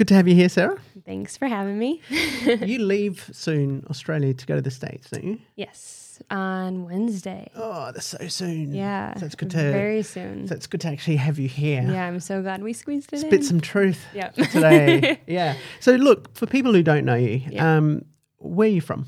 Good 0.00 0.08
to 0.08 0.14
have 0.14 0.26
you 0.26 0.34
here, 0.34 0.48
Sara. 0.48 0.78
Thanks 1.04 1.36
for 1.36 1.46
having 1.46 1.78
me. 1.78 2.00
you 2.08 2.78
leave 2.78 3.28
soon, 3.34 3.84
Australia, 3.90 4.32
to 4.32 4.46
go 4.46 4.54
to 4.54 4.62
the 4.62 4.70
States, 4.70 5.10
don't 5.10 5.22
you? 5.22 5.38
yes, 5.56 6.22
on 6.30 6.86
Wednesday. 6.86 7.50
Oh, 7.54 7.92
that's 7.92 8.06
so 8.06 8.26
soon. 8.28 8.72
Yeah. 8.74 9.14
So 9.18 9.26
it's 9.26 9.34
good 9.34 9.50
to 9.50 9.58
Very 9.58 10.02
soon. 10.02 10.48
so 10.48 10.54
it's 10.54 10.66
good 10.66 10.80
to 10.80 10.88
actually 10.88 11.16
have 11.16 11.38
you 11.38 11.48
here. 11.48 11.82
yeah, 11.82 12.06
I'm 12.06 12.18
so 12.20 12.40
glad 12.40 12.62
we 12.62 12.72
squeezed 12.72 13.12
it 13.12 13.16
in. 13.16 13.20
Spit 13.28 13.40
in. 13.40 13.42
some 13.42 13.60
truth 13.60 14.02
Yeah. 14.14 14.28
today. 14.30 15.20
yeah. 15.26 15.56
So 15.80 15.92
look, 15.96 16.34
for 16.34 16.46
people 16.46 16.72
who 16.72 16.82
don't 16.82 17.04
know 17.04 17.16
you, 17.16 17.42
Yeah. 17.50 17.76
um, 17.76 18.06
where 18.38 18.68
are 18.68 18.72
you 18.72 18.80
from? 18.80 19.04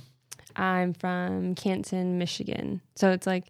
I'm 0.57 0.93
from 0.93 1.55
Canton, 1.55 2.19
Michigan. 2.19 2.83
So 2.97 3.13
it's 3.13 3.27
like, 3.27 3.45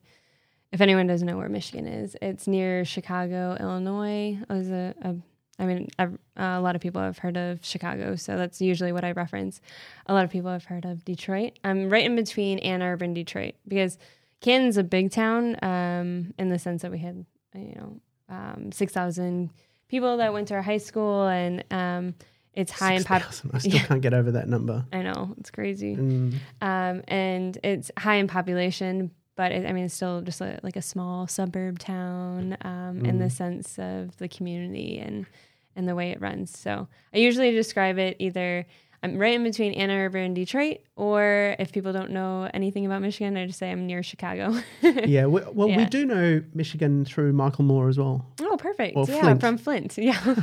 if 0.70 0.80
anyone 0.80 1.08
doesn't 1.08 1.26
know 1.26 1.38
where 1.38 1.48
Michigan 1.48 1.88
is, 1.88 2.16
it's 2.22 2.46
near 2.46 2.84
Chicago, 2.84 3.56
Illinois. 3.58 4.38
I 4.48 4.54
was 4.54 4.70
a, 4.70 4.94
a 5.02 5.16
I 5.58 5.66
mean, 5.66 5.88
uh, 5.98 6.08
a 6.36 6.60
lot 6.60 6.74
of 6.76 6.80
people 6.82 7.00
have 7.02 7.18
heard 7.18 7.36
of 7.36 7.64
Chicago, 7.64 8.16
so 8.16 8.36
that's 8.36 8.60
usually 8.60 8.90
what 8.92 9.04
I 9.04 9.12
reference. 9.12 9.60
A 10.06 10.14
lot 10.14 10.24
of 10.24 10.30
people 10.30 10.50
have 10.50 10.64
heard 10.64 10.84
of 10.84 11.04
Detroit. 11.04 11.58
I'm 11.62 11.88
right 11.90 12.04
in 12.04 12.16
between 12.16 12.58
Ann 12.60 12.82
Arbor 12.82 13.04
and 13.04 13.14
Detroit 13.14 13.54
because 13.68 13.98
Canton's 14.40 14.76
a 14.78 14.82
big 14.82 15.10
town 15.10 15.56
um, 15.62 16.32
in 16.38 16.48
the 16.48 16.58
sense 16.58 16.82
that 16.82 16.90
we 16.90 16.98
had, 16.98 17.24
you 17.54 17.74
know, 17.76 18.00
um, 18.28 18.72
6,000 18.72 19.50
people 19.88 20.16
that 20.16 20.32
went 20.32 20.48
to 20.48 20.54
our 20.54 20.62
high 20.62 20.78
school, 20.78 21.26
and 21.28 21.62
um, 21.70 22.14
it's 22.54 22.72
high 22.72 22.94
in 22.94 23.04
pop. 23.04 23.22
6,000. 23.32 23.50
I 23.54 23.58
still 23.58 23.72
Yeah. 23.74 23.84
can't 23.86 24.00
get 24.02 24.14
over 24.14 24.32
that 24.32 24.48
number. 24.48 24.86
I 24.92 25.02
know 25.02 25.34
it's 25.38 25.50
crazy 25.50 25.96
Mm, 25.96 26.34
um, 26.62 27.02
and 27.08 27.58
it's 27.62 27.90
high 27.98 28.16
in 28.16 28.26
population, 28.26 29.10
but 29.36 29.52
it, 29.52 29.66
I 29.66 29.72
mean, 29.72 29.84
it's 29.84 29.94
still 29.94 30.20
just 30.20 30.40
a, 30.40 30.58
like 30.62 30.76
a 30.76 30.82
small 30.82 31.26
suburb 31.26 31.78
town 31.78 32.56
um, 32.62 33.04
in 33.04 33.18
the 33.18 33.26
Mm. 33.26 33.32
sense 33.32 33.78
of 33.78 34.16
the 34.18 34.28
community 34.28 34.98
and 34.98 35.26
and 35.74 35.88
the 35.88 35.94
way 35.94 36.10
it 36.10 36.20
runs. 36.20 36.56
So 36.56 36.86
I 37.14 37.18
usually 37.18 37.50
describe 37.52 37.96
it 37.98 38.16
either 38.18 38.66
I'm 39.04 39.18
right 39.18 39.34
in 39.34 39.42
between 39.42 39.72
Ann 39.72 39.90
Arbor 39.90 40.18
and 40.18 40.32
Detroit, 40.34 40.78
or 40.94 41.56
if 41.58 41.72
people 41.72 41.92
don't 41.92 42.10
know 42.12 42.48
anything 42.54 42.86
about 42.86 43.02
Michigan, 43.02 43.36
I 43.36 43.46
just 43.46 43.58
say 43.58 43.72
I'm 43.72 43.84
near 43.86 44.00
Chicago. 44.04 44.54
yeah. 44.82 45.26
We, 45.26 45.40
well, 45.52 45.66
we 45.68 45.84
do 45.86 46.06
know 46.06 46.40
Michigan 46.54 47.04
through 47.04 47.32
Michael 47.32 47.64
Moore 47.64 47.88
as 47.88 47.98
well, 47.98 48.24
oh, 48.40 48.56
perfect. 48.56 48.96
Or 48.96 49.04
yeah, 49.08 49.20
Flint. 49.22 49.40
from 49.40 49.58
Flint. 49.58 49.98
Yeah. 49.98 50.20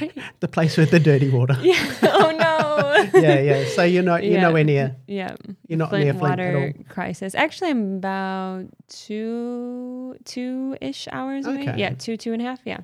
The 0.40 0.48
place 0.48 0.76
with 0.76 0.90
the 0.90 1.00
dirty 1.00 1.30
water. 1.30 1.56
yeah. 1.62 1.92
Oh 2.02 2.30
no. 2.30 3.20
yeah, 3.20 3.40
yeah. 3.40 3.64
So 3.68 3.82
you're 3.82 4.02
not 4.02 4.22
you're 4.22 4.34
Yeah. 4.34 4.42
nowhere 4.42 4.64
near. 4.64 4.96
Yeah. 5.06 5.34
You're 5.68 5.78
not 5.78 5.88
Flint 5.88 6.04
near 6.04 6.14
Flint 6.14 6.38
at 6.40 6.54
water 6.54 6.74
all. 6.78 6.84
crisis. 6.88 7.34
Actually, 7.34 7.70
I'm 7.70 7.96
about 7.96 8.66
two 8.88 10.16
two 10.24 10.76
ish 10.80 11.08
hours 11.10 11.46
away. 11.46 11.62
Okay. 11.62 11.78
Yeah, 11.78 11.90
two 11.94 12.16
two 12.16 12.32
and 12.32 12.42
a 12.42 12.44
half. 12.44 12.60
Yeah. 12.64 12.80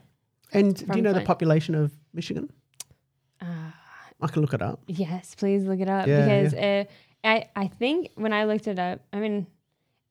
And 0.52 0.74
do 0.74 0.96
you 0.96 1.02
know 1.02 1.12
the 1.12 1.20
population 1.20 1.74
of 1.74 1.92
Michigan? 2.12 2.50
Uh, 4.20 4.26
I 4.26 4.28
can 4.28 4.42
look 4.42 4.54
it 4.54 4.62
up. 4.62 4.80
yes, 4.86 5.34
please 5.34 5.64
look 5.64 5.80
it 5.80 5.88
up 5.88 6.06
Yeah, 6.06 6.24
because 6.24 6.54
uh, 6.54 6.84
I 7.24 7.48
I 7.56 7.66
think 7.68 8.10
when 8.14 8.32
I 8.32 8.44
looked 8.44 8.66
it 8.68 8.78
up, 8.78 9.00
I 9.12 9.18
mean, 9.20 9.46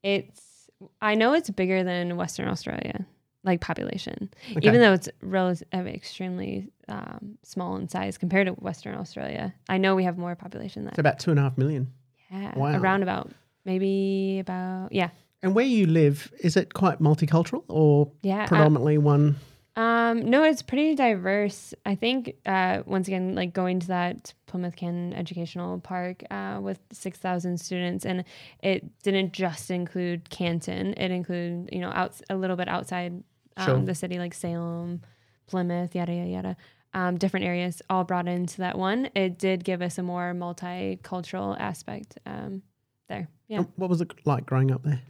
it's 0.03 0.69
I 1.01 1.15
know 1.15 1.33
it's 1.33 1.49
bigger 1.49 1.83
than 1.83 2.15
Western 2.17 2.47
Australia, 2.47 3.05
like 3.43 3.59
population, 3.61 4.29
Okay. 4.55 4.67
even 4.67 4.79
though 4.81 4.93
it's 4.93 5.09
relative 5.21 5.67
extremely 5.87 6.69
um, 6.87 7.37
small 7.43 7.75
in 7.75 7.87
size 7.89 8.17
compared 8.17 8.47
to 8.47 8.53
Western 8.53 8.95
Australia. 8.95 9.53
I 9.67 9.77
know 9.77 9.95
we 9.95 10.03
have 10.05 10.17
more 10.17 10.35
population 10.35 10.81
than 10.83 10.85
that. 10.85 10.91
It's 10.93 10.99
about 10.99 11.19
two 11.19 11.31
and 11.31 11.39
a 11.39 11.43
half 11.43 11.57
million. 11.57 11.91
yeah, 12.31 12.57
wow. 12.57 12.79
around 12.79 13.03
about 13.03 13.31
maybe 13.65 14.39
about 14.39 14.91
yeah 14.91 15.09
And 15.43 15.53
where 15.55 15.65
you 15.65 15.85
live, 15.85 16.31
is 16.39 16.55
it 16.55 16.73
quite 16.73 16.99
multicultural 17.01 17.63
or 17.67 18.11
yeah. 18.21 18.43
uh, 18.43 18.47
predominantly 18.47 18.97
one? 18.97 19.35
Um, 19.79 20.29
no, 20.29 20.43
it's 20.43 20.61
pretty 20.61 20.93
diverse. 20.93 21.73
I 21.85 21.95
think 21.95 22.35
uh, 22.45 22.83
once 22.85 23.07
again, 23.07 23.33
like 23.33 23.53
going 23.53 23.79
to 23.79 23.87
that 23.87 24.33
Plymouth 24.45 24.75
Canton 24.75 25.13
Educational 25.13 25.79
Park 25.79 26.21
uh, 26.29 26.59
with 26.61 26.79
six 26.91 27.17
thousand 27.17 27.59
students, 27.61 28.05
and 28.05 28.25
it 28.61 29.01
didn't 29.03 29.31
just 29.31 29.71
include 29.71 30.29
Canton. 30.29 30.95
It 30.95 31.11
included 31.11 31.69
you 31.71 31.79
know 31.79 31.91
out 31.91 32.19
a 32.29 32.35
little 32.35 32.57
bit 32.57 32.67
outside 32.67 33.23
um, 33.55 33.65
Sure. 33.65 33.79
the 33.85 33.95
city, 33.95 34.19
like 34.19 34.33
Salem, 34.33 35.01
Plymouth, 35.47 35.95
yada 35.95 36.13
yada 36.13 36.29
yada. 36.29 36.57
Um, 36.93 37.17
different 37.17 37.45
areas 37.45 37.81
all 37.89 38.03
brought 38.03 38.27
into 38.27 38.57
that 38.57 38.77
one. 38.77 39.09
It 39.15 39.39
did 39.39 39.63
give 39.63 39.81
us 39.81 39.97
a 39.97 40.03
more 40.03 40.33
multicultural 40.33 41.57
aspect 41.57 42.17
um, 42.25 42.63
there. 43.07 43.29
Yeah. 43.47 43.63
What 43.77 43.89
was 43.89 44.01
it 44.01 44.11
like 44.25 44.45
growing 44.45 44.71
up 44.71 44.83
there? 44.83 45.01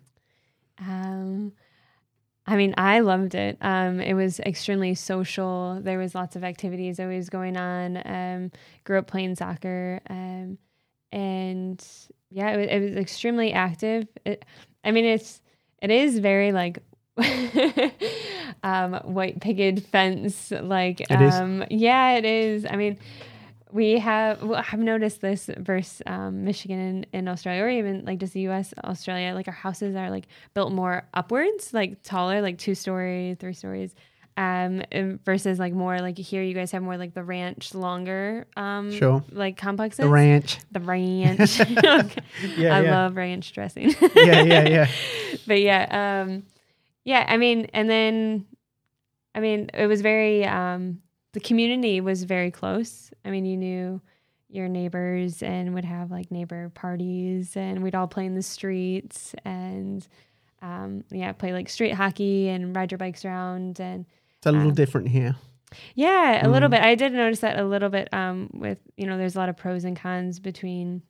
Um, 0.77 1.53
I 2.49 2.55
mean, 2.55 2.73
I 2.77 3.01
loved 3.01 3.35
it. 3.35 3.59
Um, 3.61 4.01
it 4.01 4.15
was 4.15 4.39
extremely 4.39 4.95
social. 4.95 5.79
There 5.83 5.99
was 5.99 6.15
lots 6.15 6.35
of 6.35 6.43
activities 6.43 6.99
always 6.99 7.29
going 7.29 7.55
on. 7.55 8.01
Um, 8.03 8.51
grew 8.85 8.97
up 8.97 9.05
playing 9.05 9.35
soccer, 9.35 10.01
um, 10.09 10.57
and 11.11 11.85
yeah, 12.31 12.49
it 12.51 12.57
was, 12.57 12.67
it 12.67 12.79
was 12.79 12.97
extremely 12.97 13.53
active. 13.53 14.07
It, 14.25 14.45
I 14.83 14.89
mean, 14.89 15.05
it's 15.05 15.41
it 15.79 15.91
is 15.91 16.17
very 16.17 16.51
like 16.51 16.79
um, 18.63 18.93
white 19.03 19.39
picket 19.41 19.85
fence. 19.85 20.49
Like, 20.51 21.01
It 21.01 21.21
is? 21.21 21.35
um, 21.35 21.63
yeah, 21.69 22.13
it 22.13 22.25
is. 22.25 22.65
I 22.67 22.75
mean, 22.77 22.97
we 23.71 23.99
have 23.99 24.41
well, 24.41 24.63
I've 24.71 24.79
noticed 24.79 25.21
this 25.21 25.49
versus 25.57 26.01
um, 26.05 26.43
Michigan 26.43 26.79
and, 26.79 27.07
and 27.13 27.29
Australia, 27.29 27.63
or 27.63 27.69
even 27.69 28.03
like 28.05 28.19
just 28.19 28.33
the 28.33 28.41
U.S. 28.41 28.73
Australia. 28.83 29.33
Like 29.33 29.47
our 29.47 29.53
houses 29.53 29.95
are 29.95 30.09
like 30.09 30.25
built 30.53 30.71
more 30.71 31.07
upwards, 31.13 31.73
like 31.73 32.01
taller, 32.03 32.41
like 32.41 32.57
two 32.57 32.75
story, 32.75 33.35
three 33.39 33.53
stories. 33.53 33.93
Um, 34.37 34.83
versus 35.25 35.59
like 35.59 35.73
more 35.73 35.99
like 35.99 36.17
here, 36.17 36.41
you 36.41 36.53
guys 36.53 36.71
have 36.71 36.81
more 36.81 36.95
like 36.95 37.13
the 37.13 37.23
ranch, 37.25 37.73
longer, 37.75 38.47
um, 38.55 38.89
Sure. 38.89 39.21
like 39.31 39.57
complexes. 39.57 39.97
The 40.03 40.07
ranch. 40.07 40.59
The 40.71 40.79
ranch. 40.79 41.59
Okay. 41.83 42.21
Yeah, 42.55 42.77
I 42.77 42.81
yeah. 42.83 42.91
love 43.01 43.17
ranch 43.17 43.51
dressing. 43.51 43.93
yeah, 44.15 44.43
yeah, 44.43 44.69
yeah. 44.69 44.87
but 45.47 45.59
yeah, 45.59 46.21
um, 46.23 46.43
yeah. 47.03 47.25
I 47.27 47.35
mean, 47.35 47.67
and 47.73 47.89
then, 47.89 48.45
I 49.35 49.41
mean, 49.41 49.71
it 49.73 49.87
was 49.87 49.99
very. 50.01 50.45
Um, 50.45 51.01
the 51.33 51.39
community 51.39 52.01
was 52.01 52.23
very 52.23 52.51
close. 52.51 53.11
I 53.25 53.29
mean, 53.29 53.45
you 53.45 53.57
knew 53.57 54.01
your 54.49 54.67
neighbors 54.67 55.43
and 55.43 55.73
would 55.75 55.85
have 55.85 56.09
like 56.11 56.31
neighbor 56.31 56.69
parties, 56.73 57.55
and 57.55 57.83
we'd 57.83 57.95
all 57.95 58.07
play 58.07 58.25
in 58.25 58.35
the 58.35 58.43
streets 58.43 59.33
and. 59.45 60.07
Um, 60.61 61.05
yeah, 61.09 61.31
play 61.31 61.53
like 61.53 61.69
street 61.69 61.93
hockey 61.93 62.49
and 62.49 62.75
ride 62.75 62.91
your 62.91 62.97
bikes 62.97 63.23
around 63.23 63.79
and 63.79 64.05
It's 64.39 64.45
a 64.45 64.51
little 64.51 64.67
Um, 64.67 64.73
different 64.73 65.07
here. 65.07 65.37
yeah, 65.95 66.45
a 66.45 66.49
little 66.49 66.67
Mm. 66.67 66.71
bit. 66.71 66.81
I 66.81 66.95
did 66.95 67.13
notice 67.13 67.39
that 67.39 67.57
a 67.57 67.63
little 67.63 67.87
bit 67.87 68.13
um, 68.13 68.49
with, 68.53 68.77
you 68.97 69.05
know, 69.07 69.17
there's 69.17 69.37
a 69.37 69.39
lot 69.39 69.47
of 69.47 69.55
pros 69.55 69.85
and 69.85 69.95
cons 69.95 70.37
between 70.41 71.01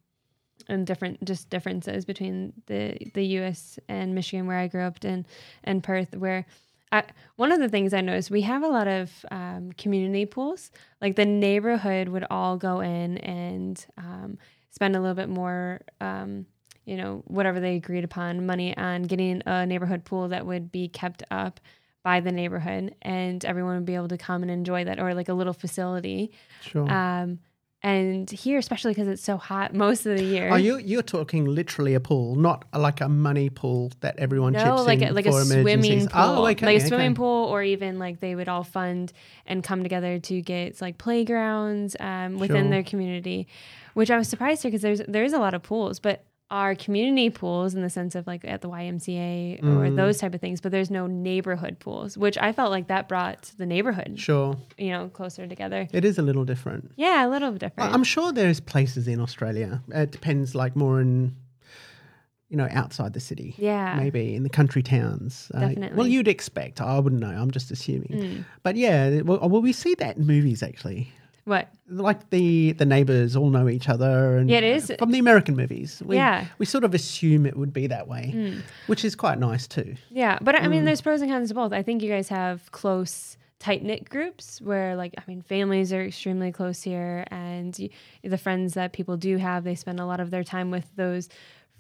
and 0.68 0.86
different 0.86 1.24
just 1.26 1.50
differences 1.50 2.06
between 2.06 2.54
the 2.68 2.96
the 3.16 3.26
US 3.40 3.80
and 3.88 4.14
Michigan 4.14 4.46
where 4.46 4.60
I 4.60 4.68
grew 4.68 4.84
up 4.84 5.04
in 5.04 5.26
and 5.64 5.82
Perth 5.84 6.16
where 6.16 6.46
I, 6.92 7.04
one 7.36 7.52
of 7.52 7.60
the 7.60 7.70
things 7.70 7.94
I 7.94 8.02
noticed 8.02 8.32
we 8.32 8.42
have 8.42 8.64
a 8.64 8.68
lot 8.68 8.88
of 8.88 9.12
um, 9.32 9.72
community 9.74 10.26
pools 10.26 10.72
like 11.02 11.16
the 11.16 11.26
neighborhood 11.26 12.10
would 12.10 12.26
all 12.30 12.58
go 12.58 12.80
in 12.80 13.18
and 13.20 13.86
um, 13.98 14.38
spend 14.72 14.96
a 14.96 15.00
little 15.00 15.16
bit 15.16 15.30
more 15.30 15.82
um, 16.02 16.46
you 16.86 16.98
know 16.98 17.24
whatever 17.28 17.60
they 17.60 17.76
agreed 17.76 18.04
upon 18.04 18.46
money 18.46 18.76
on 18.76 19.04
getting 19.04 19.44
a 19.46 19.66
neighborhood 19.66 20.04
pool 20.04 20.30
that 20.30 20.46
would 20.46 20.72
be 20.72 20.88
kept 20.88 21.22
up 21.30 21.60
by 22.02 22.20
the 22.22 22.32
neighborhood 22.32 22.96
and 23.04 23.46
everyone 23.46 23.76
would 23.76 23.86
be 23.86 23.94
able 23.96 24.08
to 24.08 24.18
come 24.18 24.42
and 24.42 24.50
enjoy 24.50 24.84
that 24.84 25.00
or 25.00 25.14
like 25.14 25.30
a 25.30 25.34
little 25.34 25.54
facility 25.54 26.32
Sure. 26.62 26.90
um, 26.90 27.40
and 27.82 28.30
here 28.30 28.58
especially 28.60 28.92
because 28.92 29.08
it's 29.08 29.24
so 29.24 29.38
hot 29.38 29.74
most 29.74 30.06
of 30.06 30.18
the 30.18 30.24
year 30.24 30.50
Oh, 30.52 30.56
you 30.58 30.78
you're 30.80 31.02
talking 31.02 31.46
literally 31.46 31.94
a 31.94 32.00
pool, 32.00 32.36
not 32.36 32.66
like 32.78 33.00
a 33.00 33.08
money 33.08 33.50
pool 33.50 33.92
that 34.02 34.20
everyone 34.20 34.52
no, 34.54 34.64
chips 34.64 34.86
like 34.86 35.02
in 35.02 35.10
a, 35.10 35.14
like 35.14 35.26
for 35.26 35.40
a 35.42 35.46
swimming 35.46 36.08
pool, 36.08 36.22
Oh, 36.22 36.46
okay, 36.48 36.66
like 36.66 36.76
a 36.76 36.80
okay. 36.80 36.88
swimming 36.88 37.16
pool, 37.16 37.46
or 37.46 37.64
even 37.64 37.98
like 37.98 38.20
they 38.20 38.36
would 38.36 38.50
all 38.50 38.64
fund 38.66 39.14
and 39.46 39.64
come 39.64 39.82
together 39.84 40.20
to 40.20 40.42
get 40.42 40.82
like 40.82 40.98
playgrounds 40.98 41.96
um, 42.00 42.38
within 42.38 42.64
Sure. 42.66 42.70
their 42.70 42.84
community, 42.84 43.48
which 43.94 44.12
I 44.12 44.18
was 44.18 44.28
surprised 44.28 44.62
here 44.64 44.72
because 44.72 44.82
there's 44.82 45.02
there's 45.08 45.34
a 45.34 45.40
lot 45.40 45.54
of 45.54 45.64
pools, 45.64 46.00
but 46.00 46.26
our 46.52 46.74
community 46.74 47.30
pools 47.30 47.76
in 47.76 47.82
the 47.84 47.90
sense 47.92 48.16
of 48.16 48.26
like 48.26 48.44
at 48.44 48.62
the 48.62 48.68
YMCA 48.70 49.60
or 49.62 49.86
Mm. 49.88 49.96
those 49.96 50.18
type 50.18 50.34
of 50.34 50.42
things, 50.42 50.60
but 50.62 50.72
there's 50.72 50.90
no 50.90 51.06
neighborhood 51.06 51.78
pools, 51.80 52.18
which 52.18 52.38
I 52.40 52.52
felt 52.54 52.72
like 52.72 52.88
that 52.88 53.08
brought 53.08 53.52
the 53.58 53.68
neighborhood, 53.68 54.20
Sure, 54.20 54.58
you 54.78 54.90
know, 54.90 55.10
closer 55.10 55.46
together. 55.46 55.88
it 55.94 56.04
is 56.04 56.18
a 56.18 56.24
little 56.24 56.46
different. 56.46 56.92
Yeah, 56.96 57.28
a 57.28 57.30
little 57.30 57.52
different. 57.52 57.94
I'm 57.94 58.04
sure 58.04 58.32
there's 58.32 58.60
places 58.60 59.08
in 59.08 59.20
Australia. 59.22 59.84
It 59.90 60.12
depends, 60.12 60.56
like 60.56 60.76
more 60.76 61.00
in, 61.00 61.36
you 62.50 62.58
know, 62.58 62.68
outside 62.72 63.14
the 63.14 63.20
city. 63.20 63.54
yeah, 63.60 63.94
Maybe 63.96 64.34
in 64.34 64.42
the 64.42 64.50
country 64.50 64.82
towns. 64.82 65.52
Uh, 65.54 65.70
well, 65.94 66.08
you'd 66.08 66.28
expect. 66.28 66.82
I 66.82 66.98
wouldn't 66.98 67.22
know. 67.22 67.30
I'm 67.30 67.52
just 67.52 67.70
assuming. 67.70 68.10
Mm. 68.10 68.46
But 68.64 68.76
yeah, 68.76 69.22
well, 69.22 69.38
well, 69.48 69.62
we 69.62 69.72
see 69.72 69.94
that 69.96 70.18
in 70.18 70.26
movies 70.26 70.64
actually. 70.64 71.12
What? 71.50 71.68
Like 71.90 72.30
the 72.30 72.74
the 72.74 72.86
neighbors 72.86 73.36
all 73.36 73.50
know 73.50 73.68
each 73.68 73.90
other, 73.90 74.38
and 74.38 74.50
Yeah, 74.50 74.60
it 74.60 74.64
is. 74.64 74.92
from 75.00 75.12
the 75.12 75.20
American 75.20 75.56
movies. 75.56 76.02
We, 76.06 76.16
Yeah. 76.18 76.46
we 76.60 76.66
sort 76.66 76.84
of 76.84 76.94
assume 76.94 77.46
it 77.46 77.58
would 77.58 77.74
be 77.74 77.88
that 77.88 78.08
way, 78.08 78.32
Mm. 78.36 78.62
which 78.88 79.04
is 79.04 79.16
quite 79.16 79.40
nice 79.40 79.66
too. 79.68 79.96
Yeah, 80.12 80.38
but 80.42 80.54
I 80.56 80.68
mean, 80.68 80.82
Mm. 80.84 80.86
there's 80.86 81.02
pros 81.02 81.22
and 81.22 81.32
cons 81.32 81.50
to 81.50 81.56
both. 81.56 81.74
I 81.74 81.82
think 81.84 82.04
you 82.04 82.10
guys 82.10 82.30
have 82.30 82.72
close 82.72 83.36
tight 83.58 83.84
knit 83.84 84.08
groups 84.10 84.62
where 84.62 84.96
like 84.96 85.14
I 85.18 85.24
mean 85.28 85.42
families 85.42 85.92
are 85.92 86.04
extremely 86.06 86.52
close 86.52 86.82
here 86.84 87.26
and 87.32 87.78
you, 87.80 87.90
the 88.24 88.38
friends 88.38 88.74
that 88.76 88.94
people 88.94 89.18
do 89.18 89.36
have 89.38 89.64
they 89.66 89.76
spend 89.76 90.00
a 90.00 90.06
lot 90.06 90.20
of 90.22 90.30
their 90.32 90.44
time 90.46 90.70
with 90.72 90.88
those 90.96 91.28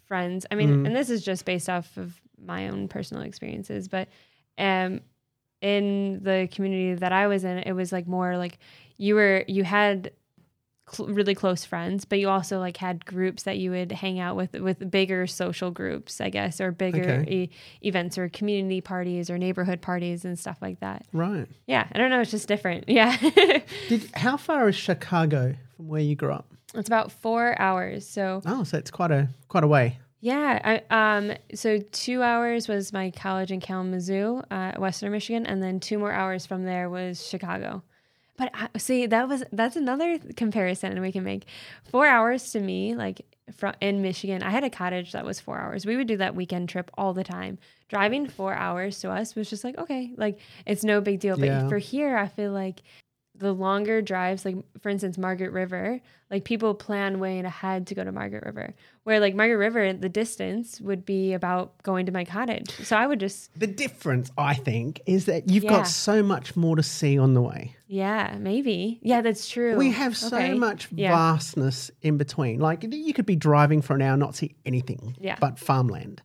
friends. 0.07 0.45
I 0.51 0.55
mean, 0.55 0.69
Mm. 0.83 0.87
and 0.87 0.95
this 0.95 1.09
is 1.09 1.23
just 1.23 1.45
based 1.45 1.69
off 1.69 1.95
of 1.97 2.19
my 2.37 2.67
own 2.69 2.87
personal 2.87 3.23
experiences, 3.23 3.87
but 3.87 4.07
um 4.57 5.01
in 5.61 6.19
the 6.23 6.47
community 6.53 6.93
that 6.95 7.11
I 7.11 7.27
was 7.27 7.43
in, 7.43 7.57
it 7.59 7.73
was 7.73 7.91
like 7.91 8.07
more 8.07 8.37
like 8.37 8.57
you 8.99 9.15
were 9.15 9.43
you 9.47 9.63
had 9.63 10.11
cl- 10.91 11.09
really 11.09 11.33
close 11.33 11.63
friends, 11.65 12.03
but 12.05 12.19
you 12.19 12.29
also 12.29 12.59
like 12.59 12.77
had 12.77 13.05
groups 13.05 13.43
that 13.43 13.57
you 13.57 13.71
would 13.71 13.91
hang 13.91 14.19
out 14.19 14.35
with 14.35 14.53
with 14.53 14.91
bigger 14.91 15.25
social 15.25 15.71
groups, 15.71 16.19
I 16.21 16.29
guess, 16.29 16.59
or 16.61 16.71
bigger 16.71 17.01
Okay. 17.23 17.31
e- 17.31 17.49
events 17.81 18.17
or 18.17 18.29
community 18.29 18.81
parties 18.81 19.29
or 19.29 19.37
neighborhood 19.37 19.81
parties 19.81 20.25
and 20.25 20.37
stuff 20.37 20.57
like 20.61 20.79
that. 20.81 21.05
Right. 21.13 21.47
Yeah, 21.65 21.87
I 21.91 21.97
don't 21.97 22.09
know, 22.11 22.21
it's 22.21 22.31
just 22.31 22.47
different. 22.47 22.89
Yeah. 22.89 23.15
Did 23.89 24.09
how 24.15 24.37
far 24.37 24.69
is 24.69 24.75
Chicago 24.75 25.55
from 25.75 25.87
where 25.87 26.01
you 26.01 26.15
grew 26.15 26.33
up? 26.33 26.45
it's 26.75 26.87
about 26.87 27.11
4 27.11 27.59
hours. 27.59 28.07
So, 28.07 28.41
Oh, 28.45 28.63
so 28.63 28.77
it's 28.77 28.91
quite 28.91 29.09
a 29.09 29.29
quite 29.47 29.63
a 29.63 29.67
way. 29.67 29.97
yeah, 30.21 30.81
I, 30.91 31.17
um 31.17 31.33
so 31.55 31.79
2 31.79 32.21
hours 32.21 32.67
was 32.67 32.91
my 32.93 33.09
college 33.11 33.51
in 33.51 33.59
Kalamazoo, 33.59 34.43
uh, 34.51 34.73
Western 34.77 35.11
Michigan, 35.11 35.45
and 35.47 35.63
then 35.63 35.79
2 35.79 35.97
more 35.97 36.11
hours 36.11 36.45
from 36.45 36.65
there 36.65 36.89
was 36.89 37.25
Chicago. 37.27 37.81
But 38.39 38.51
I, 38.53 38.69
see, 38.77 39.05
that 39.05 39.27
was 39.27 39.43
that's 39.51 39.75
another 39.75 40.17
comparison 40.37 40.99
we 41.01 41.11
can 41.11 41.25
make. 41.25 41.43
Four 41.83 42.07
hours 42.07 42.51
to 42.53 42.61
me, 42.61 42.95
like 42.95 43.25
from 43.53 43.73
in 43.81 44.01
Michigan, 44.01 44.41
I 44.41 44.49
had 44.49 44.63
a 44.63 44.69
cottage 44.69 45.11
that 45.11 45.25
was 45.25 45.41
four 45.41 45.59
hours. 45.59 45.85
We 45.85 45.97
would 45.97 46.07
do 46.07 46.15
that 46.17 46.35
weekend 46.35 46.69
trip 46.69 46.89
all 46.97 47.13
the 47.13 47.25
time. 47.25 47.59
Driving 47.89 48.27
four 48.27 48.53
hours 48.53 48.99
to 49.01 49.11
us 49.11 49.35
was 49.35 49.49
just 49.49 49.65
like 49.65 49.77
okay, 49.77 50.13
like 50.15 50.39
it's 50.65 50.85
no 50.85 51.01
big 51.01 51.19
deal. 51.19 51.35
But 51.37 51.47
Yeah. 51.47 51.67
for 51.67 51.79
here, 51.79 52.15
I 52.17 52.29
feel 52.29 52.53
like 52.53 52.81
the 53.35 53.53
longer 53.53 54.01
drives, 54.01 54.45
like 54.45 54.55
for 54.81 54.87
instance, 54.87 55.17
Margaret 55.17 55.51
River, 55.51 55.99
like 56.31 56.45
people 56.45 56.73
plan 56.73 57.19
way 57.19 57.39
ahead 57.39 57.87
to 57.87 57.95
go 57.95 58.05
to 58.05 58.11
Margaret 58.13 58.45
River. 58.45 58.73
Where 59.09 59.19
like 59.19 59.33
Margaret 59.33 59.57
River, 59.57 59.91
the 59.91 60.07
distance 60.07 60.79
would 60.79 61.03
be 61.03 61.33
about 61.33 61.81
going 61.81 62.05
to 62.05 62.11
my 62.11 62.23
cottage. 62.25 62.69
So 62.83 62.95
I 62.95 63.07
would 63.07 63.19
just 63.19 63.49
The 63.59 63.65
difference, 63.65 64.29
I 64.37 64.53
think, 64.53 65.01
is 65.07 65.25
that 65.25 65.49
you've 65.49 65.63
Yeah. 65.63 65.71
got 65.77 65.87
so 65.87 66.21
much 66.21 66.55
more 66.55 66.75
to 66.75 66.83
see 66.83 67.17
on 67.17 67.33
the 67.33 67.41
way. 67.41 67.73
yeah, 67.87 68.37
maybe 68.39 68.99
yeah, 69.01 69.21
that's 69.21 69.49
true. 69.49 69.75
We 69.75 69.89
have 69.93 70.15
so 70.15 70.37
Okay. 70.37 70.53
much 70.53 70.89
Yeah. 70.91 71.09
vastness 71.09 71.89
in 72.03 72.17
between. 72.17 72.59
Like 72.59 72.85
you 72.87 73.13
could 73.13 73.25
be 73.25 73.35
driving 73.35 73.81
for 73.81 73.95
an 73.95 74.03
hour, 74.03 74.15
not 74.15 74.35
see 74.35 74.53
anything 74.63 75.15
Yeah. 75.19 75.37
Mm. 75.37 75.39
but 75.39 75.57
farmland. 75.57 76.21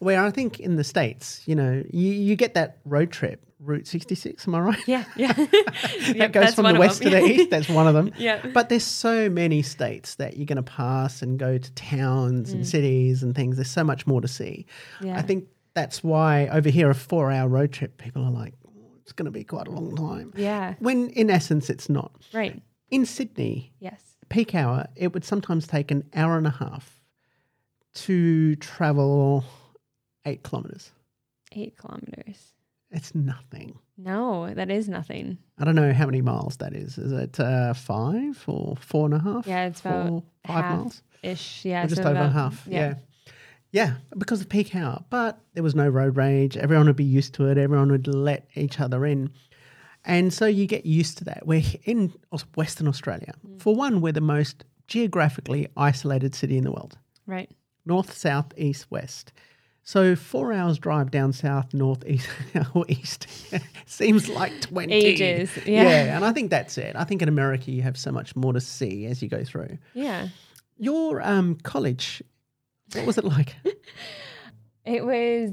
Where 0.00 0.20
I 0.20 0.30
think 0.32 0.58
in 0.58 0.74
the 0.74 0.82
states, 0.82 1.40
you 1.46 1.54
know, 1.54 1.84
you, 1.88 2.10
you 2.10 2.34
get 2.34 2.54
that 2.54 2.78
road 2.84 3.12
trip, 3.12 3.40
Route 3.60 3.86
66. 3.86 4.46
Am 4.46 4.54
I 4.56 4.60
right? 4.60 4.78
Yeah, 4.88 5.04
yeah. 5.16 5.32
that 5.34 6.14
Yep, 6.16 6.32
goes 6.32 6.54
from 6.54 6.66
the 6.74 6.78
west 6.78 7.00
to 7.02 7.08
the 7.08 7.24
east. 7.24 7.48
That's 7.50 7.68
one 7.68 7.86
of 7.86 7.94
them. 7.94 8.10
Yeah. 8.18 8.44
But 8.52 8.68
there's 8.68 8.84
so 8.84 9.30
many 9.30 9.62
states 9.62 10.16
that 10.16 10.36
you're 10.36 10.44
going 10.46 10.56
to 10.56 10.62
pass 10.62 11.22
and 11.22 11.38
go 11.38 11.56
to 11.58 11.72
towns 12.24 12.52
and 12.52 12.66
cities 12.66 13.22
and 13.22 13.34
things. 13.34 13.56
There's 13.56 13.70
so 13.70 13.84
much 13.84 14.06
more 14.06 14.20
to 14.20 14.28
see. 14.28 14.66
Mm. 15.00 15.06
Yeah. 15.06 15.18
I 15.18 15.22
think 15.22 15.48
that's 15.74 16.02
why 16.04 16.46
over 16.48 16.68
here 16.70 16.90
a 16.90 16.94
four 16.94 17.30
hour 17.30 17.48
road 17.48 17.72
trip, 17.72 17.98
people 17.98 18.22
are 18.24 18.30
like, 18.30 18.54
"Oh, 18.66 18.70
it's 19.02 19.12
going 19.12 19.26
to 19.26 19.30
be 19.30 19.44
quite 19.44 19.66
a 19.68 19.70
long 19.70 19.94
time. 19.96 20.32
Yeah, 20.36 20.74
When 20.78 21.10
in 21.10 21.30
essence, 21.30 21.68
it's 21.70 21.88
not. 21.88 22.12
right. 22.32 22.60
In 22.90 23.06
Sydney, 23.06 23.72
Yes. 23.80 24.16
peak 24.28 24.54
hour, 24.54 24.86
it 24.96 25.12
would 25.14 25.24
sometimes 25.24 25.66
take 25.66 25.90
an 25.90 26.04
hour 26.14 26.36
and 26.38 26.46
a 26.46 26.50
half 26.50 27.00
to 27.94 28.56
travel 28.56 29.44
eight 30.24 30.42
kilometers. 30.42 30.92
Eight 31.52 31.76
kilometers. 31.76 32.53
It's 32.94 33.14
nothing. 33.14 33.78
No, 33.98 34.52
that 34.54 34.70
is 34.70 34.88
nothing. 34.88 35.38
I 35.58 35.64
don't 35.64 35.74
know 35.74 35.92
how 35.92 36.06
many 36.06 36.22
miles 36.22 36.56
that 36.58 36.72
is. 36.74 36.96
Is 36.96 37.12
it 37.12 37.38
uh, 37.38 37.74
five 37.74 38.42
or 38.46 38.76
four 38.76 39.04
and 39.06 39.14
a 39.14 39.18
half? 39.18 39.46
Yeah, 39.46 39.66
it's 39.66 39.80
about 39.80 40.08
Four, 40.08 40.22
five 40.46 40.64
miles. 40.76 41.02
Ish. 41.22 41.64
Yeah. 41.64 41.84
Or 41.84 41.88
just 41.88 42.02
so 42.02 42.08
over 42.08 42.18
about- 42.20 42.32
half. 42.32 42.66
Yeah. 42.66 42.78
Yeah. 42.80 42.94
yeah. 43.72 43.94
because 44.16 44.40
of 44.40 44.48
peak 44.48 44.74
hour. 44.74 45.04
But 45.10 45.38
there 45.54 45.62
was 45.62 45.74
no 45.74 45.88
road 45.88 46.16
rage. 46.16 46.56
Everyone 46.56 46.86
would 46.86 46.96
be 46.96 47.04
used 47.04 47.34
to 47.34 47.46
it. 47.48 47.58
Everyone 47.58 47.90
would 47.90 48.06
let 48.06 48.46
each 48.54 48.80
other 48.80 49.04
in. 49.04 49.30
And 50.04 50.32
so 50.32 50.46
you 50.46 50.66
get 50.66 50.84
used 50.86 51.18
to 51.18 51.24
that. 51.24 51.46
We're 51.46 51.62
in 51.84 52.12
Western 52.56 52.88
Australia. 52.88 53.34
Mm. 53.46 53.60
For 53.60 53.74
one, 53.74 54.00
we're 54.00 54.12
the 54.12 54.20
most 54.20 54.64
geographically 54.86 55.66
isolated 55.76 56.34
city 56.34 56.58
in 56.58 56.64
the 56.64 56.70
world 56.72 56.98
Right. 57.26 57.50
north, 57.86 58.12
south, 58.16 58.52
east, 58.56 58.90
west. 58.90 59.32
So 59.86 60.16
four 60.16 60.52
hours 60.52 60.78
drive 60.78 61.10
down 61.10 61.34
south, 61.34 61.74
north, 61.74 62.04
east, 62.06 62.28
or 62.74 62.86
east 62.88 63.26
seems 63.86 64.30
like 64.30 64.58
20. 64.62 64.92
Ages, 64.92 65.50
yeah. 65.66 65.82
yeah. 65.82 66.16
And 66.16 66.24
I 66.24 66.32
think 66.32 66.50
that's 66.50 66.78
it. 66.78 66.96
I 66.96 67.04
think 67.04 67.20
in 67.20 67.28
America, 67.28 67.70
you 67.70 67.82
have 67.82 67.98
so 67.98 68.10
much 68.10 68.34
more 68.34 68.54
to 68.54 68.60
see 68.60 69.04
as 69.04 69.22
you 69.22 69.28
go 69.28 69.44
through. 69.44 69.76
Yeah. 69.92 70.28
Your 70.78 71.20
um, 71.22 71.56
college, 71.62 72.22
what 72.94 73.06
was 73.06 73.18
it 73.18 73.24
like? 73.24 73.54
It 74.86 75.02
was 75.02 75.52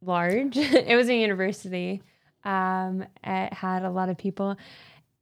large. 0.00 0.56
it 0.56 0.96
was 0.96 1.10
a 1.10 1.14
university. 1.14 2.00
Um, 2.42 3.04
it 3.22 3.52
had 3.52 3.84
a 3.84 3.90
lot 3.90 4.08
of 4.08 4.16
people. 4.16 4.56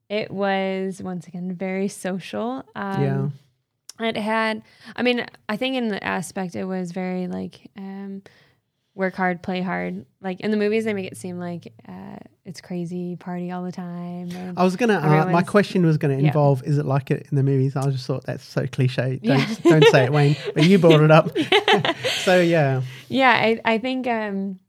It 0.07 0.31
was 0.31 1.01
once 1.03 1.27
again 1.27 1.53
very 1.53 1.89
social. 1.89 2.63
Um, 2.75 3.03
Yeah. 3.03 3.29
It 4.03 4.17
had, 4.17 4.61
I 4.95 5.01
mean, 5.03 5.25
I 5.49 5.57
think 5.57 5.75
in 5.75 5.87
the 5.89 6.03
aspect 6.03 6.55
it 6.55 6.65
was 6.65 6.91
very 6.91 7.27
like 7.27 7.69
um, 7.77 8.21
work 8.95 9.15
hard, 9.15 9.41
play 9.41 9.61
hard. 9.61 10.05
Like 10.21 10.39
in 10.41 10.51
the 10.51 10.57
movies, 10.57 10.85
they 10.85 10.93
make 10.93 11.07
it 11.11 11.17
seem 11.17 11.39
like 11.39 11.71
uh, 11.87 12.17
it's 12.45 12.59
crazy, 12.61 13.15
party 13.15 13.51
all 13.51 13.63
the 13.63 13.71
time. 13.71 14.53
I 14.57 14.63
was 14.63 14.75
going 14.75 14.89
to, 14.89 14.97
uh, 14.97 15.25
my 15.31 15.43
question 15.43 15.85
was 15.85 15.97
going 15.97 16.15
to 16.17 16.21
Yeah. 16.21 16.27
involve, 16.29 16.63
is 16.63 16.77
it 16.77 16.85
like 16.85 17.09
it 17.11 17.27
in 17.31 17.35
the 17.37 17.43
movies? 17.43 17.75
I 17.75 17.89
just 17.89 18.05
thought 18.05 18.25
that's 18.25 18.43
so 18.43 18.67
cliche. 18.67 19.19
Don't, 19.23 19.37
Yeah. 19.39 19.55
don't 19.63 19.85
say 19.87 20.05
it, 20.05 20.11
Wayne. 20.11 20.35
But 20.53 20.63
you 20.65 20.77
brought 20.77 21.01
it 21.01 21.11
up. 21.11 21.29
so 22.23 22.39
yeah. 22.41 22.81
Yeah, 23.07 23.31
I, 23.31 23.59
I 23.65 23.77
think 23.77 24.07
um, 24.07 24.59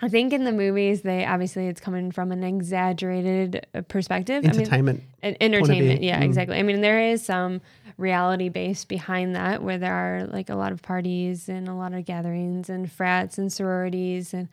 I 0.00 0.08
think 0.08 0.32
in 0.32 0.44
the 0.44 0.52
movies 0.52 1.02
they 1.02 1.24
obviously 1.24 1.66
it's 1.66 1.80
coming 1.80 2.12
from 2.12 2.30
an 2.32 2.44
exaggerated 2.44 3.66
uh, 3.74 3.82
perspective. 3.82 4.44
I 4.44 4.48
mean, 4.48 4.60
Entertainment. 4.60 5.02
entertainment. 5.22 6.02
Yeah, 6.02 6.20
Mm. 6.20 6.24
exactly. 6.24 6.56
I 6.58 6.62
mean, 6.62 6.80
there 6.82 7.00
is 7.00 7.24
some 7.24 7.60
reality 7.98 8.48
base 8.48 8.84
behind 8.84 9.34
that 9.36 9.62
where 9.62 9.76
there 9.76 9.92
are 9.92 10.26
like 10.26 10.48
a 10.48 10.54
lot 10.54 10.72
of 10.72 10.80
parties 10.80 11.48
and 11.48 11.68
a 11.68 11.74
lot 11.74 11.92
of 11.92 12.04
gatherings 12.06 12.70
and 12.70 12.90
frats 12.90 13.36
and 13.36 13.52
sororities 13.52 14.32
and 14.32 14.48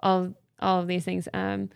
all 0.00 0.32
all 0.60 0.80
of 0.80 0.86
these 0.86 1.04
things. 1.04 1.26
Um, 1.34 1.70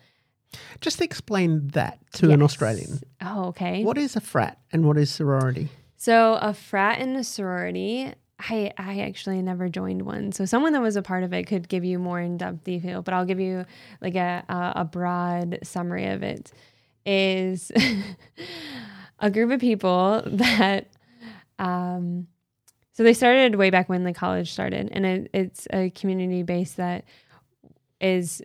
Just 0.80 1.00
explain 1.00 1.68
that 1.68 1.98
to 2.14 2.30
an. 2.30 2.42
Australian. 2.42 3.00
Oh, 3.22 3.46
okay. 3.46 3.82
What 3.82 3.98
is 3.98 4.14
a 4.14 4.20
frat 4.20 4.58
and 4.72 4.86
what 4.86 4.98
is 4.98 5.10
sorority? 5.10 5.70
So 5.96 6.34
a 6.34 6.52
frat 6.52 7.00
and 7.00 7.16
a 7.16 7.24
sorority. 7.24 8.12
I, 8.38 8.72
I 8.76 9.00
actually 9.00 9.40
never 9.40 9.68
joined 9.68 10.02
one. 10.02 10.32
So 10.32 10.44
someone 10.44 10.72
that 10.74 10.82
was 10.82 10.96
a 10.96 11.02
part 11.02 11.24
of 11.24 11.32
it 11.32 11.44
could 11.44 11.68
give 11.68 11.84
you 11.84 11.98
more 11.98 12.20
in-depth 12.20 12.64
detail, 12.64 13.00
but 13.00 13.14
I'll 13.14 13.24
give 13.24 13.40
you 13.40 13.64
like 14.02 14.16
a, 14.16 14.44
a, 14.48 14.80
a 14.80 14.84
broad 14.84 15.60
summary 15.62 16.06
of 16.06 16.22
it 16.22 16.52
is 17.06 17.70
a 19.20 19.30
group 19.30 19.50
of 19.50 19.60
people 19.60 20.22
that 20.26 20.88
um 21.64 22.26
so 22.92 23.02
they 23.02 23.14
started 23.14 23.56
way 23.56 23.70
back 23.70 23.88
when 23.88 24.04
the 24.04 24.12
college 24.12 24.52
started 24.52 24.88
and 24.92 25.04
it, 25.04 25.30
it's 25.32 25.66
a 25.72 25.90
community 25.90 26.42
base 26.42 26.72
that 26.74 27.04
is 28.00 28.42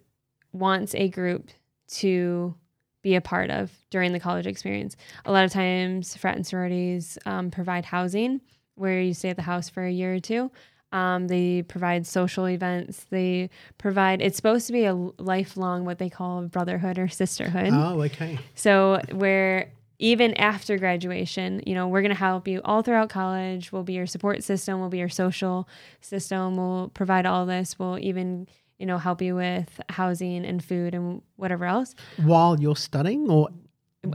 wants 0.51 0.95
a 0.95 1.07
group 1.09 1.49
to 1.87 2.55
be 3.01 3.15
a 3.15 3.21
part 3.21 3.49
of 3.49 3.71
during 3.89 4.11
the 4.11 4.19
college 4.19 4.45
experience. 4.45 4.95
A 5.25 5.31
lot 5.31 5.45
of 5.45 5.51
times, 5.51 6.15
frat 6.17 6.35
and 6.35 6.45
sororities 6.45 7.17
um, 7.25 7.49
provide 7.49 7.85
housing 7.85 8.41
where 8.75 9.01
you 9.01 9.13
stay 9.13 9.29
at 9.29 9.35
the 9.35 9.41
house 9.41 9.69
for 9.69 9.83
a 9.83 9.91
year 9.91 10.15
or 10.15 10.19
two. 10.19 10.51
Um, 10.91 11.27
they 11.27 11.61
provide 11.61 12.07
social 12.07 12.47
events. 12.47 13.05
They 13.09 13.49
provide, 13.77 14.21
it's 14.21 14.35
supposed 14.37 14.67
to 14.67 14.73
be 14.73 14.85
a 14.85 14.93
lifelong, 14.93 15.85
what 15.85 15.99
they 15.99 16.09
call 16.09 16.43
brotherhood 16.43 16.97
or 16.97 17.07
sisterhood. 17.07 17.69
Oh, 17.71 18.01
okay. 18.03 18.39
So 18.55 18.99
where 19.11 19.71
even 19.99 20.33
after 20.35 20.77
graduation, 20.77 21.61
you 21.65 21.75
know, 21.75 21.87
we're 21.87 22.01
going 22.01 22.09
to 22.09 22.17
help 22.17 22.47
you 22.47 22.61
all 22.63 22.81
throughout 22.81 23.09
college. 23.09 23.71
We'll 23.71 23.83
be 23.83 23.93
your 23.93 24.07
support 24.07 24.43
system. 24.43 24.79
We'll 24.79 24.89
be 24.89 24.97
your 24.97 25.09
social 25.09 25.67
system. 25.99 26.55
We'll 26.55 26.89
provide 26.93 27.25
all 27.25 27.45
this. 27.45 27.77
We'll 27.77 27.99
even, 27.99 28.47
you 28.77 28.85
know, 28.85 28.97
help 28.97 29.21
you 29.21 29.35
with 29.35 29.81
housing 29.89 30.45
and 30.45 30.63
food 30.63 30.95
and 30.95 31.21
whatever 31.35 31.65
else 31.65 31.95
While 32.17 32.59
you're 32.59 32.77
studying 32.77 33.29
or 33.29 33.49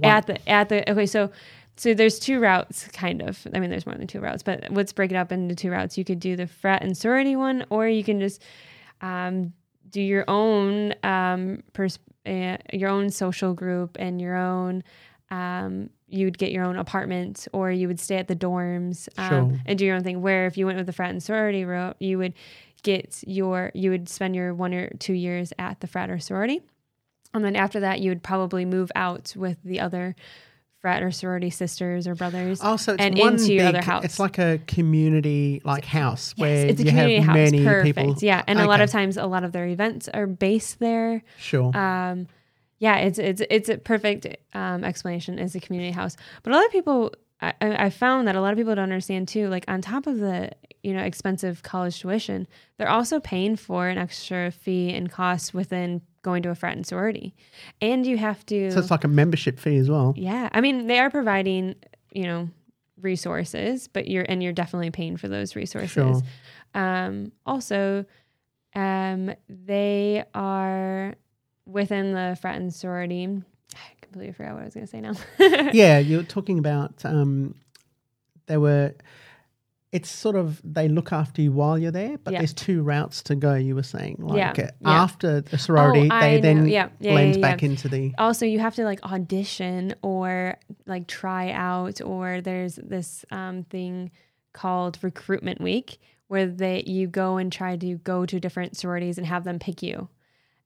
at 0.03 0.27
the 0.27 0.49
at 0.49 0.71
the 0.71 0.91
okay 0.91 1.05
so 1.05 1.31
so 1.77 1.93
there's 1.93 2.19
two 2.19 2.41
routes 2.41 2.89
kind 2.95 3.21
of 3.21 3.47
i 3.55 3.61
mean 3.61 3.69
there's 3.69 3.85
more 3.85 3.95
than 3.95 4.07
two 4.07 4.19
routes 4.19 4.43
but 4.43 4.65
let's 4.71 4.95
break 4.95 5.11
it 5.11 5.15
up 5.15 5.31
into 5.31 5.55
two 5.55 5.71
routes 5.71 5.99
you 5.99 6.07
could 6.07 6.19
do 6.19 6.37
the 6.37 6.47
frat 6.47 6.83
and 6.83 6.97
sorority 6.97 7.37
one 7.37 7.67
or 7.69 7.87
you 7.87 8.03
can 8.03 8.19
just 8.19 8.43
um, 9.03 9.53
do 9.91 10.01
your 10.01 10.25
own 10.27 10.95
um, 11.03 11.63
pers- 11.75 11.99
uh, 12.25 12.57
your 12.73 12.89
own 12.89 13.11
social 13.11 13.53
group 13.53 13.97
and 14.01 14.21
your 14.21 14.37
own 14.37 14.83
um, 15.31 15.91
you 16.09 16.27
would 16.27 16.39
get 16.39 16.53
your 16.53 16.65
own 16.65 16.77
apartment 16.77 17.49
or 17.53 17.71
you 17.71 17.89
would 17.89 17.99
stay 17.99 18.17
at 18.17 18.29
the 18.29 18.37
dorms 18.37 19.09
um, 19.19 19.29
Sure. 19.51 19.61
and 19.67 19.79
do 19.79 19.85
your 19.87 19.97
own 19.97 20.03
thing 20.05 20.23
where 20.23 20.47
if 20.47 20.57
you 20.57 20.67
went 20.67 20.77
with 20.79 20.87
the 20.87 20.93
frat 20.93 21.11
and 21.11 21.23
sorority 21.23 21.65
route 21.65 21.97
you 21.99 22.19
would 22.19 22.35
get 22.83 23.23
your 23.27 23.71
you 23.75 23.91
would 23.91 24.09
spend 24.09 24.37
your 24.37 24.55
one 24.55 24.75
or 24.75 24.91
two 24.99 25.15
years 25.15 25.53
at 25.59 25.81
the 25.81 25.87
frat 25.87 26.11
or 26.11 26.19
sorority 26.19 26.61
And 27.33 27.45
then 27.45 27.57
after 27.57 27.81
that, 27.81 27.99
you 28.01 28.11
would 28.11 28.23
probably 28.23 28.65
move 28.65 28.93
out 28.95 29.35
with 29.37 29.59
the 29.65 29.81
other 29.81 30.15
frat 30.81 31.03
or 31.03 31.11
sorority 31.11 31.49
sisters 31.51 32.07
or 32.07 32.15
brothers. 32.15 32.61
Oh, 32.63 32.77
so 32.77 32.93
it's 32.93 33.03
and 33.03 33.19
into 33.19 33.39
big, 33.49 33.51
your 33.57 33.67
other 33.69 33.83
house. 33.83 34.05
It's 34.05 34.21
like 34.21 34.39
a 34.39 34.61
community 34.67 35.63
like 35.65 35.85
house 35.87 36.35
where 36.37 36.67
it's 36.67 36.81
a 36.81 36.85
you 36.85 36.91
community 36.91 37.17
have 37.17 37.25
house. 37.25 37.35
many 37.53 37.65
Perfect. 37.65 37.97
people. 37.97 38.15
Yeah. 38.21 38.45
And 38.47 38.61
a 38.61 38.67
lot 38.67 38.81
of 38.83 38.91
times, 38.91 39.17
a 39.17 39.27
lot 39.27 39.43
of 39.45 39.51
their 39.53 39.67
events 39.67 40.09
are 40.13 40.27
based 40.27 40.79
there. 40.81 41.23
Sure. 41.39 41.75
um, 41.77 42.29
yeah, 42.85 42.97
it's 42.99 43.19
it's 43.19 43.41
it's 43.49 43.71
a 43.71 43.79
perfect 43.79 44.27
um, 44.53 44.85
explanation 44.85 45.39
as 45.39 45.55
a 45.55 45.61
community 45.61 45.91
house. 45.91 46.19
But 46.43 46.53
a 46.53 46.57
lot 46.57 46.67
of 46.67 46.71
people, 46.71 47.15
I, 47.41 47.55
I 47.63 47.85
I 47.87 47.91
found 47.91 48.29
that 48.29 48.37
a 48.37 48.43
lot 48.43 48.53
of 48.53 48.59
people 48.59 48.75
don't 48.75 48.83
understand 48.83 49.27
too. 49.27 49.49
Like 49.49 49.65
on 49.69 49.81
top 49.81 50.07
of 50.07 50.19
the 50.19 50.51
you 50.83 50.93
know 50.93 51.03
expensive 51.03 51.63
college 51.63 51.99
tuition, 51.99 52.47
they're 52.77 52.91
also 52.91 53.21
paying 53.21 53.57
for 53.57 53.89
an 53.89 53.97
extra 53.97 54.51
fee 54.51 54.93
and 54.93 55.11
cost 55.11 55.55
within 55.55 56.03
going 56.21 56.43
to 56.43 56.51
a 56.51 56.55
frat 56.55 56.77
and 56.77 56.87
sorority, 56.87 57.35
and 57.81 58.07
you 58.07 58.19
have 58.19 58.45
to. 58.47 58.71
so 58.71 58.81
it's 58.81 58.91
like 58.91 59.05
a 59.05 59.09
membership 59.09 59.59
fee 59.59 59.79
as 59.79 59.89
well. 59.89 60.13
yeah, 60.15 60.51
I 60.53 60.61
mean 60.61 60.87
they 60.87 60.99
are 60.99 61.09
providing 61.09 61.77
you 62.13 62.25
know 62.25 62.51
resources, 63.01 63.89
but 63.89 64.09
you're 64.09 64.27
and 64.29 64.43
you're 64.43 64.53
definitely 64.53 64.91
paying 64.91 65.17
for 65.17 65.29
those 65.29 65.57
resources. 65.57 65.89
Sure. 65.95 66.23
Um, 66.75 67.33
also, 67.47 68.05
um, 68.75 69.33
they 69.49 70.23
are 70.35 71.15
within 71.67 72.13
the 72.13 72.37
frat 72.41 72.57
and 72.57 72.73
sorority. 72.73 73.27
I 73.75 73.79
completely 74.01 74.33
forgot 74.33 74.55
what 74.55 74.63
I 74.63 74.65
was 74.67 74.75
going 74.75 74.87
to 74.87 74.91
say 74.91 75.01
now. 75.01 75.15
yeah, 75.73 75.99
you're 75.99 76.23
talking 76.23 76.59
about 76.59 77.05
um, 77.05 77.55
they 78.47 78.57
were. 78.57 78.95
It's 79.93 80.11
sort 80.11 80.35
of 80.35 80.61
they 80.65 80.89
look 80.89 81.13
after 81.13 81.41
you 81.41 81.53
while 81.53 81.79
you're 81.79 81.93
there, 81.93 82.19
but 82.19 82.33
Yeah. 82.33 82.41
there's 82.41 82.53
two 82.53 82.83
routes 82.83 83.23
to 83.25 83.37
go. 83.37 83.55
You 83.55 83.77
were 83.77 83.85
saying, 83.85 84.17
like 84.19 84.59
Yeah, 84.59 84.65
uh, 84.65 84.71
yeah. 84.81 85.03
after 85.03 85.41
the 85.41 85.57
sorority, 85.57 86.09
Oh, 86.11 86.19
they 86.21 86.35
I 86.35 86.41
then. 86.41 86.67
Yeah, 86.67 86.89
blend 87.01 87.41
back 87.41 87.63
into 87.63 87.89
the. 87.89 88.13
also, 88.19 88.45
you 88.45 88.59
have 88.59 88.75
to 88.75 88.83
like 88.85 89.01
audition 89.05 89.95
or 90.03 90.57
like 90.87 91.07
try 91.07 91.53
out, 91.53 92.01
or 92.03 92.41
there's 92.41 92.75
this 92.75 93.25
um, 93.31 93.63
thing 93.65 94.11
called 94.53 94.99
recruitment 95.03 95.61
week 95.61 96.01
where 96.27 96.47
they 96.47 96.83
you 96.87 97.07
go 97.07 97.37
and 97.37 97.53
try 97.53 97.77
to 97.77 97.95
go 97.99 98.27
to 98.27 98.41
different 98.41 98.77
sororities 98.77 99.17
and 99.17 99.29
have 99.29 99.45
them 99.45 99.61
pick 99.61 99.81
you, 99.81 100.09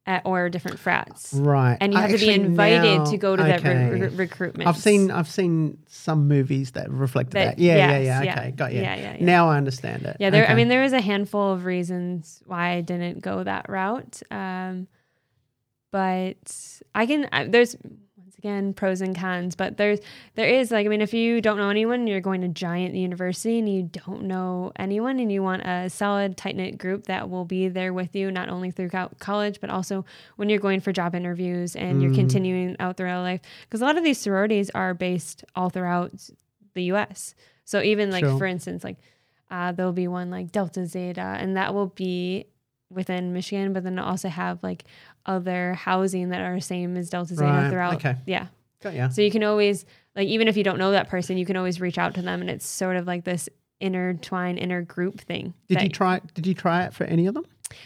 at, 0.09 0.23
or 0.25 0.49
different 0.49 0.79
frats. 0.79 1.35
Right, 1.35 1.77
And 1.81 1.93
you 1.93 1.99
have 2.01 2.11
to 2.11 2.19
be 2.19 2.31
invited 2.31 2.99
now- 2.99 3.05
to 3.05 3.17
go 3.19 3.37
to 3.37 3.43
that 3.43 3.63
re- 3.63 4.01
re- 4.01 4.09
recruitment. 4.09 4.67
I've 4.67 4.79
seen 4.79 5.11
I've 5.11 5.29
seen 5.29 5.79
some 5.87 6.27
movies 6.27 6.71
that 6.73 6.91
reflect 6.91 7.33
That- 7.33 7.57
that. 7.57 7.59
Yeah, 7.59 7.77
yeah, 7.77 7.91
yes, 7.99 8.05
yeah. 8.07 8.23
yeah. 8.23 8.33
Okay, 8.41 8.51
got 8.53 8.73
you. 8.73 8.81
Yeah, 8.81 8.97
yeah, 8.97 9.17
yeah. 9.19 9.25
Now 9.25 9.51
I 9.51 9.59
understand 9.59 10.07
it. 10.07 10.17
Yeah, 10.19 10.31
there. 10.31 10.49
I 10.49 10.55
mean, 10.55 10.69
there 10.69 10.83
was 10.83 10.95
a 10.95 11.01
handful 11.01 11.53
of 11.53 11.67
reasons 11.67 12.43
why 12.47 12.71
I 12.71 12.81
didn't 12.81 13.21
go 13.21 13.45
that 13.45 13.69
route. 13.69 14.23
Um, 14.31 14.89
but 15.93 16.81
I 16.95 17.05
can. 17.07 17.29
I, 17.31 17.45
there's 17.45 17.77
again 18.39 18.73
pros 18.73 19.01
and 19.01 19.17
cons, 19.17 19.55
but 19.57 19.77
there's 19.77 19.99
there 20.35 20.49
is 20.49 20.71
like 20.71 20.87
I 20.87 20.89
mean, 20.89 21.01
if 21.03 21.13
you 21.13 21.41
don't 21.41 21.59
know 21.59 21.69
anyone, 21.71 22.07
you're 22.07 22.21
going 22.21 22.41
to 22.43 22.49
giant 22.49 22.95
university 22.95 23.59
and 23.59 23.69
you 23.69 23.83
don't 23.83 24.23
know 24.23 24.73
anyone, 24.77 25.19
and 25.19 25.31
you 25.31 25.43
want 25.43 25.63
a 25.63 25.91
solid, 25.91 26.37
tight 26.37 26.57
knit 26.57 26.79
group 26.79 27.07
that 27.07 27.29
will 27.29 27.45
be 27.45 27.69
there 27.69 27.93
with 27.93 28.15
you 28.15 28.31
not 28.31 28.49
only 28.49 28.71
throughout 28.71 29.19
college, 29.19 29.61
but 29.61 29.71
also 29.71 30.05
when 30.37 30.49
you're 30.49 30.59
going 30.61 30.81
for 30.81 30.93
job 30.93 31.15
interviews 31.15 31.75
and 31.77 32.01
you're 32.01 32.13
Mm. 32.13 32.15
continuing 32.17 32.77
out 32.81 32.97
throughout 32.97 33.23
life. 33.23 33.41
Because 33.63 33.83
a 33.83 33.85
lot 33.85 33.99
of 33.99 34.05
these 34.05 34.19
sororities 34.19 34.71
are 34.71 34.95
based 34.95 35.45
all 35.57 35.69
throughout 35.71 36.13
the 36.75 36.85
U.S. 36.85 37.35
So 37.65 37.83
even 37.83 38.11
like 38.11 38.25
Sure. 38.25 38.39
for 38.39 38.47
instance, 38.47 38.85
like 38.85 38.97
uh, 39.51 39.73
there'll 39.73 39.93
be 39.93 40.09
one 40.09 40.31
like 40.31 40.53
Delta 40.53 40.87
Zeta, 40.87 41.21
and 41.41 41.57
that 41.57 41.75
will 41.75 41.87
be 41.89 42.47
within 42.91 43.33
Michigan, 43.35 43.73
but 43.75 43.83
then 43.85 43.99
also 43.99 44.29
have 44.29 44.63
like 44.63 44.85
other 45.29 45.75
housing 45.75 46.31
that 46.31 46.41
are 46.41 46.59
same 46.59 46.97
as 46.97 47.11
Delta 47.11 47.35
Zeta 47.37 47.45
Right, 47.49 47.71
throughout. 47.71 47.95
okay. 47.97 48.17
Yeah. 48.27 48.47
got 48.83 48.95
you. 48.95 49.09
So 49.13 49.23
you 49.23 49.31
can 49.31 49.45
always 49.45 49.85
like 50.17 50.27
even 50.27 50.49
if 50.49 50.57
you 50.57 50.65
don't 50.65 50.79
know 50.79 50.91
that 50.91 51.09
person, 51.09 51.39
you 51.39 51.47
can 51.47 51.57
always 51.57 51.81
reach 51.81 51.99
out 51.99 52.15
to 52.17 52.23
them, 52.23 52.41
and 52.41 52.51
it's 52.51 52.67
sort 52.67 52.97
of 52.97 53.07
like 53.07 53.23
this 53.25 53.49
intertwine 53.81 54.59
inner 54.59 54.83
group 54.83 55.21
thing. 55.21 55.55
Did 55.69 55.83
you 55.83 55.89
try? 55.89 56.21
Did 56.35 56.47
you 56.47 56.55
try 56.55 56.83
it 56.85 56.93
for 56.95 57.05
any 57.05 57.27
of 57.27 57.35
them? 57.35 57.45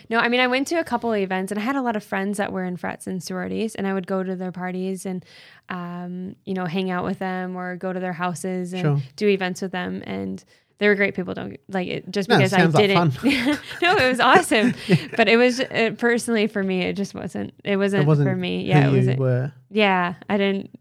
no, 0.08 0.18
I 0.18 0.28
mean, 0.28 0.38
I 0.40 0.46
went 0.46 0.68
to 0.68 0.76
a 0.76 0.84
couple 0.84 1.12
of 1.12 1.18
events 1.18 1.50
and 1.50 1.58
I 1.58 1.62
had 1.64 1.74
a 1.74 1.82
lot 1.82 1.96
of 1.96 2.04
friends 2.04 2.38
that 2.38 2.52
were 2.52 2.64
in 2.64 2.76
frats 2.76 3.08
and 3.08 3.20
sororities, 3.22 3.74
and 3.74 3.84
I 3.86 3.92
would 3.92 4.06
go 4.06 4.22
to 4.22 4.36
their 4.36 4.52
parties 4.52 5.04
and, 5.04 5.24
um, 5.68 6.36
you 6.44 6.54
know, 6.54 6.66
hang 6.66 6.90
out 6.92 7.04
with 7.04 7.18
them 7.18 7.56
or 7.56 7.74
go 7.76 7.92
to 7.92 7.98
their 7.98 8.12
houses 8.12 8.72
and 8.72 8.82
Sure. 8.82 8.98
do 9.16 9.26
events 9.28 9.60
with 9.60 9.72
them. 9.72 10.00
And 10.06 10.42
they 10.82 10.88
were 10.88 10.96
great 10.96 11.14
people. 11.14 11.32
Don't 11.32 11.56
like 11.68 11.86
it 11.86 12.10
just 12.10 12.28
No, 12.28 12.34
it 12.34 12.50
because 12.50 12.52
I 12.54 12.66
didn't. 12.66 13.22
no, 13.82 13.96
it 13.96 14.08
was 14.08 14.18
awesome, 14.18 14.74
but 15.16 15.28
it 15.28 15.36
was 15.36 15.60
it, 15.60 15.96
personally 15.96 16.48
for 16.48 16.60
me. 16.60 16.82
It 16.82 16.94
just 16.94 17.14
wasn't. 17.14 17.54
It 17.62 17.76
wasn't, 17.76 18.02
It 18.02 18.06
wasn't 18.08 18.28
for 18.28 18.34
me. 18.34 18.64
Yeah, 18.64 18.88
it 18.88 18.90
was. 18.90 19.06
you 19.06 19.14
were. 19.14 19.52
Yeah, 19.70 20.14
I 20.28 20.36
didn't. 20.38 20.76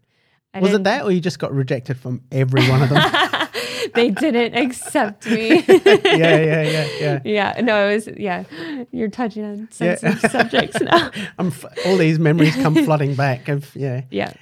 I 0.52 0.58
was 0.58 0.72
didn't, 0.72 0.82
that, 0.84 1.04
or 1.04 1.12
you 1.12 1.20
just 1.20 1.38
got 1.38 1.52
rejected 1.54 1.98
from 1.98 2.20
every 2.32 2.68
one 2.68 2.82
of 2.82 2.88
them? 2.88 3.00
they 3.94 4.10
didn't 4.10 4.54
accept 4.54 5.24
me. 5.26 5.62
yeah, 5.68 5.94
yeah, 6.04 6.62
yeah, 6.62 6.88
yeah. 7.00 7.20
yeah, 7.24 7.60
no, 7.62 7.88
it 7.88 7.94
was. 7.94 8.08
Yeah, 8.16 8.42
you're 8.90 9.08
touching 9.08 9.44
on 9.44 9.68
Yeah. 9.78 9.94
sensitive 9.94 10.30
subjects 10.32 10.80
now. 10.80 11.12
I'm 11.38 11.46
f- 11.46 11.64
all 11.86 11.96
these 11.96 12.18
memories 12.18 12.56
come 12.56 12.74
flooding 12.74 13.14
back 13.14 13.48
of 13.48 13.72
yeah, 13.76 14.02
Yeah. 14.10 14.32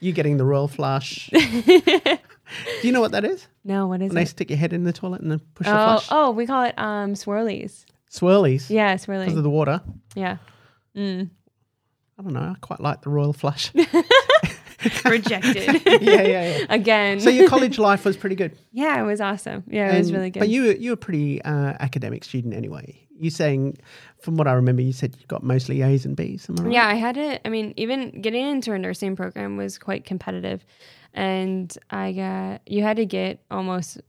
you 0.00 0.12
getting 0.12 0.38
the 0.38 0.44
royal 0.44 0.66
flush. 0.66 1.28
Do 1.30 2.86
you 2.86 2.92
know 2.92 3.00
what 3.00 3.12
that 3.12 3.24
is? 3.24 3.46
No, 3.66 3.88
what 3.88 4.00
is 4.00 4.10
When 4.10 4.14
they 4.14 4.22
it? 4.22 4.28
stick 4.28 4.48
your 4.50 4.58
head 4.58 4.72
in 4.72 4.84
the 4.84 4.92
toilet 4.92 5.20
and 5.22 5.30
then 5.30 5.40
push 5.54 5.66
the 5.66 5.72
Oh, 5.72 5.84
flush. 5.98 6.08
oh, 6.12 6.30
we 6.30 6.46
call 6.46 6.62
it 6.62 6.74
um 6.78 7.14
swirlies. 7.14 7.84
Swirlies. 8.10 8.70
Yeah, 8.70 8.94
swirlies. 8.94 9.24
Because 9.24 9.38
of 9.38 9.42
the 9.42 9.50
water. 9.50 9.80
Yeah. 10.14 10.36
Mm. 10.96 11.30
I 12.18 12.22
don't 12.22 12.32
know. 12.32 12.40
I 12.40 12.54
quite 12.60 12.80
like 12.80 13.02
the 13.02 13.10
royal 13.10 13.32
flush. 13.32 13.72
Rejected. 15.04 15.82
yeah, 15.86 15.98
yeah, 16.00 16.22
yeah. 16.22 16.66
Again. 16.68 17.20
So 17.20 17.30
your 17.30 17.48
college 17.48 17.78
life 17.78 18.04
was 18.04 18.16
pretty 18.16 18.36
good. 18.36 18.56
yeah, 18.72 19.00
it 19.00 19.04
was 19.04 19.20
awesome. 19.20 19.64
Yeah, 19.66 19.94
it 19.94 19.98
was 19.98 20.12
really 20.12 20.30
good. 20.30 20.40
But 20.40 20.48
you 20.48 20.64
were 20.66 20.72
you 20.72 20.90
were 20.90 20.94
a 20.94 20.98
pretty 20.98 21.42
uh, 21.42 21.74
academic 21.80 22.24
student 22.24 22.54
anyway. 22.54 23.00
You 23.18 23.30
saying, 23.30 23.78
from 24.26 24.36
what 24.36 24.48
I 24.48 24.54
remember, 24.54 24.82
you 24.82 24.92
said 24.92 25.16
you 25.20 25.26
got 25.28 25.44
mostly 25.44 25.82
A's 25.82 26.04
and 26.04 26.16
B's. 26.16 26.50
Am 26.50 26.58
I 26.58 26.62
right? 26.64 26.72
yeah, 26.72 26.88
I 26.88 26.94
had 26.94 27.16
it. 27.16 27.40
I 27.44 27.48
mean, 27.48 27.72
even 27.76 28.20
getting 28.20 28.44
into 28.44 28.72
a 28.72 28.78
nursing 28.78 29.14
program 29.14 29.56
was 29.56 29.78
quite 29.78 30.04
competitive, 30.04 30.64
and 31.14 31.72
I 31.90 32.10
got 32.10 32.60
you 32.66 32.82
had 32.82 32.96
to 32.96 33.06
get 33.06 33.40
almost 33.52 34.00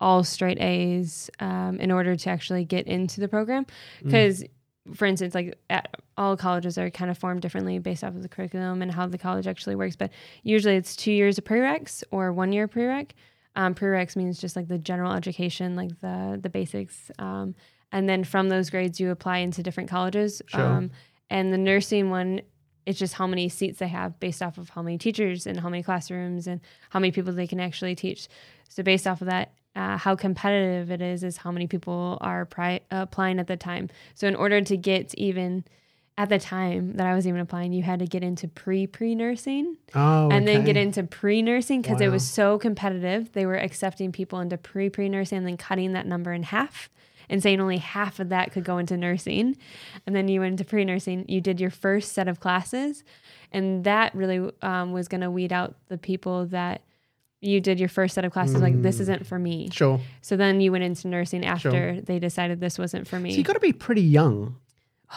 all 0.00 0.22
straight 0.22 0.60
A's 0.60 1.28
um, 1.40 1.80
in 1.80 1.90
order 1.90 2.14
to 2.14 2.30
actually 2.30 2.64
get 2.64 2.86
into 2.86 3.20
the 3.20 3.26
program. 3.26 3.64
Mm. 3.64 4.04
Because, 4.04 4.44
for 4.94 5.04
instance, 5.04 5.34
like 5.34 5.58
at, 5.68 5.96
all 6.16 6.36
colleges 6.36 6.78
are 6.78 6.88
kind 6.88 7.10
of 7.10 7.18
formed 7.18 7.42
differently 7.42 7.80
based 7.80 8.04
off 8.04 8.14
of 8.14 8.22
the 8.22 8.28
curriculum 8.28 8.82
and 8.82 8.92
how 8.92 9.08
the 9.08 9.18
college 9.18 9.48
actually 9.48 9.74
works. 9.74 9.96
But 9.96 10.12
usually, 10.44 10.76
it's 10.76 10.94
two 10.94 11.12
years 11.12 11.38
of 11.38 11.44
prereqs 11.44 12.04
or 12.12 12.32
one 12.32 12.52
year 12.52 12.68
prereq. 12.68 13.10
Um, 13.56 13.74
prereqs 13.74 14.14
means 14.14 14.40
just 14.40 14.54
like 14.54 14.68
the 14.68 14.78
general 14.78 15.12
education, 15.12 15.74
like 15.74 16.00
the 16.00 16.38
the 16.40 16.50
basics. 16.50 17.10
Um, 17.18 17.56
and 17.92 18.08
then 18.08 18.24
from 18.24 18.48
those 18.48 18.70
grades, 18.70 19.00
you 19.00 19.10
apply 19.10 19.38
into 19.38 19.62
different 19.62 19.88
colleges. 19.88 20.42
Sure. 20.46 20.60
Um, 20.60 20.90
and 21.30 21.52
the 21.52 21.58
nursing 21.58 22.10
one, 22.10 22.40
it's 22.84 22.98
just 22.98 23.14
how 23.14 23.26
many 23.26 23.48
seats 23.48 23.78
they 23.78 23.88
have 23.88 24.18
based 24.20 24.42
off 24.42 24.58
of 24.58 24.68
how 24.70 24.82
many 24.82 24.98
teachers 24.98 25.46
and 25.46 25.58
how 25.58 25.68
many 25.68 25.82
classrooms 25.82 26.46
and 26.46 26.60
how 26.90 27.00
many 27.00 27.10
people 27.10 27.32
they 27.32 27.46
can 27.46 27.60
actually 27.60 27.94
teach. 27.94 28.28
So 28.68 28.82
based 28.82 29.06
off 29.06 29.20
of 29.20 29.28
that, 29.28 29.52
uh, 29.74 29.96
how 29.98 30.16
competitive 30.16 30.90
it 30.90 31.02
is 31.02 31.22
is 31.22 31.36
how 31.36 31.50
many 31.50 31.66
people 31.66 32.18
are 32.20 32.46
pri- 32.46 32.80
applying 32.90 33.38
at 33.38 33.46
the 33.46 33.56
time. 33.56 33.90
So 34.14 34.26
in 34.26 34.34
order 34.34 34.60
to 34.62 34.76
get 34.76 35.14
even 35.14 35.64
at 36.18 36.30
the 36.30 36.38
time 36.38 36.94
that 36.94 37.06
I 37.06 37.14
was 37.14 37.26
even 37.26 37.40
applying, 37.40 37.74
you 37.74 37.82
had 37.82 37.98
to 37.98 38.06
get 38.06 38.22
into 38.22 38.48
pre 38.48 38.86
pre 38.86 39.14
nursing 39.14 39.76
Oh, 39.94 40.30
and 40.30 40.48
then 40.48 40.64
get 40.64 40.76
into 40.76 41.02
pre 41.02 41.42
nursing 41.42 41.82
because 41.82 42.00
it 42.00 42.08
was 42.08 42.26
so 42.26 42.58
competitive. 42.58 43.32
They 43.32 43.44
were 43.44 43.56
accepting 43.56 44.12
people 44.12 44.40
into 44.40 44.56
pre 44.56 44.88
pre 44.88 45.10
nursing 45.10 45.38
and 45.38 45.46
then 45.46 45.58
cutting 45.58 45.92
that 45.92 46.06
number 46.06 46.32
in 46.32 46.42
half 46.44 46.88
and 47.28 47.42
saying 47.42 47.60
only 47.60 47.78
half 47.78 48.20
of 48.20 48.28
that 48.30 48.52
could 48.52 48.64
go 48.64 48.78
into 48.78 48.96
nursing. 48.96 49.56
And 50.06 50.14
then 50.16 50.28
you 50.28 50.40
went 50.40 50.52
into 50.52 50.64
pre 50.64 50.84
nursing, 50.84 51.24
you 51.28 51.40
did 51.40 51.60
your 51.60 51.70
first 51.70 52.12
set 52.12 52.28
of 52.28 52.40
classes, 52.40 53.04
and 53.52 53.84
that 53.84 54.14
really 54.14 54.50
um, 54.62 54.92
was 54.92 55.08
going 55.08 55.20
to 55.22 55.30
weed 55.30 55.52
out 55.52 55.76
the 55.88 55.98
people 55.98 56.46
that 56.46 56.82
you 57.42 57.60
did 57.60 57.78
your 57.78 57.88
first 57.88 58.14
set 58.14 58.24
of 58.24 58.32
classes 58.32 58.60
like 58.62 58.80
this 58.82 58.96
Mm. 58.96 59.00
isn't 59.02 59.26
for 59.26 59.38
me. 59.38 59.68
Sure. 59.70 60.00
So 60.22 60.36
then 60.36 60.60
you 60.60 60.72
went 60.72 60.84
into 60.84 61.06
nursing 61.06 61.44
after 61.44 61.70
Sure. 61.70 62.00
they 62.00 62.18
decided 62.18 62.60
this 62.60 62.78
wasn't 62.78 63.06
for 63.06 63.20
me. 63.20 63.32
So 63.32 63.36
you 63.38 63.44
got 63.44 63.52
to 63.52 63.60
be 63.60 63.72
pretty 63.74 64.00
young 64.02 64.56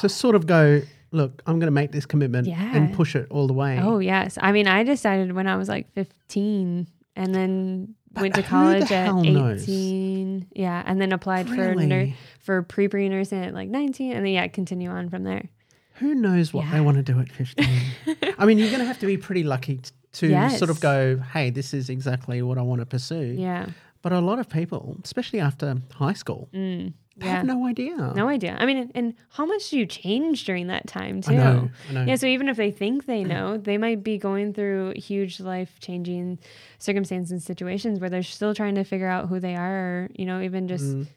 to 0.01 0.09
sort 0.09 0.35
of 0.35 0.45
go. 0.45 0.81
Look, 1.11 1.41
I'm 1.47 1.55
going 1.57 1.67
to 1.67 1.71
make 1.71 1.91
this 1.91 2.05
commitment 2.05 2.45
Yeah. 2.45 2.75
and 2.75 2.93
push 2.93 3.15
it 3.15 3.25
all 3.31 3.47
the 3.47 3.53
way. 3.53 3.79
Oh 3.81 3.97
yes, 3.99 4.37
I 4.41 4.51
mean 4.51 4.67
I 4.67 4.83
decided 4.83 5.31
when 5.31 5.47
I 5.47 5.55
was 5.55 5.67
like 5.69 5.91
15, 5.93 6.87
and 7.15 7.33
then 7.33 7.95
went 8.15 8.35
to 8.35 8.43
college 8.43 8.83
at 8.91 9.05
hell 9.05 9.23
knows? 9.23 9.63
18. 9.63 10.47
Yeah, 10.53 10.83
and 10.85 10.99
then 11.01 11.11
applied 11.11 11.47
for 11.47 11.55
Really? 11.55 11.85
ner- 11.85 12.13
for 12.39 12.61
pre 12.63 12.87
pre 12.87 13.07
nursing 13.09 13.43
at 13.43 13.53
like 13.53 13.69
19, 13.69 14.13
and 14.13 14.25
then 14.25 14.33
yeah, 14.33 14.47
continue 14.47 14.89
on 14.89 15.09
from 15.09 15.23
there. 15.23 15.49
Who 15.95 16.15
knows 16.15 16.53
what 16.53 16.65
they 16.71 16.79
want 16.79 16.97
to 16.97 17.03
do 17.03 17.19
at 17.19 17.29
15? 17.31 17.67
I 18.37 18.45
mean, 18.45 18.57
you're 18.57 18.69
going 18.69 18.79
to 18.79 18.85
have 18.85 18.99
to 18.99 19.05
be 19.05 19.17
pretty 19.17 19.43
lucky 19.43 19.77
t- 19.77 19.91
to 20.13 20.49
sort 20.51 20.69
of 20.69 20.79
go, 20.79 21.17
hey, 21.33 21.49
this 21.49 21.73
is 21.73 21.89
exactly 21.89 22.41
what 22.41 22.57
I 22.57 22.61
want 22.61 22.79
to 22.79 22.85
pursue. 22.85 23.35
Yeah. 23.37 23.67
But 24.01 24.13
a 24.13 24.19
lot 24.21 24.39
of 24.39 24.47
people, 24.47 24.95
especially 25.03 25.41
after 25.41 25.75
high 25.93 26.13
school, 26.13 26.47
Mm. 26.53 26.93
Yeah. 27.21 27.37
have 27.37 27.45
no 27.45 27.65
idea. 27.67 28.13
No 28.15 28.27
idea. 28.27 28.55
I 28.59 28.65
mean, 28.65 28.77
and- 28.77 28.91
and 28.95 29.13
how 29.29 29.45
much 29.45 29.69
do 29.69 29.77
you 29.77 29.85
change 29.85 30.45
during 30.45 30.67
that 30.67 30.87
time 30.87 31.21
too? 31.21 31.33
I 31.33 31.35
know. 31.37 31.69
I 31.89 31.93
know. 31.93 32.03
Yeah, 32.05 32.15
so 32.15 32.25
even 32.27 32.49
if 32.49 32.57
they 32.57 32.71
think 32.71 33.05
they 33.05 33.23
know, 33.23 33.57
they 33.57 33.77
might 33.77 34.03
be 34.03 34.17
going 34.17 34.53
through 34.53 34.93
huge 34.95 35.39
life 35.39 35.79
changing 35.79 36.39
circumstances 36.79 37.31
and 37.31 37.41
situations 37.41 37.99
where 37.99 38.09
they're 38.09 38.23
still 38.23 38.53
trying 38.55 38.75
to 38.75 38.83
figure 38.83 39.07
out 39.07 39.27
who 39.29 39.39
they 39.39 39.55
are, 39.55 39.75
or, 39.79 40.09
you 40.15 40.25
know, 40.25 40.41
even 40.41 40.67
just 40.67 40.85
Mm. 40.85 41.07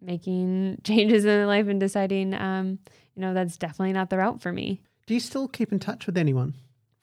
making 0.00 0.80
changes 0.84 1.24
in 1.24 1.30
their 1.30 1.46
life 1.46 1.68
and 1.68 1.80
deciding, 1.80 2.34
um, 2.34 2.78
you 3.14 3.22
know, 3.22 3.34
that's 3.34 3.56
definitely 3.56 3.92
not 3.92 4.10
the 4.10 4.18
route 4.18 4.40
for 4.40 4.52
me. 4.52 4.80
Do 5.06 5.14
you 5.14 5.20
still 5.20 5.48
keep 5.48 5.72
in 5.72 5.78
touch 5.78 6.06
with 6.06 6.16
anyone 6.18 6.54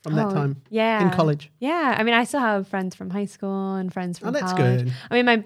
from 0.03 0.15
that 0.15 0.27
Oh, 0.27 0.33
time 0.33 0.62
Yeah. 0.69 1.01
in 1.01 1.10
college? 1.12 1.51
Yeah. 1.60 1.95
I 1.98 2.03
mean, 2.03 2.13
I 2.13 2.25
still 2.25 2.41
have 2.41 2.67
friends 2.67 2.93
from 2.93 3.10
high 3.10 3.25
school 3.25 3.75
and 3.75 3.91
friends 3.91 4.19
from 4.19 4.27
Oh, 4.29 4.31
that's 4.31 4.53
college. 4.53 4.83
good. 4.83 4.93
I 5.10 5.13
mean, 5.15 5.25
my 5.25 5.43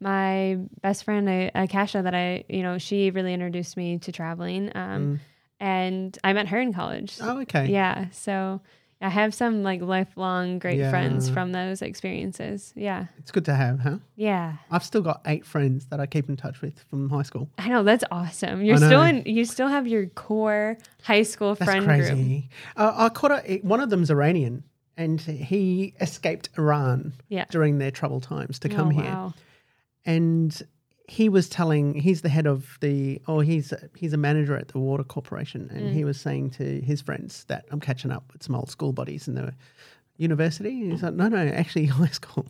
my 0.00 0.58
best 0.82 1.04
friend, 1.04 1.28
uh, 1.28 1.50
Akasha, 1.54 2.02
that 2.02 2.14
I, 2.14 2.44
you 2.48 2.62
know, 2.62 2.78
she 2.78 3.10
really 3.10 3.32
introduced 3.34 3.76
me 3.76 3.98
to 3.98 4.12
traveling. 4.12 4.70
Um, 4.74 5.00
Mm. 5.16 5.18
and 5.58 6.18
I 6.22 6.32
met 6.34 6.48
her 6.48 6.60
in 6.60 6.72
college. 6.72 7.16
Oh, 7.20 7.40
okay. 7.40 7.66
Yeah. 7.66 8.06
So 8.12 8.60
I 9.00 9.10
have 9.10 9.34
some 9.34 9.62
like 9.62 9.82
lifelong 9.82 10.58
great 10.58 10.88
friends 10.88 11.28
from 11.28 11.52
those 11.52 11.82
experiences. 11.82 12.72
Yeah. 12.74 13.06
It's 13.18 13.30
good 13.30 13.44
to 13.44 13.54
have, 13.54 13.80
huh? 13.80 13.98
Yeah. 14.14 14.54
I've 14.70 14.84
still 14.84 15.02
got 15.02 15.20
eight 15.26 15.44
friends 15.44 15.86
that 15.86 16.00
I 16.00 16.06
keep 16.06 16.28
in 16.30 16.36
touch 16.36 16.62
with 16.62 16.82
from 16.88 17.10
high 17.10 17.22
school. 17.22 17.50
I 17.58 17.68
know 17.68 17.82
that's 17.82 18.04
awesome. 18.10 18.64
You're 18.64 18.78
still 18.78 19.02
in 19.02 19.22
you 19.26 19.44
still 19.44 19.68
have 19.68 19.86
your 19.86 20.06
core 20.06 20.78
high 21.02 21.24
school 21.24 21.54
That's 21.54 21.70
friend 21.70 21.86
group. 21.86 21.98
crazy. 21.98 22.48
Uh, 22.74 22.92
I 22.96 23.08
caught 23.10 23.32
a, 23.46 23.58
one 23.58 23.80
of 23.80 23.90
them's 23.90 24.10
Iranian, 24.10 24.64
and 24.96 25.20
he 25.20 25.92
escaped 26.00 26.48
Iran 26.56 27.12
Yeah. 27.28 27.44
during 27.50 27.76
their 27.78 27.90
troubled 27.90 28.22
times 28.22 28.58
to 28.60 28.70
come 28.70 28.88
oh, 28.88 28.90
here. 28.90 29.04
Wow. 29.04 29.34
and 30.06 30.62
he 31.08 31.28
was 31.28 31.48
telling 31.48 31.94
he's 31.94 32.22
the 32.22 32.28
head 32.28 32.46
of 32.46 32.78
the 32.80 33.20
or 33.28 33.42
he's 33.44 33.72
he's 33.96 34.12
a 34.12 34.16
manager 34.16 34.56
at 34.56 34.68
the 34.68 34.78
water 34.78 35.04
corporation 35.04 35.70
and 35.72 35.82
Mm. 35.86 35.92
he 35.92 36.04
was 36.04 36.20
saying 36.20 36.50
to 36.50 36.80
his 36.80 37.00
friends 37.00 37.44
that 37.44 37.64
i'm 37.70 37.80
catching 37.80 38.10
up 38.10 38.24
with 38.32 38.42
some 38.42 38.54
old 38.56 38.70
school 38.70 38.92
buddies 38.92 39.28
in 39.28 39.34
the 39.36 39.54
university 40.18 40.80
and 40.82 40.92
he's 40.92 41.02
like 41.02 41.14
no 41.14 41.28
no 41.28 41.36
actually 41.36 41.86
high 42.00 42.06
school 42.08 42.46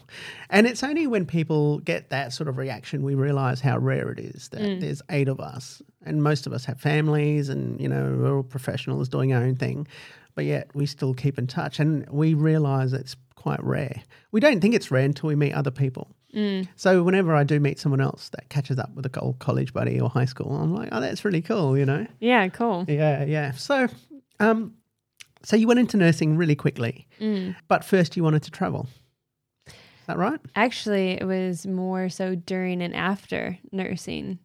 and 0.51 0.67
it's 0.67 0.83
only 0.85 1.07
when 1.07 1.27
people 1.27 1.81
get 1.81 2.11
that 2.11 2.33
sort 2.33 2.49
of 2.49 2.57
reaction 2.59 3.03
we 3.03 3.15
realize 3.15 3.61
how 3.61 3.77
rare 3.77 4.11
it 4.11 4.19
is 4.21 4.49
that 4.51 4.61
Mm. 4.61 4.81
there's 4.81 5.03
eight 5.11 5.29
of 5.29 5.41
us 5.41 5.83
and 6.05 6.23
most 6.23 6.47
of 6.47 6.53
us 6.53 6.65
have 6.65 6.81
families 6.81 7.49
and 7.49 7.81
you 7.81 7.89
know 7.89 8.17
we're 8.19 8.37
all 8.37 8.43
professionals 8.43 9.09
doing 9.09 9.33
our 9.33 9.43
own 9.43 9.57
thing 9.57 9.87
but 10.37 10.45
yet 10.45 10.71
we 10.75 10.87
still 10.87 11.13
keep 11.13 11.39
in 11.39 11.47
touch 11.47 11.81
and 11.81 12.09
we 12.09 12.35
realize 12.35 12.93
it's 12.93 13.17
quite 13.35 13.63
rare 13.63 14.01
we 14.33 14.41
don't 14.41 14.61
think 14.61 14.75
it's 14.75 14.91
rare 14.91 15.05
until 15.05 15.27
we 15.29 15.35
meet 15.35 15.53
other 15.53 15.71
people 15.73 16.09
Mm. 16.35 16.69
so 16.77 17.03
whenever 17.03 17.35
I 17.35 17.45
do 17.45 17.59
meet 17.61 17.79
someone 17.79 18.01
else 18.01 18.29
that 18.31 18.49
catches 18.49 18.79
up 18.79 18.93
with 18.95 19.07
a 19.07 19.21
old 19.21 19.39
college 19.39 19.73
buddy 19.73 19.99
or 20.01 20.11
high 20.11 20.25
school, 20.27 20.55
I'm 20.55 20.75
like, 20.75 20.91
oh, 20.93 21.01
that's 21.01 21.25
really 21.25 21.41
cool, 21.41 21.79
you 21.79 21.87
know? 21.87 22.07
Yeah, 22.21 22.49
cool. 22.49 22.85
Yeah, 22.89 23.25
yeah. 23.25 23.53
So, 23.53 23.87
um, 24.41 24.75
so 25.43 25.57
you 25.57 25.67
went 25.67 25.81
into 25.81 25.97
nursing 25.97 26.37
really 26.37 26.57
quickly, 26.57 27.07
Mm. 27.21 27.55
but 27.69 27.85
first 27.85 28.17
you 28.17 28.23
wanted 28.25 28.43
to 28.43 28.51
travel. 28.51 28.89
Is 29.69 29.75
that 30.09 30.19
right? 30.19 30.39
Actually, 30.55 31.13
it 31.13 31.25
was 31.25 31.67
more 31.67 32.09
so 32.09 32.35
during 32.35 32.83
and 32.83 32.95
after 32.95 33.59
nursing. 33.73 34.39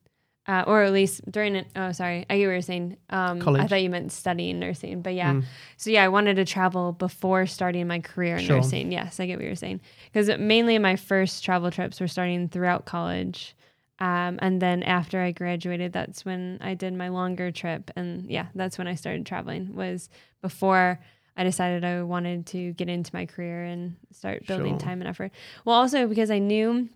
Uh, 0.48 0.64
or 0.66 0.82
at 0.82 0.92
least 0.92 1.22
during 1.32 1.56
it. 1.56 1.68
Oh, 1.76 1.92
sorry. 1.92 2.26
I 2.28 2.38
get 2.38 2.48
what 2.48 2.54
you're 2.54 2.62
saying. 2.62 2.98
Um, 3.12 3.48
I 3.56 3.68
thought 3.68 3.82
you 3.84 3.92
meant 3.92 4.12
studying 4.12 4.58
nursing, 4.58 5.04
but 5.04 5.14
yeah. 5.14 5.34
Mm. 5.34 5.44
So 5.78 5.92
yeah, 5.92 6.04
I 6.04 6.08
wanted 6.08 6.36
to 6.38 6.46
travel 6.46 6.94
before 6.94 7.46
starting 7.46 7.86
my 7.88 8.00
career 8.00 8.38
in 8.38 8.46
Sure. 8.46 8.56
nursing. 8.56 8.92
Yes, 8.92 9.20
I 9.20 9.28
get 9.28 9.38
what 9.38 9.46
you're 9.46 9.56
saying. 9.56 9.82
Because 10.12 10.36
mainly 10.40 10.80
my 10.80 10.96
first 10.96 11.46
travel 11.46 11.70
trips 11.70 12.02
were 12.02 12.08
starting 12.08 12.50
throughout 12.50 12.86
college. 12.86 13.56
Um, 14.00 14.40
and 14.42 14.60
then 14.60 14.82
after 14.82 15.22
I 15.22 15.32
graduated, 15.32 15.94
that's 15.94 16.26
when 16.26 16.58
I 16.60 16.74
did 16.74 16.96
my 16.96 17.10
longer 17.10 17.52
trip. 17.52 17.92
And 17.96 18.28
yeah, 18.30 18.48
that's 18.56 18.80
when 18.80 18.88
I 18.88 18.96
started 18.96 19.28
traveling 19.28 19.76
was 19.76 20.10
before 20.42 21.00
I 21.38 21.44
decided 21.44 21.86
I 21.86 22.02
wanted 22.02 22.48
to 22.48 22.74
get 22.74 22.90
into 22.90 23.12
my 23.14 23.28
career 23.28 23.64
and 23.64 23.96
start 24.12 24.48
building 24.48 24.74
Sure. 24.74 24.80
time 24.80 25.02
and 25.02 25.08
effort. 25.08 25.32
Well, 25.66 25.76
also 25.76 26.08
because 26.08 26.32
I 26.32 26.40
knew 26.40 26.90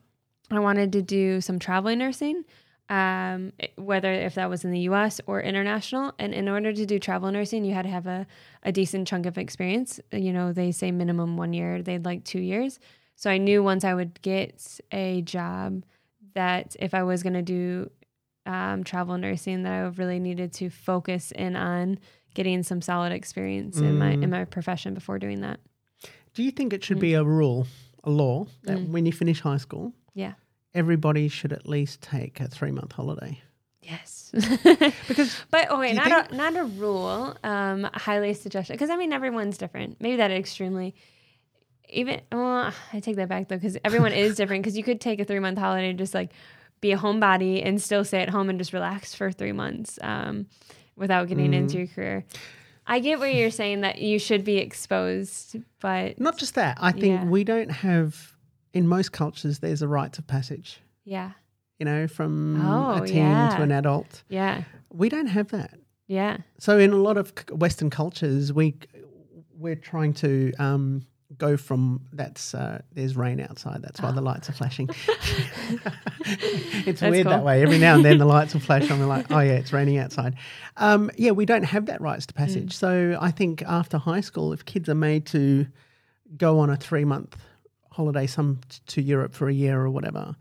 I 0.49 0.59
wanted 0.59 0.91
to 0.93 1.03
do 1.03 1.41
some 1.41 1.59
traveling 1.59 1.99
nursing, 1.99 2.43
um, 2.89 3.51
whether 3.77 4.11
if 4.11 4.35
that 4.35 4.49
was 4.49 4.63
in 4.63 4.71
the 4.71 4.81
U.S. 4.81 5.19
or 5.27 5.41
international. 5.41 6.13
And 6.19 6.33
in 6.33 6.47
order 6.47 6.71
to 6.73 6.85
do 6.85 6.99
travel 6.99 7.31
nursing, 7.31 7.65
you 7.65 7.73
had 7.73 7.83
to 7.83 7.89
have 7.89 8.05
a, 8.07 8.27
a 8.63 8.71
decent 8.71 9.07
chunk 9.07 9.25
of 9.25 9.37
experience. 9.37 9.99
You 10.11 10.31
know, 10.33 10.53
they 10.53 10.71
say 10.71 10.91
minimum 10.91 11.35
one 11.37 11.53
year. 11.53 11.81
They'd 11.81 12.05
like 12.05 12.23
two 12.23 12.39
years. 12.41 12.79
So 13.15 13.29
I 13.29 13.37
knew 13.37 13.63
once 13.63 13.83
I 13.83 13.93
would 13.93 14.21
get 14.21 14.79
a 14.91 15.21
job 15.23 15.83
that 16.33 16.75
if 16.79 16.93
I 16.93 17.03
was 17.03 17.23
going 17.23 17.33
to 17.33 17.41
do 17.41 17.89
um, 18.45 18.83
travel 18.83 19.17
nursing, 19.17 19.63
that 19.63 19.71
I 19.73 19.79
really 19.87 20.19
needed 20.19 20.53
to 20.53 20.69
focus 20.69 21.31
in 21.31 21.55
on 21.55 21.97
getting 22.35 22.61
some 22.61 22.81
solid 22.81 23.11
experience 23.13 23.77
in 23.79 23.97
my 23.97 24.11
in 24.11 24.19
Mm. 24.21 24.29
my 24.31 24.45
profession 24.45 24.93
before 24.93 25.17
doing 25.17 25.41
that. 25.41 25.59
Do 26.35 26.43
you 26.43 26.51
think 26.51 26.73
it 26.73 26.83
should 26.83 26.97
Mm. 26.97 27.01
be 27.01 27.13
a 27.13 27.23
rule, 27.23 27.65
a 28.03 28.09
law, 28.11 28.45
that 28.63 28.77
Mm. 28.77 28.89
when 28.89 29.05
you 29.07 29.13
finish 29.13 29.39
high 29.39 29.57
school, 29.57 29.93
Yeah. 30.13 30.33
Everybody 30.75 31.27
should 31.27 31.51
at 31.53 31.67
least 31.67 32.01
take 32.01 32.39
a 32.39 32.47
three 32.47 32.71
month 32.71 32.91
holiday? 32.91 33.39
Yes. 33.81 34.31
Because 35.07 35.35
But 35.51 35.67
oh 35.69 35.79
wait, 35.79 35.89
you 35.89 35.95
not 35.95 36.31
a, 36.31 36.35
not 36.35 36.55
a 36.55 36.63
rule. 36.65 37.35
Um, 37.43 37.83
highly 37.93 38.33
suggested 38.33 38.73
because 38.73 38.89
I 38.89 38.97
mean 38.97 39.13
everyone's 39.13 39.57
different. 39.57 40.01
Maybe 40.01 40.17
that 40.17 40.31
extremely. 40.31 40.93
Even 41.89 42.21
well, 42.31 42.73
I 42.93 42.99
take 42.99 43.15
that 43.17 43.29
back 43.29 43.47
though 43.47 43.57
because 43.57 43.77
everyone 43.83 44.11
is 44.11 44.35
different. 44.39 44.63
Because 44.63 44.75
you 44.77 44.83
could 44.83 44.99
take 44.99 45.19
a 45.19 45.25
three 45.25 45.39
month 45.39 45.57
holiday 45.57 45.89
and 45.89 45.97
just 45.99 46.13
like 46.13 46.31
be 46.81 46.91
a 46.91 46.97
homebody 46.97 47.65
and 47.65 47.81
still 47.81 48.03
stay 48.03 48.21
at 48.21 48.29
home 48.29 48.49
and 48.49 48.59
just 48.59 48.73
relax 48.73 49.13
for 49.15 49.31
three 49.31 49.51
months 49.53 49.97
um, 50.01 50.47
without 50.95 51.27
getting 51.27 51.51
Mm. 51.51 51.55
into 51.55 51.77
your 51.77 51.87
career. 51.87 52.25
I 52.87 52.99
get 52.99 53.19
where 53.19 53.31
you're 53.31 53.49
saying 53.51 53.81
that 53.81 53.99
you 53.99 54.19
should 54.19 54.43
be 54.43 54.57
exposed, 54.57 55.55
but 55.79 56.19
not 56.19 56.37
just 56.37 56.53
that, 56.55 56.77
I 56.81 56.91
think 56.91 57.05
Yeah. 57.21 57.25
we 57.25 57.43
don't 57.43 57.71
have, 57.71 58.34
in 58.75 58.87
most 58.87 59.11
cultures, 59.11 59.59
there's 59.59 59.81
a 59.81 59.87
rites 59.87 60.19
of 60.19 60.27
passage, 60.27 60.79
yeah, 61.05 61.31
you 61.79 61.85
know, 61.85 62.07
from 62.07 62.61
Oh, 62.61 63.01
a 63.03 63.07
teen 63.07 63.17
yeah. 63.17 63.55
to 63.57 63.63
an 63.63 63.71
adult. 63.71 64.23
yeah, 64.29 64.63
We 64.91 65.09
don't 65.09 65.27
have 65.27 65.47
that. 65.49 65.73
yeah, 66.07 66.37
So 66.59 66.77
in 66.77 66.91
a 66.91 66.97
lot 66.97 67.17
of 67.17 67.33
Western 67.51 67.89
cultures, 67.89 68.53
we 68.53 68.75
we're 69.57 69.75
trying 69.75 70.13
to 70.13 70.53
um, 70.59 71.05
go 71.37 71.57
from 71.57 72.01
that's 72.13 72.53
uh, 72.53 72.81
there's 72.93 73.15
rain 73.15 73.39
outside. 73.39 73.81
That's 73.81 74.01
why 74.01 74.11
the 74.11 74.21
lights 74.21 74.49
are 74.49 74.53
flashing. 74.53 74.89
it's 76.25 76.99
That's 76.99 77.11
weird 77.11 77.27
that 77.27 77.43
way. 77.43 77.61
Every 77.61 77.77
now 77.77 77.95
and 77.95 78.05
then 78.05 78.17
the 78.17 78.25
lights 78.35 78.53
will 78.53 78.61
flash 78.61 78.89
and 78.89 78.99
we're 78.99 79.05
like, 79.05 79.31
oh 79.31 79.39
yeah, 79.39 79.53
it's 79.53 79.71
raining 79.73 79.97
outside. 79.97 80.35
Um, 80.77 81.09
yeah, 81.17 81.31
we 81.31 81.45
don't 81.45 81.63
have 81.63 81.85
that 81.87 82.01
rites 82.01 82.25
to 82.27 82.33
passage. 82.33 82.75
So 82.75 83.17
I 83.19 83.31
think 83.31 83.63
after 83.63 83.97
high 83.97 84.21
school, 84.21 84.53
if 84.53 84.65
kids 84.65 84.89
are 84.89 84.95
made 84.95 85.25
to 85.27 85.67
go 86.37 86.59
on 86.59 86.69
a 86.69 86.75
three 86.75 87.05
month 87.05 87.37
holiday, 87.95 88.27
some 88.27 88.59
t- 88.69 88.79
to 88.87 89.01
Europe 89.01 89.33
for 89.33 89.47
a 89.49 89.53
year 89.53 89.79
or 89.81 89.89
whatever, 89.89 90.35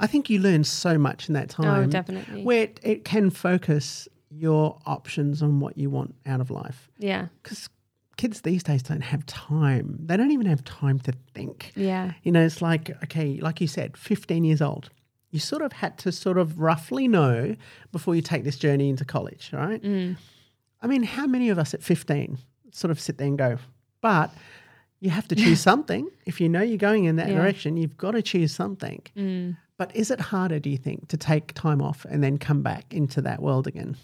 I 0.00 0.06
think 0.06 0.30
you 0.30 0.38
learn 0.40 0.64
so 0.64 0.96
much 0.98 1.28
in 1.28 1.34
that 1.34 1.48
time 1.50 1.84
oh 1.84 1.86
definitely, 1.86 2.42
where 2.42 2.62
it, 2.64 2.80
it 2.82 3.04
can 3.04 3.30
focus 3.30 4.08
your 4.30 4.78
options 4.86 5.42
on 5.42 5.60
what 5.60 5.76
you 5.76 5.90
want 5.90 6.14
out 6.26 6.40
of 6.40 6.50
life. 6.50 6.88
yeah, 6.98 7.26
Because 7.42 7.68
kids 8.16 8.40
these 8.42 8.62
days 8.62 8.82
don't 8.82 9.02
have 9.02 9.24
time. 9.26 9.98
They 10.06 10.16
don't 10.16 10.30
even 10.30 10.46
have 10.46 10.64
time 10.64 10.98
to 11.00 11.12
think. 11.34 11.72
yeah, 11.76 12.12
You 12.22 12.32
know, 12.32 12.44
it's 12.44 12.62
like, 12.62 12.90
okay, 13.04 13.38
like 13.40 13.60
you 13.60 13.66
said, 13.66 13.96
15 13.96 14.44
years 14.44 14.62
old. 14.62 14.90
You 15.30 15.38
sort 15.38 15.62
of 15.62 15.72
had 15.72 15.98
to 15.98 16.12
sort 16.12 16.36
of 16.38 16.58
roughly 16.58 17.08
know 17.08 17.56
before 17.90 18.14
you 18.14 18.22
take 18.22 18.44
this 18.44 18.56
journey 18.56 18.88
into 18.90 19.04
college, 19.04 19.50
right? 19.52 19.82
mm, 19.82 20.16
I 20.82 20.86
mean, 20.86 21.02
how 21.04 21.26
many 21.26 21.48
of 21.50 21.58
us 21.58 21.74
at 21.74 21.82
15 21.82 22.38
sort 22.72 22.90
of 22.90 22.98
sit 23.00 23.18
there 23.18 23.26
and 23.28 23.38
go, 23.38 23.58
but 24.00 24.30
you 25.02 25.10
have 25.10 25.26
to 25.28 25.34
choose 25.34 25.60
something. 25.60 26.08
If 26.26 26.40
you 26.40 26.48
know 26.48 26.62
you're 26.62 26.78
going 26.78 27.04
in 27.04 27.16
that 27.16 27.28
Yeah. 27.28 27.34
direction, 27.40 27.76
you've 27.76 27.96
got 27.98 28.12
to 28.12 28.22
choose 28.22 28.54
something. 28.54 29.02
mm. 29.16 29.56
But 29.76 29.94
is 29.96 30.10
it 30.12 30.20
harder, 30.20 30.60
do 30.60 30.70
you 30.70 30.76
think, 30.78 31.08
to 31.08 31.16
take 31.16 31.54
time 31.54 31.82
off 31.82 32.04
and 32.08 32.22
then 32.22 32.38
come 32.38 32.62
back 32.62 32.94
into 32.94 33.20
that 33.22 33.42
world 33.42 33.66
again? 33.66 33.96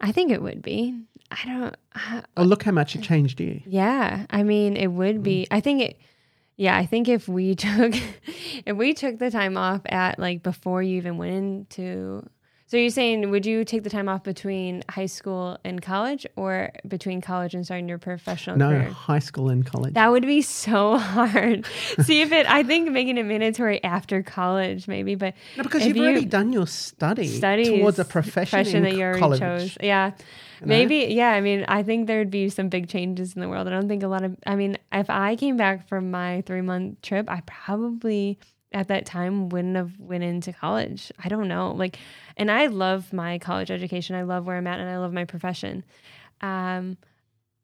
I 0.00 0.12
think 0.12 0.30
it 0.30 0.42
would 0.42 0.62
be. 0.62 0.98
I 1.30 1.38
don't. 1.46 1.76
I, 1.94 2.22
Oh, 2.36 2.42
look 2.42 2.62
how 2.62 2.72
much 2.72 2.94
it 2.96 3.02
changed 3.02 3.40
you. 3.40 3.60
Yeah, 3.66 4.26
I 4.30 4.42
mean, 4.42 4.76
it 4.76 4.88
would 4.88 5.22
be. 5.22 5.46
I 5.50 5.60
think 5.60 5.82
it. 5.82 6.00
Yeah, 6.56 6.74
I 6.76 6.86
think 6.86 7.06
if 7.08 7.28
we 7.28 7.54
took, 7.66 7.92
if 8.64 8.76
we 8.76 8.94
took 8.94 9.18
the 9.18 9.30
time 9.30 9.56
off 9.58 9.82
at 9.86 10.18
like 10.18 10.42
before 10.42 10.82
you 10.82 10.96
even 10.96 11.18
went 11.18 11.34
into, 11.34 12.26
so 12.66 12.76
you're 12.76 12.90
saying 12.90 13.30
would 13.30 13.46
you 13.46 13.64
take 13.64 13.82
the 13.84 13.90
time 13.90 14.08
off 14.08 14.22
between 14.24 14.82
high 14.88 15.06
school 15.06 15.56
and 15.64 15.80
college, 15.80 16.26
or 16.36 16.72
between 16.86 17.20
college 17.20 17.54
and 17.54 17.64
starting 17.64 17.88
your 17.88 17.98
professional 17.98 18.56
No, 18.56 18.70
career? 18.70 18.88
high 18.90 19.18
school 19.20 19.48
and 19.50 19.64
college. 19.64 19.94
That 19.94 20.10
would 20.10 20.26
be 20.26 20.42
so 20.42 20.98
hard. 21.14 21.64
See 22.02 22.22
if 22.22 22.32
it. 22.32 22.48
I 22.50 22.62
think 22.64 22.90
making 22.90 23.18
it 23.18 23.24
mandatory 23.24 23.82
after 23.84 24.22
college, 24.22 24.88
maybe, 24.88 25.14
but 25.14 25.34
no, 25.56 25.62
because 25.62 25.86
you've 25.86 25.96
you- 25.96 26.02
already 26.04 26.24
done 26.24 26.52
your 26.52 26.66
study 26.66 27.28
studies 27.28 27.68
towards 27.68 27.98
a 27.98 28.04
profession, 28.04 28.66
in 28.76 28.82
that 28.82 28.94
you 28.94 29.02
already 29.02 29.20
college. 29.20 29.40
chose. 29.40 29.78
Yeah. 29.80 30.06
you 30.60 30.66
know? 30.66 30.66
Maybe, 30.66 30.96
yeah. 31.14 31.30
I 31.32 31.40
mean, 31.40 31.64
I 31.68 31.82
think 31.82 32.06
there'd 32.06 32.30
be 32.30 32.48
some 32.48 32.68
big 32.68 32.88
changes 32.88 33.34
in 33.34 33.40
the 33.42 33.48
world. 33.48 33.68
I 33.68 33.70
don't 33.70 33.88
think 33.88 34.02
a 34.02 34.08
lot 34.08 34.24
of, 34.24 34.36
I 34.46 34.56
mean, 34.56 34.76
if 34.92 35.08
I 35.10 35.36
came 35.36 35.56
back 35.56 35.86
from 35.88 36.10
my 36.10 36.42
three 36.46 36.62
month 36.62 37.00
trip, 37.02 37.30
I 37.30 37.42
probably, 37.46 38.38
at 38.76 38.88
that 38.88 39.06
time 39.06 39.48
wouldn't 39.48 39.74
have 39.74 39.98
went 39.98 40.22
into 40.22 40.52
college. 40.52 41.10
I 41.24 41.28
don't 41.28 41.48
know. 41.48 41.72
Like, 41.72 41.98
and 42.36 42.50
I 42.50 42.66
love 42.66 43.10
my 43.10 43.38
college 43.38 43.70
education. 43.70 44.14
I 44.14 44.22
love 44.22 44.46
where 44.46 44.58
I'm 44.58 44.66
at 44.66 44.78
and 44.78 44.88
I 44.90 44.98
love 44.98 45.14
my 45.14 45.24
profession. 45.24 45.82
Um, 46.42 46.98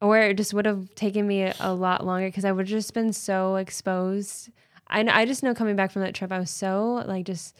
or 0.00 0.18
it 0.18 0.38
just 0.38 0.54
would 0.54 0.64
have 0.64 0.94
taken 0.94 1.26
me 1.26 1.42
a, 1.42 1.54
a 1.60 1.74
lot 1.74 2.06
longer 2.06 2.28
because 2.28 2.46
I 2.46 2.52
would 2.52 2.66
have 2.66 2.70
just 2.70 2.94
been 2.94 3.12
so 3.12 3.56
exposed. 3.56 4.48
I, 4.88 5.00
I 5.06 5.26
just 5.26 5.42
know 5.42 5.54
coming 5.54 5.76
back 5.76 5.90
from 5.90 6.00
that 6.00 6.14
trip, 6.14 6.32
I 6.32 6.38
was 6.38 6.50
so 6.50 7.04
like 7.06 7.26
just 7.26 7.58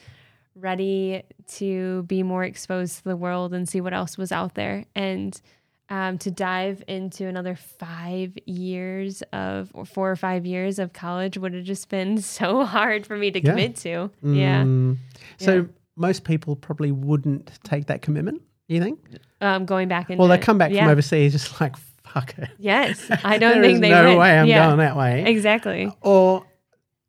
ready 0.54 1.22
to 1.48 2.04
be 2.04 2.22
more 2.22 2.44
exposed 2.44 2.98
to 2.98 3.04
the 3.04 3.16
world 3.16 3.52
and 3.52 3.68
see 3.68 3.82
what 3.82 3.92
else 3.92 4.16
was 4.16 4.32
out 4.32 4.54
there. 4.54 4.86
And 4.94 5.38
um, 5.92 6.16
to 6.18 6.30
dive 6.30 6.82
into 6.88 7.26
another 7.26 7.54
five 7.54 8.36
years 8.46 9.22
of, 9.32 9.70
or 9.74 9.84
four 9.84 10.10
or 10.10 10.16
five 10.16 10.46
years 10.46 10.78
of 10.78 10.92
college 10.94 11.36
would 11.36 11.52
have 11.52 11.64
just 11.64 11.88
been 11.90 12.16
so 12.22 12.64
hard 12.64 13.06
for 13.06 13.16
me 13.16 13.30
to 13.30 13.40
Yeah. 13.42 13.50
commit 13.50 13.76
to. 13.76 14.10
Yeah. 14.22 14.62
Mm. 14.62 14.96
So 15.36 15.54
Yeah. 15.54 15.62
most 15.96 16.24
people 16.24 16.56
probably 16.56 16.90
wouldn't 16.92 17.50
take 17.62 17.86
that 17.86 18.00
commitment. 18.00 18.40
You 18.68 18.80
think? 18.80 19.00
Um, 19.42 19.66
going 19.66 19.88
back 19.88 20.08
into 20.08 20.18
Well, 20.18 20.28
they 20.28 20.38
come 20.38 20.56
back 20.56 20.72
yeah. 20.72 20.84
from 20.84 20.92
overseas 20.92 21.32
just 21.32 21.60
like 21.60 21.76
fuck 22.04 22.38
it. 22.38 22.48
Yes, 22.58 23.10
I 23.24 23.36
don't 23.36 23.60
think 23.60 23.80
they 23.82 23.90
no 23.90 24.10
would. 24.10 24.18
way 24.18 24.38
I'm 24.38 24.46
yeah. 24.46 24.66
going 24.66 24.78
that 24.78 24.96
way. 24.96 25.24
Exactly. 25.26 25.92
Or 26.00 26.46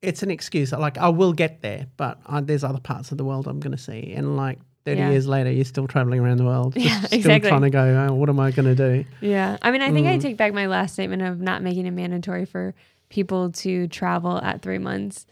it's 0.01 0.23
an 0.23 0.31
excuse. 0.31 0.73
Like 0.73 0.97
I 0.97 1.07
will 1.07 1.31
get 1.31 1.61
there, 1.61 1.87
but 1.95 2.19
I, 2.25 2.41
there's 2.41 2.65
other 2.65 2.81
parts 2.81 3.11
of 3.13 3.17
the 3.17 3.23
world 3.23 3.47
I'm 3.47 3.61
going 3.61 3.71
to 3.71 3.81
see, 3.81 4.11
and 4.13 4.35
like 4.35 4.59
30 4.85 4.99
Yeah. 4.99 5.11
years 5.11 5.27
later, 5.27 5.51
you're 5.51 5.65
still 5.65 5.87
traveling 5.87 6.19
around 6.19 6.37
the 6.37 6.43
world. 6.45 6.73
Yeah, 6.77 6.89
just 6.99 7.07
still 7.07 7.19
exactly. 7.19 7.49
trying 7.49 7.61
to 7.61 7.69
go. 7.69 8.07
Oh, 8.09 8.13
what 8.15 8.29
am 8.29 8.39
I 8.39 8.51
going 8.51 8.75
to 8.75 8.75
do? 8.75 9.05
Yeah. 9.21 9.57
I 9.61 9.71
mean, 9.71 9.81
I 9.81 9.91
think 9.91 10.07
I 10.07 10.17
Mm. 10.17 10.21
take 10.21 10.37
back 10.37 10.53
my 10.53 10.65
last 10.67 10.93
statement 10.93 11.21
of 11.21 11.39
not 11.39 11.61
making 11.61 11.85
it 11.85 11.91
mandatory 11.91 12.45
for 12.45 12.73
people 13.09 13.51
to 13.51 13.87
travel 13.87 14.39
at 14.41 14.61
three 14.61 14.79
months. 14.79 15.25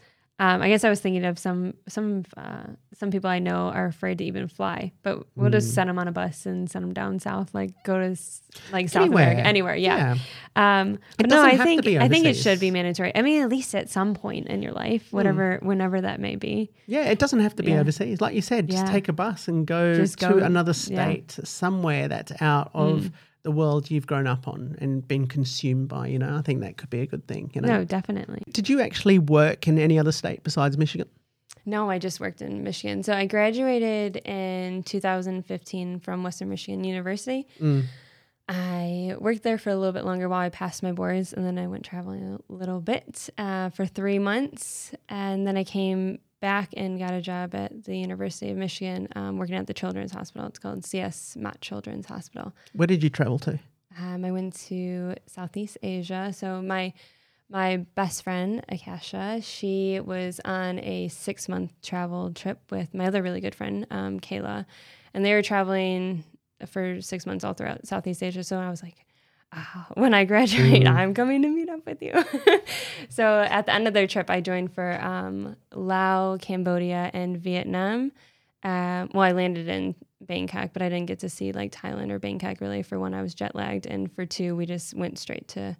Um, 0.44 0.60
I 0.60 0.68
guess 0.68 0.82
I 0.82 0.90
was 0.90 0.98
thinking 1.00 1.24
of 1.24 1.38
some 1.38 1.74
some 1.88 2.24
uh, 2.36 2.64
some 2.94 3.10
people 3.12 3.30
I 3.30 3.38
know 3.38 3.68
are 3.68 3.86
afraid 3.86 4.18
to 4.18 4.24
even 4.24 4.48
fly, 4.48 4.90
but 5.04 5.24
we'll 5.36 5.50
Mm. 5.50 5.52
just 5.52 5.72
send 5.74 5.88
them 5.88 5.98
on 6.00 6.08
a 6.08 6.12
bus 6.12 6.46
and 6.46 6.68
send 6.70 6.82
them 6.84 6.92
down 6.92 7.20
south, 7.20 7.54
like 7.54 7.70
go 7.84 7.94
to 8.00 8.16
like 8.72 8.88
South 8.88 9.02
Anywhere. 9.02 9.30
America, 9.30 9.46
anywhere. 9.46 9.76
Yeah. 9.76 10.16
Um, 10.56 10.98
but 11.16 11.28
no, 11.28 11.42
I 11.42 11.56
think 11.58 11.86
I 11.86 12.08
think 12.08 12.26
it 12.26 12.34
should 12.34 12.58
be 12.58 12.70
mandatory. 12.72 13.12
I 13.14 13.22
mean, 13.22 13.42
at 13.42 13.48
least 13.50 13.74
at 13.74 13.88
some 13.88 14.14
point 14.14 14.48
in 14.48 14.62
your 14.62 14.72
life, 14.72 15.12
whatever, 15.12 15.58
whenever 15.62 16.00
that 16.00 16.18
may 16.18 16.34
be. 16.36 16.70
Yeah, 16.86 17.04
it 17.04 17.18
doesn't 17.20 17.40
have 17.40 17.54
to 17.56 17.62
be 17.62 17.70
Yeah. 17.72 17.80
overseas. 17.80 18.20
Like 18.20 18.34
you 18.34 18.42
said, 18.42 18.68
just 18.68 18.86
Yeah. 18.86 18.92
take 18.92 19.08
a 19.08 19.12
bus 19.12 19.46
and 19.48 19.64
go 19.66 19.94
Just 19.94 20.18
to 20.20 20.28
go- 20.30 20.38
another 20.38 20.72
yeah. 20.72 21.06
Mm. 21.06 21.30
state, 21.30 21.46
somewhere 21.46 22.08
that's 22.08 22.32
out 22.42 22.70
of 22.74 23.10
the 23.42 23.50
world 23.50 23.90
you've 23.90 24.06
grown 24.06 24.26
up 24.26 24.46
on 24.46 24.76
and 24.80 25.06
been 25.06 25.26
consumed 25.26 25.88
by. 25.88 26.06
You 26.06 26.18
know, 26.18 26.36
I 26.36 26.42
think 26.42 26.60
that 26.60 26.76
could 26.76 26.90
be 26.90 27.00
a 27.00 27.06
good 27.06 27.26
thing. 27.26 27.50
You 27.54 27.60
know, 27.60 27.68
No, 27.68 27.84
definitely. 27.84 28.42
did 28.50 28.68
you 28.68 28.80
actually 28.80 29.18
work 29.18 29.66
in 29.66 29.78
any 29.78 29.98
other 29.98 30.12
state 30.12 30.42
besides 30.44 30.78
Michigan? 30.78 31.08
No, 31.64 31.88
I 31.90 31.98
just 31.98 32.18
worked 32.20 32.42
in 32.42 32.62
Michigan. 32.64 33.02
So 33.02 33.12
I 33.14 33.26
graduated 33.26 34.16
in 34.16 34.82
2015 34.82 36.00
from 36.00 36.22
Western 36.24 36.48
Michigan 36.48 36.82
University. 36.84 37.46
Mm. 37.60 37.84
I 38.48 39.14
worked 39.18 39.44
there 39.44 39.58
for 39.58 39.70
a 39.70 39.76
little 39.76 39.92
bit 39.92 40.04
longer 40.04 40.28
while 40.28 40.40
I 40.40 40.48
passed 40.48 40.82
my 40.82 40.92
boards, 40.92 41.32
and 41.32 41.46
then 41.46 41.58
I 41.58 41.68
went 41.68 41.84
traveling 41.84 42.38
a 42.48 42.52
little 42.52 42.80
bit 42.80 43.30
uh, 43.38 43.70
for 43.70 43.86
three 43.86 44.18
months, 44.18 44.92
and 45.08 45.46
then 45.46 45.56
I 45.56 45.64
came 45.64 46.18
back 46.42 46.70
and 46.76 46.98
got 46.98 47.14
a 47.14 47.22
job 47.22 47.54
at 47.54 47.84
the 47.84 47.96
University 47.96 48.50
of 48.50 48.58
Michigan, 48.58 49.08
um, 49.16 49.38
working 49.38 49.54
at 49.54 49.66
the 49.66 49.72
Children's 49.72 50.12
Hospital. 50.12 50.46
It's 50.48 50.58
called 50.58 50.84
CS 50.84 51.36
Mott 51.40 51.60
Children's 51.62 52.06
Hospital. 52.06 52.52
Where 52.74 52.88
did 52.88 53.02
you 53.02 53.08
travel 53.08 53.38
to? 53.38 53.58
Um, 53.98 54.24
I 54.24 54.32
went 54.32 54.54
to 54.66 55.14
Southeast 55.26 55.78
Asia. 55.82 56.34
So 56.36 56.60
my 56.60 56.92
my 57.48 57.76
best 57.94 58.24
friend 58.24 58.64
Akasha, 58.68 59.40
she 59.42 60.00
was 60.00 60.40
on 60.44 60.78
a 60.80 61.08
six 61.08 61.48
month 61.48 61.70
travel 61.80 62.32
trip 62.32 62.58
with 62.70 62.92
my 62.92 63.06
other 63.06 63.22
really 63.22 63.40
good 63.40 63.54
friend 63.54 63.86
um, 63.90 64.20
Kayla, 64.20 64.66
and 65.14 65.24
they 65.24 65.32
were 65.32 65.42
traveling 65.42 66.24
for 66.66 67.00
six 67.00 67.24
months 67.24 67.44
all 67.44 67.54
throughout 67.54 67.86
Southeast 67.86 68.22
Asia. 68.22 68.44
So 68.44 68.58
I 68.58 68.68
was 68.68 68.82
like. 68.82 69.06
"Ah, 69.52 69.86
when 69.94 70.14
I 70.14 70.24
graduate, 70.24 70.84
Mm. 70.84 70.94
I'm 70.94 71.14
coming 71.14 71.42
to 71.42 71.48
meet 71.48 71.68
up 71.68 71.84
with 71.86 72.02
you. 72.02 72.12
so 73.08 73.40
at 73.48 73.66
the 73.66 73.74
end 73.74 73.86
of 73.86 73.94
their 73.94 74.06
trip, 74.06 74.30
I 74.30 74.40
joined 74.40 74.72
for 74.74 75.00
um, 75.02 75.56
Laos, 75.72 76.38
Cambodia, 76.40 77.10
and 77.12 77.36
Vietnam. 77.38 78.12
Um, 78.64 79.10
well, 79.12 79.22
I 79.22 79.32
landed 79.32 79.68
in 79.68 79.94
Bangkok, 80.20 80.72
but 80.72 80.82
I 80.82 80.88
didn't 80.88 81.06
get 81.06 81.18
to 81.20 81.28
see 81.28 81.52
like 81.52 81.72
Thailand 81.72 82.10
or 82.10 82.18
Bangkok 82.18 82.60
really 82.60 82.82
for 82.82 82.98
one 82.98 83.12
I 83.14 83.22
was 83.22 83.34
jet 83.34 83.54
lagged, 83.54 83.86
and 83.86 84.10
for 84.12 84.24
two 84.24 84.56
we 84.56 84.66
just 84.66 84.94
went 84.94 85.18
straight 85.18 85.48
to 85.48 85.76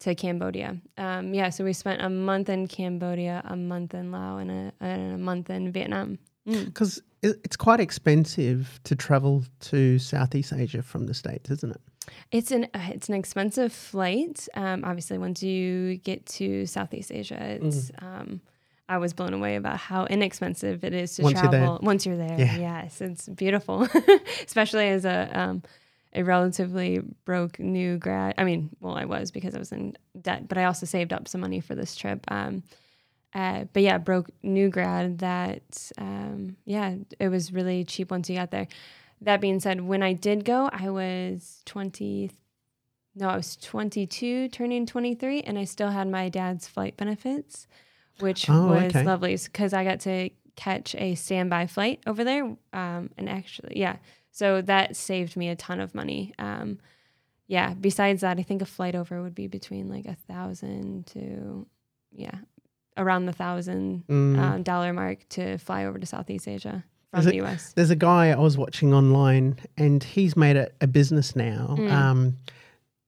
to 0.00 0.14
Cambodia. 0.14 0.78
Um, 0.96 1.34
yeah, 1.34 1.50
so 1.50 1.62
we 1.62 1.74
spent 1.74 2.00
a 2.00 2.08
month 2.08 2.48
in 2.48 2.68
Cambodia, 2.68 3.42
a 3.44 3.54
month 3.54 3.92
in 3.92 4.10
Laos, 4.10 4.40
and 4.40 4.50
a, 4.50 4.72
and 4.80 5.14
a 5.14 5.18
month 5.18 5.50
in 5.50 5.70
Vietnam. 5.72 6.18
Mm. 6.48 6.64
Because 6.66 7.02
it's 7.22 7.56
quite 7.56 7.80
expensive 7.80 8.80
to 8.84 8.96
travel 8.96 9.44
to 9.60 9.98
Southeast 9.98 10.54
Asia 10.54 10.82
from 10.82 11.04
the 11.06 11.12
States, 11.12 11.50
isn't 11.50 11.72
it? 11.72 11.80
It's 12.30 12.50
an 12.50 12.64
uh, 12.74 12.88
it's 12.92 13.08
an 13.08 13.14
expensive 13.14 13.72
flight. 13.72 14.48
Um, 14.54 14.84
obviously, 14.84 15.18
once 15.18 15.42
you 15.42 15.96
get 15.98 16.26
to 16.26 16.66
Southeast 16.66 17.12
Asia, 17.12 17.58
it's. 17.60 17.90
Um, 18.00 18.40
I 18.88 18.98
was 18.98 19.12
blown 19.12 19.32
away 19.34 19.54
about 19.54 19.76
how 19.76 20.06
inexpensive 20.06 20.82
it 20.82 20.92
is 20.92 21.14
to 21.14 21.22
Once 21.22 21.40
you're 21.40 21.48
travel 21.48 21.78
once 21.80 22.04
you're 22.04 22.16
there. 22.16 22.36
Yeah. 22.36 22.56
Yes, 22.56 23.00
it's 23.00 23.28
beautiful, 23.28 23.86
especially 24.44 24.88
as 24.88 25.04
a 25.04 25.30
um, 25.32 25.62
a 26.12 26.24
relatively 26.24 27.00
broke 27.24 27.60
new 27.60 27.98
grad. 27.98 28.34
I 28.36 28.42
mean, 28.42 28.70
well, 28.80 28.96
I 28.96 29.04
was 29.04 29.30
because 29.30 29.54
I 29.54 29.60
was 29.60 29.70
in 29.70 29.96
debt, 30.20 30.48
but 30.48 30.58
I 30.58 30.64
also 30.64 30.86
saved 30.86 31.12
up 31.12 31.28
some 31.28 31.40
money 31.40 31.60
for 31.60 31.76
this 31.76 31.94
trip. 31.94 32.24
Um, 32.28 32.64
uh, 33.32 33.64
but 33.72 33.82
yeah, 33.84 33.98
broke 33.98 34.28
new 34.42 34.70
grad. 34.70 35.18
That 35.18 35.92
um, 35.96 36.56
yeah, 36.64 36.96
it 37.20 37.28
was 37.28 37.52
really 37.52 37.84
cheap 37.84 38.10
once 38.10 38.28
you 38.28 38.36
got 38.36 38.50
there. 38.50 38.66
That 39.22 39.40
being 39.40 39.60
said, 39.60 39.82
when 39.82 40.02
I 40.02 40.12
did 40.14 40.44
go, 40.44 40.70
I 40.72 40.88
was 40.90 41.62
twenty. 41.66 42.30
No, 43.14 43.28
I 43.28 43.36
was 43.36 43.56
twenty 43.56 44.06
two, 44.06 44.48
turning 44.48 44.86
twenty 44.86 45.14
three, 45.14 45.42
and 45.42 45.58
I 45.58 45.64
still 45.64 45.90
had 45.90 46.08
my 46.08 46.28
dad's 46.28 46.66
flight 46.68 46.96
benefits, 46.96 47.66
which 48.20 48.48
Oh, 48.48 48.68
was 48.68 48.84
okay. 48.84 49.04
lovely 49.04 49.36
because 49.36 49.72
I 49.74 49.84
got 49.84 50.00
to 50.00 50.30
catch 50.56 50.94
a 50.94 51.14
standby 51.16 51.66
flight 51.66 52.00
over 52.06 52.24
there. 52.24 52.44
Um, 52.72 53.10
and 53.18 53.28
actually, 53.28 53.78
yeah, 53.78 53.96
so 54.30 54.62
that 54.62 54.96
saved 54.96 55.36
me 55.36 55.48
a 55.48 55.56
ton 55.56 55.80
of 55.80 55.94
money. 55.94 56.32
Um, 56.38 56.78
yeah. 57.46 57.74
Besides 57.74 58.20
that, 58.20 58.38
I 58.38 58.42
think 58.42 58.62
a 58.62 58.66
flight 58.66 58.94
over 58.94 59.20
would 59.22 59.34
be 59.34 59.48
between 59.48 59.88
like 59.88 60.06
a 60.06 60.14
thousand 60.14 61.06
to, 61.08 61.66
yeah, 62.12 62.38
around 62.96 63.26
the 63.26 63.32
thousand 63.32 64.04
Mm. 64.08 64.38
uh, 64.38 64.58
dollar 64.58 64.92
mark 64.92 65.28
to 65.30 65.58
fly 65.58 65.84
over 65.84 65.98
to 65.98 66.06
Southeast 66.06 66.46
Asia 66.46 66.84
from 67.10 67.20
Is 67.20 67.26
the 67.26 67.34
U.S. 67.36 67.72
There's 67.74 67.90
a 67.90 67.96
guy 67.96 68.30
I 68.30 68.36
was 68.38 68.56
watching 68.56 68.94
online, 68.94 69.56
and 69.76 70.02
he's 70.02 70.36
made 70.36 70.56
it 70.56 70.74
a 70.80 70.86
business 70.86 71.34
now 71.36 71.74
Mm. 71.78 71.90
um, 71.92 72.36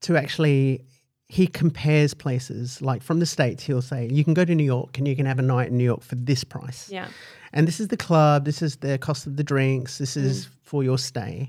to 0.03 0.17
actually. 0.17 0.85
He 1.29 1.47
compares 1.47 2.13
places 2.13 2.83
like 2.83 3.01
from 3.03 3.19
the 3.19 3.25
states. 3.25 3.63
He'll 3.65 3.81
say 3.81 4.07
you 4.13 4.23
can 4.23 4.35
go 4.35 4.45
to 4.45 4.55
New 4.55 4.65
York 4.65 4.99
and 4.99 5.09
you 5.09 5.17
can 5.17 5.25
have 5.25 5.39
a 5.39 5.43
night 5.43 5.69
in 5.71 5.79
New 5.79 5.85
York 5.85 6.03
for 6.03 6.15
this 6.15 6.45
price, 6.45 6.91
Yeah. 6.93 7.09
and 7.55 7.67
this 7.67 7.81
is 7.81 7.89
the 7.89 7.97
club. 7.97 8.45
This 8.45 8.61
is 8.61 8.77
the 8.77 8.99
cost 8.99 9.27
of 9.27 9.37
the 9.39 9.43
drinks. 9.43 9.97
This 9.97 10.15
Mm. 10.15 10.25
is 10.25 10.49
for 10.63 10.85
your 10.85 10.99
stay, 10.99 11.49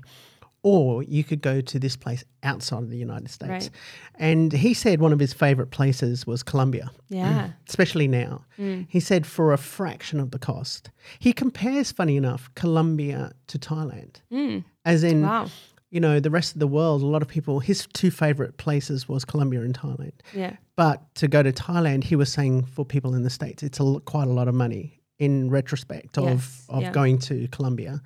or 0.64 1.02
you 1.04 1.22
could 1.22 1.40
go 1.42 1.60
to 1.60 1.78
this 1.78 1.94
place 1.94 2.24
outside 2.42 2.82
of 2.82 2.90
the 2.90 2.96
United 2.96 3.30
States. 3.30 3.50
Right. 3.50 3.70
And 4.16 4.52
he 4.52 4.72
said 4.74 4.98
one 5.00 5.12
of 5.12 5.20
his 5.20 5.32
favorite 5.32 5.70
places 5.70 6.26
was 6.26 6.42
Colombia 6.42 6.90
Yeah. 7.08 7.50
especially 7.68 8.08
now. 8.08 8.44
Mm. 8.58 8.86
He 8.88 8.98
said 8.98 9.26
for 9.26 9.52
a 9.52 9.58
fraction 9.58 10.18
of 10.18 10.30
the 10.32 10.38
cost. 10.38 10.90
He 11.20 11.32
compares, 11.32 11.92
funny 11.92 12.16
enough, 12.16 12.50
Colombia 12.56 13.32
to 13.48 13.58
Thailand, 13.58 14.16
Mm. 14.32 14.64
as 14.84 15.04
in, 15.04 15.22
Wow. 15.22 15.48
you 15.90 16.00
know, 16.00 16.18
the 16.18 16.30
rest 16.30 16.54
of 16.54 16.60
the 16.60 16.66
world. 16.66 17.02
A 17.02 17.06
lot 17.06 17.20
of 17.22 17.28
people, 17.28 17.60
his 17.60 17.86
two 17.92 18.10
favorite 18.10 18.56
places 18.56 19.06
was 19.08 19.24
Colombia 19.24 19.60
and 19.62 19.78
Thailand. 19.78 20.12
Yeah. 20.34 20.56
But 20.76 21.14
to 21.16 21.28
go 21.28 21.42
to 21.42 21.52
Thailand, 21.52 22.04
he 22.04 22.16
was 22.16 22.32
saying 22.32 22.64
for 22.64 22.84
people 22.86 23.14
in 23.14 23.22
the 23.22 23.30
states, 23.30 23.62
it's 23.62 23.78
a, 23.80 24.00
quite 24.06 24.28
a 24.28 24.32
lot 24.32 24.48
of 24.48 24.54
money 24.54 25.00
in 25.18 25.50
retrospect 25.50 26.16
of 26.18 26.24
Yes, 26.24 26.66
of 26.70 26.82
yeah. 26.82 26.90
going 26.90 27.18
to 27.18 27.46
Colombia. 27.48 28.00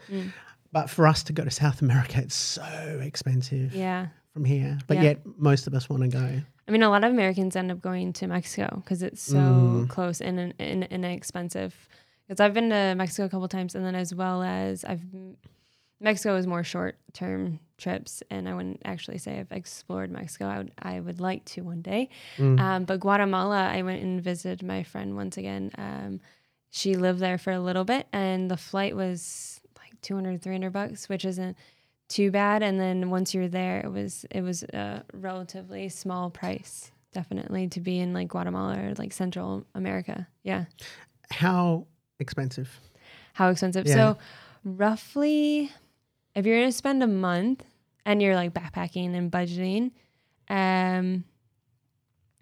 But 0.73 0.91
for 0.91 1.07
us 1.07 1.23
to 1.25 1.33
go 1.33 1.45
to 1.45 1.51
South 1.51 1.81
America, 1.83 2.21
it's 2.21 2.35
so 2.35 3.01
expensive 3.03 3.73
Yeah. 3.75 4.09
from 4.35 4.45
here. 4.45 4.79
But 4.87 4.99
Yeah. 4.99 5.03
yet, 5.05 5.21
most 5.39 5.67
of 5.67 5.75
us 5.75 5.89
want 5.89 6.03
to 6.03 6.09
go. 6.09 6.43
I 6.67 6.71
mean, 6.71 6.83
a 6.83 6.91
lot 6.91 7.03
of 7.05 7.11
Americans 7.11 7.57
end 7.57 7.71
up 7.73 7.81
going 7.81 8.13
to 8.15 8.27
Mexico 8.27 8.83
because 8.85 9.03
it's 9.03 9.23
so 9.23 9.39
Mm. 9.39 9.89
close 9.89 10.21
and, 10.21 10.53
and. 10.59 10.83
Because 12.29 12.41
I've 12.41 12.53
been 12.53 12.69
to 12.69 12.95
Mexico 12.95 13.25
a 13.25 13.29
couple 13.31 13.49
times, 13.49 13.75
and 13.75 13.85
then 13.87 13.95
as 13.95 14.15
well 14.15 14.43
as 14.43 14.85
I've 14.85 15.01
Mexico 16.01 16.37
is 16.37 16.47
more 16.47 16.63
short 16.63 16.97
term 17.13 17.59
trips, 17.79 18.23
and 18.31 18.49
I 18.49 18.55
wouldn't 18.55 18.83
actually 18.85 19.19
say 19.19 19.41
I've 19.41 19.51
explored 19.51 20.11
Mexico. 20.13 20.47
I 20.47 20.59
would 20.59 20.73
I 20.79 21.01
would 21.01 21.21
like 21.21 21.45
to 21.47 21.63
one 21.63 21.81
day, 21.83 22.11
Mm. 22.37 22.61
um, 22.61 22.85
but 22.85 23.01
Guatemala, 23.01 23.69
I 23.69 23.81
went 23.83 24.03
and 24.03 24.23
visited 24.23 24.63
my 24.63 24.83
friend 24.83 25.17
once 25.17 25.39
again. 25.39 25.71
Um, 25.79 26.21
she 26.71 26.95
lived 26.97 27.19
there 27.19 27.39
for 27.39 27.51
a 27.51 27.59
little 27.61 27.85
bit, 27.85 28.07
and 28.13 28.51
the 28.51 28.57
flight 28.59 28.95
was 28.95 29.58
200, 30.03 30.43
300 30.43 30.73
bucks, 30.73 31.09
which 31.09 31.25
isn't 31.25 31.57
too 32.09 32.31
bad. 32.31 32.63
And 32.63 32.81
then 32.81 33.11
once 33.11 33.35
you're 33.35 33.49
there, 33.49 33.81
it 33.81 33.91
was 33.91 34.25
it 34.31 34.43
was 34.43 34.63
a 34.63 35.05
relatively 35.13 35.89
small 35.89 36.31
price, 36.31 36.91
definitely 37.13 37.69
to 37.69 37.81
be 37.81 37.99
in 37.99 38.13
like 38.13 38.29
Guatemala 38.29 38.79
or 38.79 38.95
like 38.95 39.13
Central 39.13 39.67
America. 39.75 40.27
Yeah. 40.43 40.65
how 41.31 41.87
expensive? 42.19 42.81
How 43.35 43.51
expensive? 43.51 43.87
Yeah. 43.87 43.95
So, 43.95 44.19
roughly, 44.65 45.71
if 46.35 46.45
you're 46.45 46.59
going 46.59 46.69
to 46.69 46.77
spend 46.77 47.03
a 47.03 47.07
month 47.07 47.65
and 48.05 48.21
you're 48.21 48.35
like 48.35 48.53
backpacking 48.53 49.15
and 49.15 49.31
budgeting, 49.31 49.93
um, 50.49 51.25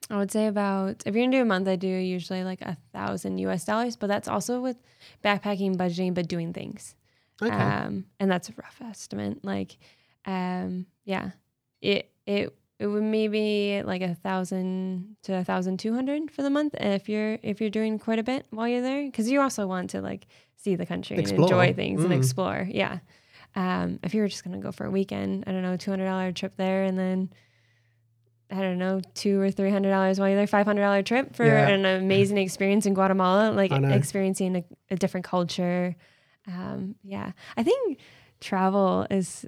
I 0.09 0.19
would 0.19 0.31
say 0.31 0.47
about 0.47 1.03
if 1.05 1.14
you're 1.14 1.25
gonna 1.25 1.37
do 1.37 1.42
a 1.42 1.47
month, 1.47 1.66
I 1.66 1.77
do 1.77 1.88
usually 1.88 2.45
like 2.45 2.62
a 2.62 2.77
thousand 2.92 3.38
US 3.38 3.64
dollars, 3.64 3.97
but 3.97 4.07
that's 4.07 4.29
also 4.29 4.61
with 4.61 4.77
backpacking, 5.25 5.77
budgeting, 5.77 6.14
but 6.14 6.29
doing 6.29 6.53
things. 6.53 6.95
Okay. 7.42 7.53
Um, 7.55 8.07
and 8.18 8.31
that's 8.31 8.49
a 8.49 8.53
rough 8.57 8.81
estimate. 8.83 9.44
Like, 9.44 9.77
um, 10.25 10.87
yeah, 11.05 11.31
it 11.83 12.11
it 12.27 12.57
it 12.79 12.87
would 12.87 13.03
maybe 13.03 13.83
like 13.85 14.03
a 14.03 14.14
thousand 14.14 15.16
to 15.22 15.35
a 15.35 15.44
thousand 15.44 15.79
two 15.79 15.94
hundred 15.94 16.31
for 16.31 16.42
the 16.42 16.51
month 16.51 16.75
if 16.81 17.09
you're 17.09 17.38
if 17.42 17.61
you're 17.61 17.70
doing 17.70 17.99
quite 17.99 18.18
a 18.18 18.22
bit 18.22 18.46
while 18.51 18.68
you're 18.68 18.83
there, 18.83 19.05
because 19.05 19.31
you 19.31 19.40
also 19.40 19.66
want 19.66 19.90
to 19.90 20.01
like 20.01 20.27
see 20.57 20.75
the 20.77 20.87
country 20.87 21.18
Explore. 21.18 21.37
and 21.37 21.44
enjoy 21.44 21.72
things 21.75 22.03
and 22.05 22.12
Mm. 22.12 22.16
explore. 22.18 22.66
Yeah. 22.70 22.99
Um, 23.55 24.01
if 24.03 24.14
you 24.14 24.20
were 24.22 24.29
just 24.29 24.44
gonna 24.44 24.59
go 24.59 24.72
for 24.72 24.85
a 24.87 24.90
weekend, 24.90 25.44
I 25.46 25.53
don't 25.53 25.62
know, 25.62 25.77
two 25.77 25.90
hundred 25.90 26.07
dollar 26.07 26.33
trip 26.33 26.55
there, 26.57 26.85
and 26.85 26.99
then 26.99 27.31
I 28.51 28.61
don't 28.61 28.79
know, 28.79 29.01
two 29.14 29.40
or 29.40 29.51
three 29.51 29.70
hundred 29.70 29.90
dollars 29.90 30.18
while 30.20 30.29
you're 30.29 30.37
there, 30.38 30.46
five 30.46 30.66
hundred 30.66 30.83
dollar 30.83 31.03
trip 31.03 31.35
for 31.35 31.44
Yeah. 31.44 31.68
an 31.68 31.85
amazing 31.85 32.38
experience 32.38 32.87
in 32.87 32.94
Guatemala, 32.94 33.51
like 33.53 33.72
experiencing 33.72 34.57
a, 34.57 34.64
a 34.90 34.96
different 34.96 35.25
culture. 35.27 35.96
Um, 36.47 36.95
yeah, 37.03 37.33
I 37.57 37.63
think 37.63 37.99
travel 38.41 39.07
is 39.11 39.47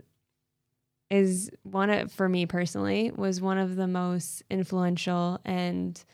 is 1.11 1.51
one 1.63 1.89
of 1.91 2.13
for 2.13 2.29
me 2.29 2.45
personally 2.45 3.11
was 3.15 3.41
one 3.41 3.57
of 3.59 3.77
the 3.77 3.87
most 3.87 4.43
influential 4.51 5.41
and 5.45 6.05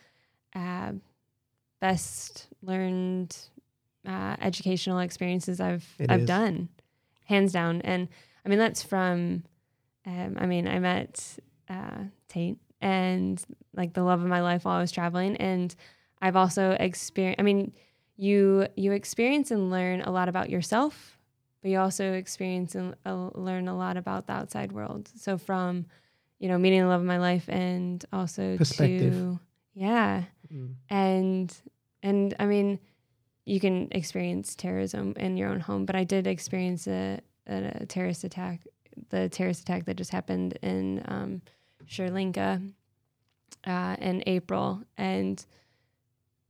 uh, 0.55 0.93
best 1.81 2.47
learned 2.63 3.37
uh, 4.07 4.37
educational 4.41 5.01
experiences 5.01 5.61
I've 5.61 5.87
It 5.99 6.11
I've 6.11 6.21
is. 6.21 6.27
done, 6.27 6.69
hands 7.25 7.53
down. 7.53 7.81
And 7.83 8.09
I 8.45 8.49
mean 8.49 8.59
that's 8.59 8.83
from, 8.83 9.43
um, 10.07 10.37
I 10.39 10.47
mean 10.47 10.69
I 10.69 10.79
met 10.79 11.39
uh, 11.69 12.05
Tate 12.29 12.59
and 12.81 13.43
like 13.75 13.95
the 13.95 14.03
love 14.03 14.21
of 14.21 14.29
my 14.29 14.43
life 14.43 14.65
while 14.65 14.77
I 14.77 14.81
was 14.81 14.93
traveling, 14.93 15.37
and 15.39 15.75
I've 16.23 16.37
also 16.37 16.73
experienced. 16.79 17.41
I 17.41 17.43
mean, 17.43 17.73
you 18.17 18.67
you 18.77 18.93
experience 18.93 19.51
and 19.51 19.71
learn 19.71 20.03
a 20.03 20.11
lot 20.11 20.29
about 20.29 20.51
yourself, 20.51 21.19
but 21.63 21.71
you 21.71 21.79
also 21.79 22.13
experience 22.13 22.75
and 22.75 22.95
uh, 23.05 23.31
learn 23.35 23.69
a 23.69 23.77
lot 23.77 23.97
about 23.97 24.27
the 24.27 24.33
outside 24.33 24.73
world. 24.73 25.09
So 25.17 25.37
from, 25.39 25.87
you 26.39 26.49
know, 26.49 26.59
meeting 26.59 26.81
the 26.83 26.89
love 26.89 27.01
of 27.01 27.07
my 27.07 27.19
life 27.19 27.49
and 27.49 28.05
also 28.13 28.57
to 29.01 29.39
yeah, 29.75 30.25
Mm. 30.53 30.75
and 30.91 31.57
and 32.03 32.35
I 32.39 32.47
mean, 32.47 32.79
you 33.45 33.59
can 33.61 33.89
experience 33.91 34.55
terrorism 34.55 35.15
in 35.17 35.37
your 35.37 35.49
own 35.49 35.61
home, 35.61 35.85
but 35.87 35.97
I 35.97 36.05
did 36.05 36.27
experience 36.27 36.87
a, 36.87 37.21
a, 37.49 37.83
a 37.83 37.87
terrorist 37.87 38.25
attack, 38.25 38.61
the 39.09 39.29
terrorist 39.29 39.63
attack 39.63 39.87
that 39.87 39.97
just 39.97 40.13
happened 40.13 40.59
in 40.63 41.03
um, 41.07 41.43
Sri 41.87 42.11
Lanka 42.11 42.61
uh, 43.67 43.97
in 44.01 44.23
April, 44.27 44.83
and 44.97 45.45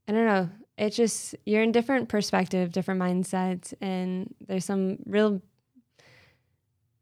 I 0.08 0.12
don't 0.12 0.26
know. 0.26 0.48
It's 0.76 0.96
just 0.96 1.34
you're 1.46 1.62
in 1.62 1.72
different 1.72 2.08
perspective, 2.08 2.72
different 2.72 3.00
mindsets, 3.00 3.74
and 3.80 4.34
there's 4.46 4.64
some 4.64 4.98
real. 5.06 5.40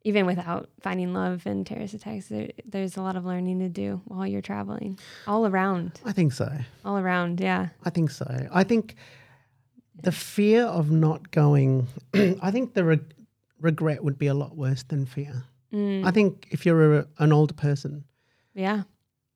Even 0.05 0.27
without 0.27 0.69
finding 0.81 1.15
love 1.15 1.43
and 1.47 1.65
terrorist 1.65 1.95
attacks, 1.95 2.27
there, 2.27 2.49
there's 2.65 2.97
a 2.97 3.03
lot 3.03 3.15
of 3.15 3.25
learning 3.25 3.61
to 3.61 3.69
do 3.69 4.01
while 4.07 4.27
you're 4.27 4.41
traveling, 4.43 4.99
all 5.29 5.47
around, 5.47 6.01
I 6.05 6.11
think 6.11 6.33
so. 6.33 6.51
all 6.85 6.99
around. 6.99 7.39
Yeah. 7.39 7.69
I 7.85 7.91
think 7.91 8.11
so. 8.11 8.27
I 8.53 8.65
think 8.65 8.97
the 10.03 10.11
fear 10.11 10.65
of 10.65 10.91
not 10.91 11.31
going, 11.31 11.87
I 12.15 12.51
think 12.51 12.75
the 12.75 12.85
re- 12.85 13.01
regret 13.61 14.03
would 14.03 14.19
be 14.19 14.27
a 14.27 14.35
lot 14.35 14.57
worse 14.57 14.83
than 14.83 15.07
fear. 15.07 15.45
Mm, 15.73 16.05
I 16.05 16.11
think 16.11 16.49
if 16.51 16.67
you're 16.67 16.99
a, 16.99 17.07
an 17.19 17.33
older 17.33 17.55
person 17.55 18.05
yeah. 18.55 18.83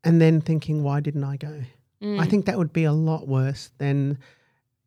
and 0.04 0.20
then 0.20 0.40
thinking, 0.40 0.82
why 0.82 1.00
didn't 1.00 1.24
I 1.24 1.36
go? 1.36 1.62
Mm, 2.02 2.20
I 2.20 2.26
think 2.26 2.44
that 2.46 2.58
would 2.58 2.72
be 2.72 2.84
a 2.84 2.92
lot 2.92 3.26
worse 3.26 3.70
than, 3.78 4.18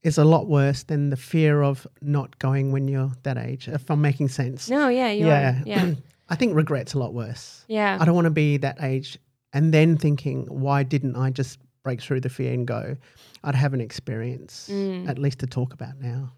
is 0.03 0.17
a 0.17 0.23
lot 0.23 0.47
worse 0.47 0.83
than 0.83 1.09
the 1.09 1.17
fear 1.17 1.61
of 1.61 1.87
not 2.01 2.37
going 2.39 2.71
when 2.71 2.87
you're 2.87 3.11
that 3.23 3.37
age, 3.37 3.67
if 3.67 3.89
I'm 3.89 4.01
making 4.01 4.29
sense. 4.29 4.69
No, 4.69 4.87
yeah, 4.89 5.09
you 5.11 5.27
yeah. 5.27 5.59
are. 5.59 5.63
Yeah. 5.65 5.91
I 6.29 6.35
think 6.35 6.55
regret's 6.55 6.93
a 6.93 6.99
lot 6.99 7.13
worse. 7.13 7.65
Yeah. 7.67 7.97
I 7.99 8.05
don't 8.05 8.13
want 8.15 8.25
to 8.25 8.31
be 8.31 8.57
that 8.57 8.77
age 8.81 9.17
and 9.53 9.73
then 9.73 9.97
thinking, 9.97 10.45
why 10.45 10.83
didn't 10.83 11.15
I 11.15 11.31
just 11.31 11.57
break 11.83 12.01
through 12.01 12.21
the 12.21 12.29
fear 12.29 12.53
and 12.53 12.67
go? 12.67 12.95
I'd 13.43 13.55
have 13.55 13.73
an 13.73 13.81
experience, 13.81 14.69
Mm. 14.71 15.09
at 15.09 15.17
least 15.17 15.39
to 15.39 15.47
talk 15.47 15.73
about 15.73 15.99
now. 15.99 16.31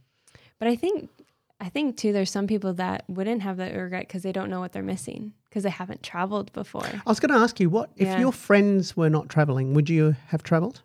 But 0.60 0.68
I 0.70 0.76
think 0.76 1.10
I 1.60 1.70
think 1.70 1.98
too 1.98 2.14
there's 2.14 2.32
some 2.32 2.48
people 2.48 2.74
that 2.76 3.04
wouldn't 3.08 3.42
have 3.42 3.58
that 3.58 3.76
regret 3.76 4.08
because 4.08 4.24
they 4.24 4.32
don't 4.32 4.50
know 4.50 4.60
what 4.62 4.72
they're 4.72 4.82
missing 4.82 5.34
because 5.52 5.66
I 5.66 5.70
haven't 5.70 6.02
traveled 6.02 6.54
before. 6.54 6.86
I 6.86 7.02
was 7.10 7.20
going 7.20 7.34
to 7.34 7.38
ask 7.38 7.60
you, 7.60 7.70
what 7.70 7.92
if 7.98 8.08
your 8.18 8.32
friends 8.32 8.96
were 8.96 9.10
not 9.10 9.28
traveling? 9.28 9.74
Would 9.74 9.90
you 9.90 10.16
have 10.28 10.44
traveled? 10.44 10.82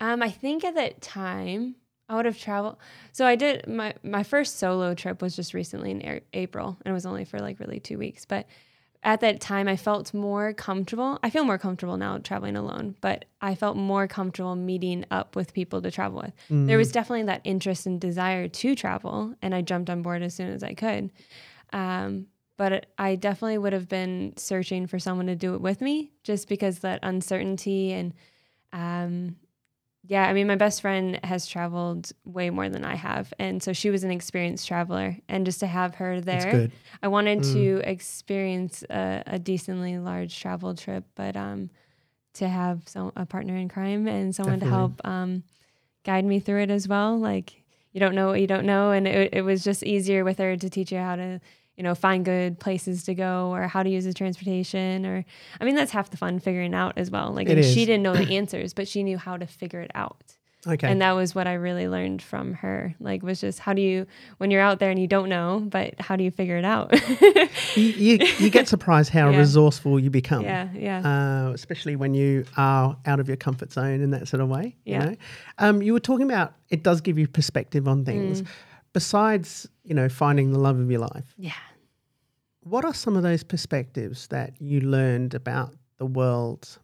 Um, 0.00 0.22
I 0.22 0.30
think 0.30 0.64
at 0.64 0.74
that 0.74 1.02
time 1.02 1.76
I 2.08 2.16
would 2.16 2.24
have 2.24 2.38
traveled. 2.38 2.78
So 3.12 3.26
I 3.26 3.36
did 3.36 3.68
my 3.68 3.94
my 4.02 4.22
first 4.22 4.58
solo 4.58 4.94
trip 4.94 5.20
was 5.20 5.36
just 5.36 5.52
recently 5.52 5.90
in 5.90 6.02
A- 6.02 6.22
April, 6.32 6.78
and 6.82 6.90
it 6.90 6.94
was 6.94 7.04
only 7.04 7.26
for 7.26 7.38
like 7.38 7.60
really 7.60 7.78
two 7.78 7.98
weeks. 7.98 8.24
But 8.24 8.46
at 9.02 9.20
that 9.20 9.38
time, 9.38 9.68
I 9.68 9.76
felt 9.76 10.14
more 10.14 10.54
comfortable. 10.54 11.18
I 11.22 11.28
feel 11.28 11.44
more 11.44 11.58
comfortable 11.58 11.98
now 11.98 12.16
traveling 12.16 12.56
alone, 12.56 12.96
but 13.02 13.26
I 13.42 13.54
felt 13.54 13.76
more 13.76 14.08
comfortable 14.08 14.56
meeting 14.56 15.04
up 15.10 15.36
with 15.36 15.52
people 15.52 15.82
to 15.82 15.90
travel 15.90 16.22
with. 16.22 16.32
There 16.48 16.78
was 16.78 16.90
definitely 16.90 17.24
that 17.24 17.42
interest 17.44 17.84
and 17.84 18.00
desire 18.00 18.48
to 18.48 18.74
travel, 18.74 19.34
and 19.42 19.54
I 19.54 19.60
jumped 19.60 19.90
on 19.90 20.00
board 20.00 20.22
as 20.22 20.32
soon 20.34 20.48
as 20.48 20.62
I 20.62 20.72
could. 20.72 21.10
Um, 21.74 22.28
but 22.56 22.86
I 22.98 23.16
definitely 23.16 23.58
would 23.58 23.72
have 23.72 23.88
been 23.88 24.34
searching 24.36 24.86
for 24.86 24.98
someone 24.98 25.26
to 25.26 25.36
do 25.36 25.54
it 25.54 25.60
with 25.60 25.80
me, 25.80 26.12
just 26.22 26.48
because 26.48 26.80
that 26.80 27.00
uncertainty 27.02 27.92
and 27.92 28.14
um, 28.72 29.36
yeah, 30.06 30.24
I 30.28 30.34
mean, 30.34 30.46
my 30.46 30.56
best 30.56 30.82
friend 30.82 31.18
has 31.24 31.46
traveled 31.46 32.12
way 32.24 32.50
more 32.50 32.68
than 32.68 32.84
I 32.84 32.94
have. 32.94 33.32
And 33.38 33.62
so 33.62 33.72
she 33.72 33.88
was 33.88 34.04
an 34.04 34.10
experienced 34.10 34.68
traveler. 34.68 35.16
And 35.30 35.46
just 35.46 35.60
to 35.60 35.66
have 35.66 35.94
her 35.94 36.20
That's 36.20 36.44
there, 36.44 36.52
good. 36.52 36.72
I 37.02 37.08
wanted 37.08 37.38
Mm. 37.38 37.52
to 37.52 37.80
experience 37.90 38.82
a, 38.90 39.22
a 39.26 39.38
decently 39.38 39.96
large 39.98 40.38
travel 40.38 40.74
trip, 40.74 41.04
but 41.14 41.36
um, 41.36 41.70
to 42.34 42.46
have 42.48 42.82
some, 42.86 43.12
a 43.16 43.24
partner 43.24 43.56
in 43.56 43.68
crime 43.70 44.06
and 44.06 44.34
someone 44.34 44.58
Definitely. 44.58 44.70
to 44.70 44.76
help 44.76 45.00
um, 45.06 45.42
guide 46.04 46.26
me 46.26 46.38
through 46.38 46.62
it 46.64 46.70
as 46.70 46.86
well. 46.86 47.18
Like, 47.18 47.62
you 47.92 48.00
don't 48.00 48.14
know 48.14 48.26
what 48.28 48.40
you 48.42 48.46
don't 48.46 48.66
know. 48.66 48.90
And 48.90 49.08
it, 49.08 49.32
it 49.32 49.42
was 49.42 49.64
just 49.64 49.82
easier 49.84 50.22
with 50.22 50.36
her 50.36 50.54
to 50.54 50.68
teach 50.68 50.92
you 50.92 50.98
how 50.98 51.16
to, 51.16 51.40
you 51.76 51.82
know, 51.82 51.94
find 51.94 52.24
good 52.24 52.58
places 52.60 53.04
to 53.04 53.14
go 53.14 53.50
or 53.52 53.66
how 53.68 53.82
to 53.82 53.90
use 53.90 54.04
the 54.04 54.14
transportation. 54.14 55.04
Or, 55.04 55.24
I 55.60 55.64
mean, 55.64 55.74
that's 55.74 55.92
half 55.92 56.10
the 56.10 56.16
fun 56.16 56.38
figuring 56.38 56.74
out 56.74 56.94
as 56.96 57.10
well. 57.10 57.32
Like, 57.32 57.48
she 57.48 57.84
didn't 57.84 58.02
know 58.02 58.14
the 58.14 58.34
answers, 58.36 58.74
but 58.74 58.86
she 58.88 59.02
knew 59.02 59.18
how 59.18 59.36
to 59.36 59.46
figure 59.46 59.80
it 59.80 59.90
out. 59.94 60.36
Okay. 60.66 60.90
And 60.90 61.02
that 61.02 61.12
was 61.12 61.34
what 61.34 61.46
I 61.46 61.54
really 61.54 61.88
learned 61.88 62.22
from 62.22 62.54
her. 62.54 62.94
Like, 62.98 63.22
was 63.22 63.38
just 63.40 63.58
how 63.58 63.74
do 63.74 63.82
you, 63.82 64.06
when 64.38 64.50
you're 64.50 64.62
out 64.62 64.78
there 64.78 64.90
and 64.90 64.98
you 64.98 65.06
don't 65.06 65.28
know, 65.28 65.60
but 65.68 66.00
how 66.00 66.16
do 66.16 66.24
you 66.24 66.30
figure 66.30 66.56
it 66.56 66.64
out? 66.64 66.90
you, 67.76 67.82
you, 67.82 68.18
you 68.38 68.48
get 68.48 68.66
surprised 68.66 69.10
how 69.10 69.28
Yeah. 69.34 69.38
resourceful 69.40 70.00
you 70.00 70.08
become. 70.08 70.42
yeah, 70.42 70.68
yeah. 70.74 71.00
Uh, 71.48 71.52
especially 71.52 71.96
when 71.96 72.14
you 72.14 72.46
are 72.56 72.96
out 73.04 73.20
of 73.20 73.28
your 73.28 73.36
comfort 73.36 73.72
zone 73.72 74.00
in 74.00 74.10
that 74.12 74.26
sort 74.26 74.40
of 74.40 74.48
way. 74.48 74.74
Yeah. 74.86 75.04
You 75.04 75.10
know, 75.10 75.16
um, 75.58 75.82
you 75.82 75.92
were 75.92 76.00
talking 76.00 76.24
about 76.30 76.54
it 76.70 76.82
does 76.82 77.02
give 77.02 77.18
you 77.18 77.28
perspective 77.28 77.86
on 77.86 78.04
things. 78.06 78.40
Mm. 78.40 78.46
Besides, 78.94 79.68
you 79.84 79.94
know, 79.94 80.08
finding 80.08 80.52
the 80.52 80.58
love 80.58 80.78
of 80.78 80.90
your 80.90 81.00
life, 81.00 81.34
yeah. 81.36 81.52
what 82.60 82.84
are 82.86 82.94
some 82.94 83.16
of 83.16 83.22
those 83.22 83.44
perspectives 83.44 84.28
that 84.28 84.54
you 84.60 84.80
learned 84.80 85.34
about 85.34 85.74
the 85.98 86.06
world 86.06 86.78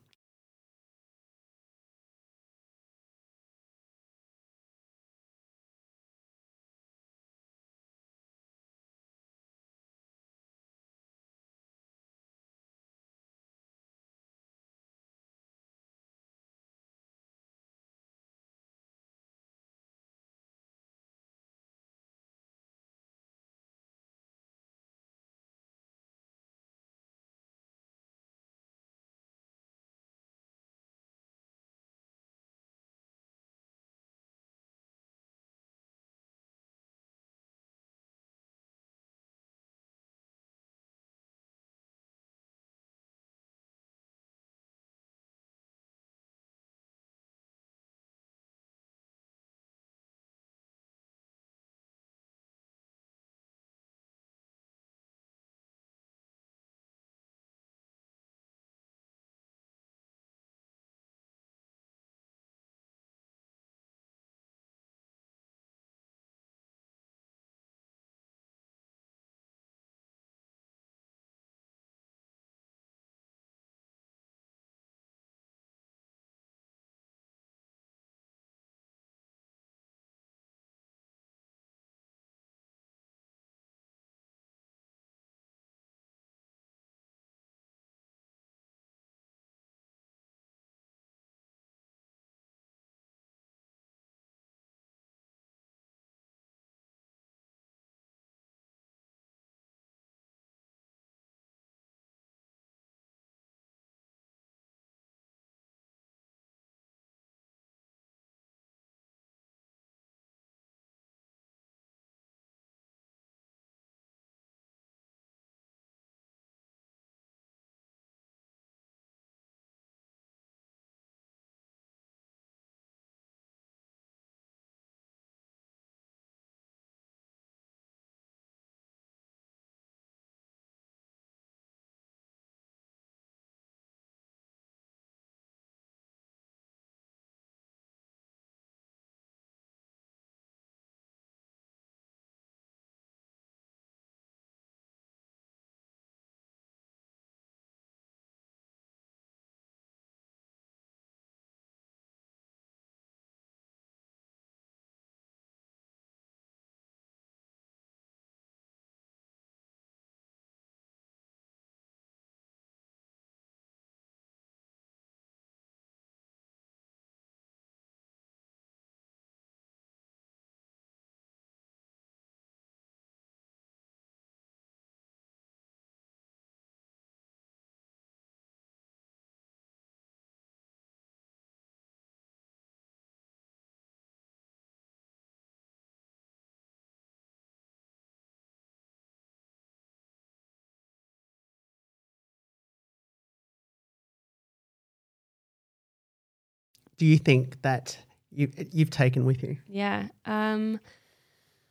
do 197.00 197.06
you 197.06 197.16
think 197.16 197.62
that 197.62 197.96
you, 198.30 198.50
you've 198.72 198.90
taken 198.90 199.24
with 199.24 199.42
you? 199.42 199.56
Yeah. 199.66 200.08
Um, 200.26 200.78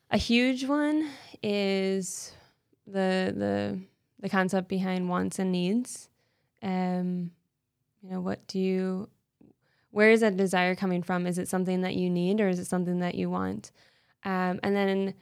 a 0.10 0.18
huge 0.18 0.66
one 0.66 1.08
is 1.44 2.34
the 2.88 3.32
the 3.38 3.80
the 4.20 4.28
concept 4.28 4.68
behind 4.68 5.08
wants 5.08 5.38
and 5.38 5.52
needs. 5.52 6.10
Um, 6.64 7.30
you 8.02 8.10
know, 8.10 8.22
what 8.22 8.48
do 8.48 8.58
you 8.58 9.08
where 9.92 10.10
is 10.10 10.22
that 10.22 10.36
desire 10.36 10.74
coming 10.74 11.04
from? 11.04 11.28
Is 11.28 11.38
it 11.38 11.48
something 11.48 11.82
that 11.82 11.94
you 11.94 12.10
need 12.10 12.42
or 12.42 12.50
is 12.50 12.58
it 12.58 12.66
something 12.66 13.00
that 13.02 13.14
you 13.14 13.30
want? 13.30 13.72
Um, 14.24 14.60
and 14.64 14.76
then 14.76 15.14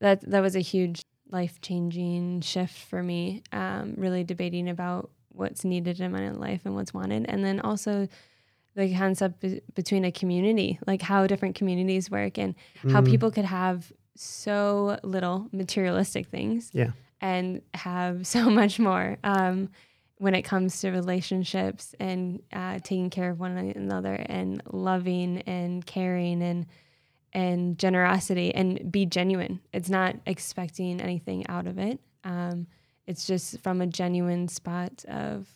that 0.00 0.20
that 0.28 0.40
was 0.40 0.56
a 0.56 0.60
huge 0.60 1.02
life 1.30 1.60
changing 1.60 2.40
shift 2.40 2.76
for 2.76 3.04
me. 3.04 3.44
Um, 3.52 3.94
really 3.96 4.24
debating 4.24 4.68
about 4.68 5.10
what's 5.28 5.64
needed 5.64 6.00
in 6.00 6.10
my 6.10 6.30
life 6.30 6.62
and 6.64 6.74
what's 6.74 6.92
wanted, 6.92 7.26
and 7.28 7.44
then 7.44 7.60
also 7.60 8.08
the 8.76 8.94
concept 8.94 9.40
be- 9.40 9.60
between 9.74 10.04
a 10.04 10.12
community, 10.12 10.78
like 10.86 11.02
how 11.02 11.26
different 11.26 11.54
communities 11.56 12.10
work 12.10 12.38
and 12.38 12.54
how 12.92 13.00
Mm. 13.00 13.06
people 13.10 13.30
could 13.30 13.44
have 13.46 13.90
so 14.14 14.98
little 15.02 15.48
materialistic 15.52 16.26
things 16.28 16.70
Yeah. 16.72 16.92
and 17.20 17.62
have 17.74 18.26
so 18.34 18.50
much 18.50 18.78
more 18.78 19.16
um, 19.24 19.70
when 20.18 20.34
it 20.34 20.42
comes 20.42 20.80
to 20.80 20.90
relationships 20.90 21.94
and 22.00 22.42
uh, 22.52 22.78
taking 22.82 23.10
care 23.10 23.30
of 23.30 23.40
one 23.40 23.56
another 23.56 24.14
and 24.14 24.62
loving 24.72 25.42
and 25.46 25.84
caring 25.84 26.42
and 26.42 26.66
and 27.32 27.78
generosity 27.78 28.54
and 28.54 28.90
be 28.90 29.04
genuine. 29.04 29.60
It's 29.72 29.90
not 29.90 30.16
expecting 30.26 31.02
anything 31.02 31.46
out 31.48 31.66
of 31.66 31.76
it. 31.78 32.00
Um, 32.24 32.66
it's 33.06 33.26
just 33.26 33.60
from 33.60 33.82
a 33.82 33.86
genuine 33.86 34.48
spot 34.48 35.04
of 35.06 35.46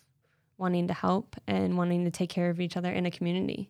wanting 0.61 0.87
to 0.87 0.93
help 0.93 1.35
and 1.47 1.75
wanting 1.77 2.05
to 2.05 2.11
take 2.11 2.29
care 2.29 2.49
of 2.51 2.61
each 2.61 2.77
other 2.77 2.91
in 2.91 3.05
a 3.07 3.11
community. 3.11 3.69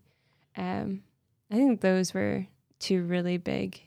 Um, 0.58 1.02
I 1.50 1.56
think 1.56 1.80
those 1.80 2.14
were 2.14 2.46
two 2.80 3.04
really 3.04 3.38
big, 3.38 3.80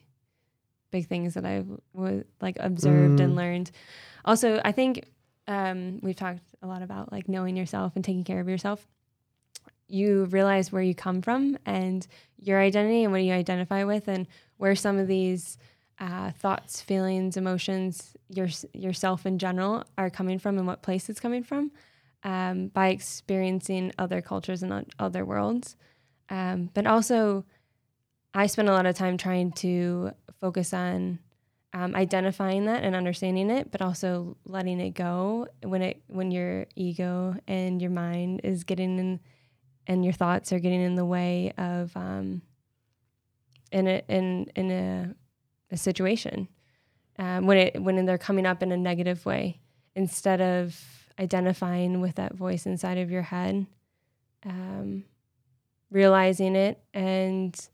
big 0.90 1.06
things 1.06 1.34
that 1.34 1.44
I 1.44 1.64
was 1.92 2.24
like 2.40 2.56
observed 2.58 3.20
and 3.20 3.34
Mm. 3.34 3.36
learned. 3.36 3.70
Also, 4.24 4.60
I 4.64 4.72
think 4.72 5.04
um, 5.46 6.00
we've 6.02 6.16
talked 6.16 6.40
a 6.62 6.66
lot 6.66 6.82
about 6.82 7.12
like 7.12 7.28
knowing 7.28 7.56
yourself 7.56 7.92
and 7.94 8.02
taking 8.04 8.24
care 8.24 8.40
of 8.40 8.48
yourself. 8.48 8.86
You 9.86 10.24
realize 10.24 10.72
where 10.72 10.82
you 10.82 10.94
come 10.94 11.20
from 11.20 11.58
and 11.66 12.06
your 12.38 12.58
identity 12.58 13.04
and 13.04 13.12
what 13.12 13.22
you 13.22 13.34
identify 13.34 13.84
with, 13.84 14.08
and 14.08 14.26
where 14.56 14.74
some 14.74 14.96
of 14.98 15.06
these 15.08 15.58
uh, 16.00 16.30
thoughts, 16.32 16.80
feelings, 16.80 17.36
emotions, 17.36 18.16
your 18.30 18.48
yourself 18.72 19.26
in 19.26 19.38
general 19.38 19.84
are 19.98 20.08
coming 20.08 20.38
from, 20.38 20.56
and 20.56 20.66
what 20.66 20.80
place 20.80 21.10
it's 21.10 21.20
coming 21.20 21.44
from, 21.44 21.70
um, 22.24 22.68
by 22.68 22.88
experiencing 22.88 23.92
other 23.98 24.20
cultures 24.20 24.62
and 24.62 24.92
other 24.98 25.24
worlds. 25.24 25.76
Um, 26.30 26.70
but 26.72 26.86
also, 26.86 27.44
I 28.32 28.46
spend 28.46 28.68
a 28.68 28.72
lot 28.72 28.86
of 28.86 28.96
time 28.96 29.18
trying 29.18 29.52
to 29.52 30.10
focus 30.40 30.72
on 30.72 31.18
um, 31.74 31.94
identifying 31.94 32.64
that 32.64 32.82
and 32.82 32.96
understanding 32.96 33.50
it, 33.50 33.70
but 33.70 33.82
also 33.82 34.36
letting 34.46 34.80
it 34.80 34.90
go 34.90 35.46
when 35.62 35.82
it 35.82 36.02
when 36.06 36.30
your 36.30 36.66
ego 36.74 37.36
and 37.46 37.82
your 37.82 37.90
mind 37.90 38.40
is 38.42 38.64
getting 38.64 38.98
in, 38.98 39.20
and 39.86 40.04
your 40.04 40.14
thoughts 40.14 40.52
are 40.52 40.58
getting 40.58 40.80
in 40.80 40.94
the 40.94 41.04
way 41.04 41.52
of 41.58 41.94
um, 41.96 42.42
in 43.70 43.86
a 43.86 44.02
in 44.08 44.46
in 44.56 44.70
a, 44.70 45.14
a 45.72 45.76
situation 45.76 46.48
um, 47.18 47.46
when 47.46 47.58
it 47.58 47.82
when 47.82 48.06
they're 48.06 48.18
coming 48.18 48.46
up 48.46 48.62
in 48.62 48.72
a 48.72 48.76
negative 48.76 49.26
way 49.26 49.60
instead 49.94 50.40
of 50.40 50.93
identifying 51.18 52.00
with 52.00 52.16
that 52.16 52.34
voice 52.34 52.66
inside 52.66 52.98
of 52.98 53.10
your 53.10 53.22
head, 53.22 53.66
um, 54.44 55.04
realizing 55.90 56.56
it 56.56 56.82
and 56.92 57.68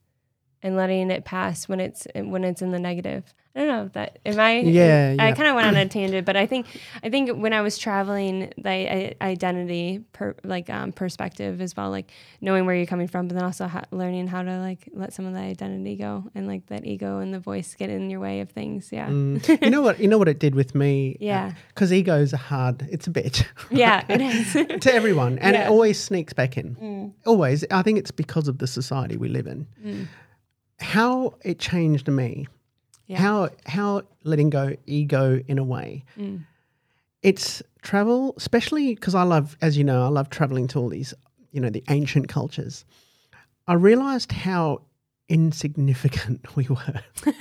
and 0.63 0.77
letting 0.77 1.11
it 1.11 1.25
pass 1.25 1.69
when 1.69 1.81
it's 1.81 2.07
when 2.15 2.45
it's 2.45 2.63
in 2.63 2.71
the 2.71 2.79
negative. 2.79 3.35
I 3.57 3.59
don't 3.61 3.69
know 3.69 3.83
if 3.87 3.93
that 3.95 4.21
am 4.25 4.39
I 4.39 4.61
Yeah, 4.61 5.17
I 5.19 5.29
yeah. 5.29 5.35
kind 5.35 5.49
of 5.49 5.57
went 5.57 5.67
on 5.67 5.75
a 5.77 5.89
tangent, 5.89 6.25
but 6.25 6.37
I 6.37 6.47
think 6.47 6.67
I 7.03 7.11
think 7.11 7.31
when 7.37 7.53
I 7.53 7.63
was 7.63 7.79
traveling, 7.79 8.53
the 8.57 8.71
i- 8.71 9.15
identity 9.21 10.05
per, 10.13 10.37
like 10.45 10.71
um, 10.71 10.93
perspective 10.93 11.61
as 11.61 11.77
well, 11.77 11.91
like 11.91 12.13
knowing 12.41 12.65
where 12.65 12.77
you're 12.77 12.87
coming 12.87 13.09
from, 13.09 13.27
but 13.27 13.35
then 13.35 13.43
also 13.45 13.67
ha- 13.67 13.87
learning 13.91 14.29
how 14.29 14.43
to 14.43 14.59
like 14.61 14.89
let 14.93 15.13
some 15.13 15.27
of 15.27 15.33
that 15.35 15.43
identity 15.43 15.97
go 15.97 16.31
and 16.37 16.47
like 16.47 16.67
that 16.67 16.87
ego 16.87 17.19
and 17.19 17.35
the 17.35 17.41
voice 17.41 17.75
get 17.75 17.91
in 17.91 18.09
your 18.09 18.21
way 18.21 18.41
of 18.41 18.51
things. 18.51 18.91
Yeah, 18.93 19.09
Mm. 19.09 19.63
you 19.65 19.71
know 19.71 19.83
what? 19.83 19.99
You 19.99 20.07
know 20.07 20.19
what 20.19 20.29
it 20.29 20.39
did 20.39 20.55
with 20.55 20.77
me. 20.77 21.17
Yeah. 21.19 21.53
Because 21.75 21.93
egos 21.93 22.33
are 22.33 22.37
hard. 22.37 22.87
It's 22.91 23.09
a 23.09 23.11
bitch. 23.11 23.45
yeah, 23.71 24.05
it 24.09 24.21
is. 24.31 24.53
to 24.85 24.95
everyone, 24.95 25.41
and 25.41 25.55
Yeah. 25.57 25.65
it 25.67 25.71
always 25.71 25.99
sneaks 25.99 26.33
back 26.33 26.57
in. 26.57 26.77
Mm. 26.77 27.13
Always. 27.27 27.65
I 27.73 27.83
think 27.83 27.99
it's 27.99 28.13
because 28.13 28.47
of 28.47 28.59
the 28.59 28.69
society 28.69 29.17
we 29.17 29.29
live 29.29 29.49
in. 29.49 29.67
Mm. 29.85 30.07
How 30.79 31.35
it 31.45 31.59
changed 31.59 32.07
me. 32.09 32.47
Yeah. 33.11 33.19
How 33.19 33.51
how 33.67 34.03
letting 34.25 34.51
go 34.51 34.77
ego 34.87 35.43
in 35.49 35.59
a 35.59 35.65
way. 35.65 36.05
Mm. 36.17 36.45
It's 37.23 37.63
travel, 37.83 38.35
especially 38.37 38.95
because 38.95 39.15
I 39.17 39.25
love, 39.25 39.57
as 39.61 39.77
you 39.77 39.85
know, 39.85 40.05
I 40.05 40.09
love 40.09 40.31
traveling 40.31 40.69
to 40.69 40.79
all 40.79 40.89
these, 40.89 41.13
you 41.53 41.61
know, 41.61 41.71
the 41.71 41.83
ancient 41.89 42.29
cultures. 42.29 42.85
I 43.67 43.75
realized 43.75 44.31
how 44.33 44.83
insignificant 45.29 46.41
we 46.57 46.67
were. 46.69 47.01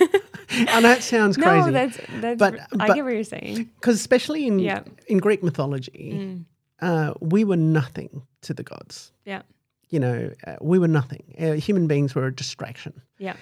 I 0.50 0.80
know 0.80 0.90
it 0.92 1.02
sounds 1.02 1.38
no, 1.38 1.44
crazy. 1.46 1.70
that's 1.70 1.98
that's. 2.20 2.38
But- 2.38 2.60
I 2.60 2.86
but- 2.88 2.94
get 2.96 3.04
what 3.04 3.14
you're 3.14 3.24
saying. 3.24 3.70
because 3.76 3.94
especially 3.96 4.46
in 4.46 4.58
Yeah. 4.58 4.82
in 5.06 5.18
Greek 5.18 5.42
mythology, 5.42 6.12
Mm. 6.14 6.44
uh, 6.82 7.14
we 7.20 7.44
were 7.44 7.56
nothing 7.56 8.22
to 8.42 8.54
the 8.54 8.62
gods. 8.64 9.12
Yeah, 9.24 9.42
You 9.90 10.00
know, 10.00 10.30
uh, 10.46 10.56
we 10.60 10.78
were 10.78 10.88
nothing. 10.88 11.22
Uh, 11.38 11.52
human 11.52 11.86
beings 11.86 12.14
were 12.14 12.26
a 12.26 12.34
distraction. 12.34 12.92
yeah, 13.18 13.36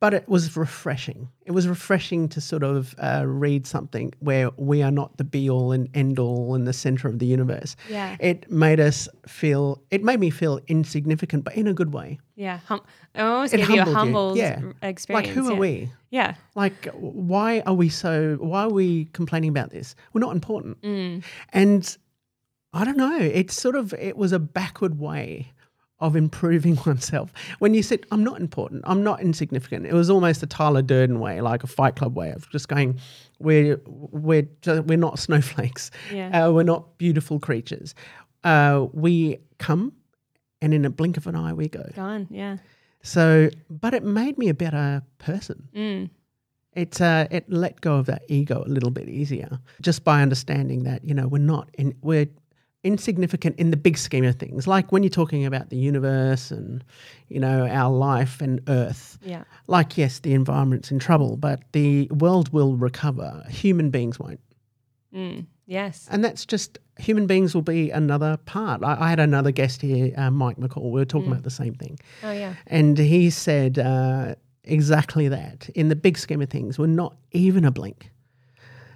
But 0.00 0.14
it 0.14 0.26
was 0.30 0.56
refreshing. 0.56 1.28
It 1.44 1.50
was 1.50 1.68
refreshing 1.68 2.26
to 2.30 2.40
sort 2.40 2.62
of 2.62 2.94
uh, 2.98 3.24
read 3.26 3.66
something 3.66 4.14
where 4.20 4.48
we 4.56 4.82
are 4.82 4.90
not 4.90 5.18
the 5.18 5.24
be 5.24 5.50
all 5.50 5.72
and 5.72 5.90
end 5.92 6.18
all 6.18 6.54
in 6.54 6.64
the 6.64 6.72
center 6.72 7.06
of 7.06 7.18
the 7.18 7.26
universe. 7.26 7.76
yeah, 7.90 8.16
It 8.18 8.50
made 8.50 8.80
us 8.80 9.10
feel. 9.28 9.82
It 9.90 10.02
made 10.02 10.20
me 10.20 10.30
feel 10.30 10.58
insignificant, 10.68 11.44
but 11.44 11.54
in 11.54 11.66
a 11.66 11.74
good 11.74 11.92
way. 11.92 12.18
yeah. 12.34 12.60
Hum- 12.66 12.80
it 13.14 13.20
almost 13.20 13.52
It 13.52 13.58
gave 13.58 13.70
you 13.70 13.82
a 13.82 13.84
humble 13.84 14.34
Yeah. 14.38 14.62
experience. 14.80 15.26
Like, 15.28 15.34
who 15.34 15.52
are 15.52 15.54
we? 15.56 15.90
Yeah, 16.10 16.34
Like, 16.54 16.86
why 16.94 17.60
are 17.66 17.74
we 17.74 17.90
so? 17.90 18.36
Why 18.40 18.62
are 18.62 18.70
we 18.70 19.04
complaining 19.12 19.50
about 19.50 19.68
this? 19.70 19.94
We're 20.14 20.20
not 20.22 20.32
important. 20.34 20.80
mm. 20.80 21.22
And 21.52 21.98
I 22.72 22.84
don't 22.86 22.96
know. 22.96 23.18
It's 23.18 23.54
sort 23.60 23.76
of 23.76 23.92
it 23.94 24.16
was 24.16 24.32
a 24.32 24.38
backward 24.38 24.98
way 24.98 25.52
of 26.00 26.16
improving 26.16 26.76
oneself. 26.86 27.32
When 27.58 27.74
you 27.74 27.82
said, 27.82 28.04
"I'm 28.10 28.24
not 28.24 28.40
important. 28.40 28.82
I'm 28.84 29.02
not 29.02 29.20
insignificant," 29.20 29.86
it 29.86 29.92
was 29.94 30.10
almost 30.10 30.42
a 30.42 30.46
Tyler 30.46 30.82
Durden 30.82 31.20
way, 31.20 31.40
like 31.40 31.62
a 31.64 31.66
Fight 31.66 31.96
Club 31.96 32.16
way 32.16 32.30
of 32.30 32.48
just 32.50 32.68
going, 32.68 32.98
"We're 33.38 33.80
we're 33.86 34.46
we're 34.86 34.98
not 34.98 35.18
snowflakes. 35.26 35.90
yeah, 36.12 36.46
Uh, 36.46 36.52
we're 36.52 36.64
not 36.64 36.98
beautiful 36.98 37.38
creatures. 37.38 37.94
Uh, 38.42 38.86
we 38.92 39.38
come, 39.58 39.92
and 40.60 40.74
in 40.74 40.84
a 40.84 40.90
blink 40.90 41.16
of 41.16 41.26
an 41.26 41.36
eye, 41.36 41.52
we 41.52 41.68
go." 41.68 41.84
gone. 41.94 42.26
Yeah, 42.30 42.58
So, 43.02 43.50
but 43.70 43.94
it 43.94 44.02
made 44.04 44.36
me 44.38 44.48
a 44.48 44.54
better 44.54 45.02
person. 45.18 45.68
mm. 45.74 46.10
It 46.74 47.00
uh, 47.00 47.28
it 47.30 47.44
let 47.48 47.80
go 47.82 47.98
of 47.98 48.06
that 48.06 48.24
ego 48.28 48.64
a 48.66 48.68
little 48.68 48.90
bit 48.90 49.08
easier 49.08 49.60
just 49.80 50.02
by 50.02 50.22
understanding 50.22 50.82
that 50.82 51.04
you 51.04 51.14
know 51.14 51.28
we're 51.28 51.38
not 51.38 51.68
in 51.78 51.94
we're 52.02 52.26
insignificant 52.84 53.56
in 53.58 53.70
the 53.70 53.76
big 53.76 53.96
scheme 53.98 54.24
of 54.24 54.36
things. 54.36 54.66
Like 54.66 54.92
when 54.92 55.02
you're 55.02 55.10
talking 55.10 55.44
about 55.46 55.70
the 55.70 55.76
universe 55.76 56.50
and 56.50 56.84
you 57.28 57.40
know 57.40 57.66
our 57.66 57.90
life 57.90 58.40
and 58.40 58.60
Earth. 58.68 59.18
yeah, 59.22 59.44
Like 59.66 59.96
yes, 59.98 60.20
the 60.20 60.34
environment's 60.34 60.90
in 60.90 60.98
trouble, 60.98 61.36
but 61.36 61.60
the 61.72 62.06
world 62.08 62.52
will 62.52 62.76
recover. 62.76 63.44
Human 63.48 63.90
beings 63.90 64.20
won't, 64.20 64.40
mm. 65.14 65.46
yes, 65.66 66.06
and 66.10 66.22
that's 66.22 66.44
just 66.46 66.78
human 66.98 67.26
beings 67.26 67.54
will 67.54 67.62
be 67.62 67.90
another 67.90 68.36
part. 68.44 68.84
I, 68.84 68.96
I 69.00 69.08
had 69.08 69.18
another 69.18 69.50
guest 69.50 69.80
here, 69.82 70.12
uh, 70.16 70.30
Mike 70.30 70.58
McCall. 70.58 70.90
We 70.92 71.00
were 71.00 71.04
talking 71.04 71.32
about 71.32 71.42
the 71.42 71.50
same 71.50 71.74
thing. 71.74 71.98
oh 72.22 72.32
yeah, 72.32 72.54
And 72.66 72.98
he 72.98 73.30
said 73.30 73.78
uh, 73.78 74.34
exactly 74.62 75.28
that. 75.28 75.68
In 75.74 75.88
the 75.88 75.96
big 75.96 76.18
scheme 76.18 76.42
of 76.42 76.50
things, 76.50 76.78
we're 76.78 76.86
not 76.86 77.16
even 77.32 77.64
a 77.64 77.70
blink. 77.70 78.10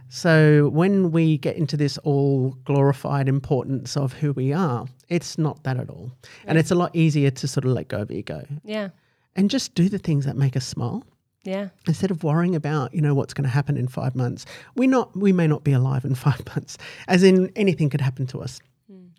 So 0.09 0.70
when 0.70 1.11
we 1.11 1.38
get 1.38 1.56
into 1.56 1.76
this 1.76 1.98
all 1.98 2.50
glorified 2.64 3.28
importance 3.28 3.96
of 3.96 4.14
who 4.14 4.32
we 4.32 4.52
are, 4.52 4.86
it's 5.09 5.38
not 5.38 5.62
that 5.64 5.78
at 5.78 5.90
all. 5.90 6.12
And 6.46 6.59
it's 6.59 6.70
a 6.70 6.74
lot 6.74 6.94
easier 6.94 7.30
to 7.30 7.48
sort 7.48 7.64
of 7.64 7.72
let 7.72 7.88
go 7.88 7.98
of 7.98 8.11
ego 8.11 8.46
yeah, 8.64 8.88
and 9.36 9.50
just 9.50 9.74
do 9.74 9.88
the 9.88 9.98
things 9.98 10.24
that 10.24 10.36
make 10.36 10.56
us 10.56 10.66
smile 10.66 11.04
yeah, 11.44 11.68
instead 11.86 12.11
of 12.11 12.24
worrying 12.24 12.54
about 12.54 12.94
you 12.94 13.00
know 13.00 13.14
what's 13.14 13.34
going 13.34 13.44
to 13.44 13.50
happen 13.50 13.76
in 13.76 13.88
five 13.88 14.14
months. 14.14 14.46
We 14.76 14.86
not 14.86 15.16
we 15.16 15.32
may 15.32 15.46
not 15.46 15.64
be 15.64 15.72
alive 15.72 16.04
in 16.04 16.14
five 16.26 16.44
months, 16.46 16.78
as 17.06 17.22
in 17.22 17.52
anything 17.56 17.90
could 17.90 18.00
happen 18.00 18.26
to 18.28 18.40
us. 18.40 18.61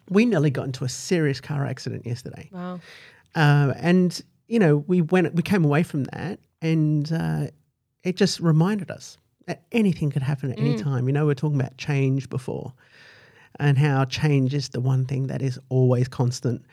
We 0.10 0.26
nearly 0.26 0.50
got 0.50 0.66
into 0.66 0.84
a 0.86 0.90
serious 0.90 1.40
car 1.40 1.68
accident 1.68 2.06
yesterday. 2.06 2.50
wow, 2.52 2.80
Uh, 3.36 3.74
and 3.78 4.20
you 4.48 4.58
know, 4.58 4.78
we 4.88 5.02
went, 5.02 5.36
we 5.36 5.44
came 5.44 5.64
away 5.64 5.84
from 5.84 6.06
that, 6.06 6.40
and 6.64 7.12
uh, 7.12 7.48
it 8.04 8.16
just 8.16 8.40
reminded 8.40 8.90
us 8.90 9.20
anything 9.72 10.10
could 10.12 10.22
happen 10.24 10.52
at 10.52 10.60
any 10.60 10.78
time. 10.78 11.08
You 11.08 11.14
know, 11.14 11.26
we 11.26 11.32
are 11.32 11.36
talking 11.36 11.60
about 11.60 11.78
change 11.78 12.30
before, 12.30 12.74
and 13.60 13.78
how 13.78 14.06
change 14.06 14.54
is 14.54 14.70
the 14.70 14.80
one 14.80 15.06
thing 15.06 15.28
that 15.28 15.42
is 15.42 15.60
always 15.70 16.08
constant. 16.08 16.64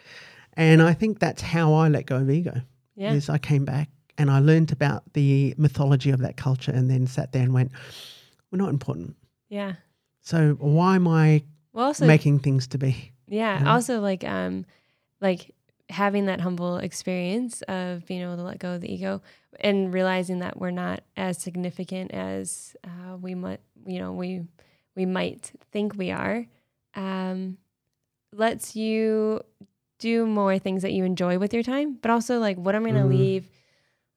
And 0.55 0.83
I 0.83 0.93
think 0.95 1.18
that's 1.18 1.43
how 1.43 1.74
I 1.74 1.89
let 1.89 2.07
go 2.07 2.16
of 2.16 2.31
ego. 2.31 2.62
Yeah. 2.95 3.12
Is 3.12 3.29
I 3.29 3.39
came 3.39 3.64
back 3.64 3.91
and 4.16 4.31
I 4.31 4.39
learned 4.39 4.72
about 4.72 5.03
the 5.12 5.55
mythology 5.59 6.11
of 6.11 6.20
that 6.20 6.37
culture 6.39 6.72
and 6.72 6.91
then 6.91 7.07
sat 7.07 7.33
there 7.33 7.43
and 7.43 7.53
went, 7.53 7.72
we're 8.51 8.59
not 8.59 8.70
important. 8.70 9.16
Yeah. 9.51 9.74
So 10.22 10.53
why 10.59 10.97
am 10.97 11.07
I 11.07 11.43
Well, 11.74 11.87
also, 11.87 12.07
making 12.07 12.39
things 12.39 12.66
to 12.68 12.79
be? 12.79 13.12
yeah. 13.27 13.59
know? 13.59 13.70
Also, 13.72 14.01
like, 14.01 14.24
um, 14.24 14.64
like 15.20 15.55
having 15.89 16.26
that 16.26 16.41
humble 16.41 16.78
experience 16.78 17.62
of 17.62 18.05
being 18.07 18.22
able 18.22 18.37
to 18.37 18.43
let 18.43 18.59
go 18.59 18.74
of 18.74 18.80
the 18.80 18.93
ego 18.93 19.22
and 19.61 19.95
realizing 19.95 20.41
that 20.41 20.59
we're 20.59 20.70
not 20.70 21.03
as 21.16 21.39
significant 21.39 22.11
as 22.12 22.76
uh, 22.84 23.16
we 23.16 23.34
might, 23.34 23.61
you 23.87 23.99
know, 23.99 24.12
we 24.12 24.43
we 24.95 25.07
might 25.07 25.53
think 25.72 25.97
we 25.97 26.11
are. 26.11 26.47
Um, 26.95 27.59
lets 28.32 28.74
you 28.74 29.41
do 29.99 30.26
more 30.26 30.59
things 30.59 30.82
that 30.82 30.93
you 30.93 31.05
enjoy 31.05 31.39
with 31.39 31.55
your 31.55 31.62
time, 31.62 31.99
but 32.01 32.11
also 32.11 32.39
like 32.39 32.57
what 32.57 32.74
I'm 32.74 32.82
going 32.82 32.95
to 32.97 33.01
Mhm. 33.03 33.09
leave. 33.09 33.51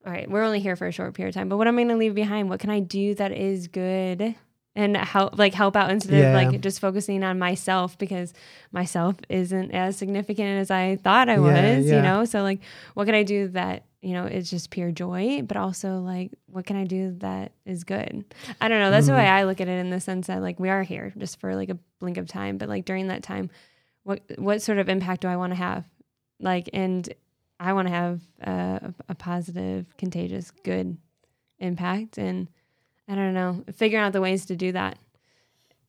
All 0.06 0.12
right, 0.12 0.30
we're 0.30 0.44
only 0.44 0.60
here 0.62 0.76
for 0.76 0.88
a 0.88 0.92
short 0.92 1.14
period 1.14 1.30
of 1.30 1.36
time, 1.36 1.50
but 1.50 1.58
what 1.58 1.68
am 1.68 1.78
I'm 1.78 1.88
going 1.88 1.96
to 1.96 2.00
leave 2.00 2.16
behind, 2.16 2.50
what 2.50 2.60
can 2.60 2.70
I 2.70 2.80
do 2.80 3.14
that 3.16 3.32
is 3.32 3.68
good 3.68 4.36
and 4.76 4.96
help 4.96 5.38
like 5.38 5.54
help 5.54 5.76
out 5.76 5.90
instead 5.92 6.14
Yeah. 6.20 6.38
of 6.40 6.52
like 6.54 6.62
just 6.62 6.80
focusing 6.80 7.24
on 7.24 7.40
myself 7.40 7.98
because 7.98 8.34
myself 8.72 9.16
isn't 9.28 9.72
as 9.72 9.98
significant 9.98 10.60
as 10.60 10.72
I 10.72 10.96
thought 10.98 11.28
I 11.30 11.34
Yeah, 11.36 11.40
was, 11.78 11.86
yeah. 11.88 11.96
you 11.98 12.02
know? 12.02 12.26
So 12.26 12.44
like 12.44 12.60
what 12.94 13.06
can 13.06 13.16
I 13.16 13.24
do 13.24 13.48
that, 13.50 13.86
you 14.02 14.14
know, 14.14 14.26
is 14.26 14.50
just 14.50 14.70
pure 14.70 14.92
joy, 14.92 15.42
but 15.42 15.58
also 15.58 16.00
like 16.00 16.32
what 16.46 16.66
can 16.66 16.78
I 16.78 16.86
do 16.86 17.16
that 17.20 17.52
is 17.66 17.84
good? 17.84 18.24
I 18.62 18.68
don't 18.70 18.80
know. 18.80 18.92
That's 18.92 19.08
the 19.08 19.14
way 19.14 19.20
Mm-hmm. 19.24 19.34
I 19.34 19.44
look 19.46 19.60
at 19.60 19.68
it 19.68 19.80
in 19.80 19.90
the 19.90 20.00
sense 20.00 20.28
that 20.28 20.42
like 20.42 20.60
we 20.60 20.70
are 20.70 20.84
here 20.84 21.14
just 21.18 21.40
for 21.40 21.56
like 21.56 21.70
a 21.70 21.78
blink 22.00 22.18
of 22.18 22.28
time, 22.28 22.58
but 22.58 22.70
like 22.70 22.86
during 22.86 23.08
that 23.08 23.24
time, 23.24 23.50
what 24.04 24.22
what 24.38 24.62
sort 24.62 24.78
of 24.78 24.88
impact 24.88 25.22
do 25.22 25.28
I 25.28 25.36
want 25.36 25.52
to 25.52 25.58
have? 25.58 25.84
Like, 26.40 26.70
and 26.74 27.12
I 27.60 27.74
want 27.74 27.88
to 27.90 27.94
have 27.94 28.22
a, 28.42 28.94
a 29.10 29.16
positive, 29.16 29.86
contagious, 29.98 30.52
good 30.64 30.98
impact, 31.60 32.18
and 32.18 32.48
I 33.10 33.16
don't 33.16 33.34
know, 33.34 33.64
figuring 33.76 34.06
out 34.06 34.14
the 34.14 34.22
ways 34.22 34.46
to 34.46 34.56
do 34.56 34.72
that. 34.74 34.98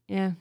Yeah, 0.09 0.33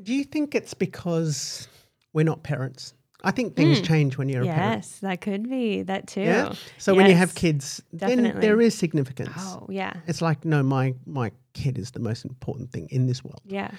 Do 0.00 0.14
you 0.14 0.22
think 0.24 0.54
it's 0.54 0.74
because 0.74 1.66
we're 2.12 2.24
not 2.24 2.42
parents? 2.44 2.94
I 3.24 3.32
think 3.32 3.56
things 3.56 3.80
Mm. 3.80 3.84
change 3.84 4.16
when 4.18 4.28
you're 4.28 4.42
a 4.42 4.46
parent. 4.46 4.76
yes, 4.84 4.98
that 5.00 5.20
could 5.20 5.50
be 5.50 5.82
that 5.82 6.06
too. 6.06 6.20
Yeah. 6.20 6.52
So 6.76 6.94
when 6.94 7.08
you 7.08 7.16
have 7.16 7.30
Yes, 7.30 7.34
kids, 7.34 7.82
then 7.92 8.08
definitely. 8.18 8.40
there 8.42 8.60
is 8.60 8.78
significance. 8.78 9.32
Oh 9.36 9.66
yeah, 9.68 9.94
It's 10.06 10.22
like, 10.22 10.44
no, 10.44 10.62
my 10.62 10.94
my 11.06 11.32
kid 11.54 11.78
is 11.78 11.90
the 11.90 11.98
most 12.00 12.24
important 12.24 12.70
thing 12.70 12.86
in 12.92 13.06
this 13.08 13.24
world. 13.24 13.40
yeah, 13.46 13.70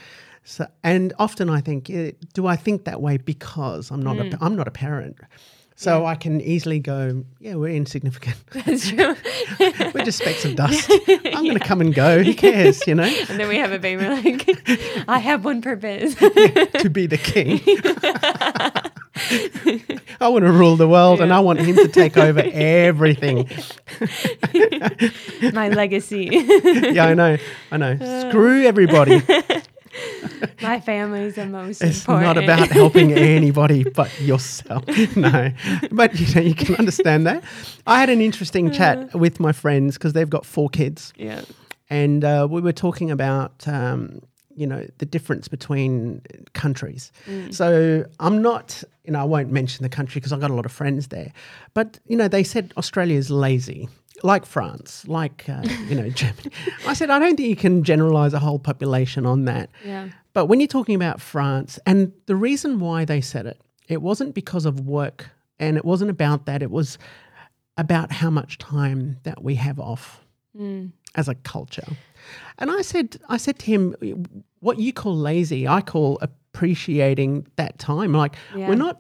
So, 0.43 0.65
and 0.83 1.13
often 1.19 1.49
I 1.49 1.61
think, 1.61 1.89
eh, 1.89 2.11
do 2.33 2.47
I 2.47 2.57
think 2.57 2.83
that 2.83 2.99
way 3.01 3.15
because 3.17 3.89
I'm 3.91 4.01
not 4.03 4.17
Mm. 4.17 4.33
a 4.33 4.43
I'm 4.43 4.55
not 4.57 4.67
a 4.67 4.71
parent? 4.71 5.15
So 5.79 6.05
I 6.05 6.15
can 6.15 6.41
easily 6.41 6.79
go, 6.79 7.23
yeah, 7.39 7.55
we're 7.55 7.73
insignificant. 7.73 8.35
that's 8.51 8.89
true. 8.89 9.15
we're 9.93 10.03
just 10.03 10.17
specks 10.17 10.43
of 10.43 10.57
dust. 10.57 10.91
I'm 11.07 11.45
going 11.45 11.57
to 11.57 11.65
come 11.65 11.79
and 11.79 11.95
go. 11.95 12.21
Who 12.21 12.33
cares? 12.33 12.85
You 12.85 12.95
know, 12.95 13.03
and 13.03 13.39
then 13.39 13.47
we 13.47 13.55
have 13.59 13.71
a 13.71 13.79
baby 13.79 14.05
like, 14.05 15.07
I 15.07 15.19
have 15.19 15.45
one 15.45 15.61
purpose. 15.61 16.15
to 16.15 16.89
be 16.91 17.07
the 17.07 17.17
king. 17.17 17.61
I 20.19 20.27
want 20.27 20.43
to 20.43 20.51
rule 20.51 20.75
the 20.75 20.87
world, 20.87 21.21
and 21.21 21.31
I 21.31 21.39
want 21.39 21.59
him 21.59 21.77
to 21.77 21.87
take 21.87 22.17
over 22.17 22.43
everything. 22.43 23.49
My 25.53 25.69
legacy. 25.69 26.27
Yeah, 26.91 27.05
I 27.05 27.13
know. 27.13 27.37
I 27.71 27.77
know. 27.77 28.29
Screw 28.29 28.63
everybody. 28.65 29.21
My 30.61 30.79
family's 30.79 31.35
the 31.35 31.45
most 31.45 31.81
It's 31.81 31.99
important. 32.01 32.25
not 32.35 32.43
about 32.43 32.67
helping 32.69 33.13
anybody 33.37 33.83
but 33.83 34.09
yourself. 34.21 34.83
No, 35.15 35.51
but 35.91 36.19
you 36.19 36.33
know 36.35 36.41
you 36.41 36.53
can 36.55 36.75
understand 36.75 37.25
that. 37.27 37.43
I 37.87 37.99
had 37.99 38.09
an 38.09 38.21
interesting 38.21 38.71
chat 38.71 39.13
with 39.13 39.39
my 39.39 39.51
friends 39.51 39.97
because 39.97 40.13
they've 40.13 40.29
got 40.29 40.45
four 40.45 40.69
kids, 40.69 41.13
Yeah. 41.17 41.41
and 41.89 42.23
uh, 42.23 42.47
we 42.49 42.61
were 42.61 42.73
talking 42.73 43.11
about 43.11 43.67
um, 43.67 44.21
you 44.55 44.67
know 44.67 44.85
the 44.97 45.05
difference 45.05 45.47
between 45.47 46.21
countries. 46.53 47.11
So 47.51 48.05
I'm 48.19 48.41
not, 48.41 48.83
you 49.05 49.11
know, 49.13 49.19
I 49.21 49.23
won't 49.23 49.51
mention 49.51 49.83
the 49.83 49.89
country 49.89 50.19
because 50.19 50.33
I've 50.33 50.41
got 50.41 50.51
a 50.51 50.55
lot 50.55 50.65
of 50.65 50.71
friends 50.71 51.07
there, 51.07 51.31
but 51.73 51.99
you 52.07 52.17
know 52.17 52.27
they 52.27 52.43
said 52.43 52.73
Australia's 52.77 53.29
lazy. 53.31 53.87
Like 54.23 54.45
France, 54.45 55.07
like 55.07 55.45
uh, 55.47 55.61
you 55.87 55.95
know 55.95 56.09
Germany. 56.21 56.51
I 56.87 56.93
said 56.93 57.09
I 57.09 57.19
don't 57.19 57.35
think 57.37 57.49
you 57.49 57.55
can 57.55 57.83
generalize 57.83 58.33
a 58.33 58.39
whole 58.39 58.59
population 58.59 59.25
on 59.25 59.45
that. 59.45 59.69
Yeah. 59.85 60.09
But 60.33 60.45
when 60.45 60.59
you're 60.59 60.67
talking 60.67 60.95
about 60.95 61.19
France, 61.21 61.79
and 61.85 62.11
the 62.27 62.35
reason 62.35 62.79
why 62.79 63.05
they 63.05 63.21
said 63.21 63.45
it, 63.45 63.59
it 63.87 64.01
wasn't 64.01 64.35
because 64.35 64.65
of 64.65 64.81
work 64.81 65.29
and 65.59 65.75
it 65.77 65.83
wasn't 65.85 66.09
about 66.11 66.45
that. 66.45 66.61
It 66.61 66.69
was 66.71 66.97
about 67.77 68.11
how 68.11 68.29
much 68.29 68.57
time 68.57 69.17
that 69.23 69.43
we 69.43 69.55
have 69.55 69.79
off 69.79 70.21
Mm. 70.57 70.91
as 71.15 71.29
a 71.29 71.35
culture. 71.35 71.87
And 72.57 72.71
I 72.71 72.81
said, 72.81 73.17
I 73.29 73.37
said 73.37 73.59
to 73.59 73.65
him, 73.67 73.95
what 74.61 74.79
you 74.79 74.91
call 74.91 75.15
lazy, 75.15 75.67
I 75.67 75.81
call 75.81 76.17
appreciating 76.21 77.45
that 77.55 77.77
time. 77.79 78.13
Like 78.13 78.35
Yeah. 78.55 78.67
we're 78.67 78.75
not, 78.75 78.99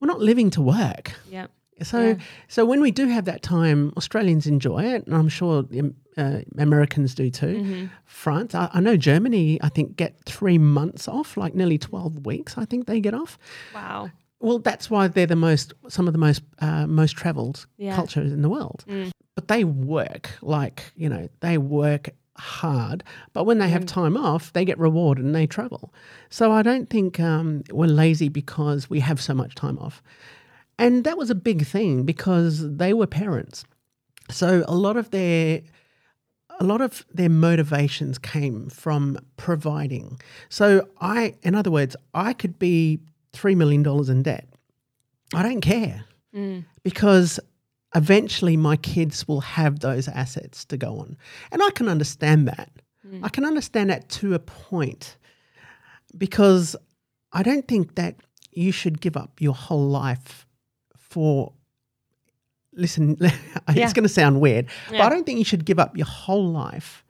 we're 0.00 0.06
not 0.08 0.20
living 0.20 0.50
to 0.50 0.62
work. 0.62 1.12
Yep. 1.30 1.50
So, 1.82 2.00
Yeah. 2.00 2.14
so 2.48 2.64
when 2.64 2.80
we 2.80 2.90
do 2.90 3.06
have 3.08 3.24
that 3.24 3.42
time, 3.42 3.92
Australians 3.96 4.46
enjoy 4.46 4.84
it, 4.84 5.06
and 5.06 5.14
I'm 5.14 5.28
sure 5.28 5.64
um, 5.78 5.94
uh, 6.16 6.40
Americans 6.58 7.14
do 7.14 7.30
too. 7.30 7.46
Mm-hmm. 7.46 7.86
France, 8.04 8.54
I, 8.54 8.70
I 8.72 8.80
know 8.80 8.96
Germany, 8.96 9.58
I 9.62 9.68
think 9.68 9.96
get 9.96 10.14
three 10.24 10.58
months 10.58 11.08
off, 11.08 11.36
like 11.36 11.54
nearly 11.54 11.78
twelve 11.78 12.24
weeks. 12.26 12.56
I 12.56 12.64
think 12.64 12.86
they 12.86 13.00
get 13.00 13.14
off. 13.14 13.38
Wow. 13.74 14.10
Well, 14.40 14.58
that's 14.58 14.90
why 14.90 15.08
they're 15.08 15.26
the 15.26 15.36
most, 15.36 15.72
some 15.88 16.06
of 16.06 16.12
the 16.12 16.18
most, 16.18 16.42
uh, 16.60 16.86
most 16.86 17.16
travelled 17.16 17.66
Yeah. 17.78 17.96
cultures 17.96 18.30
in 18.32 18.42
the 18.42 18.48
world. 18.50 18.84
Mm. 18.88 19.10
But 19.34 19.48
they 19.48 19.64
work 19.64 20.30
like 20.42 20.92
you 20.96 21.08
know 21.08 21.28
they 21.40 21.58
work 21.58 22.10
hard. 22.36 23.02
But 23.32 23.44
when 23.44 23.58
they 23.58 23.68
have 23.68 23.86
time 23.86 24.16
off, 24.16 24.52
they 24.52 24.64
get 24.64 24.78
rewarded 24.78 25.24
and 25.24 25.34
they 25.34 25.46
travel. 25.46 25.92
So 26.30 26.52
I 26.52 26.62
don't 26.62 26.88
think 26.90 27.18
um, 27.20 27.62
we're 27.70 27.86
lazy 27.86 28.28
because 28.28 28.88
we 28.90 29.00
have 29.00 29.20
so 29.20 29.34
much 29.34 29.54
time 29.54 29.78
off. 29.78 30.02
And 30.78 31.04
that 31.04 31.16
was 31.16 31.30
a 31.30 31.34
big 31.34 31.66
thing 31.66 32.04
because 32.04 32.76
they 32.76 32.92
were 32.92 33.06
parents. 33.06 33.64
So 34.30 34.64
a 34.66 34.74
lot 34.74 34.96
of 34.96 35.10
their 35.10 35.62
a 36.60 36.64
lot 36.64 36.80
of 36.80 37.04
their 37.12 37.28
motivations 37.28 38.16
came 38.18 38.68
from 38.70 39.18
providing. 39.36 40.20
So 40.48 40.88
I 41.00 41.34
in 41.42 41.54
other 41.54 41.70
words, 41.70 41.96
I 42.14 42.32
could 42.32 42.58
be 42.58 43.00
3 43.32 43.54
million 43.54 43.82
dollars 43.82 44.08
in 44.08 44.22
debt. 44.22 44.48
I 45.34 45.42
don't 45.42 45.60
care 45.60 46.04
Mm. 46.34 46.64
because 46.82 47.38
eventually 47.94 48.56
my 48.56 48.76
kids 48.76 49.28
will 49.28 49.40
have 49.42 49.78
those 49.80 50.08
assets 50.08 50.64
to 50.64 50.76
go 50.76 50.98
on. 50.98 51.16
And 51.52 51.62
I 51.62 51.70
can 51.70 51.88
understand 51.88 52.48
that. 52.48 52.70
I 53.22 53.28
can 53.28 53.44
understand 53.44 53.90
that 53.90 54.08
to 54.20 54.34
a 54.34 54.38
point 54.40 55.16
because 56.16 56.74
I 57.32 57.42
don't 57.44 57.68
think 57.68 57.94
that 57.96 58.16
you 58.50 58.72
should 58.72 59.00
give 59.00 59.16
up 59.16 59.40
your 59.40 59.54
whole 59.54 59.88
life 59.88 60.46
for. 61.14 61.52
Listen, 62.76 63.16
Yeah. 63.20 63.30
it's 63.68 63.92
going 63.92 64.02
to 64.02 64.08
sound 64.22 64.40
weird, 64.40 64.66
but 64.90 65.00
I 65.00 65.08
don't 65.08 65.24
think 65.24 65.38
you 65.38 65.44
should 65.44 65.64
give 65.64 65.78
up 65.78 65.96
your 65.96 66.06
whole 66.06 66.48
life 66.50 67.04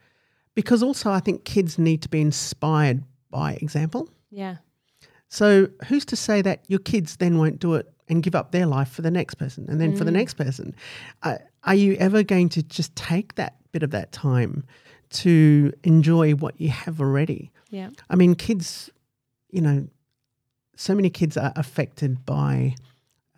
because 0.55 0.83
also 0.83 1.11
I 1.11 1.21
think 1.21 1.45
kids 1.45 1.79
need 1.79 2.03
to 2.03 2.09
be 2.09 2.21
inspired 2.21 3.03
by 3.31 3.55
example. 3.55 4.09
Yeah. 4.31 4.57
So 5.31 5.69
who's 5.87 6.05
to 6.07 6.17
say 6.17 6.43
that 6.43 6.65
your 6.69 6.81
kids 6.81 7.17
then 7.17 7.39
won't 7.39 7.59
do 7.61 7.75
it 7.75 7.91
and 8.09 8.23
give 8.23 8.35
up 8.35 8.53
their 8.53 8.67
life 8.67 8.91
for 8.91 9.01
the 9.03 9.11
next 9.11 9.37
person 9.37 9.65
and 9.71 9.81
then 9.81 9.97
for 9.97 10.05
the 10.05 10.11
next 10.13 10.35
person? 10.35 10.75
Uh, 11.23 11.39
are 11.65 11.75
you 11.75 11.97
ever 11.99 12.23
going 12.23 12.51
to 12.51 12.63
just 12.63 12.95
take 12.95 13.35
that 13.37 13.57
bit 13.73 13.83
of 13.83 13.91
that 13.91 14.13
time 14.13 14.65
to 15.11 15.73
enjoy 15.83 16.35
what 16.35 16.61
you 16.61 16.69
have 16.69 17.01
already? 17.01 17.51
Yeah. 17.71 17.89
I 18.11 18.17
mean, 18.17 18.35
kids, 18.35 18.91
you 19.51 19.63
know, 19.63 19.89
so 20.77 20.95
many 20.95 21.09
kids 21.11 21.37
are 21.39 21.53
affected 21.57 22.25
by 22.27 22.75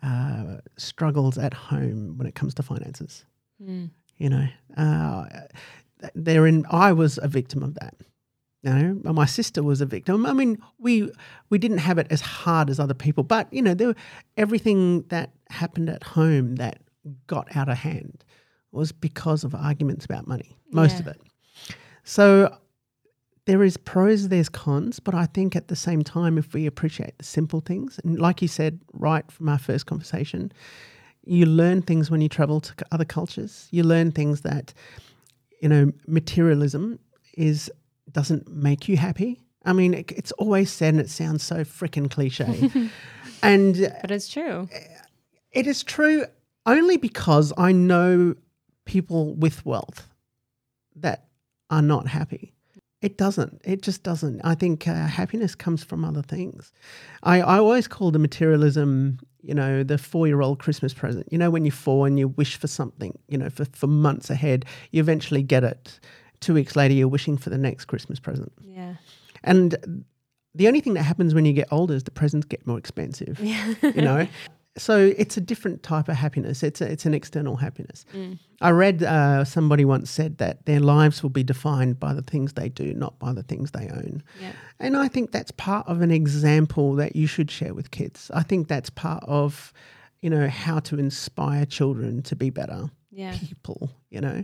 uh, 0.07 0.57
struggles 0.77 1.37
at 1.37 1.53
home 1.53 2.17
when 2.17 2.27
it 2.27 2.35
comes 2.39 2.53
to 2.55 2.63
finances. 2.63 3.13
Mm. 3.61 3.89
You 4.17 4.29
know, 4.29 4.47
uh, 4.77 5.25
they're 6.15 6.47
in. 6.47 6.65
I 6.71 6.89
was 6.93 7.19
a 7.21 7.27
victim 7.27 7.61
of 7.63 7.73
that. 7.75 7.95
You 8.63 8.71
know, 9.03 9.13
my 9.13 9.25
sister 9.25 9.61
was 9.63 9.81
a 9.81 9.85
victim. 9.85 10.25
I 10.25 10.33
mean, 10.33 10.57
we 10.79 10.93
we 11.51 11.57
didn't 11.63 11.77
have 11.89 11.97
it 12.01 12.07
as 12.09 12.21
hard 12.21 12.69
as 12.69 12.79
other 12.79 12.93
people, 13.05 13.23
but 13.23 13.51
you 13.51 13.61
know, 13.61 13.73
there 13.73 13.87
were, 13.89 13.95
everything 14.35 15.03
that 15.09 15.29
happened 15.49 15.89
at 15.89 16.03
home 16.03 16.55
that 16.55 16.79
got 17.27 17.55
out 17.55 17.69
of 17.69 17.77
hand 17.77 18.23
was 18.71 18.91
because 18.91 19.43
of 19.43 19.53
arguments 19.55 20.05
about 20.05 20.27
money. 20.27 20.57
Most 20.71 20.93
Yeah. 20.95 20.99
of 21.01 21.07
it. 21.07 21.21
So 22.03 22.57
there 23.47 23.63
is 23.63 23.77
pros, 23.77 24.27
there's 24.27 24.49
cons, 24.49 24.99
but 24.99 25.15
I 25.15 25.25
think 25.25 25.55
at 25.55 25.69
the 25.69 25.75
same 25.75 26.03
time, 26.03 26.37
if 26.37 26.53
we 26.53 26.65
appreciate 26.65 27.17
the 27.17 27.23
simple 27.23 27.61
things, 27.61 27.99
and 28.03 28.19
like 28.19 28.41
you 28.41 28.47
said 28.47 28.79
right 28.93 29.29
from 29.31 29.47
our 29.49 29.57
first 29.57 29.85
conversation, 29.85 30.51
you 31.23 31.45
learn 31.45 31.81
things 31.81 32.11
when 32.11 32.21
you 32.21 32.29
travel 32.29 32.59
to 32.59 32.73
other 32.91 33.05
cultures. 33.05 33.67
You 33.71 33.83
learn 33.83 34.11
things 34.11 34.41
that, 34.41 34.73
you 35.61 35.69
know, 35.69 35.91
materialism 36.07 36.99
is 37.35 37.71
doesn't 38.11 38.49
make 38.49 38.87
you 38.89 38.97
happy. 38.97 39.39
I 39.65 39.73
mean, 39.73 39.93
it, 39.93 40.11
it's 40.11 40.33
always 40.33 40.69
said, 40.71 40.93
and 40.93 41.01
it 41.01 41.09
sounds 41.09 41.43
so 41.43 41.57
freaking 41.63 42.11
cliche. 42.11 42.69
And 43.43 43.75
uh, 43.83 43.89
But 44.01 44.11
it's 44.11 44.27
true. 44.27 44.67
it 45.51 45.67
is 45.67 45.83
true 45.83 46.25
only 46.65 46.97
because 46.97 47.53
I 47.55 47.71
know 47.71 48.35
people 48.85 49.35
with 49.35 49.63
wealth 49.65 50.07
that 50.95 51.27
are 51.69 51.83
not 51.83 52.07
happy. 52.07 52.53
It 53.01 53.17
doesn't. 53.17 53.61
It 53.63 53.83
just 53.83 54.01
doesn't. 54.01 54.41
I 54.43 54.55
think 54.55 54.87
uh, 54.87 55.05
happiness 55.05 55.53
comes 55.53 55.83
from 55.83 56.03
other 56.03 56.23
things. 56.23 56.71
I, 57.21 57.41
I 57.41 57.59
always 57.59 57.87
call 57.87 58.09
the 58.09 58.17
materialism, 58.19 59.19
you 59.41 59.53
know, 59.53 59.83
the 59.83 59.99
four 59.99 60.25
year 60.25 60.41
old 60.41 60.59
Christmas 60.59 60.93
present. 60.95 61.27
You 61.31 61.37
know, 61.37 61.51
when 61.51 61.63
you're 61.63 61.71
four 61.71 62.07
and 62.07 62.17
you 62.17 62.29
wish 62.29 62.55
for 62.55 62.67
something, 62.67 63.17
you 63.27 63.37
know, 63.37 63.49
for, 63.49 63.65
for 63.65 63.85
months 63.85 64.31
ahead, 64.31 64.65
you 64.91 64.99
eventually 64.99 65.43
get 65.43 65.63
it. 65.63 65.99
Two 66.39 66.55
weeks 66.55 66.75
later, 66.75 66.93
you're 66.93 67.07
wishing 67.07 67.37
for 67.37 67.51
the 67.51 67.57
next 67.57 67.85
Christmas 67.85 68.19
present. 68.19 68.51
Yeah. 68.63 68.95
And 69.43 70.03
the 70.55 70.67
only 70.67 70.81
thing 70.81 70.95
that 70.95 71.03
happens 71.03 71.35
when 71.35 71.45
you 71.45 71.53
get 71.53 71.67
older 71.71 71.93
is 71.93 72.03
the 72.03 72.11
presents 72.11 72.47
get 72.47 72.65
more 72.65 72.79
expensive. 72.79 73.39
Yeah. 73.39 73.75
you 73.83 74.01
know 74.01 74.27
so 74.77 75.11
it's 75.17 75.37
a 75.37 75.41
different 75.41 75.83
type 75.83 76.07
of 76.07 76.15
happiness. 76.15 76.63
It's 76.63 76.81
a, 76.81 76.91
it's 76.91 77.05
an 77.05 77.13
external 77.13 77.55
happiness. 77.55 78.05
I 78.61 78.69
read 78.71 79.03
uh, 79.03 79.43
somebody 79.45 79.85
once 79.85 80.09
said 80.09 80.37
that 80.37 80.65
their 80.65 80.79
lives 80.79 81.21
will 81.23 81.29
be 81.29 81.43
defined 81.43 81.99
by 81.99 82.13
the 82.13 82.21
things 82.21 82.53
they 82.53 82.69
do 82.69 82.93
not 82.93 83.17
by 83.19 83.33
the 83.33 83.43
things 83.43 83.71
they 83.71 83.89
own. 83.89 84.23
Yeah. 84.41 84.51
and 84.79 84.95
i 84.97 85.07
think 85.07 85.31
that's 85.31 85.51
part 85.51 85.87
of 85.87 86.01
an 86.01 86.11
example 86.11 86.93
that 86.95 87.15
you 87.15 87.27
should 87.27 87.49
share 87.51 87.73
with 87.73 87.91
kids. 87.91 88.31
I 88.33 88.43
think 88.43 88.67
that's 88.67 88.89
part 88.89 89.23
of 89.27 89.73
you 90.21 90.29
know 90.29 90.47
how 90.47 90.79
to 90.79 90.97
inspire 90.97 91.65
children 91.65 92.21
to 92.23 92.35
be 92.35 92.49
better 92.49 92.89
Yeah. 93.11 93.35
people 93.37 93.91
you 94.09 94.21
know? 94.21 94.43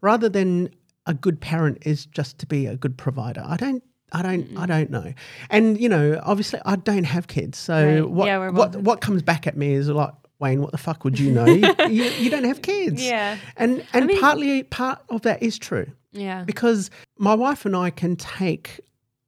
Rather 0.00 0.28
than 0.28 0.68
a 1.06 1.14
good 1.14 1.40
parent 1.40 1.78
is 1.86 2.06
just 2.06 2.38
to 2.40 2.46
be 2.46 2.66
a 2.66 2.76
good 2.76 2.96
provider. 2.98 3.42
I 3.46 3.56
don't 3.56 3.82
I 4.14 4.22
don't. 4.22 4.56
I 4.56 4.66
don't 4.66 4.90
know, 4.90 5.12
and 5.50 5.78
you 5.80 5.88
know, 5.88 6.20
obviously, 6.22 6.60
I 6.64 6.76
don't 6.76 7.04
have 7.04 7.26
kids. 7.26 7.58
So 7.58 7.74
Right. 8.02 8.08
what? 8.10 8.26
Yeah, 8.26 8.48
what? 8.50 8.76
What 8.76 9.00
comes 9.00 9.22
back 9.22 9.46
at 9.46 9.56
me 9.56 9.72
is 9.74 9.88
like, 9.88 10.12
Wayne, 10.38 10.60
what 10.62 10.70
the 10.72 10.78
fuck 10.78 11.04
would 11.04 11.18
you 11.18 11.32
know? 11.32 11.46
you, 11.46 11.74
you, 11.90 12.04
you 12.04 12.30
don't 12.30 12.44
have 12.44 12.62
kids. 12.62 13.04
Yeah. 13.04 13.36
and 13.56 13.84
and 13.92 14.06
mean- 14.06 14.20
partly 14.20 14.62
part 14.62 15.00
of 15.08 15.22
that 15.22 15.42
is 15.42 15.58
true 15.58 15.86
Yeah. 16.12 16.44
because 16.44 16.90
my 17.18 17.34
wife 17.34 17.66
and 17.66 17.74
I 17.76 17.90
can 17.90 18.14
take 18.16 18.80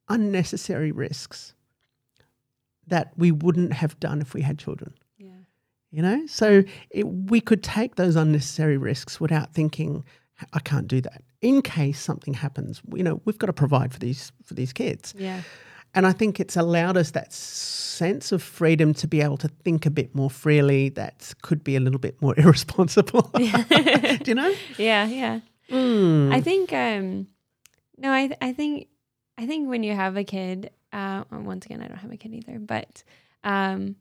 unnecessary 0.09 0.93
risks 0.93 1.53
that 2.87 3.13
we 3.17 3.33
wouldn't 3.33 3.73
have 3.73 3.99
done 3.99 4.21
if 4.21 4.35
we 4.35 4.43
had 4.43 4.59
children. 4.59 4.95
Yeah. 5.19 5.31
You 5.91 6.03
know, 6.03 6.27
so 6.27 6.63
it, 6.91 7.03
we 7.05 7.41
could 7.41 7.63
take 7.63 7.97
those 7.97 8.15
unnecessary 8.17 8.77
risks 8.77 9.21
without 9.21 9.53
thinking, 9.53 10.05
I 10.53 10.61
can't 10.61 10.87
do 10.87 11.01
that. 11.01 11.23
In 11.47 11.63
case 11.63 12.01
something 12.01 12.35
happens, 12.35 12.83
you 12.93 13.05
know, 13.05 13.21
we've 13.25 13.39
got 13.39 13.47
to 13.47 13.53
provide 13.53 13.93
for 13.93 14.01
these 14.01 14.33
for 14.45 14.55
these 14.55 14.73
kids. 14.73 15.15
Yeah. 15.17 15.43
And 15.95 16.07
I 16.07 16.13
think 16.13 16.41
it's 16.41 16.57
allowed 16.57 16.97
us 16.97 17.13
that 17.13 17.33
sense 17.33 18.33
of 18.33 18.43
freedom 18.43 18.93
to 18.95 19.07
be 19.07 19.21
able 19.23 19.37
to 19.39 19.49
think 19.65 19.87
a 19.87 19.91
bit 19.91 20.15
more 20.15 20.29
freely. 20.29 20.91
That 20.91 21.33
could 21.43 21.63
be 21.63 21.77
a 21.77 21.81
little 21.81 22.01
bit 22.01 22.21
more 22.21 22.35
irresponsible. 22.41 23.31
do 23.37 24.21
you 24.25 24.35
know? 24.35 24.53
Yeah. 24.77 25.07
Yeah. 25.07 25.41
Mm. 25.71 26.33
I 26.35 26.41
think 26.41 26.73
um 26.73 27.29
no, 27.97 28.11
I 28.11 28.37
I 28.41 28.53
think 28.53 28.89
I 29.39 29.47
think 29.47 29.69
when 29.69 29.83
you 29.85 29.95
have 29.95 30.17
a 30.17 30.25
kid, 30.25 30.71
uh 30.93 31.23
once 31.31 31.67
again 31.67 31.81
I 31.81 31.87
don't 31.89 31.99
have 31.99 32.13
a 32.13 32.17
kid 32.17 32.35
either, 32.35 32.59
but 32.59 33.05
um 33.45 33.97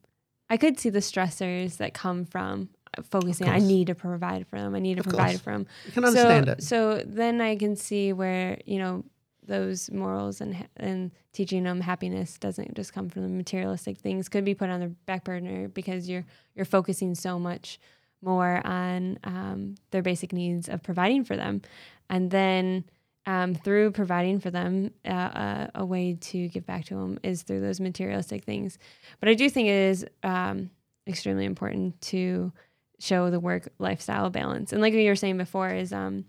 I 0.49 0.57
could 0.57 0.79
see 0.79 0.89
the 0.89 0.99
stressors 0.99 1.77
that 1.77 1.93
come 1.93 2.25
from 2.25 2.69
focusing 3.03 3.49
I 3.49 3.59
need 3.59 3.87
to 3.87 3.95
provide 3.95 4.47
for 4.47 4.59
them. 4.59 4.75
I 4.75 4.79
need 4.79 4.95
to 4.95 4.99
Of 5.01 5.07
provide 5.07 5.31
course. 5.31 5.41
for 5.41 5.51
them. 5.51 5.67
you 5.85 5.91
can 5.91 6.05
understand 6.05 6.45
so, 6.45 6.51
it. 6.51 6.63
So 6.63 7.03
then 7.05 7.41
I 7.41 7.55
can 7.55 7.75
see 7.75 8.13
where, 8.13 8.59
you 8.65 8.79
know, 8.79 9.03
those 9.47 9.91
morals 9.91 10.41
and 10.41 10.67
and 10.77 11.11
teaching 11.33 11.63
them 11.63 11.81
happiness 11.81 12.37
doesn't 12.37 12.75
just 12.75 12.93
come 12.93 13.09
from 13.09 13.23
the 13.23 13.29
materialistic 13.29 13.97
things 13.97 14.29
could 14.29 14.45
be 14.45 14.55
put 14.55 14.69
on 14.69 14.79
the 14.79 14.87
back 14.87 15.23
burner 15.23 15.67
because 15.67 16.09
you're 16.09 16.25
you're 16.55 16.65
focusing 16.65 17.15
so 17.15 17.37
much 17.39 17.79
more 18.21 18.65
on 18.65 19.19
um, 19.23 19.75
their 19.91 20.01
basic 20.01 20.33
needs 20.33 20.67
of 20.67 20.81
providing 20.81 21.23
for 21.23 21.35
them 21.35 21.61
and 22.09 22.31
then 22.31 22.83
um, 23.27 23.55
through 23.55 23.91
providing 23.91 24.39
for 24.39 24.51
them 24.51 24.91
uh, 25.05 25.09
uh, 25.09 25.67
a 25.75 25.85
way 25.85 26.17
to 26.19 26.47
give 26.49 26.65
back 26.65 26.85
to 26.85 26.95
them 26.95 27.19
is 27.23 27.43
through 27.43 27.61
those 27.61 27.79
materialistic 27.79 28.43
things 28.43 28.77
but 29.19 29.29
i 29.29 29.33
do 29.33 29.49
think 29.49 29.67
it 29.67 29.71
is 29.71 30.05
um, 30.23 30.69
extremely 31.07 31.45
important 31.45 31.99
to 32.01 32.51
show 32.99 33.29
the 33.29 33.39
work 33.39 33.67
lifestyle 33.79 34.29
balance 34.29 34.71
and 34.73 34.81
like 34.81 34.93
we 34.93 35.07
were 35.07 35.15
saying 35.15 35.37
before 35.37 35.69
is 35.69 35.91
um, 35.93 36.25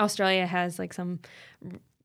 australia 0.00 0.46
has 0.46 0.78
like 0.78 0.92
some 0.92 1.20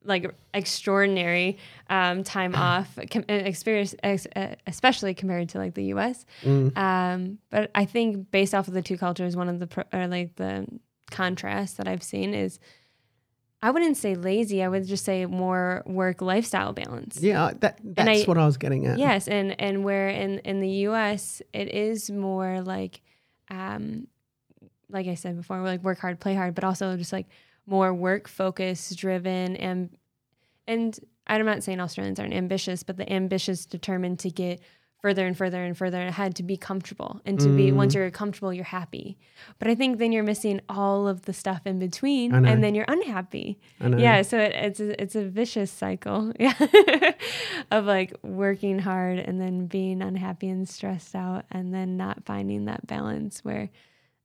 like 0.05 0.33
extraordinary 0.53 1.57
um, 1.89 2.23
time 2.23 2.55
off 2.69 2.97
com- 3.11 3.25
uh, 3.29 3.33
experience 3.33 3.93
ex- 4.03 4.27
uh, 4.35 4.55
especially 4.67 5.13
compared 5.13 5.49
to 5.49 5.57
like 5.57 5.73
the 5.73 5.83
us 5.85 6.25
Mm. 6.45 6.77
um, 6.77 7.37
but 7.49 7.69
I 7.75 7.85
think 7.85 8.31
based 8.31 8.53
off 8.55 8.67
of 8.69 8.73
the 8.73 8.81
two 8.81 8.97
cultures, 8.97 9.35
one 9.35 9.49
of 9.49 9.59
the 9.59 9.67
pro- 9.67 9.83
or 9.91 10.07
like 10.07 10.35
the 10.35 10.67
contrast 11.11 11.77
that 11.77 11.87
I've 11.87 12.03
seen 12.03 12.33
is, 12.33 12.59
I 13.61 13.71
wouldn't 13.71 13.97
say 13.97 14.15
lazy. 14.15 14.63
I 14.63 14.69
would 14.69 14.87
just 14.87 15.03
say 15.03 15.25
more 15.25 15.83
work 15.85 16.21
lifestyle 16.21 16.71
balance. 16.71 17.19
Yeah, 17.21 17.51
that 17.59 17.79
that's 17.83 18.21
I- 18.21 18.23
what 18.23 18.37
I 18.37 18.45
was 18.45 18.55
getting 18.55 18.85
at. 18.87 18.97
Yes, 18.99 19.27
and 19.27 19.59
and 19.59 19.83
where 19.83 20.07
in 20.07 20.39
in 20.39 20.61
the 20.61 20.69
U.S. 20.87 21.41
it 21.51 21.67
is 21.73 22.09
more 22.09 22.61
like, 22.61 23.01
um, 23.49 24.07
like 24.89 25.07
I 25.07 25.15
said 25.15 25.37
before, 25.37 25.59
like 25.61 25.83
work 25.83 25.99
hard, 25.99 26.19
play 26.19 26.35
hard, 26.35 26.55
but 26.55 26.63
also 26.63 26.95
just 26.97 27.13
like 27.13 27.27
more 27.65 27.93
work 27.93 28.27
focus 28.27 28.93
driven 28.95 29.55
and 29.57 29.89
and 30.67 30.99
I'm 31.25 31.45
not 31.45 31.63
saying 31.63 31.79
Australians 31.79 32.19
aren't 32.19 32.33
ambitious, 32.33 32.83
but 32.83 32.97
the 32.97 33.11
ambitious 33.11 33.65
determined 33.65 34.19
to 34.19 34.31
get 34.31 34.61
further 35.01 35.25
and 35.25 35.37
further 35.37 35.63
and 35.63 35.77
further 35.77 36.01
ahead 36.01 36.35
to 36.35 36.43
be 36.43 36.57
comfortable. 36.57 37.21
And 37.25 37.39
to 37.39 37.49
be 37.55 37.71
once 37.71 37.93
you're 37.93 38.09
comfortable 38.11 38.53
you're 38.53 38.65
happy. 38.65 39.17
But 39.59 39.67
i 39.69 39.75
think 39.75 39.97
then 39.97 40.11
you're 40.11 40.23
missing 40.23 40.61
all 40.67 41.07
of 41.07 41.23
the 41.23 41.33
stuff 41.33 41.61
in 41.65 41.79
between 41.79 42.33
and 42.33 42.63
then 42.63 42.75
you're 42.75 42.85
unhappy. 42.87 43.59
Yeah 43.79 44.21
so 44.23 44.37
it, 44.39 44.53
it's 44.53 44.79
a, 44.79 45.01
it's 45.01 45.15
a 45.15 45.23
vicious 45.23 45.71
cycle 45.71 46.33
yeah 46.39 46.53
of 47.71 47.85
like 47.85 48.13
working 48.23 48.79
hard 48.79 49.19
and 49.19 49.39
then 49.39 49.67
being 49.67 50.01
unhappy 50.01 50.49
and 50.49 50.67
stressed 50.67 51.15
out 51.15 51.45
and 51.51 51.73
then 51.73 51.97
not 51.97 52.25
finding 52.25 52.65
that 52.65 52.85
balance 52.87 53.39
where 53.43 53.69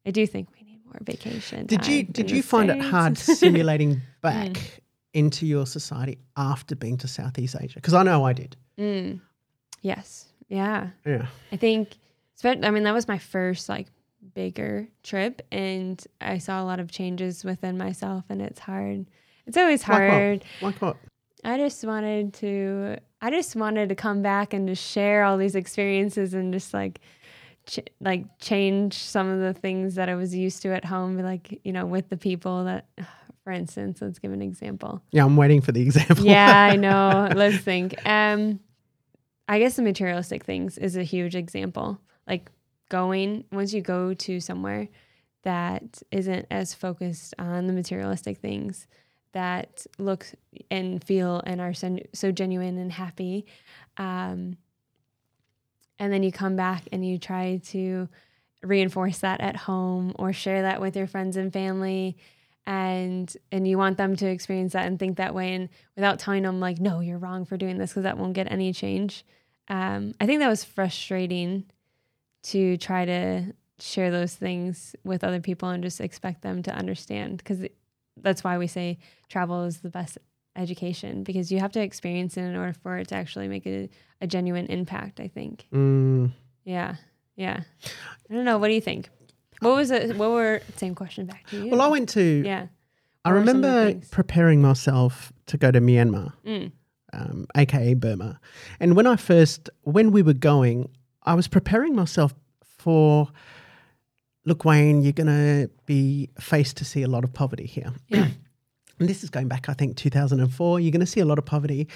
i 0.06 0.10
do 0.10 0.26
think 0.26 0.48
we 0.52 0.64
need 0.66 0.80
more 0.86 0.98
vacation 1.02 1.66
Did 1.66 1.86
you 1.86 2.02
did 2.02 2.30
you 2.30 2.42
find 2.42 2.70
it 2.70 2.80
hard 2.80 3.18
simulating 3.42 4.00
back 4.20 4.80
into 5.12 5.46
your 5.46 5.66
society 5.66 6.18
after 6.36 6.74
being 6.74 6.96
to 6.98 7.06
Southeast 7.06 7.54
Asia? 7.60 7.76
Because 7.76 7.94
I 7.94 8.02
know 8.02 8.24
I 8.24 8.32
did. 8.32 8.56
Mm. 8.78 9.20
yes 9.82 10.26
yeah 10.55 10.88
Yeah. 11.05 11.26
I 11.52 11.57
think, 11.57 11.96
I 12.44 12.70
mean, 12.70 12.82
that 12.84 12.94
was 12.94 13.09
my 13.09 13.18
first 13.18 13.68
like 13.68 13.88
bigger 14.34 14.88
trip, 15.02 15.42
and 15.52 16.02
I 16.20 16.38
saw 16.38 16.62
a 16.62 16.64
lot 16.64 16.80
of 16.80 16.90
changes 16.90 17.44
within 17.44 17.76
myself, 17.78 18.24
and 18.28 18.40
it's 18.42 18.59
hard. 18.59 19.07
It's 19.46 19.57
always 19.57 19.86
Like 19.86 20.00
what? 20.00 20.11
hard. 20.11 20.44
Like 20.62 20.82
what? 20.82 20.96
I 21.44 21.59
just 21.59 21.84
wanted 21.84 22.32
to, 22.34 22.96
I 23.20 23.30
just 23.30 23.55
wanted 23.57 23.88
to 23.90 23.94
come 23.94 24.22
back 24.22 24.55
and 24.55 24.66
just 24.68 24.82
share 24.84 25.24
all 25.24 25.36
these 25.36 25.55
experiences 25.55 26.32
and 26.34 26.52
just 26.52 26.72
like, 26.74 27.00
ch- 27.66 27.80
like 28.00 28.24
change 28.38 28.94
some 28.94 29.28
of 29.28 29.40
the 29.40 29.52
things 29.52 29.94
that 29.96 30.09
I 30.09 30.14
was 30.14 30.34
used 30.34 30.62
to 30.62 30.74
at 30.74 30.84
home, 30.86 31.18
like 31.18 31.61
you 31.64 31.72
know, 31.72 31.86
with 31.86 32.09
the 32.09 32.16
people 32.16 32.64
that. 32.64 32.86
For 33.44 33.52
instance, 33.52 34.00
let's 34.00 34.18
give 34.18 34.32
an 34.32 34.40
example. 34.40 35.02
Yeah, 35.12 35.26
I'm 35.26 35.36
waiting 35.36 35.61
for 35.61 35.70
the 35.70 35.82
example. 35.88 36.24
Yeah, 36.24 36.50
I 36.72 36.76
know. 36.86 37.28
Let's 37.36 37.59
think. 37.59 37.94
Um, 38.09 38.59
I 39.49 39.59
guess 39.59 39.76
the 39.76 39.82
materialistic 39.82 40.45
things 40.45 40.78
is 40.78 40.97
a 40.97 41.03
huge 41.03 41.34
example. 41.34 42.01
Like 42.26 42.51
going 42.88 43.45
once 43.53 43.72
you 43.72 43.82
go 43.82 44.14
to 44.14 44.40
somewhere 44.40 44.88
that 45.42 46.03
isn't 46.11 46.47
as 46.51 46.74
focused 46.74 47.34
on 47.38 47.66
the 47.66 47.72
materialistic 47.72 48.38
things 48.38 48.86
that 49.32 49.86
look 49.99 50.26
and 50.70 51.03
feel 51.05 51.42
and 51.45 51.61
are 51.61 51.74
so, 51.74 52.32
genuine 52.32 52.78
and 52.78 52.92
happy. 52.92 53.45
Um, 53.99 54.57
and 55.99 56.12
then 56.12 56.22
you 56.22 56.32
come 56.32 56.57
back 56.57 56.84
and 56.92 57.07
you 57.07 57.18
try 57.18 57.61
to 57.66 58.09
reinforce 58.62 59.18
that 59.18 59.40
at 59.40 59.57
home 59.57 60.12
or 60.18 60.32
share 60.32 60.62
that 60.62 60.80
with 60.80 60.97
your 60.97 61.07
friends 61.07 61.36
and 61.36 61.53
family 61.53 62.16
and 62.66 63.36
and 63.52 63.68
you 63.68 63.76
want 63.76 63.98
them 63.98 64.16
to 64.16 64.26
experience 64.26 64.72
that 64.72 64.86
and 64.86 64.98
think 64.98 65.18
that 65.18 65.34
way 65.34 65.54
and 65.54 65.68
without 65.96 66.18
telling 66.18 66.42
them 66.42 66.60
like 66.60 66.80
no 66.80 67.00
you're 67.00 67.18
wrong 67.18 67.44
for 67.44 67.56
doing 67.56 67.78
this 67.78 67.90
because 67.90 68.04
that 68.04 68.18
won't 68.18 68.32
get 68.32 68.50
any 68.50 68.72
change. 68.72 69.24
Um, 69.68 70.12
i 70.20 70.26
think 70.26 70.40
that 70.40 70.48
was 70.48 70.62
frustrating 70.62 71.64
to 72.42 72.76
try 72.76 73.06
to 73.06 73.54
share 73.78 74.10
those 74.10 74.34
things 74.34 74.94
with 75.04 75.24
other 75.24 75.40
people 75.40 75.70
and 75.70 75.82
just 75.82 76.02
expect 76.02 76.42
them 76.42 76.62
to 76.62 76.70
understand 76.70 77.38
because 77.38 77.64
that's 78.18 78.44
why 78.44 78.58
we 78.58 78.66
say 78.66 78.98
travel 79.30 79.64
is 79.64 79.78
the 79.80 79.88
best 79.88 80.18
education 80.54 81.24
because 81.24 81.50
you 81.50 81.60
have 81.60 81.72
to 81.72 81.80
experience 81.80 82.36
it 82.36 82.42
in 82.42 82.56
order 82.56 82.74
for 82.74 82.98
it 82.98 83.08
to 83.08 83.14
actually 83.14 83.48
make 83.48 83.66
a, 83.66 83.88
a 84.20 84.26
genuine 84.26 84.66
impact 84.66 85.18
i 85.18 85.28
think. 85.28 85.66
Mm, 85.72 86.32
yeah 86.64 86.96
yeah. 87.36 87.62
I 88.30 88.34
don't 88.34 88.44
know. 88.44 88.58
What 88.58 88.68
do 88.68 88.74
you 88.74 88.80
think 88.80 89.08
what 89.64 89.76
was 89.76 89.90
it 89.90 90.16
what 90.16 90.30
were 90.30 90.60
same 90.76 90.94
question 90.94 91.26
back 91.26 91.46
to 91.48 91.64
you 91.64 91.70
well, 91.70 91.80
I 91.80 91.88
went 91.88 92.08
to. 92.10 92.42
yeah 92.44 92.66
I 93.24 93.32
What 93.32 93.40
were 93.40 93.46
some 93.46 93.56
of 93.56 93.62
the 93.62 93.68
remember 93.68 94.06
preparing 94.10 94.60
myself 94.62 95.32
to 95.46 95.56
go 95.56 95.70
to 95.70 95.80
Myanmar, 95.80 96.32
Mm. 96.46 96.72
um, 97.12 97.46
aka 97.56 97.94
Burma, 97.94 98.38
and 98.80 98.94
when 98.96 99.06
I 99.06 99.16
first 99.16 99.70
when 99.82 100.10
we 100.12 100.22
were 100.22 100.34
going, 100.52 100.88
I 101.22 101.34
was 101.34 101.48
preparing 101.48 101.94
myself 101.96 102.34
for. 102.62 103.28
Look, 104.46 104.62
Wayne, 104.66 105.00
you're 105.00 105.14
going 105.14 105.26
to 105.28 105.70
be 105.86 106.28
faced 106.38 106.76
to 106.76 106.84
see 106.84 107.02
a 107.02 107.08
lot 107.08 107.24
of 107.24 107.32
poverty 107.32 107.64
here. 107.66 107.90
Yeah. 108.08 108.28
and 108.98 109.08
this 109.08 109.24
is 109.24 109.30
going 109.30 109.48
back, 109.48 109.70
I 109.70 109.72
think, 109.72 109.96
2004. 109.96 110.80
You're 110.80 110.90
going 110.92 111.00
to 111.00 111.06
see 111.06 111.20
a 111.20 111.24
lot 111.24 111.38
of 111.38 111.46
poverty. 111.46 111.88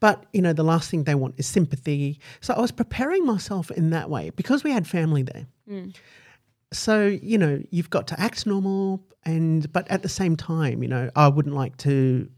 But, 0.00 0.24
you 0.32 0.42
know, 0.42 0.52
the 0.52 0.64
last 0.64 0.90
thing 0.90 1.04
they 1.04 1.14
want 1.14 1.36
is 1.38 1.46
sympathy. 1.46 2.18
So 2.40 2.54
I 2.54 2.60
was 2.60 2.72
preparing 2.72 3.24
myself 3.24 3.70
in 3.70 3.90
that 3.90 4.10
way 4.10 4.30
because 4.30 4.64
we 4.64 4.72
had 4.72 4.84
family 4.88 5.22
there. 5.22 5.46
So, 6.72 7.06
you 7.06 7.38
know, 7.38 7.62
you've 7.70 7.90
got 7.90 8.06
to 8.08 8.20
act 8.20 8.46
normal 8.46 9.04
and 9.24 9.70
but 9.72 9.88
at 9.90 10.02
the 10.02 10.08
same 10.08 10.36
time, 10.36 10.82
you 10.82 10.88
know, 10.88 11.10
I 11.14 11.28
wouldn't 11.28 11.54
like 11.54 11.76
to 11.78 12.28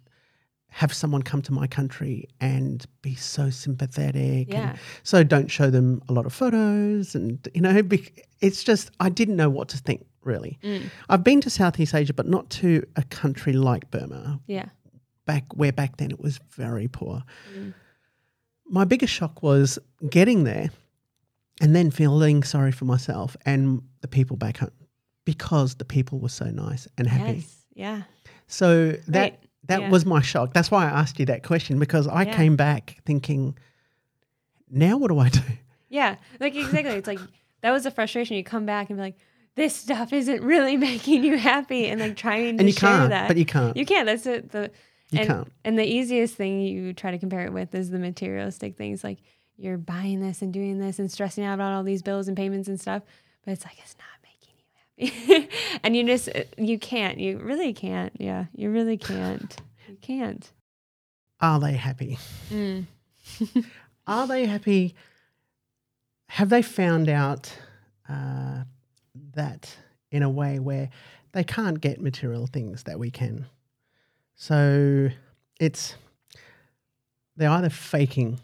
have 0.68 0.92
someone 0.92 1.22
come 1.22 1.40
to 1.40 1.52
my 1.52 1.68
country 1.68 2.28
and 2.40 2.84
be 3.00 3.14
so 3.14 3.48
sympathetic. 3.48 4.52
Yeah. 4.52 4.70
And 4.70 4.78
so 5.04 5.22
don't 5.22 5.48
show 5.48 5.70
them 5.70 6.02
a 6.08 6.12
lot 6.12 6.26
of 6.26 6.32
photos 6.32 7.14
and 7.14 7.46
you 7.54 7.60
know, 7.60 7.80
it's 8.40 8.64
just 8.64 8.90
I 8.98 9.08
didn't 9.08 9.36
know 9.36 9.48
what 9.48 9.68
to 9.68 9.78
think 9.78 10.04
really. 10.22 10.58
Mm. 10.64 10.90
I've 11.08 11.22
been 11.22 11.40
to 11.42 11.50
Southeast 11.50 11.94
Asia 11.94 12.12
but 12.12 12.26
not 12.26 12.50
to 12.50 12.84
a 12.96 13.04
country 13.04 13.52
like 13.52 13.90
Burma 13.92 14.40
Yeah. 14.48 14.66
back 15.26 15.44
where 15.54 15.72
back 15.72 15.98
then 15.98 16.10
it 16.10 16.20
was 16.20 16.40
very 16.50 16.88
poor. 16.88 17.22
Mm. 17.56 17.72
My 18.66 18.84
biggest 18.84 19.12
shock 19.12 19.42
was 19.42 19.78
getting 20.10 20.42
there 20.44 20.70
and 21.60 21.74
then 21.74 21.90
feeling 21.90 22.42
sorry 22.42 22.72
for 22.72 22.84
myself 22.84 23.36
and 23.46 23.82
the 24.00 24.08
people 24.08 24.36
back 24.36 24.58
home 24.58 24.70
because 25.24 25.76
the 25.76 25.84
people 25.84 26.18
were 26.18 26.28
so 26.28 26.46
nice 26.46 26.86
and 26.98 27.06
happy. 27.08 27.34
Yes. 27.38 27.56
Yeah. 27.74 28.02
So 28.46 28.92
that 29.08 29.42
that 29.66 29.80
Yeah. 29.82 29.90
was 29.90 30.04
my 30.04 30.20
shock. 30.20 30.52
That's 30.52 30.70
why 30.70 30.84
I 30.84 30.88
asked 31.00 31.18
you 31.18 31.26
that 31.26 31.42
question 31.42 31.78
because 31.78 32.06
I 32.06 32.24
Yeah. 32.24 32.36
came 32.36 32.56
back 32.56 32.98
thinking, 33.06 33.56
now 34.70 34.96
what 34.98 35.08
do 35.08 35.18
I 35.18 35.28
do? 35.28 35.40
Yeah. 35.88 36.16
Like 36.40 36.54
exactly. 36.56 36.92
It's 36.94 37.06
like 37.08 37.20
that 37.62 37.70
was 37.70 37.86
a 37.86 37.90
frustration. 37.90 38.36
You 38.36 38.44
come 38.44 38.66
back 38.66 38.90
and 38.90 38.98
be 38.98 39.02
like, 39.02 39.16
this 39.54 39.74
stuff 39.74 40.12
isn't 40.12 40.42
really 40.42 40.76
making 40.90 41.24
you 41.24 41.38
happy 41.38 41.86
and 41.86 42.00
like 42.00 42.16
trying 42.16 42.56
to 42.58 42.60
And 42.62 42.68
you 42.68 42.72
share 42.74 43.08
that. 43.08 43.28
but 43.28 43.36
you 43.36 43.46
can't. 43.46 43.76
You 43.76 43.86
can't. 43.86 44.06
That's 44.06 44.26
it. 44.26 44.50
The 44.50 44.70
You 45.10 45.20
and, 45.20 45.28
can't. 45.28 45.52
And 45.64 45.78
the 45.78 45.84
easiest 45.84 46.34
thing 46.34 46.60
you 46.60 46.92
try 46.92 47.10
to 47.12 47.18
compare 47.18 47.46
it 47.46 47.52
with 47.52 47.74
is 47.74 47.90
the 47.90 47.98
materialistic 47.98 48.76
things. 48.76 49.04
Like 49.04 49.20
you're 49.56 49.78
buying 49.78 50.20
this 50.20 50.42
and 50.42 50.52
doing 50.52 50.78
this 50.78 50.98
and 50.98 51.10
stressing 51.10 51.44
out 51.44 51.54
about 51.54 51.72
all 51.72 51.82
these 51.82 52.02
bills 52.02 52.28
and 52.28 52.36
payments 52.36 52.68
and 52.68 52.80
stuff. 52.80 53.02
But 53.44 53.52
it's 53.52 53.64
like 53.64 53.78
it's 53.78 53.96
not 53.98 55.08
making 55.08 55.28
you 55.28 55.38
happy. 55.38 55.48
and 55.82 55.96
you 55.96 56.04
just 56.04 56.28
you 56.58 56.78
can't. 56.78 57.18
You 57.18 57.38
really 57.38 57.72
can't. 57.72 58.12
Yeah. 58.18 58.46
You 58.54 58.70
really 58.70 58.96
can't. 58.96 59.56
You 59.88 59.96
can't. 60.00 60.50
Are 61.40 61.60
they 61.60 61.74
happy? 61.74 62.18
Mm. 62.50 62.86
Are 64.06 64.26
they 64.26 64.46
happy? 64.46 64.94
Have 66.28 66.48
they 66.48 66.62
found 66.62 67.08
out 67.08 67.56
uh, 68.08 68.64
that 69.34 69.76
in 70.10 70.22
a 70.22 70.30
way 70.30 70.58
where 70.58 70.90
they 71.32 71.44
can't 71.44 71.80
get 71.80 72.00
material 72.00 72.46
things 72.46 72.84
that 72.84 72.98
we 72.98 73.10
can? 73.10 73.46
So 74.36 75.10
it's 75.60 75.94
they're 77.36 77.50
either 77.50 77.70
faking. 77.70 78.40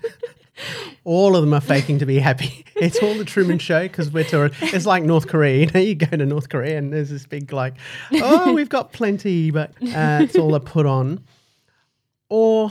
all 1.04 1.36
of 1.36 1.42
them 1.42 1.54
are 1.54 1.60
faking 1.60 1.98
to 1.98 2.06
be 2.06 2.18
happy. 2.18 2.64
It's 2.80 3.02
all 3.02 3.12
the 3.12 3.26
Truman 3.26 3.58
Show 3.58 3.82
because 3.82 4.10
we're 4.10 4.24
touring. 4.24 4.52
It's 4.62 4.86
like 4.86 5.02
North 5.02 5.28
Korea. 5.28 5.58
You 5.58 5.66
know, 5.66 5.80
you 5.80 5.94
go 5.94 6.16
to 6.16 6.24
North 6.24 6.48
Korea 6.48 6.78
and 6.78 6.90
there's 6.90 7.10
this 7.10 7.26
big 7.26 7.52
like, 7.52 7.74
oh, 8.14 8.52
we've 8.54 8.70
got 8.70 8.94
plenty, 8.94 9.50
but 9.50 9.72
uh, 9.82 10.20
it's 10.22 10.34
all 10.36 10.54
a 10.54 10.60
put 10.60 10.86
on. 10.86 11.22
Or 12.30 12.70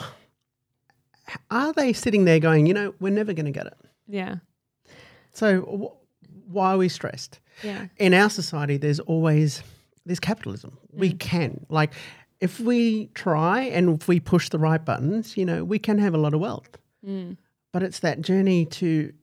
are 1.51 1.71
they 1.73 1.93
sitting 1.93 2.25
there 2.25 2.39
going, 2.39 2.65
you 2.65 2.73
know, 2.73 2.95
we're 2.99 3.13
never 3.13 3.33
going 3.33 3.45
to 3.45 3.51
get 3.51 3.67
it? 3.67 3.77
Yeah. 4.07 4.37
So 5.31 5.61
wh- 5.61 6.51
why 6.51 6.73
are 6.73 6.77
we 6.79 6.89
stressed? 6.89 7.39
Yeah. 7.61 7.85
In 7.97 8.15
our 8.15 8.31
society, 8.31 8.77
there's 8.77 8.99
always 8.99 9.61
there's 10.07 10.19
capitalism. 10.19 10.75
We 10.91 11.13
can 11.13 11.67
like 11.69 11.93
if 12.41 12.59
we 12.59 13.07
try 13.13 13.61
and 13.61 14.01
if 14.01 14.07
we 14.07 14.19
push 14.19 14.49
the 14.49 14.59
right 14.59 14.83
buttons, 14.83 15.35
you 15.35 15.45
know, 15.45 15.63
we 15.63 15.79
can 15.79 15.97
have 15.97 16.13
a 16.13 16.17
lot 16.17 16.33
of 16.33 16.39
wealth. 16.39 16.77
Mm. 17.05 17.37
But 17.71 17.83
it's 17.83 17.99
that 17.99 18.21
journey 18.21 18.65
to 18.65 19.13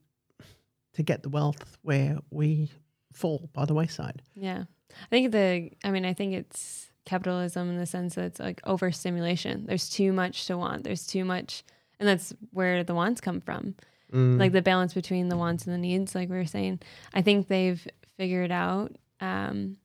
to 0.94 1.02
get 1.02 1.22
the 1.22 1.28
wealth 1.28 1.76
where 1.82 2.18
we 2.30 2.70
fall 3.12 3.50
by 3.52 3.64
the 3.64 3.74
wayside. 3.74 4.22
Yeah. 4.34 4.64
I 4.90 5.06
think 5.10 5.32
the, 5.32 5.70
I 5.84 5.90
mean, 5.90 6.06
I 6.06 6.14
think 6.14 6.32
it's 6.32 6.90
capitalism 7.04 7.70
in 7.70 7.76
the 7.76 7.86
sense 7.86 8.14
that 8.14 8.24
it's 8.24 8.40
like 8.40 8.60
overstimulation. 8.64 9.66
There's 9.66 9.90
too 9.90 10.12
much 10.12 10.46
to 10.46 10.56
want. 10.56 10.84
There's 10.84 11.06
too 11.06 11.24
much, 11.24 11.64
and 12.00 12.08
that's 12.08 12.32
where 12.52 12.82
the 12.82 12.94
wants 12.94 13.20
come 13.20 13.40
from. 13.40 13.74
Mm. 14.12 14.38
Like 14.38 14.52
the 14.52 14.62
balance 14.62 14.94
between 14.94 15.28
the 15.28 15.36
wants 15.36 15.66
and 15.66 15.74
the 15.74 15.78
needs, 15.78 16.14
like 16.14 16.28
we 16.28 16.36
were 16.36 16.46
saying. 16.46 16.80
I 17.12 17.22
think 17.22 17.48
they've 17.48 17.86
figured 18.16 18.52
out 18.52 18.96
um, 19.20 19.76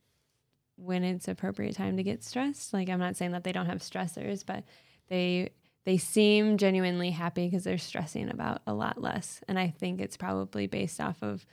when 0.81 1.03
it's 1.03 1.27
appropriate 1.27 1.75
time 1.75 1.97
to 1.97 2.03
get 2.03 2.23
stressed. 2.23 2.73
Like 2.73 2.89
I'm 2.89 2.99
not 2.99 3.15
saying 3.15 3.31
that 3.31 3.43
they 3.43 3.51
don't 3.51 3.67
have 3.67 3.79
stressors, 3.79 4.45
but 4.45 4.63
they 5.09 5.51
they 5.85 5.97
seem 5.97 6.57
genuinely 6.57 7.11
happy 7.11 7.47
because 7.47 7.63
they're 7.63 7.77
stressing 7.77 8.29
about 8.29 8.61
a 8.67 8.73
lot 8.73 9.01
less. 9.01 9.41
And 9.47 9.57
I 9.57 9.69
think 9.69 9.99
it's 9.99 10.17
probably 10.17 10.67
based 10.67 11.01
off 11.01 11.21
of 11.23 11.45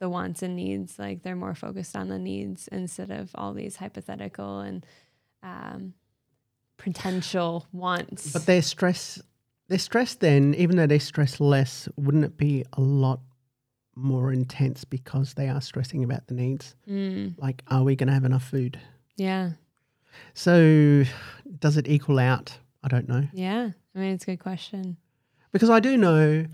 the 0.00 0.08
wants 0.08 0.42
and 0.42 0.56
needs. 0.56 0.98
Like 0.98 1.22
they're 1.22 1.36
more 1.36 1.54
focused 1.54 1.96
on 1.96 2.08
the 2.08 2.18
needs 2.18 2.68
instead 2.68 3.10
of 3.10 3.30
all 3.34 3.52
these 3.52 3.76
hypothetical 3.76 4.60
and 4.60 4.86
um, 5.42 5.94
potential 6.76 7.66
wants. 7.72 8.32
But 8.32 8.46
their 8.46 8.62
stress, 8.62 9.20
their 9.68 9.78
stress. 9.78 10.14
Then, 10.14 10.54
even 10.54 10.76
though 10.76 10.86
they 10.86 10.98
stress 10.98 11.40
less, 11.40 11.88
wouldn't 11.96 12.24
it 12.24 12.36
be 12.36 12.64
a 12.72 12.80
lot 12.80 13.20
more 13.96 14.32
intense 14.32 14.84
because 14.84 15.34
they 15.34 15.48
are 15.48 15.60
stressing 15.60 16.02
about 16.04 16.26
the 16.26 16.34
needs? 16.34 16.74
Mm, 16.88 17.34
Like, 17.38 17.62
are 17.68 17.82
we 17.84 17.96
going 17.96 18.08
to 18.08 18.12
have 18.14 18.24
enough 18.24 18.44
food? 18.44 18.78
yeah, 19.16 19.50
So, 20.34 21.04
does 21.58 21.76
it 21.76 21.88
equal 21.88 22.18
out? 22.18 22.58
I 22.82 22.88
don't 22.88 23.08
know 23.08 23.26
yeah. 23.32 23.70
I 23.94 23.98
mean, 23.98 24.12
it's 24.14 24.24
a 24.24 24.32
good 24.32 24.40
question. 24.40 24.96
because 25.52 25.70
I 25.70 25.80
do 25.80 25.96
know. 25.96 26.46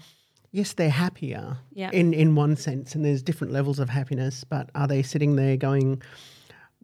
Yes, 0.53 0.72
they're 0.74 0.91
happier 0.91 1.59
Yeah. 1.72 1.91
in 1.93 2.12
in 2.12 2.34
one 2.34 2.57
sense, 2.57 2.95
and 2.95 3.05
there's 3.05 3.22
different 3.22 3.53
levels 3.53 3.78
of 3.78 3.88
happiness. 3.88 4.45
But 4.45 4.70
are 4.74 4.86
they 4.88 5.03
sitting 5.03 5.36
there 5.36 5.57
going, 5.57 6.03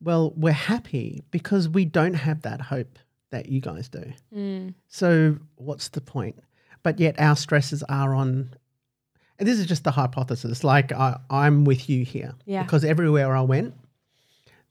"Well, 0.00 0.32
we're 0.36 0.52
happy 0.52 1.22
because 1.30 1.68
we 1.68 1.84
don't 1.84 2.14
have 2.14 2.42
that 2.42 2.61
hope 2.61 2.98
that 3.30 3.48
you 3.48 3.61
guys 3.61 3.88
do." 3.88 4.12
Mm, 4.34 4.74
So 4.88 5.38
what's 5.57 5.88
the 5.88 6.00
point? 6.00 6.38
But 6.82 6.98
yet 7.00 7.18
our 7.20 7.36
stresses 7.36 7.82
are 7.88 8.14
on. 8.14 8.50
And 9.39 9.47
this 9.49 9.59
is 9.59 9.66
just 9.66 9.84
the 9.84 9.91
hypothesis. 9.91 10.64
Like 10.64 10.93
I, 10.93 11.18
I'm 11.30 11.64
with 11.64 11.89
you 11.91 12.05
here 12.05 12.34
Yeah. 12.47 12.62
because 12.62 12.84
everywhere 12.84 13.37
I 13.37 13.43
went, 13.43 13.74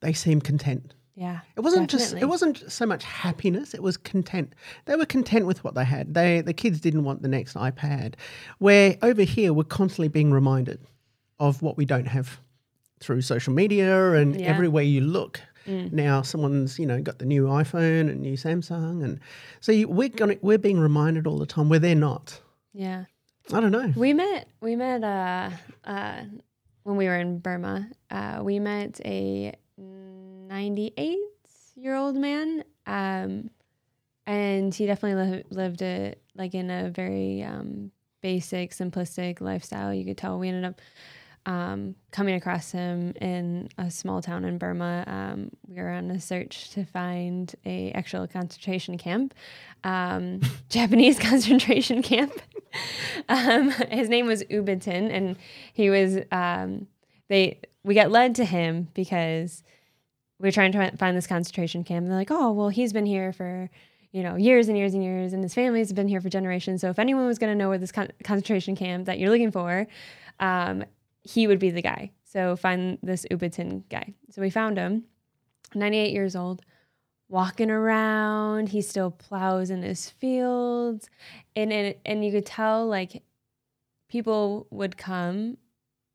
they 0.02 0.14
seemed 0.14 0.44
content. 0.44 0.94
yeah. 1.16 1.40
It 1.56 1.62
wasn't 1.62 1.90
just. 1.90 2.14
It 2.16 2.26
wasn't 2.26 2.70
so 2.72 2.86
much 2.86 3.04
happiness. 3.04 3.74
It 3.74 3.82
was 3.84 3.96
content. 3.98 4.54
They 4.86 4.96
were 4.96 5.06
content 5.06 5.46
with 5.46 5.64
what 5.64 5.74
they 5.76 5.86
had. 5.86 6.14
They 6.14 6.42
the 6.42 6.54
kids 6.54 6.80
didn't 6.82 7.04
want 7.06 7.22
the 7.22 7.28
next 7.30 7.56
iPad. 7.56 8.16
Where 8.60 8.98
over 9.02 9.22
here 9.24 9.54
we're 9.54 9.64
constantly 9.64 10.08
being 10.10 10.32
reminded 10.32 10.80
of 11.40 11.62
what 11.62 11.78
we 11.78 11.86
don't 11.86 12.08
have 12.08 12.40
through 13.00 13.22
social 13.22 13.54
media 13.54 14.14
and 14.14 14.40
Yeah. 14.40 14.48
everywhere 14.48 14.84
you 14.84 15.02
look. 15.02 15.42
Mm. 15.68 15.92
Now 15.94 16.22
someone's 16.22 16.78
you 16.80 16.86
know 16.86 17.02
got 17.02 17.20
the 17.20 17.26
new 17.26 17.46
iPhone 17.46 18.10
and 18.10 18.22
new 18.22 18.34
Samsung 18.38 19.04
and 19.04 19.20
so 19.62 19.72
you, 19.72 19.88
we're 19.88 20.10
gonna 20.10 20.36
we're 20.42 20.58
being 20.60 20.80
reminded 20.80 21.26
all 21.28 21.38
the 21.40 21.46
time 21.46 21.70
where 21.70 21.80
they're 21.80 21.96
not. 21.96 22.40
Yeah. 22.74 23.06
I 23.54 23.60
don't 23.60 23.72
know. 23.72 23.94
We 23.96 24.14
met. 24.14 24.48
We 24.60 24.76
met 24.76 25.04
uh, 25.04 25.52
uh, 25.84 26.22
when 26.84 26.98
we 26.98 27.06
were 27.06 27.18
in 27.18 27.40
Burma. 27.40 27.88
Uh, 28.10 28.40
we 28.42 28.60
met 28.60 29.00
a 29.06 29.54
ninety-eight-year-old 29.78 32.16
man, 32.16 32.64
um, 32.88 33.52
and 34.26 34.74
he 34.74 34.86
definitely 34.86 35.38
li- 35.38 35.44
lived 35.52 35.82
a 35.84 36.16
like 36.36 36.56
in 36.56 36.72
a 36.72 36.90
very 36.90 37.44
um, 37.44 37.92
basic, 38.22 38.72
simplistic 38.72 39.42
lifestyle. 39.42 39.94
You 39.94 40.06
could 40.06 40.18
tell. 40.18 40.40
We 40.40 40.48
ended 40.48 40.66
up 40.66 40.82
um, 41.46 41.96
coming 42.12 42.36
across 42.36 42.72
him 42.72 43.14
in 43.22 43.70
a 43.78 43.92
small 43.92 44.22
town 44.22 44.46
in 44.46 44.58
Burma. 44.58 45.04
Um, 45.06 45.52
we 45.68 45.76
were 45.76 45.90
on 45.90 46.10
a 46.12 46.20
search 46.20 46.72
to 46.72 46.86
find 46.86 47.54
a 47.66 47.92
actual 47.92 48.28
concentration 48.28 48.98
camp, 48.98 49.34
um, 49.84 50.42
Japanese 50.70 51.20
concentration 51.20 52.02
camp. 52.02 52.34
um, 53.30 53.72
his 53.90 54.10
name 54.10 54.26
was 54.26 54.44
Ubitin, 54.46 55.12
and 55.12 55.38
he 55.74 55.90
was. 55.90 56.18
Um, 56.32 56.88
they 57.28 57.60
we 57.84 57.96
got 57.96 58.12
led 58.12 58.36
to 58.36 58.46
him 58.46 58.90
because 58.94 59.64
we 60.40 60.48
were 60.48 60.52
trying 60.52 60.72
to 60.72 60.98
find 60.98 61.16
this 61.16 61.28
concentration 61.28 61.84
camp. 61.84 62.04
And 62.04 62.12
they're 62.12 62.18
like, 62.18 62.32
"Oh, 62.32 62.52
well, 62.52 62.70
he's 62.70 62.94
been 62.94 63.06
here 63.06 63.34
for." 63.34 63.70
You 64.12 64.24
know, 64.24 64.38
years 64.38 64.70
and 64.70 64.78
years 64.78 64.94
and 64.94 65.04
years, 65.04 65.34
and 65.34 65.44
his 65.44 65.54
family's 65.54 65.92
been 65.92 66.08
here 66.08 66.22
for 66.22 66.30
generations. 66.30 66.80
So, 66.80 66.90
if 66.90 67.00
anyone 67.00 67.26
was 67.26 67.38
going 67.38 67.52
to 67.52 67.58
know 67.58 67.68
where 67.68 67.78
this 67.78 67.92
con- 67.92 68.14
concentration 68.24 68.74
camp 68.74 69.08
that 69.08 69.20
you're 69.20 69.30
looking 69.30 69.52
for, 69.52 69.88
um, 70.40 70.86
he 71.26 71.48
would 71.48 71.60
be 71.60 71.72
the 71.72 71.82
guy. 71.82 72.12
So 72.24 72.56
find 72.56 72.98
this 73.02 73.26
Ubitin 73.32 73.84
guy. 73.90 74.14
So 74.30 74.42
we 74.42 74.50
found 74.50 74.78
him, 74.78 75.06
98 75.74 76.12
years 76.12 76.36
old, 76.36 76.62
walking 77.28 77.72
around. 77.72 78.70
He 78.70 78.82
still 78.82 79.12
plows 79.12 79.70
in 79.70 79.82
his 79.82 80.10
fields, 80.10 81.10
and 81.56 81.74
and, 81.74 81.96
and 82.06 82.24
you 82.24 82.32
could 82.32 82.46
tell 82.46 82.88
like 82.88 83.24
people 84.08 84.68
would 84.70 84.98
come 84.98 85.58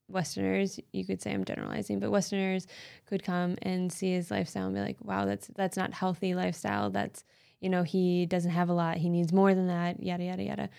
westerners 0.09 0.81
you 0.93 1.05
could 1.05 1.23
say 1.23 1.33
i'm 1.33 1.45
generalizing 1.45 2.01
but 2.01 2.11
westerners 2.11 2.67
could 3.07 3.23
come 3.23 3.57
and 3.63 3.93
see 3.93 4.13
his 4.13 4.29
lifestyle 4.29 4.67
and 4.67 4.75
be 4.75 4.81
like 4.81 4.97
wow 5.03 5.25
that's 5.25 5.49
that's 5.55 5.77
not 5.77 5.95
healthy 5.95 6.35
lifestyle 6.35 6.91
that's 6.91 7.23
you 7.61 7.69
know 7.69 7.85
he 7.85 8.27
doesn't 8.27 8.51
have 8.51 8.69
a 8.69 8.73
lot 8.73 8.97
he 8.97 9.09
needs 9.09 9.33
more 9.33 9.55
than 9.55 9.69
that 9.69 10.03
yada 10.03 10.25
yada 10.25 10.43
yada 10.43 10.71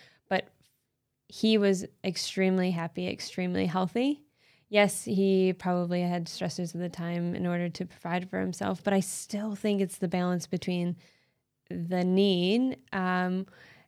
he 1.32 1.58
was 1.58 1.86
extremely 2.04 2.72
happy 2.72 3.08
extremely 3.08 3.66
healthy 3.66 4.22
yes 4.70 5.04
he 5.06 5.54
probably 5.54 6.02
had 6.02 6.26
stressors 6.26 6.76
at 6.76 6.82
the 6.82 6.90
time 6.90 7.36
in 7.36 7.46
order 7.48 7.70
to 7.70 7.86
provide 7.86 8.30
for 8.30 8.40
himself 8.40 8.84
but 8.84 8.94
i 8.94 9.00
still 9.00 9.56
think 9.56 9.82
it's 9.82 9.98
the 9.98 10.08
balance 10.08 10.46
between 10.48 10.96
the 11.70 12.04
need 12.04 12.78
um, 12.92 13.46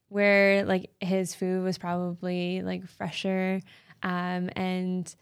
where 0.07 0.63
like 0.65 0.89
his 1.01 1.35
food 1.35 1.63
was 1.63 1.77
probably 1.77 2.61
like 2.61 2.87
fresher 2.87 3.59
um, 4.03 4.49
and 4.55 5.13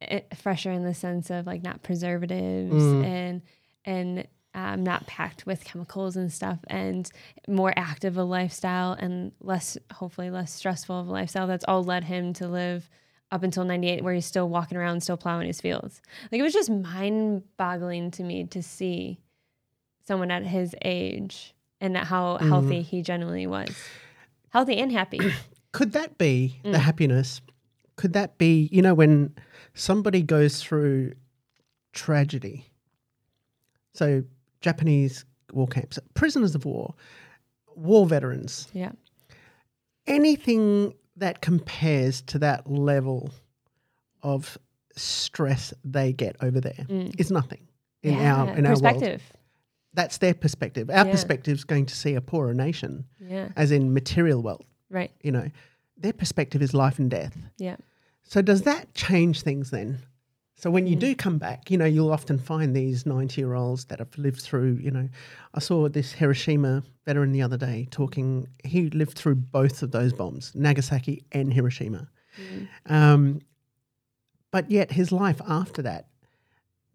it, 0.00 0.26
fresher 0.36 0.70
in 0.70 0.84
the 0.84 0.92
sense 0.94 1.30
of 1.30 1.46
like 1.46 1.62
not 1.62 1.82
preservatives 1.82 2.74
Mm. 2.74 3.04
and 3.04 3.42
and 3.86 4.26
um, 4.54 4.82
not 4.84 5.06
packed 5.06 5.46
with 5.46 5.64
chemicals 5.64 6.16
and 6.16 6.32
stuff 6.32 6.58
and 6.68 7.10
more 7.48 7.72
active 7.76 8.16
a 8.16 8.22
lifestyle 8.24 8.92
and 8.92 9.32
less 9.40 9.76
hopefully 9.92 10.30
less 10.30 10.52
stressful 10.52 11.00
of 11.00 11.08
a 11.08 11.10
lifestyle 11.10 11.46
that's 11.46 11.64
all 11.66 11.82
led 11.82 12.04
him 12.04 12.32
to 12.34 12.46
live 12.46 12.88
up 13.32 13.42
until 13.42 13.64
98 13.64 14.04
where 14.04 14.14
he's 14.14 14.26
still 14.26 14.48
walking 14.48 14.78
around 14.78 15.02
still 15.02 15.16
plowing 15.16 15.46
his 15.48 15.60
fields 15.60 16.00
like 16.30 16.38
it 16.38 16.42
was 16.42 16.52
just 16.52 16.70
mind 16.70 17.42
boggling 17.56 18.10
to 18.12 18.22
me 18.22 18.44
to 18.44 18.62
see 18.62 19.18
someone 20.06 20.30
at 20.30 20.44
his 20.46 20.74
age 20.84 21.54
and 21.80 21.96
how 21.96 22.38
Mm. 22.38 22.48
healthy 22.48 22.82
he 22.82 23.02
genuinely 23.02 23.46
was 23.46 23.74
healthy 24.50 24.76
and 24.76 24.92
happy 24.92 25.20
Could 25.72 25.90
that 25.94 26.16
be 26.18 26.60
Mm. 26.64 26.70
the 26.72 26.78
happiness? 26.78 27.40
Could 27.96 28.12
that 28.12 28.38
be, 28.38 28.68
you 28.70 28.80
know, 28.82 28.94
when 28.94 29.34
somebody 29.74 30.22
goes 30.22 30.62
through 30.62 31.14
tragedy? 31.92 32.66
So, 33.92 34.24
Japanese 34.64 35.24
war 35.52 35.68
camps, 35.68 35.98
prisoners 36.14 36.54
of 36.54 36.64
war, 36.64 36.94
war 37.76 38.06
veterans, 38.06 38.66
yeah 38.72 38.92
anything 40.06 40.94
that 41.16 41.40
compares 41.40 42.20
to 42.22 42.38
that 42.38 42.68
level 42.70 43.30
of 44.22 44.58
stress 44.96 45.72
they 45.84 46.12
get 46.12 46.36
over 46.40 46.60
there 46.60 46.84
there 46.88 47.08
is 47.18 47.30
nothing 47.30 47.66
in 48.02 48.14
our 48.20 48.48
in 48.56 48.66
our 48.66 48.72
world. 48.72 48.82
Mm. 48.84 49.00
perspective 49.00 49.22
That's 49.94 50.18
their 50.18 50.34
perspective. 50.34 50.90
Our 50.90 51.04
Yeah. 51.06 51.10
perspective 51.10 51.54
is 51.56 51.64
going 51.64 51.86
to 51.86 51.94
see 51.94 52.14
a 52.16 52.20
poorer 52.20 52.54
nation, 52.54 53.04
yeah 53.20 53.48
as 53.56 53.70
in 53.70 53.92
material 53.94 54.40
wealth. 54.42 54.66
right 54.90 55.10
You 55.22 55.32
know, 55.32 55.48
their 55.96 56.12
perspective 56.12 56.60
is 56.62 56.74
life 56.74 56.98
and 56.98 57.10
death. 57.10 57.36
yeah 57.58 57.76
So 58.24 58.42
does 58.42 58.62
that 58.62 58.92
change 58.94 59.42
things 59.42 59.70
then? 59.70 59.98
So 60.56 60.70
when 60.70 60.86
Mm. 60.86 60.90
you 60.90 60.96
do 60.96 61.14
come 61.14 61.38
back, 61.38 61.70
you 61.70 61.76
know, 61.76 61.84
you'll 61.84 62.12
often 62.12 62.38
find 62.38 62.74
these 62.74 63.04
90 63.06 63.40
year 63.40 63.54
olds 63.54 63.86
that 63.86 63.98
have 63.98 64.16
lived 64.16 64.40
through, 64.40 64.74
you 64.80 64.90
know, 64.90 65.08
I 65.52 65.58
saw 65.60 65.88
this 65.88 66.12
Hiroshima 66.12 66.82
veteran 67.04 67.32
the 67.32 67.42
other 67.42 67.56
day 67.56 67.88
talking, 67.90 68.46
he 68.64 68.88
lived 68.90 69.18
through 69.18 69.34
both 69.36 69.82
of 69.82 69.90
those 69.90 70.12
bombs, 70.12 70.52
Nagasaki 70.54 71.24
and 71.32 71.52
Hiroshima. 71.52 72.08
Um, 72.86 73.40
but 74.50 74.70
yet 74.70 74.92
his 74.92 75.10
life 75.10 75.40
after 75.48 75.82
that, 75.82 76.06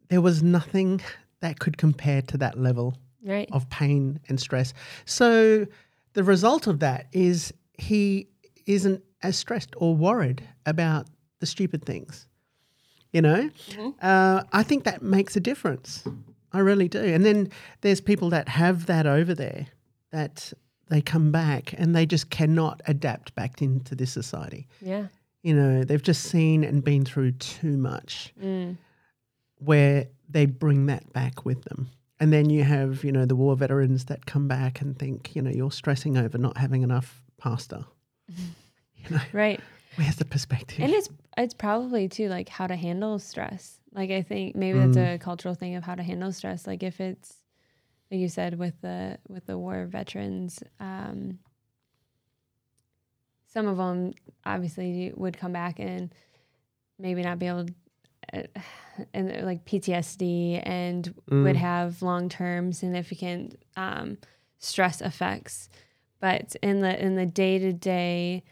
there 0.09 0.21
was 0.21 0.41
nothing 0.41 1.01
that 1.41 1.59
could 1.59 1.77
compare 1.77 2.21
to 2.23 2.37
that 2.37 2.57
level 2.59 2.97
right 3.23 3.49
of 3.51 3.69
pain 3.69 4.19
and 4.29 4.39
stress. 4.39 4.73
So 5.05 5.67
the 6.13 6.23
result 6.23 6.67
of 6.67 6.79
that 6.79 7.07
is 7.11 7.53
he 7.77 8.29
isn't 8.65 9.03
as 9.21 9.37
stressed 9.37 9.73
or 9.77 9.95
worried 9.95 10.47
about 10.65 11.07
the 11.39 11.45
stupid 11.45 11.83
things. 11.85 12.27
You 13.11 13.21
know, 13.21 13.49
uh, 14.01 14.43
I 14.53 14.63
think 14.63 14.83
that 14.83 15.01
makes 15.01 15.35
a 15.35 15.39
difference. 15.39 16.03
I 16.51 16.59
really 16.59 16.87
do. 16.87 17.03
And 17.03 17.25
then 17.25 17.49
there's 17.81 18.01
people 18.01 18.29
that 18.29 18.49
have 18.49 18.85
that 18.85 19.07
over 19.07 19.33
there 19.33 19.67
that 20.11 20.53
they 20.89 21.01
come 21.01 21.31
back 21.31 21.73
and 21.77 21.95
they 21.95 22.05
just 22.05 22.29
cannot 22.29 22.81
adapt 22.85 23.33
back 23.35 23.61
into 23.61 23.95
this 23.95 24.11
society. 24.11 24.67
yeah 24.81 25.07
You 25.43 25.55
know, 25.55 25.83
they've 25.83 26.01
just 26.01 26.23
seen 26.23 26.63
and 26.63 26.83
been 26.83 27.05
through 27.05 27.33
too 27.33 27.77
much 27.77 28.33
mm. 28.41 28.77
where 29.57 30.07
they 30.27 30.45
bring 30.45 30.87
that 30.87 31.11
back 31.13 31.45
with 31.45 31.63
them. 31.63 31.89
And 32.19 32.33
then 32.33 32.49
you 32.49 32.63
have, 32.63 33.03
you 33.03 33.11
know, 33.11 33.25
the 33.25 33.35
war 33.35 33.55
veterans 33.55 34.05
that 34.05 34.25
come 34.25 34.47
back 34.47 34.81
and 34.81 34.97
think, 34.97 35.35
you 35.35 35.41
know, 35.41 35.51
you're 35.51 35.71
stressing 35.71 36.17
over 36.17 36.37
not 36.37 36.57
having 36.57 36.81
enough 36.83 37.23
pasta. 37.37 37.85
You 39.01 39.15
know, 39.15 39.21
right 39.31 39.61
where's 39.95 40.17
the 40.17 40.25
perspective? 40.25 40.79
and 40.81 40.91
it's 40.91 41.09
it's 41.37 41.53
probably 41.53 42.07
too 42.09 42.27
like 42.29 42.49
how 42.49 42.67
to 42.67 42.75
handle 42.75 43.19
stress. 43.19 43.79
Like 43.93 44.11
i 44.11 44.21
think 44.21 44.55
maybe 44.55 44.77
that's 44.79 44.97
Mm. 44.97 45.15
a 45.15 45.17
cultural 45.19 45.55
thing 45.55 45.75
of 45.75 45.83
how 45.83 45.95
to 45.95 46.03
handle 46.03 46.31
stress. 46.31 46.67
Like 46.67 46.83
if 46.83 46.99
it's 47.01 47.37
like 48.11 48.19
you 48.19 48.27
said 48.29 48.57
with 48.59 48.79
the 48.81 49.17
with 49.27 49.45
the 49.45 49.57
war 49.57 49.85
veterans 49.85 50.63
um 50.79 51.39
some 53.47 53.67
of 53.67 53.77
them 53.77 54.13
obviously 54.45 55.11
would 55.15 55.37
come 55.37 55.51
back 55.53 55.79
and 55.79 56.13
maybe 56.99 57.21
not 57.23 57.39
be 57.39 57.47
able 57.47 57.65
uh, 58.33 58.43
and 59.13 59.45
like 59.45 59.65
PTSD 59.65 60.61
and 60.63 61.13
would 61.43 61.55
have 61.55 62.01
long-term 62.01 62.73
significant 62.73 63.57
um, 63.75 64.17
stress 64.59 65.01
effects. 65.01 65.69
But 66.19 66.55
in 66.61 66.81
the 66.81 67.01
in 67.03 67.15
the 67.15 67.25
day-to-day 67.25 68.43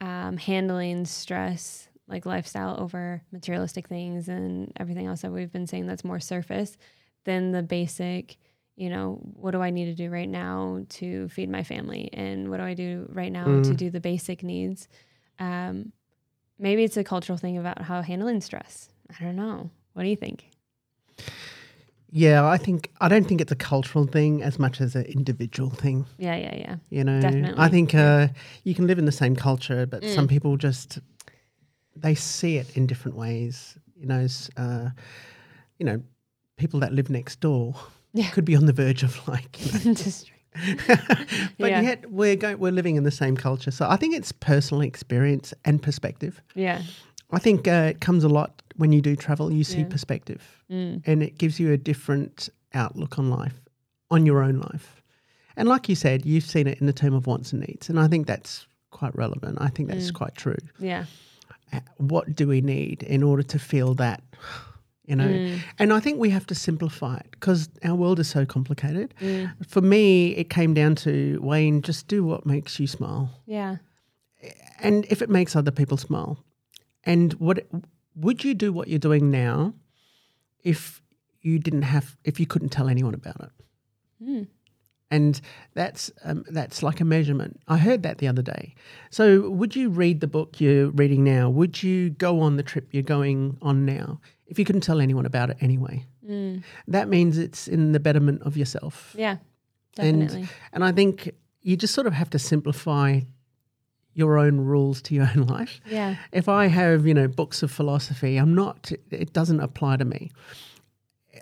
um, 0.00 0.36
handling 0.36 1.06
stress 1.06 1.88
like 2.08 2.26
lifestyle 2.26 2.76
over 2.80 3.22
materialistic 3.32 3.88
things 3.88 4.28
and 4.28 4.72
everything 4.78 5.06
else 5.06 5.22
that 5.22 5.32
we've 5.32 5.52
been 5.52 5.66
saying 5.66 5.86
that's 5.86 6.04
more 6.04 6.20
surface 6.20 6.76
than 7.24 7.52
the 7.52 7.62
basic 7.62 8.36
you 8.76 8.90
know 8.90 9.18
what 9.34 9.52
do 9.52 9.62
i 9.62 9.70
need 9.70 9.84
to 9.86 9.94
do 9.94 10.10
right 10.10 10.28
now 10.28 10.84
to 10.88 11.28
feed 11.28 11.48
my 11.48 11.62
family? 11.62 12.10
And 12.12 12.50
what 12.50 12.56
do 12.58 12.64
i 12.64 12.74
do 12.74 13.06
right 13.12 13.30
now 13.32 13.44
to 13.44 13.50
Mm. 13.72 13.76
do 13.76 13.90
the 13.90 14.00
basic 14.00 14.42
needs? 14.42 14.88
Um, 15.38 15.92
maybe 16.58 16.82
it's 16.84 16.96
a 16.96 17.04
cultural 17.04 17.38
thing 17.38 17.56
about 17.56 17.82
how 17.82 18.02
handling 18.02 18.40
stress. 18.40 18.88
I 19.18 19.22
don't 19.24 19.36
know. 19.36 19.70
What 19.92 20.02
do 20.02 20.08
you 20.08 20.16
think? 20.16 20.50
Yeah, 22.10 22.46
I 22.46 22.58
think 22.58 22.90
I 23.00 23.08
don't 23.08 23.26
think 23.26 23.40
it's 23.40 23.50
a 23.52 23.56
cultural 23.56 24.06
thing 24.06 24.42
as 24.42 24.58
much 24.58 24.80
as 24.80 24.94
an 24.94 25.04
individual 25.06 25.70
thing. 25.70 26.06
yeah 26.18 26.36
yeah 26.36 26.54
yeah. 26.56 26.76
You 26.90 27.02
know, 27.04 27.20
Definitely, 27.20 27.64
I 27.64 27.68
think 27.68 27.94
uh, 27.94 28.28
you 28.62 28.74
can 28.74 28.86
live 28.86 28.98
in 28.98 29.04
the 29.04 29.12
same 29.12 29.34
culture, 29.34 29.84
but 29.86 30.04
some 30.04 30.26
Mm. 30.26 30.30
people 30.30 30.56
just 30.56 30.98
they 31.96 32.14
see 32.14 32.56
it 32.56 32.76
in 32.76 32.86
different 32.86 33.16
ways. 33.16 33.76
You 33.96 34.06
know, 34.06 34.26
uh, 34.56 34.90
you 35.78 35.86
know, 35.86 36.02
people 36.56 36.80
that 36.80 36.92
live 36.92 37.10
next 37.10 37.40
door 37.40 37.74
Yeah. 38.12 38.30
could 38.30 38.44
be 38.44 38.54
on 38.56 38.66
the 38.66 38.72
verge 38.72 39.02
of 39.02 39.26
like 39.28 39.58
you 39.84 39.94
know, 39.94 39.94
but 41.58 41.70
Yeah. 41.70 41.80
yet 41.80 42.10
we're 42.10 42.36
going, 42.36 42.58
we're 42.58 42.72
living 42.72 42.96
in 42.96 43.02
the 43.04 43.10
same 43.10 43.36
culture. 43.36 43.70
So 43.70 43.88
I 43.88 43.96
think 43.96 44.14
it's 44.14 44.32
personal 44.32 44.82
experience 44.82 45.52
and 45.64 45.82
perspective. 45.82 46.40
yeah 46.54 46.82
I 47.30 47.38
think 47.40 47.66
uh, 47.66 47.90
it 47.90 48.00
comes 48.00 48.22
a 48.22 48.28
lot 48.28 48.62
when 48.76 48.92
you 48.92 49.00
do 49.00 49.16
travel. 49.16 49.52
You 49.52 49.64
see 49.64 49.80
Yeah. 49.80 49.86
perspective, 49.88 50.42
Mm. 50.70 51.02
and 51.06 51.22
it 51.22 51.38
gives 51.38 51.58
you 51.58 51.72
a 51.72 51.76
different 51.76 52.48
outlook 52.72 53.18
on 53.18 53.28
life, 53.30 53.60
on 54.10 54.24
your 54.26 54.42
own 54.42 54.58
life. 54.60 55.02
And 55.56 55.68
like 55.68 55.88
you 55.88 55.94
said, 55.96 56.24
you've 56.26 56.44
seen 56.44 56.66
it 56.66 56.78
in 56.80 56.86
the 56.86 56.92
term 56.92 57.14
of 57.14 57.26
wants 57.26 57.52
and 57.52 57.60
needs, 57.62 57.88
and 57.90 57.98
I 57.98 58.06
think 58.08 58.26
that's 58.26 58.66
quite 58.90 59.14
relevant. 59.16 59.58
I 59.60 59.68
think 59.68 59.88
that's 59.88 60.10
Mm. 60.10 60.14
quite 60.14 60.34
true. 60.36 60.56
yeah 60.78 61.06
What 61.98 62.34
do 62.36 62.46
we 62.48 62.60
need 62.60 63.02
in 63.02 63.22
order 63.22 63.42
to 63.42 63.58
feel 63.58 63.94
that? 63.94 64.22
You 65.06 65.16
know, 65.16 65.28
Mm. 65.28 65.58
and 65.78 65.92
I 65.92 66.00
think 66.00 66.18
we 66.18 66.30
have 66.30 66.46
to 66.46 66.54
simplify 66.54 67.16
it 67.18 67.26
because 67.32 67.68
our 67.82 67.94
world 67.94 68.18
is 68.18 68.28
so 68.28 68.46
complicated. 68.46 69.12
Mm. 69.20 69.50
For 69.66 69.82
me, 69.82 70.34
it 70.36 70.48
came 70.48 70.72
down 70.72 70.94
to 70.96 71.38
Wayne, 71.42 71.82
just 71.82 72.08
do 72.08 72.24
what 72.24 72.46
makes 72.46 72.80
you 72.80 72.86
smile. 72.86 73.28
yeah 73.46 73.76
And 74.82 75.04
if 75.10 75.20
it 75.22 75.28
makes 75.30 75.56
other 75.56 75.70
people 75.70 75.96
smile. 75.98 76.36
And 77.04 77.34
what 77.34 77.66
would 78.14 78.44
you 78.44 78.54
do 78.54 78.72
what 78.72 78.88
you're 78.88 78.98
doing 79.10 79.30
now 79.30 79.74
if 80.62 81.02
you 81.42 81.58
didn't 81.58 81.82
have 81.82 82.16
if 82.24 82.40
you 82.40 82.46
couldn't 82.46 82.70
tell 82.70 82.88
anyone 82.88 83.14
about 83.14 83.40
it? 83.40 83.50
Mm. 84.22 84.46
And 85.10 85.40
that's 85.74 86.10
um, 86.24 86.44
that's 86.50 86.82
like 86.82 87.00
a 87.00 87.04
measurement. 87.04 87.60
I 87.68 87.76
heard 87.76 88.02
that 88.02 88.18
the 88.18 88.26
other 88.26 88.42
day. 88.42 88.74
So, 89.10 89.48
would 89.50 89.76
you 89.76 89.88
read 89.90 90.20
the 90.20 90.26
book 90.26 90.60
you're 90.60 90.90
reading 90.90 91.22
now? 91.22 91.50
Would 91.50 91.82
you 91.82 92.10
go 92.10 92.40
on 92.40 92.56
the 92.56 92.62
trip 92.62 92.88
you're 92.90 93.02
going 93.02 93.56
on 93.62 93.84
now 93.84 94.20
if 94.46 94.58
you 94.58 94.64
couldn't 94.64 94.80
tell 94.80 95.00
anyone 95.00 95.26
about 95.26 95.50
it 95.50 95.58
anyway? 95.60 96.04
Mm. 96.28 96.64
That 96.88 97.08
means 97.08 97.38
it's 97.38 97.68
in 97.68 97.92
the 97.92 98.00
betterment 98.00 98.42
of 98.42 98.56
yourself. 98.56 99.14
yeah 99.16 99.36
And- 99.98 100.22
definitely 100.22 100.48
And 100.72 100.82
I 100.84 100.90
think 100.90 101.30
you 101.60 101.76
just 101.76 101.94
sort 101.94 102.06
of 102.06 102.12
have 102.14 102.30
to 102.30 102.38
simplify 102.38 103.20
your 104.14 104.38
own 104.38 104.58
rules 104.60 105.02
to 105.02 105.14
your 105.14 105.28
own 105.36 105.46
life. 105.46 105.80
yeah 105.86 106.16
If 106.32 106.48
I 106.48 106.66
have, 106.68 107.06
you 107.06 107.12
know, 107.14 107.28
books 107.28 107.62
of 107.62 107.70
philosophy, 107.70 108.36
I'm 108.38 108.54
not, 108.54 108.90
it 109.10 109.32
doesn't 109.32 109.60
apply 109.60 109.98
to 109.98 110.04
me. 110.04 110.30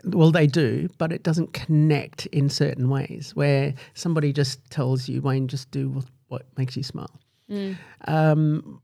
Well, 0.05 0.33
they 0.33 0.47
do, 0.47 0.89
but 0.99 1.13
it 1.13 1.23
doesn't 1.23 1.53
connect 1.53 2.27
in 2.27 2.49
certain 2.49 2.89
ways 2.89 3.33
where 3.37 3.75
somebody 3.95 4.33
just 4.33 4.69
tells 4.71 5.09
you, 5.09 5.23
Wayne, 5.23 5.47
just 5.49 5.71
do 5.71 5.89
what, 5.91 6.05
what 6.29 6.47
makes 6.57 6.77
you 6.77 6.83
smile. 6.83 7.21
Mm. 7.49 7.77
Um, 8.09 8.81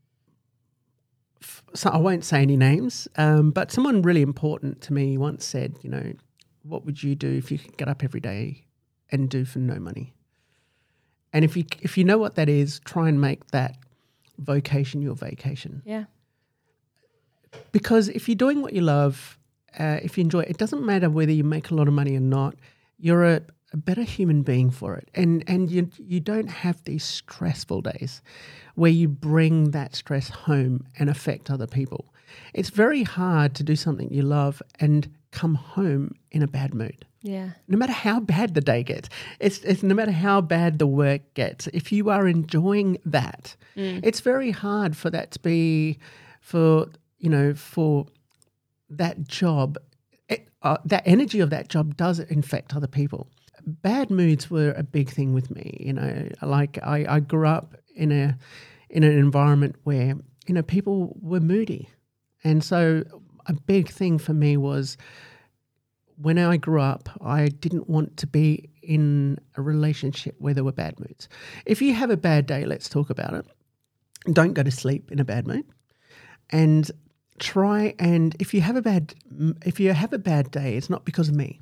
f- 1.41 1.63
so 1.73 1.89
I 1.89 1.97
won't 1.97 2.23
say 2.23 2.41
any 2.41 2.55
names, 2.55 3.07
um, 3.17 3.51
but 3.51 3.71
someone 3.71 4.01
really 4.01 4.21
important 4.21 4.81
to 4.81 4.93
me 4.93 5.17
once 5.17 5.45
said, 5.45 5.75
you 5.81 5.89
know, 5.89 6.13
what 6.63 6.85
would 6.85 7.01
you 7.03 7.15
do 7.15 7.29
if 7.29 7.51
you 7.51 7.57
could 7.57 7.75
get 7.77 7.87
up 7.87 8.03
every 8.03 8.19
day 8.19 8.65
and 9.11 9.29
do 9.29 9.43
for 9.43 9.59
no 9.59 9.79
money? 9.79 10.13
And 11.33 11.45
if 11.45 11.55
you 11.55 11.65
if 11.81 11.97
you 11.97 12.03
know 12.03 12.17
what 12.17 12.35
that 12.35 12.49
is, 12.49 12.79
try 12.85 13.07
and 13.07 13.21
make 13.21 13.47
that 13.51 13.77
vocation 14.37 15.01
your 15.01 15.15
vacation. 15.15 15.81
Yeah. 15.85 16.05
Because 17.71 18.09
if 18.09 18.27
you're 18.27 18.35
doing 18.35 18.61
what 18.61 18.73
you 18.73 18.81
love, 18.81 19.38
uh, 19.79 19.99
if 20.03 20.17
you 20.17 20.23
enjoy 20.23 20.41
it, 20.41 20.49
it 20.51 20.57
doesn't 20.57 20.85
matter 20.85 21.09
whether 21.09 21.31
you 21.31 21.43
make 21.43 21.71
a 21.71 21.75
lot 21.75 21.87
of 21.87 21.93
money 21.93 22.15
or 22.15 22.19
not. 22.21 22.55
You're 22.97 23.23
a, 23.25 23.41
a 23.73 23.77
better 23.77 24.03
human 24.03 24.41
being 24.43 24.69
for 24.71 24.95
it, 24.95 25.09
and 25.15 25.43
and 25.47 25.71
you 25.71 25.89
you 25.97 26.19
don't 26.19 26.49
have 26.49 26.83
these 26.83 27.03
stressful 27.03 27.81
days 27.81 28.21
where 28.75 28.91
you 28.91 29.07
bring 29.07 29.71
that 29.71 29.95
stress 29.95 30.29
home 30.29 30.85
and 30.97 31.09
affect 31.09 31.49
other 31.49 31.67
people. 31.67 32.13
It's 32.53 32.69
very 32.69 33.03
hard 33.03 33.55
to 33.55 33.63
do 33.63 33.75
something 33.75 34.13
you 34.13 34.21
love 34.21 34.61
and 34.79 35.09
come 35.31 35.55
home 35.55 36.15
in 36.31 36.41
a 36.43 36.47
bad 36.47 36.73
mood 36.73 37.05
Yeah. 37.21 37.49
no 37.67 37.77
matter 37.77 37.91
how 37.93 38.19
bad 38.19 38.53
the 38.53 38.61
day 38.61 38.83
gets, 38.83 39.09
it's, 39.39 39.59
it's 39.59 39.83
no 39.83 39.93
matter 39.95 40.11
how 40.11 40.41
bad 40.41 40.79
the 40.79 40.87
work 40.87 41.21
gets, 41.33 41.67
if 41.67 41.91
you 41.91 42.09
are 42.09 42.27
enjoying 42.27 42.97
that, 43.05 43.55
it's 43.75 44.19
very 44.21 44.51
hard 44.51 44.95
for 44.97 45.09
that 45.11 45.31
to 45.31 45.39
be, 45.39 45.97
for, 46.41 46.87
you 47.19 47.29
know, 47.29 47.53
for 47.53 48.05
that 48.89 49.27
job, 49.27 49.77
it, 50.27 50.47
uh, 50.61 50.77
that 50.85 51.03
energy 51.05 51.39
of 51.39 51.49
that 51.49 51.69
job 51.69 51.95
does 51.97 52.19
infect 52.19 52.75
other 52.75 52.87
people. 52.87 53.29
Bad 53.65 54.09
moods 54.09 54.49
were 54.49 54.71
a 54.71 54.83
big 54.83 55.09
thing 55.09 55.33
with 55.33 55.51
me, 55.51 55.77
you 55.79 55.93
know, 55.93 56.29
like 56.41 56.79
I, 56.83 57.05
I 57.07 57.19
grew 57.19 57.47
up 57.47 57.75
in 57.95 58.11
a, 58.11 58.37
in 58.89 59.03
an 59.03 59.17
environment 59.17 59.75
where, 59.83 60.15
you 60.47 60.53
know, 60.53 60.63
people 60.63 61.15
were 61.21 61.39
moody. 61.39 61.89
And 62.43 62.63
so 62.63 63.03
a 63.45 63.53
big 63.53 63.89
thing 63.89 64.17
for 64.17 64.33
me 64.33 64.57
was 64.57 64.97
when 66.21 66.37
I 66.37 66.57
grew 66.57 66.81
up, 66.81 67.09
I 67.21 67.47
didn't 67.47 67.89
want 67.89 68.17
to 68.17 68.27
be 68.27 68.69
in 68.81 69.37
a 69.55 69.61
relationship 69.61 70.35
where 70.39 70.53
there 70.53 70.63
were 70.63 70.71
bad 70.71 70.99
moods. 70.99 71.29
If 71.65 71.81
you 71.81 71.93
have 71.93 72.09
a 72.09 72.17
bad 72.17 72.45
day, 72.45 72.65
let's 72.65 72.89
talk 72.89 73.09
about 73.09 73.33
it. 73.33 73.45
Don't 74.33 74.53
go 74.53 74.63
to 74.63 74.71
sleep 74.71 75.11
in 75.11 75.19
a 75.19 75.23
bad 75.23 75.47
mood, 75.47 75.65
and 76.49 76.91
try 77.39 77.93
and 77.99 78.35
if 78.39 78.53
you 78.53 78.61
have 78.61 78.75
a 78.75 78.81
bad 78.81 79.13
if 79.65 79.79
you 79.79 79.93
have 79.93 80.13
a 80.13 80.17
bad 80.19 80.51
day, 80.51 80.75
it's 80.75 80.89
not 80.89 81.05
because 81.05 81.29
of 81.29 81.35
me. 81.35 81.61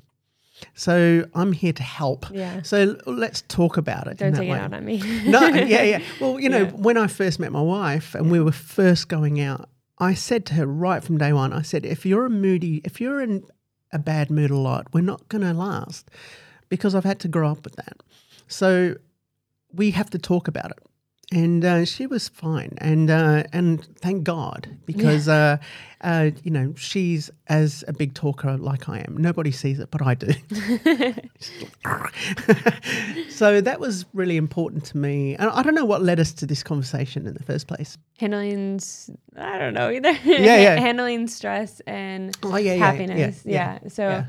So 0.74 1.24
I'm 1.34 1.52
here 1.52 1.72
to 1.72 1.82
help. 1.82 2.26
Yeah. 2.32 2.62
So 2.62 2.96
let's 3.06 3.42
talk 3.42 3.76
about 3.76 4.08
it. 4.08 4.18
Don't 4.18 4.32
take 4.34 4.50
way. 4.50 4.56
it 4.56 4.60
out 4.60 4.74
on 4.74 4.84
me. 4.84 4.98
No, 5.24 5.46
yeah, 5.46 5.82
yeah. 5.82 6.02
Well, 6.20 6.40
you 6.40 6.48
know, 6.48 6.62
Yeah. 6.64 6.70
when 6.72 6.96
I 6.96 7.06
first 7.06 7.38
met 7.38 7.52
my 7.52 7.60
wife 7.62 8.14
and 8.14 8.30
we 8.30 8.40
were 8.40 8.52
first 8.52 9.08
going 9.08 9.40
out, 9.40 9.68
I 9.98 10.14
said 10.14 10.44
to 10.46 10.54
her 10.54 10.66
right 10.66 11.02
from 11.02 11.18
day 11.18 11.32
one, 11.32 11.52
I 11.52 11.62
said, 11.62 11.86
if 11.86 12.04
you're 12.04 12.26
a 12.26 12.30
moody, 12.30 12.80
if 12.84 13.00
you're 13.00 13.20
in 13.20 13.44
a 13.92 13.98
bad 13.98 14.30
mood 14.30 14.50
a 14.50 14.56
lot, 14.56 14.92
we're 14.92 15.00
not 15.00 15.28
going 15.28 15.42
to 15.42 15.52
last 15.54 16.10
because 16.68 16.94
I've 16.94 17.04
had 17.04 17.20
to 17.20 17.28
grow 17.28 17.50
up 17.50 17.64
with 17.64 17.76
that. 17.76 17.96
So 18.48 18.96
we 19.72 19.92
have 19.92 20.10
to 20.10 20.18
talk 20.18 20.48
about 20.48 20.70
it. 20.72 20.78
And 21.30 21.62
uh, 21.62 21.84
she 21.84 22.06
was 22.06 22.26
fine, 22.28 22.72
and 22.78 23.10
uh, 23.10 23.42
and 23.52 23.84
thank 23.98 24.24
God 24.24 24.66
because 24.86 25.28
uh, 25.28 25.58
uh, 26.00 26.30
you 26.42 26.50
know 26.50 26.72
she's 26.74 27.30
as 27.48 27.84
a 27.86 27.92
big 27.92 28.14
talker 28.14 28.56
like 28.56 28.88
I 28.88 29.04
am. 29.06 29.14
Nobody 29.18 29.50
sees 29.50 29.78
it, 29.78 29.90
but 29.90 30.00
I 30.00 30.14
do. 30.14 30.28
so 33.28 33.60
that 33.60 33.80
was 33.80 34.06
really 34.12 34.36
important 34.36 34.84
to 34.86 34.96
me. 34.96 35.34
And 35.36 35.50
I 35.50 35.62
don't 35.62 35.74
know 35.74 35.84
what 35.84 36.02
led 36.02 36.20
us 36.20 36.32
to 36.34 36.46
this 36.46 36.62
conversation 36.62 37.26
in 37.26 37.34
the 37.34 37.42
first 37.42 37.66
place. 37.66 37.98
handling 38.18 38.80
i 39.36 39.58
don't 39.58 39.74
know 39.74 39.90
either 39.90 40.12
Yeah, 40.24 40.56
yeah. 40.56 40.76
handling 40.80 41.28
stress 41.28 41.80
and 41.86 42.36
Oh 42.42 42.56
yeah, 42.56 42.72
yeah, 42.72 42.78
happiness 42.78 43.42
yeah, 43.44 43.78
yeah, 43.82 43.88
so 43.88 44.08
yeah. 44.08 44.24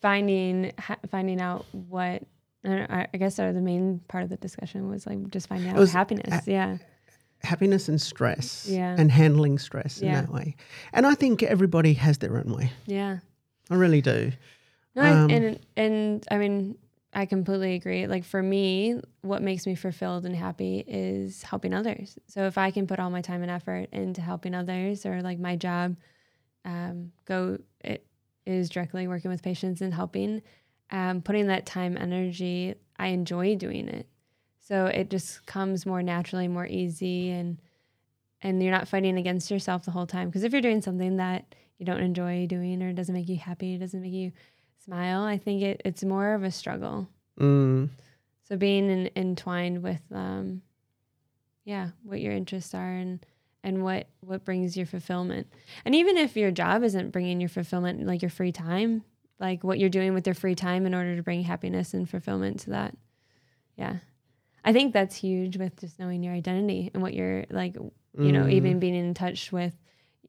finding 0.00 0.72
ha- 0.78 0.98
finding 1.10 1.40
out 1.40 1.64
what 1.72 2.22
I, 2.64 3.06
I 3.12 3.16
guess 3.16 3.36
the 3.36 3.52
main 3.52 4.00
part 4.08 4.24
of 4.24 4.30
the 4.30 4.36
discussion 4.36 4.88
was 4.88 5.06
like 5.06 5.28
just 5.30 5.48
finding 5.48 5.70
out 5.70 5.88
happiness 5.88 6.32
uh, 6.32 6.40
yeah 6.46 6.78
Happiness 7.44 7.88
and 7.88 8.00
stress, 8.00 8.68
Yeah. 8.70 8.94
and 8.96 9.10
handling 9.10 9.58
stress 9.58 10.00
Yeah. 10.00 10.06
in 10.06 10.14
that 10.26 10.32
way. 10.32 10.54
And 10.92 11.04
I 11.04 11.16
think 11.16 11.42
everybody 11.42 11.94
has 11.94 12.18
their 12.18 12.36
own 12.36 12.52
way. 12.54 12.70
yeah 12.86 13.18
I 13.68 13.74
really 13.74 14.00
do. 14.00 14.30
no, 14.94 15.02
I- 15.02 15.10
Um, 15.10 15.30
and 15.30 15.58
and 15.76 16.24
i 16.30 16.38
mean 16.38 16.76
i 17.14 17.26
completely 17.26 17.74
agree 17.74 18.06
like 18.06 18.24
for 18.24 18.42
me 18.42 19.00
what 19.22 19.42
makes 19.42 19.66
me 19.66 19.74
fulfilled 19.74 20.24
and 20.24 20.36
happy 20.36 20.84
is 20.86 21.42
helping 21.42 21.74
others 21.74 22.16
so 22.28 22.46
if 22.46 22.56
i 22.58 22.70
can 22.70 22.86
put 22.86 22.98
all 23.00 23.10
my 23.10 23.22
time 23.22 23.42
and 23.42 23.50
effort 23.50 23.88
into 23.92 24.20
helping 24.20 24.54
others 24.54 25.04
or 25.04 25.20
like 25.22 25.38
my 25.38 25.56
job 25.56 25.96
um, 26.64 27.10
go 27.24 27.58
it 27.80 28.06
is 28.46 28.68
directly 28.70 29.08
working 29.08 29.30
with 29.30 29.42
patients 29.42 29.80
and 29.82 29.92
helping 29.94 30.42
um, 30.92 31.22
putting 31.22 31.48
that 31.48 31.66
time 31.66 31.96
energy 31.96 32.74
i 32.98 33.08
enjoy 33.08 33.56
doing 33.56 33.88
it. 33.88 34.06
So 34.60 34.86
it 34.86 35.10
just 35.10 35.44
comes 35.44 35.84
more 35.84 36.02
naturally 36.02 36.46
more 36.46 36.66
easy 36.66 37.30
and 37.30 37.58
and 38.40 38.62
you're 38.62 38.72
not 38.72 38.88
fighting 38.88 39.18
against 39.18 39.50
yourself 39.50 39.84
the 39.84 39.92
whole 39.92 40.06
time. 40.06 40.28
Because 40.28 40.42
if 40.42 40.52
you're 40.52 40.60
doing 40.60 40.82
something 40.82 41.16
that 41.16 41.54
you 41.78 41.86
don't 41.86 42.00
enjoy 42.00 42.46
doing 42.46 42.82
or 42.82 42.92
doesn't 42.92 43.14
make 43.14 43.28
you 43.28 43.36
happy 43.36 43.76
doesn't 43.76 44.02
make 44.02 44.12
you 44.12 44.32
smile 44.84 45.22
i 45.22 45.38
think 45.38 45.62
it, 45.62 45.80
it's 45.84 46.04
more 46.04 46.34
of 46.34 46.44
a 46.44 46.50
struggle. 46.50 47.08
Mm, 47.40 47.88
so 48.48 48.56
being 48.56 48.90
in, 48.90 49.10
entwined 49.16 49.82
with 49.82 50.02
um 50.12 50.62
yeah 51.64 51.88
what 52.02 52.20
your 52.20 52.32
interests 52.32 52.74
are 52.74 52.94
and 52.94 53.24
and 53.64 53.82
what 53.82 54.06
what 54.20 54.44
brings 54.44 54.76
your 54.76 54.86
fulfillment. 54.86 55.46
And 55.84 55.94
even 55.94 56.16
if 56.16 56.36
your 56.36 56.50
job 56.50 56.82
isn't 56.82 57.10
bringing 57.10 57.40
your 57.40 57.48
fulfillment 57.48 58.06
like 58.06 58.22
your 58.22 58.30
free 58.30 58.52
time 58.52 59.04
like 59.42 59.62
what 59.62 59.78
you're 59.78 59.90
doing 59.90 60.14
with 60.14 60.26
your 60.26 60.34
free 60.34 60.54
time 60.54 60.86
in 60.86 60.94
order 60.94 61.16
to 61.16 61.22
bring 61.22 61.42
happiness 61.42 61.92
and 61.92 62.08
fulfillment 62.08 62.60
to 62.60 62.70
that. 62.70 62.96
Yeah. 63.76 63.96
I 64.64 64.72
think 64.72 64.94
that's 64.94 65.16
huge 65.16 65.56
with 65.56 65.78
just 65.80 65.98
knowing 65.98 66.22
your 66.22 66.32
identity 66.32 66.90
and 66.94 67.02
what 67.02 67.12
you're 67.12 67.44
like 67.50 67.74
you 67.74 68.30
know 68.30 68.44
mm. 68.44 68.52
even 68.52 68.78
being 68.78 68.94
in 68.94 69.14
touch 69.14 69.50
with 69.50 69.74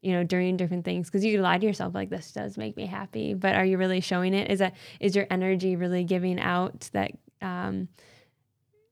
you 0.02 0.12
know 0.12 0.24
doing 0.24 0.56
different 0.56 0.84
things. 0.84 1.08
Because 1.08 1.24
you 1.24 1.40
lie 1.40 1.58
to 1.58 1.66
yourself 1.66 1.94
like 1.94 2.10
this 2.10 2.32
does 2.32 2.58
make 2.58 2.76
me 2.76 2.84
happy 2.84 3.32
but 3.32 3.54
are 3.54 3.64
you 3.64 3.78
really 3.78 4.00
showing 4.00 4.34
it? 4.34 4.50
Is 4.50 4.58
that 4.58 4.74
is 5.00 5.14
your 5.14 5.26
energy 5.30 5.76
really 5.76 6.04
giving 6.04 6.40
out 6.40 6.90
that 6.92 7.12
um 7.40 7.88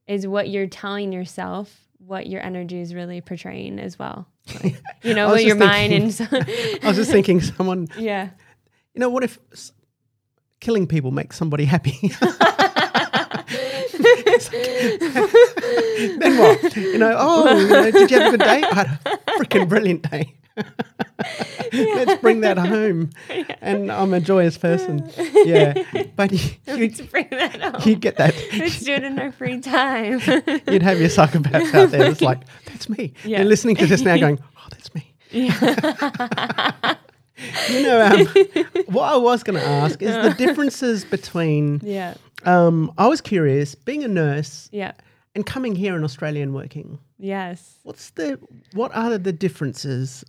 is 0.06 0.26
what 0.26 0.48
you're 0.48 0.66
telling 0.68 1.12
yourself 1.12 1.88
what 1.98 2.26
your 2.26 2.44
energy 2.44 2.80
is 2.80 2.94
really 2.94 3.20
portraying 3.20 3.78
as 3.78 3.98
well? 3.98 4.28
Like, 4.62 4.80
you 5.02 5.14
know 5.14 5.34
your 5.34 5.56
just 5.56 5.58
mind 5.58 5.92
and 5.92 6.14
so, 6.14 6.26
I 6.32 6.80
was 6.84 6.96
just 6.96 7.10
thinking, 7.10 7.40
someone, 7.40 7.88
yeah. 7.98 8.30
You 8.94 9.00
know, 9.00 9.08
what 9.08 9.24
if 9.24 9.38
killing 10.62 10.86
people 10.86 11.10
makes 11.10 11.36
somebody 11.36 11.64
happy? 11.66 11.98
then 16.18 16.38
what? 16.38 16.76
You 16.76 16.98
know, 16.98 17.14
oh, 17.18 17.58
you 17.58 17.68
know, 17.68 17.90
did 17.90 18.10
you 18.10 18.18
have 18.20 18.34
a 18.34 18.38
good 18.38 18.44
day? 18.44 18.62
I 18.62 18.74
had 18.74 18.86
a 19.04 19.16
freaking 19.38 19.68
brilliant 19.68 20.08
day. 20.10 20.34
Let's 21.72 22.20
bring 22.20 22.42
that 22.42 22.58
home. 22.58 23.10
And 23.60 23.90
I'm 23.90 24.14
a 24.14 24.20
joyous 24.20 24.56
person. 24.56 25.10
Yeah. 25.44 25.82
But 26.14 26.30
you, 26.30 26.38
let's 26.66 26.98
you'd, 27.00 27.10
bring 27.10 27.26
that 27.30 27.60
up 27.60 27.84
you'd 27.84 28.00
get 28.00 28.16
that. 28.18 28.32
let's 28.52 28.78
do 28.80 28.92
it 28.92 29.02
in 29.02 29.18
our 29.18 29.32
free 29.32 29.60
time 29.60 30.20
You'd 30.68 30.82
have 30.82 31.00
your 31.00 31.08
psychopaths 31.08 31.74
out 31.74 31.90
there. 31.90 32.08
It's 32.08 32.20
like, 32.20 32.42
that's 32.66 32.88
me. 32.88 33.14
Yeah. 33.24 33.38
You're 33.38 33.48
listening 33.48 33.74
to 33.76 33.86
this 33.86 34.02
now 34.02 34.16
going, 34.18 34.38
oh, 34.40 34.66
that's 34.70 34.94
me. 34.94 35.12
yeah 35.32 36.94
You 37.70 37.82
know, 37.82 38.00
um, 38.00 38.26
what 38.86 39.12
I 39.12 39.16
was 39.16 39.42
going 39.42 39.58
to 39.60 39.66
ask 39.66 40.00
is 40.02 40.14
the 40.14 40.34
differences 40.36 41.04
between, 41.04 41.80
yeah 41.82 42.14
um, 42.44 42.92
I 42.98 43.06
was 43.06 43.20
curious, 43.20 43.74
being 43.74 44.02
a 44.04 44.08
nurse 44.08 44.68
yeah 44.72 44.92
and 45.34 45.46
coming 45.46 45.74
here 45.74 45.96
in 45.96 46.04
Australia 46.04 46.42
and 46.42 46.52
working. 46.54 46.98
yes 47.18 47.78
What's 47.84 48.10
the, 48.10 48.38
what 48.74 48.94
are 48.94 49.16
the 49.18 49.32
differences? 49.32 50.24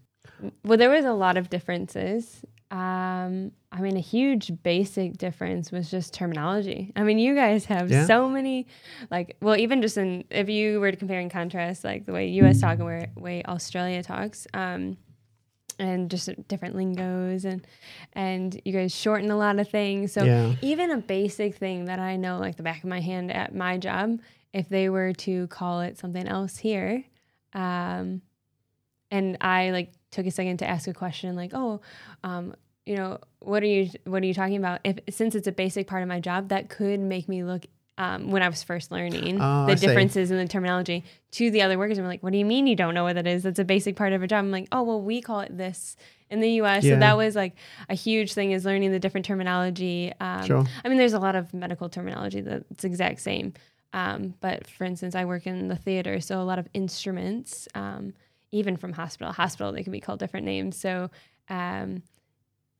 Well, 0.66 0.78
there 0.78 0.90
was 0.90 1.06
a 1.06 1.14
lot 1.14 1.38
of 1.38 1.50
differences. 1.50 2.44
Um, 2.72 3.52
I 3.72 3.82
mean, 3.82 3.96
a 3.98 4.02
huge 4.02 4.52
basic 4.64 5.18
difference 5.18 5.72
was 5.72 5.92
just 5.92 6.14
terminology. 6.14 6.92
I 6.96 7.04
mean, 7.04 7.20
you 7.20 7.36
guys 7.36 7.66
have 7.66 7.90
Yeah. 7.92 8.06
so 8.08 8.28
many, 8.30 8.68
like, 9.12 9.38
well, 9.42 9.56
even 9.58 9.82
just 9.82 9.98
in, 9.98 10.24
if 10.32 10.50
you 10.50 10.80
were 10.80 10.92
to 10.92 10.98
compare 10.98 11.20
and 11.20 11.30
contrast, 11.32 11.84
like 11.84 12.06
the 12.06 12.14
way 12.14 12.28
US 12.42 12.62
talk 12.62 12.78
and 12.80 12.86
where 12.86 13.08
way 13.16 13.44
Australia 13.46 14.02
talks, 14.04 14.48
um, 14.54 14.98
and 15.80 16.10
just 16.10 16.30
different 16.48 16.76
lingos 16.76 17.46
and 17.46 17.66
and 18.14 18.60
you 18.66 18.74
guys 18.74 18.94
shorten 18.96 19.32
a 19.32 19.38
lot 19.38 19.60
of 19.60 19.70
things. 19.70 20.14
So 20.14 20.26
Yeah. 20.26 20.54
even 20.62 20.92
a 20.92 20.98
basic 20.98 21.56
thing 21.56 21.86
that 21.86 22.00
I 22.00 22.16
know 22.16 22.38
like 22.40 22.56
the 22.58 22.64
back 22.64 22.84
of 22.84 22.90
my 22.90 23.02
hand 23.02 23.32
at 23.32 23.54
my 23.56 23.78
job, 23.78 24.20
if 24.54 24.70
they 24.70 24.90
were 24.90 25.14
to 25.14 25.48
call 25.48 25.82
it 25.82 25.98
something 25.98 26.28
else 26.28 26.58
here, 26.58 27.04
um, 27.54 28.22
and 29.12 29.38
I 29.42 29.70
like 29.72 29.92
took 30.12 30.26
a 30.26 30.32
second 30.32 30.58
to 30.58 30.68
ask 30.70 30.88
a 30.88 30.94
question 30.94 31.36
like, 31.36 31.52
oh, 31.54 31.82
um, 32.24 32.56
you 32.86 32.96
know, 32.98 33.20
what 33.40 33.64
are 33.64 33.68
you 33.68 33.90
what 34.06 34.24
are 34.24 34.26
you 34.26 34.34
talking 34.34 34.58
about? 34.58 34.82
If 34.84 34.98
since 35.10 35.36
it's 35.36 35.48
a 35.48 35.52
basic 35.52 35.88
part 35.88 36.02
of 36.02 36.10
my 36.10 36.20
job, 36.20 36.50
that 36.50 36.70
could 36.70 37.00
make 37.00 37.30
me 37.30 37.44
look 37.44 37.66
um, 37.98 38.32
when 38.32 38.42
I 38.42 38.50
was 38.50 38.64
first 38.64 38.92
learning 38.92 39.40
Oh, 39.42 39.66
the 39.66 39.74
I 39.74 39.76
see. 39.76 39.86
differences 39.88 40.32
in 40.32 40.38
the 40.38 40.48
terminology 40.48 41.04
to 41.32 41.52
the 41.52 41.62
other 41.62 41.78
workers. 41.78 41.98
I'm 42.00 42.06
like, 42.08 42.24
what 42.24 42.32
do 42.32 42.40
you 42.40 42.46
mean 42.46 42.66
you 42.68 42.76
don't 42.76 42.94
know 42.94 43.04
what 43.04 43.16
that 43.16 43.28
is? 43.28 43.44
That's 43.44 43.60
a 43.60 43.64
basic 43.66 43.96
part 43.96 44.14
of 44.14 44.24
a 44.24 44.28
job. 44.28 44.40
I'm 44.40 44.52
like, 44.52 44.68
oh, 44.72 44.82
well, 44.84 45.02
we 45.02 45.22
call 45.22 45.42
it 45.42 45.56
this 45.56 45.96
in 46.30 46.40
the 46.40 46.50
US. 46.62 46.84
Yeah. 46.84 46.96
So 46.96 47.00
that 47.00 47.18
was 47.18 47.36
like 47.36 47.54
a 47.90 47.94
huge 47.96 48.34
thing 48.34 48.52
is 48.52 48.66
learning 48.66 48.92
the 48.92 49.00
different 49.00 49.26
terminology. 49.26 50.12
Um, 50.20 50.46
Sure. 50.46 50.64
I 50.84 50.90
mean, 50.90 50.98
there's 50.98 51.14
a 51.14 51.20
lot 51.20 51.36
of 51.36 51.54
medical 51.54 51.88
terminology 51.90 52.42
that's 52.42 52.84
exact 52.84 53.22
same. 53.22 53.54
Um, 53.94 54.34
but 54.42 54.66
for 54.68 54.86
instance, 54.86 55.14
I 55.14 55.26
work 55.26 55.46
in 55.46 55.68
the 55.68 55.76
theater, 55.76 56.20
so 56.20 56.42
a 56.42 56.44
lot 56.44 56.58
of 56.58 56.68
instruments, 56.74 57.68
um, 57.76 58.14
even 58.52 58.76
from 58.76 58.94
hospital, 58.94 59.32
hospital, 59.32 59.72
they 59.72 59.84
can 59.84 59.92
be 59.92 60.00
called 60.00 60.18
different 60.20 60.48
names. 60.48 60.78
So, 60.78 61.12
um, 61.50 62.02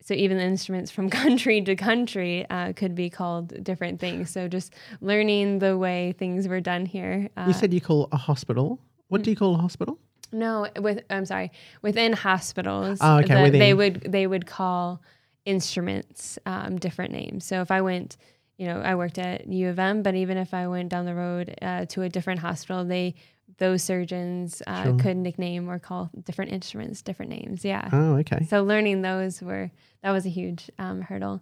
so 0.06 0.14
even 0.14 0.36
the 0.36 0.44
instruments 0.44 0.90
from 0.92 1.10
country 1.22 1.60
to 1.62 1.74
country 1.74 2.46
uh, 2.50 2.72
could 2.74 2.94
be 2.94 3.08
called 3.10 3.64
different 3.64 3.98
things. 4.00 4.30
So 4.30 4.46
just 4.48 4.72
learning 5.00 5.58
the 5.58 5.76
way 5.76 6.14
things 6.18 6.46
were 6.46 6.60
done 6.60 6.86
here. 6.86 7.28
Uh, 7.36 7.44
You 7.48 7.54
said 7.54 7.74
you 7.74 7.80
call 7.80 8.08
a 8.12 8.16
hospital. 8.16 8.78
What 9.08 9.22
do 9.22 9.30
you 9.30 9.36
call 9.36 9.54
a 9.54 9.58
hospital? 9.58 9.98
no, 10.32 10.66
with 10.80 10.98
I'm 11.10 11.26
sorry, 11.26 11.50
within 11.82 12.12
hospitals, 12.12 12.98
Oh, 13.00 13.18
okay, 13.18 13.34
the- 13.34 13.42
within. 13.42 13.60
they 13.60 13.72
would 13.74 13.96
they 14.16 14.26
would 14.26 14.46
call 14.46 15.00
instruments 15.44 16.38
um, 16.46 16.78
different 16.78 17.12
names. 17.12 17.44
So 17.44 17.60
if 17.60 17.70
I 17.70 17.80
went, 17.80 18.16
you 18.56 18.66
know, 18.66 18.80
I 18.80 18.94
worked 18.94 19.18
at 19.18 19.46
U 19.46 19.68
of 19.68 19.78
M, 19.78 20.02
but 20.02 20.14
even 20.14 20.36
if 20.36 20.52
I 20.54 20.66
went 20.66 20.88
down 20.88 21.04
the 21.06 21.14
road 21.14 21.54
uh, 21.62 21.84
to 21.86 22.02
a 22.02 22.08
different 22.08 22.40
hospital, 22.40 22.84
they 22.84 23.14
those 23.58 23.82
surgeons 23.82 24.62
uh, 24.66 24.84
Sure. 24.84 24.98
could 24.98 25.16
nickname 25.16 25.68
or 25.70 25.78
call 25.78 26.10
different 26.24 26.52
instruments 26.52 27.02
different 27.02 27.30
names. 27.30 27.64
Yeah. 27.64 27.88
Oh, 27.92 28.16
okay. 28.16 28.46
So 28.48 28.62
learning 28.62 29.02
those 29.02 29.40
were 29.42 29.70
that 30.02 30.10
was 30.10 30.26
a 30.26 30.30
huge 30.30 30.70
um, 30.78 31.00
hurdle. 31.02 31.40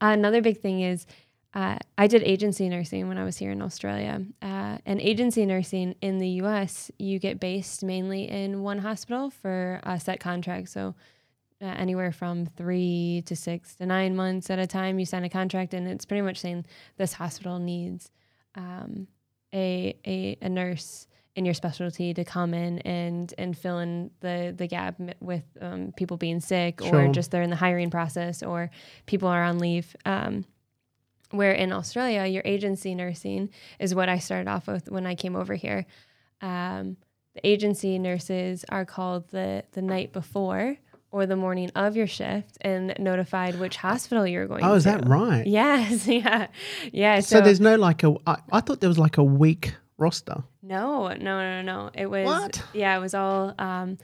another 0.00 0.42
big 0.42 0.60
thing 0.60 0.80
is 0.80 1.06
uh, 1.54 1.78
I 1.96 2.08
did 2.08 2.22
agency 2.24 2.68
nursing 2.68 3.06
when 3.06 3.16
I 3.16 3.22
was 3.24 3.36
here 3.38 3.52
in 3.52 3.62
Australia. 3.62 4.24
Uh, 4.42 4.78
and 4.84 5.00
agency 5.00 5.46
nursing 5.46 5.94
in 6.00 6.18
the 6.18 6.28
U.S. 6.42 6.90
you 6.98 7.20
get 7.20 7.38
based 7.38 7.84
mainly 7.84 8.28
in 8.28 8.62
one 8.62 8.78
hospital 8.78 9.30
for 9.30 9.80
a 9.84 10.00
set 10.00 10.18
contract. 10.18 10.68
So 10.70 10.96
uh, 11.62 11.66
anywhere 11.66 12.10
from 12.10 12.46
three 12.46 13.22
to 13.26 13.36
six 13.36 13.76
to 13.76 13.86
nine 13.86 14.16
months 14.16 14.50
at 14.50 14.58
a 14.58 14.66
time, 14.66 14.98
you 14.98 15.06
sign 15.06 15.22
a 15.22 15.28
contract, 15.30 15.72
and 15.74 15.86
it's 15.86 16.04
pretty 16.04 16.22
much 16.22 16.40
saying 16.40 16.66
this 16.96 17.12
hospital 17.12 17.60
needs 17.60 18.10
um, 18.56 19.06
a, 19.54 19.96
a 20.04 20.36
a 20.42 20.48
nurse 20.48 21.06
in 21.36 21.44
your 21.44 21.54
specialty 21.54 22.14
to 22.14 22.24
come 22.24 22.54
in 22.54 22.78
and 22.80 23.34
and 23.38 23.56
fill 23.58 23.78
in 23.80 24.10
the 24.20 24.54
the 24.56 24.66
gap 24.66 25.00
with 25.20 25.42
um, 25.60 25.92
people 25.96 26.16
being 26.16 26.40
sick 26.40 26.80
Sure. 26.80 27.06
or 27.06 27.08
just 27.12 27.30
they're 27.30 27.42
in 27.42 27.50
the 27.50 27.56
hiring 27.56 27.90
process 27.90 28.42
or 28.42 28.70
people 29.06 29.28
are 29.28 29.42
on 29.42 29.58
leave. 29.58 29.94
Um, 30.04 30.44
where 31.30 31.52
in 31.52 31.72
Australia, 31.72 32.26
your 32.26 32.42
agency 32.44 32.94
nursing 32.94 33.50
is 33.80 33.92
what 33.94 34.08
I 34.08 34.18
started 34.18 34.48
off 34.48 34.68
with 34.68 34.88
when 34.88 35.04
I 35.06 35.16
came 35.16 35.34
over 35.34 35.54
here. 35.54 35.84
Um, 36.40 36.96
the 37.34 37.44
agency 37.44 37.98
nurses 37.98 38.64
are 38.68 38.84
called 38.84 39.28
the 39.30 39.64
the 39.72 39.82
night 39.82 40.12
before 40.12 40.76
or 41.10 41.26
the 41.26 41.36
morning 41.36 41.70
of 41.74 41.96
your 41.96 42.06
shift 42.06 42.58
and 42.60 42.94
notified 42.98 43.58
which 43.58 43.76
hospital 43.76 44.26
you're 44.26 44.46
going 44.46 44.62
to. 44.62 44.68
Oh, 44.68 44.74
is 44.74 44.84
that 44.84 45.06
right? 45.08 45.44
Yes, 45.46 46.06
yeah, 46.20 46.46
yeah. 46.92 47.20
So, 47.20 47.38
So, 47.38 47.40
there's 47.40 47.60
no 47.60 47.74
like 47.76 48.04
a. 48.04 48.14
I, 48.26 48.36
I 48.52 48.60
thought 48.60 48.80
there 48.80 48.88
was 48.90 48.98
like 48.98 49.16
a 49.18 49.24
week 49.24 49.74
roster. 49.98 50.44
No, 50.64 51.08
no, 51.08 51.14
no, 51.16 51.62
no. 51.62 51.90
It 51.94 52.06
was 52.06 52.26
What? 52.26 52.62
yeah, 52.72 52.96
it 52.96 53.00
was 53.00 53.14
all 53.14 53.54
um, 53.58 53.98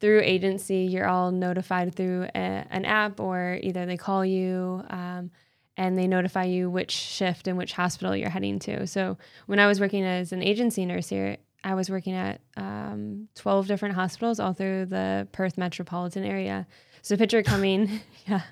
through 0.00 0.20
agency. 0.22 0.78
You're 0.78 1.08
all 1.08 1.30
notified 1.30 1.94
through 1.94 2.24
a, 2.34 2.38
an 2.70 2.84
app, 2.84 3.20
or 3.20 3.58
either 3.62 3.86
they 3.86 3.96
call 3.96 4.24
you 4.24 4.84
um, 4.90 5.30
and 5.76 5.96
they 5.96 6.06
notify 6.06 6.44
you 6.44 6.68
which 6.70 6.90
shift 6.90 7.48
and 7.48 7.56
which 7.56 7.72
hospital 7.72 8.14
you're 8.14 8.30
heading 8.30 8.58
to. 8.60 8.86
So 8.86 9.16
when 9.46 9.58
I 9.58 9.66
was 9.66 9.80
working 9.80 10.04
as 10.04 10.32
an 10.32 10.42
agency 10.42 10.84
nurse 10.84 11.08
here, 11.08 11.38
I 11.64 11.74
was 11.74 11.88
working 11.88 12.14
at 12.14 12.40
um, 12.56 13.28
12 13.36 13.68
different 13.68 13.94
hospitals 13.94 14.40
all 14.40 14.52
through 14.52 14.86
the 14.86 15.28
Perth 15.32 15.56
metropolitan 15.56 16.24
area. 16.24 16.66
So 17.04 17.16
picture 17.16 17.42
coming, 17.42 18.00
yeah, 18.26 18.42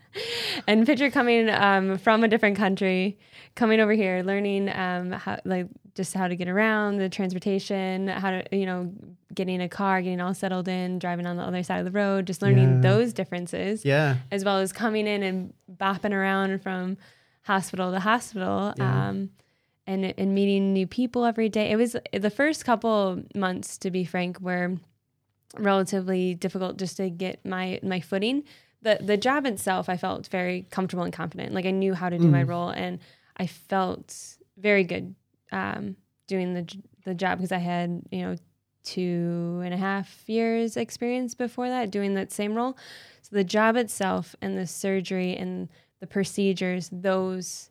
and 0.67 0.85
picture 0.85 1.11
coming 1.11 1.49
um, 1.49 1.99
from 1.99 2.25
a 2.25 2.29
different 2.29 2.57
country, 2.57 3.17
coming 3.55 3.79
over 3.81 3.93
here, 3.93 4.23
learning 4.25 4.69
um, 4.75 5.13
how 5.13 5.39
like 5.45 5.69
just 5.95 6.15
how 6.15 6.27
to 6.29 6.35
get 6.37 6.49
around, 6.49 6.97
the 6.99 7.09
transportation, 7.09 8.09
how 8.09 8.31
to 8.33 8.43
you 8.51 8.67
know 8.67 8.93
getting 9.33 9.61
a 9.61 9.69
car, 9.69 10.03
getting 10.03 10.21
all 10.21 10.35
settled 10.35 10.67
in, 10.67 10.99
driving 10.99 11.27
on 11.27 11.37
the 11.37 11.43
other 11.45 11.63
side 11.63 11.79
of 11.79 11.85
the 11.85 11.91
road, 11.93 12.27
just 12.27 12.43
learning 12.43 12.75
Yeah. 12.77 12.81
those 12.91 13.13
differences 13.13 13.85
Yeah. 13.85 14.17
as 14.33 14.45
well 14.45 14.59
as 14.59 14.73
coming 14.73 15.07
in 15.07 15.23
and 15.23 15.55
bopping 15.73 16.13
around 16.13 16.61
from 16.63 16.97
hospital 17.43 17.93
to 17.93 18.01
hospital 18.01 18.75
Yeah. 18.77 19.09
um, 19.11 19.31
and, 19.87 20.13
and 20.19 20.35
meeting 20.35 20.73
new 20.73 20.87
people 20.89 21.25
every 21.25 21.49
day. 21.49 21.71
It 21.71 21.77
was 21.77 21.95
the 22.13 22.31
first 22.31 22.65
couple 22.65 23.23
months, 23.37 23.79
to 23.79 23.91
be 23.93 24.05
frank, 24.05 24.41
were 24.41 24.77
relatively 25.59 26.35
difficult 26.35 26.77
just 26.79 26.97
to 26.99 27.11
get 27.11 27.45
my, 27.45 27.81
my 27.83 28.01
footing. 28.01 28.45
The, 28.83 28.99
the 29.01 29.17
job 29.17 29.47
itself, 29.47 29.89
I 29.89 29.97
felt 29.97 30.29
very 30.29 30.67
comfortable 30.71 31.05
and 31.05 31.13
confident. 31.13 31.53
Like 31.53 31.67
I 31.67 31.71
knew 31.71 31.95
how 31.95 32.09
to 32.09 32.19
do 32.19 32.29
my 32.29 32.45
Mm. 32.45 32.49
role 32.49 32.69
and 32.71 32.99
I 33.37 33.47
felt 33.47 34.17
very 34.57 34.85
good 34.85 35.15
um, 35.53 35.97
doing 36.27 36.55
the, 36.55 36.67
the 37.05 37.15
job 37.15 37.39
because 37.39 37.53
I 37.53 37.59
had, 37.59 38.03
you 38.11 38.23
know, 38.23 38.37
two 38.83 39.61
and 39.65 39.75
a 39.75 39.77
half 39.77 40.25
years 40.27 40.77
experience 40.77 41.35
before 41.35 41.69
that 41.69 41.91
doing 41.91 42.15
that 42.15 42.33
same 42.33 42.55
role. 42.55 42.77
So 43.23 43.37
the 43.37 43.45
job 43.45 43.77
itself 43.77 44.35
and 44.41 44.57
the 44.57 44.67
surgery 44.67 45.37
and 45.37 45.69
the 46.01 46.07
procedures, 46.07 46.89
those 46.91 47.69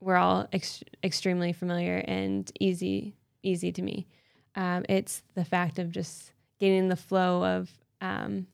were 0.00 0.16
all 0.16 0.46
ex- 0.52 0.84
extremely 1.02 1.52
familiar 1.52 2.04
and 2.06 2.50
easy, 2.60 3.16
easy 3.42 3.72
to 3.72 3.82
me. 3.82 4.06
Um, 4.54 4.84
it's 4.88 5.22
the 5.34 5.44
fact 5.44 5.80
of 5.80 5.90
just 5.90 6.32
getting 6.58 6.88
the 6.88 6.96
flow 6.96 7.44
of 7.44 7.70
um, 8.00 8.46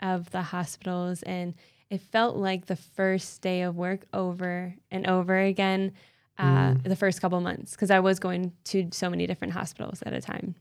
of 0.00 0.30
the 0.30 0.42
hospitals, 0.42 1.22
and 1.22 1.54
it 1.90 2.00
felt 2.00 2.36
like 2.36 2.66
the 2.66 2.76
first 2.76 3.40
day 3.42 3.62
of 3.62 3.76
work 3.76 4.06
over 4.12 4.74
and 4.90 5.06
over 5.06 5.38
again. 5.38 5.92
Uh, 6.36 6.74
Mm. 6.74 6.82
The 6.82 6.96
first 6.96 7.20
couple 7.20 7.40
months, 7.40 7.72
because 7.72 7.92
I 7.92 8.00
was 8.00 8.18
going 8.18 8.52
to 8.64 8.88
so 8.92 9.08
many 9.08 9.24
different 9.28 9.52
hospitals 9.52 10.02
at 10.04 10.12
a 10.12 10.20
time. 10.20 10.56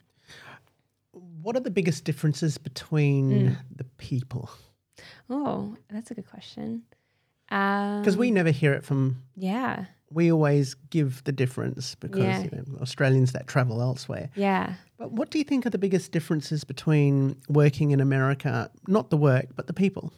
What 1.42 1.56
are 1.56 1.60
the 1.62 1.72
biggest 1.72 2.04
differences 2.06 2.58
between 2.60 3.32
Mm. 3.50 3.58
the 3.76 3.84
people? 3.98 4.50
Oh, 5.30 5.76
that's 5.90 6.12
a 6.12 6.14
good 6.14 6.28
question. 6.28 6.84
Because 7.48 8.02
Because 8.02 8.18
we 8.18 8.30
never 8.32 8.52
hear 8.52 8.74
it 8.74 8.86
from. 8.86 9.24
yeah, 9.36 9.86
We 10.14 10.32
always 10.32 10.76
give 10.90 11.24
the 11.24 11.32
difference 11.32 11.96
because 11.96 12.20
Yeah. 12.20 12.44
you 12.44 12.52
know, 12.52 12.80
Australians 12.82 13.32
that 13.32 13.48
travel 13.48 13.82
elsewhere. 13.82 14.30
yeah. 14.36 14.74
But 14.98 15.12
what 15.12 15.32
do 15.32 15.38
you 15.38 15.44
think 15.44 15.66
are 15.66 15.70
the 15.70 15.78
biggest 15.78 16.12
differences 16.12 16.64
between 16.64 17.36
working 17.50 17.92
in 17.92 18.00
America, 18.00 18.70
not 18.88 19.10
the 19.10 19.18
work, 19.18 19.48
but 19.56 19.68
the 19.68 19.74
people? 19.74 20.14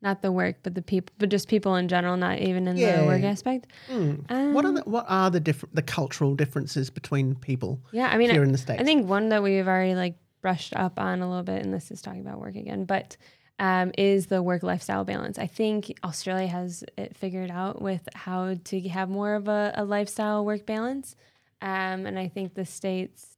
Not 0.00 0.22
the 0.22 0.30
work, 0.32 0.56
but 0.62 0.74
the 0.74 0.82
people, 0.82 1.12
but 1.18 1.28
just 1.28 1.48
people 1.48 1.74
in 1.74 1.88
general, 1.88 2.16
not 2.16 2.38
even 2.38 2.66
in 2.68 2.76
Yeah. 2.76 3.00
the 3.00 3.06
work 3.06 3.22
aspect. 3.22 3.66
Mm. 3.90 4.52
what 4.54 4.64
are 4.64 4.68
Um, 4.68 4.74
the 4.76 4.82
what 4.82 5.04
are 5.08 5.30
the 5.30 5.40
different 5.40 5.74
the 5.74 5.82
cultural 5.82 6.34
differences 6.36 6.88
between 6.90 7.34
people 7.34 7.80
Yeah, 7.92 8.06
I 8.08 8.16
mean, 8.16 8.30
here 8.30 8.42
I, 8.42 8.44
in 8.44 8.52
the 8.52 8.58
states? 8.58 8.80
I 8.80 8.84
think 8.84 9.08
one 9.08 9.28
that 9.30 9.42
we've 9.42 9.66
already 9.66 9.94
like 9.96 10.14
brushed 10.40 10.74
up 10.76 10.98
on 11.00 11.20
a 11.20 11.28
little 11.28 11.42
bit, 11.42 11.64
and 11.64 11.74
this 11.74 11.90
is 11.90 12.00
talking 12.00 12.20
about 12.20 12.40
work 12.40 12.54
again, 12.56 12.84
but 12.84 13.16
um, 13.58 13.92
is 13.98 14.26
the 14.26 14.42
work 14.42 14.62
lifestyle 14.62 15.04
balance. 15.04 15.38
I 15.38 15.46
think 15.46 15.98
Australia 16.04 16.46
has 16.46 16.84
it 16.96 17.16
figured 17.16 17.50
out 17.50 17.82
with 17.82 18.08
how 18.14 18.56
to 18.64 18.88
have 18.88 19.08
more 19.08 19.34
of 19.34 19.48
a, 19.48 19.72
a 19.74 19.84
lifestyle 19.84 20.44
work 20.44 20.66
balance, 20.66 21.16
um, 21.60 22.06
and 22.06 22.18
I 22.18 22.28
think 22.28 22.54
the 22.54 22.64
states 22.64 23.36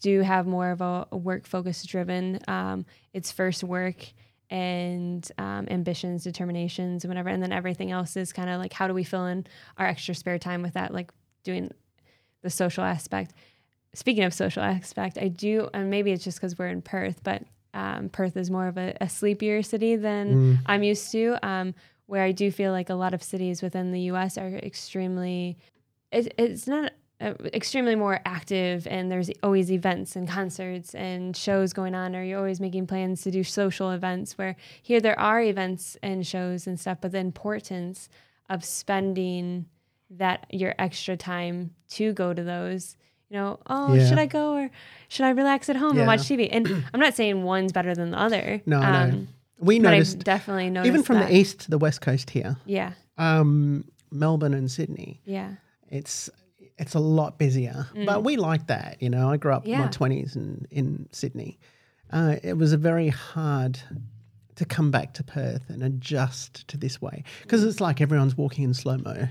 do 0.00 0.20
have 0.20 0.46
more 0.46 0.70
of 0.70 0.80
a, 0.80 1.06
work 1.12 1.46
focus 1.46 1.84
driven. 1.84 2.40
Um, 2.48 2.84
it's 3.12 3.30
first 3.30 3.62
work 3.62 4.12
and 4.50 5.30
um, 5.38 5.66
ambitions, 5.70 6.24
determinations, 6.24 7.04
and 7.04 7.10
whatever, 7.10 7.30
and 7.30 7.42
then 7.42 7.52
everything 7.52 7.90
else 7.90 8.16
is 8.16 8.32
kind 8.32 8.50
of 8.50 8.60
like 8.60 8.72
how 8.72 8.86
do 8.86 8.94
we 8.94 9.04
fill 9.04 9.26
in 9.26 9.46
our 9.78 9.86
extra 9.86 10.14
spare 10.14 10.38
time 10.38 10.62
with 10.62 10.74
that, 10.74 10.92
like 10.92 11.10
doing 11.44 11.70
the 12.42 12.50
social 12.50 12.84
aspect 12.84 13.32
speaking 13.94 14.24
of 14.24 14.34
social 14.34 14.62
aspect, 14.62 15.18
I 15.18 15.28
do, 15.28 15.68
and 15.74 15.90
maybe 15.90 16.12
it's 16.12 16.24
just 16.24 16.38
because 16.38 16.58
we're 16.58 16.68
in 16.68 16.82
Perth, 16.82 17.22
but 17.22 17.42
um, 17.74 18.08
Perth 18.08 18.36
is 18.36 18.50
more 18.50 18.68
of 18.68 18.76
a, 18.76 18.96
a 19.00 19.08
sleepier 19.08 19.62
city 19.62 19.96
than 19.96 20.56
Mm. 20.56 20.58
I'm 20.66 20.82
used 20.82 21.10
to. 21.12 21.38
Um, 21.46 21.74
where 22.06 22.22
I 22.22 22.32
do 22.32 22.50
feel 22.50 22.72
like 22.72 22.90
a 22.90 22.94
lot 22.94 23.14
of 23.14 23.22
cities 23.22 23.62
within 23.62 23.92
the 23.92 24.00
U.S. 24.02 24.36
are 24.36 24.48
extremely, 24.56 25.56
it, 26.10 26.34
it's 26.36 26.66
not 26.66 26.92
uh, 27.22 27.34
extremely 27.54 27.94
more 27.94 28.20
active, 28.26 28.86
and 28.86 29.10
there's 29.10 29.30
always 29.42 29.70
events 29.70 30.16
and 30.16 30.28
concerts 30.28 30.94
and 30.94 31.36
shows 31.36 31.72
going 31.72 31.94
on, 31.94 32.14
or 32.14 32.22
you're 32.22 32.38
always 32.38 32.60
making 32.60 32.86
plans 32.86 33.22
to 33.22 33.30
do 33.30 33.42
social 33.44 33.92
events. 33.92 34.36
Where 34.36 34.56
here 34.82 35.00
there 35.00 35.18
are 35.18 35.40
events 35.40 35.96
and 36.02 36.26
shows 36.26 36.66
and 36.66 36.78
stuff, 36.78 36.98
but 37.00 37.12
the 37.12 37.18
importance 37.18 38.08
of 38.50 38.64
spending 38.64 39.66
that 40.10 40.46
your 40.50 40.74
extra 40.78 41.16
time 41.16 41.70
to 41.88 42.12
go 42.12 42.34
to 42.34 42.42
those 42.42 42.96
you 43.32 43.38
know, 43.38 43.58
oh, 43.66 43.94
Yeah. 43.94 44.08
should 44.08 44.18
I 44.18 44.26
go 44.26 44.54
or 44.56 44.70
should 45.08 45.24
I 45.24 45.30
relax 45.30 45.68
at 45.70 45.76
home 45.76 45.94
Yeah. 45.96 46.02
and 46.02 46.06
watch 46.06 46.20
TV? 46.20 46.48
And 46.52 46.66
I'm 46.92 47.00
not 47.00 47.14
saying 47.14 47.42
one's 47.42 47.72
better 47.72 47.94
than 47.94 48.10
the 48.10 48.18
other. 48.20 48.60
No, 48.66 48.78
I 48.78 49.06
know. 49.08 49.14
um, 49.14 49.28
we 49.58 49.78
But 49.78 49.90
noticed 49.92 50.18
I've 50.18 50.24
definitely 50.24 50.68
noticed 50.70 50.88
even 50.92 51.02
from 51.02 51.16
that. 51.16 51.28
the 51.30 51.36
east 51.36 51.60
to 51.60 51.70
the 51.70 51.78
west 51.78 52.02
coast 52.02 52.28
here, 52.30 52.56
Yeah, 52.66 52.92
um, 53.16 53.84
Melbourne 54.10 54.52
and 54.54 54.70
Sydney. 54.70 55.20
yeah, 55.24 55.52
It's 55.88 56.28
it's 56.78 56.94
a 56.94 56.98
lot 57.00 57.38
busier. 57.38 57.86
But 58.06 58.24
we 58.24 58.36
like 58.36 58.66
that, 58.66 59.00
you 59.00 59.08
know. 59.08 59.30
I 59.30 59.36
grew 59.38 59.52
up 59.52 59.66
in 59.66 59.78
my 59.78 59.86
twenties 59.88 60.36
in 60.36 60.66
in 60.70 61.08
Sydney. 61.12 61.58
Uh, 62.10 62.36
it 62.42 62.58
was 62.58 62.72
a 62.74 62.76
very 62.76 63.08
hard 63.08 63.78
to 64.56 64.64
come 64.66 64.90
back 64.90 65.14
to 65.14 65.24
Perth 65.24 65.70
and 65.70 65.82
adjust 65.82 66.66
to 66.68 66.76
this 66.76 67.00
way 67.00 67.24
because 67.42 67.64
it's 67.64 67.80
like 67.80 68.00
everyone's 68.02 68.36
walking 68.36 68.64
in 68.64 68.74
slow 68.74 68.98
mo 68.98 69.28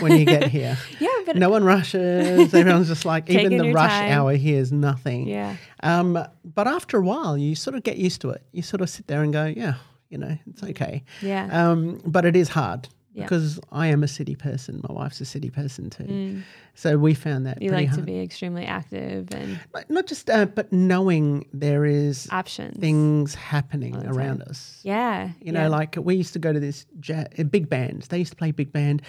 when 0.00 0.18
you 0.18 0.24
get 0.24 0.48
here. 0.58 0.76
Yeah, 0.98 1.08
but 1.26 1.36
No 1.36 1.50
one 1.50 1.64
rushes. 1.64 2.52
Everyone's 2.54 2.88
just 2.88 3.04
like 3.04 3.28
even 3.30 3.56
the 3.58 3.72
rush 3.72 3.90
time. 3.90 4.12
hour 4.12 4.32
here 4.34 4.58
is 4.60 4.72
nothing. 4.72 5.26
yeah, 5.28 5.56
Um, 5.82 6.18
but 6.44 6.66
after 6.66 6.96
a 6.98 7.02
while, 7.02 7.36
you 7.38 7.54
sort 7.54 7.76
of 7.76 7.82
get 7.82 7.96
used 7.96 8.20
to 8.22 8.30
it. 8.30 8.42
You 8.52 8.62
sort 8.62 8.80
of 8.80 8.88
sit 8.90 9.06
there 9.06 9.22
and 9.22 9.32
go, 9.32 9.44
yeah, 9.46 9.74
you 10.08 10.18
know, 10.18 10.36
it's 10.50 10.62
okay. 10.62 11.02
yeah, 11.22 11.48
Um, 11.70 12.00
but 12.06 12.24
it 12.24 12.36
is 12.36 12.48
hard 12.48 12.88
Yeah. 13.16 13.24
because 13.24 13.58
I 13.72 13.86
am 13.88 14.02
a 14.04 14.08
city 14.08 14.34
person. 14.36 14.80
My 14.86 14.92
wife's 14.94 15.20
a 15.22 15.24
city 15.24 15.48
person 15.50 15.88
too. 15.90 16.42
So 16.74 16.98
we 16.98 17.14
found 17.14 17.46
that 17.46 17.58
Mm. 17.58 17.62
you 17.64 17.70
like 17.70 17.88
hard. 17.88 18.00
to 18.00 18.04
be 18.04 18.20
extremely 18.20 18.66
active 18.66 19.28
and 19.32 19.58
Not- 19.74 19.88
Not 19.90 20.06
just, 20.06 20.28
uh, 20.28 20.44
but 20.44 20.70
knowing 20.70 21.46
there 21.54 21.86
is 21.86 22.28
options. 22.30 22.78
things 22.78 23.34
happening 23.34 23.96
around 23.96 24.40
time. 24.40 24.48
us. 24.50 24.80
Yeah, 24.84 25.30
You 25.40 25.52
know, 25.52 25.62
yeah. 25.62 25.68
like 25.68 25.96
we 25.98 26.14
used 26.14 26.34
to 26.34 26.38
go 26.38 26.52
to 26.52 26.60
this 26.60 26.84
ja- 27.02 27.24
uh, 27.38 27.44
big 27.44 27.70
band. 27.70 28.02
They 28.10 28.18
used 28.18 28.32
to 28.32 28.36
play 28.36 28.50
big 28.50 28.70
band. 28.72 29.00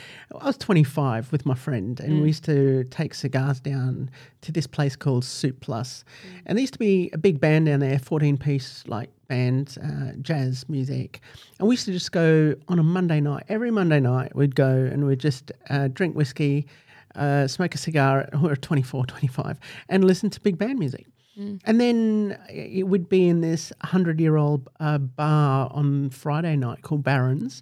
I 0.42 0.46
was 0.46 0.58
25 0.58 1.30
with 1.34 1.46
my 1.46 1.56
friend, 1.56 2.00
and 2.00 2.14
Mm. 2.14 2.22
we 2.22 2.28
used 2.28 2.46
to 2.46 2.86
take 2.86 3.14
cigars 3.14 3.60
down 3.60 4.10
to 4.42 4.52
this 4.54 4.68
place 4.68 4.96
called 4.96 5.26
Soup 5.26 5.60
Plus. 5.60 6.06
Mm. 6.06 6.42
And 6.46 6.58
there 6.58 6.62
used 6.62 6.74
to 6.74 6.80
be 6.80 7.10
a 7.12 7.18
big 7.18 7.42
band 7.42 7.66
down 7.66 7.82
there, 7.82 8.00
14 8.00 8.38
piece 8.38 8.86
like 8.88 9.10
band, 9.28 9.78
uh, 9.84 10.14
jazz 10.22 10.68
music. 10.70 11.22
And 11.60 11.68
we 11.68 11.74
used 11.74 11.86
to 11.86 11.92
just 11.92 12.12
go 12.12 12.56
on 12.68 12.80
a 12.80 12.84
Monday 12.84 13.20
night. 13.20 13.44
Every 13.50 13.72
Monday 13.72 14.00
night, 14.00 14.36
we'd 14.36 14.56
go 14.56 14.70
and 14.70 15.06
we'd 15.06 15.20
just 15.20 15.52
uh, 15.70 15.88
drink 15.90 16.16
whiskey, 16.16 16.68
uh, 17.16 17.48
smoke 17.48 17.76
a 17.76 17.78
cigar, 17.78 18.30
were 18.42 18.56
24, 18.70 19.06
25, 19.06 19.60
and 19.90 20.04
listen 20.04 20.30
to 20.30 20.42
big 20.42 20.58
band 20.58 20.80
music. 20.80 21.06
And 21.66 21.80
then 21.80 22.36
it 22.50 22.88
would 22.88 23.08
be 23.10 23.28
in 23.28 23.42
this 23.42 23.72
100 23.82 24.20
year 24.20 24.38
old 24.38 24.70
uh, 24.80 24.98
bar 24.98 25.70
on 25.72 26.10
Friday 26.10 26.56
night 26.56 26.82
called 26.82 27.04
Barron's. 27.04 27.62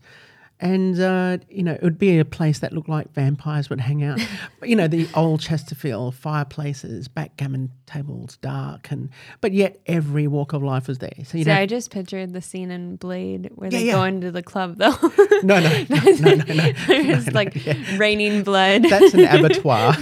And, 0.61 0.97
uh, 1.01 1.39
you 1.49 1.63
know, 1.63 1.73
it 1.73 1.81
would 1.83 1.97
be 1.97 2.17
a 2.17 2.23
place 2.23 2.59
that 2.59 2.71
looked 2.71 2.87
like 2.87 3.11
vampires 3.13 3.69
would 3.69 3.81
hang 3.81 4.03
out. 4.03 4.19
but, 4.59 4.69
you 4.69 4.75
know, 4.77 4.87
the 4.87 5.05
old 5.13 5.41
Chesterfield 5.41 6.15
fireplaces, 6.15 7.09
backgammon 7.09 7.71
tables, 7.85 8.37
dark. 8.37 8.89
and 8.89 9.09
But 9.41 9.51
yet 9.51 9.81
every 9.85 10.27
walk 10.27 10.53
of 10.53 10.63
life 10.63 10.87
was 10.87 10.99
there. 10.99 11.11
So, 11.25 11.37
you 11.37 11.43
See, 11.43 11.51
I 11.51 11.65
just 11.65 11.91
pictured 11.91 12.31
the 12.31 12.41
scene 12.41 12.71
in 12.71 12.95
Blade 12.95 13.49
where 13.55 13.69
Yeah, 13.69 13.79
they 13.79 13.85
yeah. 13.87 13.93
go 13.93 14.03
into 14.05 14.31
the 14.31 14.41
club 14.43 14.77
though. 14.77 14.91
no, 15.43 15.59
no, 15.59 15.85
no, 15.89 15.97
no, 15.99 16.35
no, 16.35 16.53
no. 16.53 16.73
it's 16.87 17.31
like 17.33 17.53
raining 17.97 18.43
blood. 18.43 18.83
That's 18.83 19.13
an 19.13 19.25
abattoir. 19.25 19.95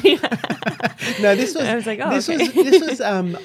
no, 1.21 1.35
this 1.35 1.55
was, 1.55 1.63
I 1.63 1.75
was 1.75 1.85
like, 1.87 1.99
oh, 2.01 2.11
this 2.11 2.29
okay. 2.29 2.37
was, 2.37 2.53
this 2.53 2.89
was, 2.89 3.01
um, 3.01 3.37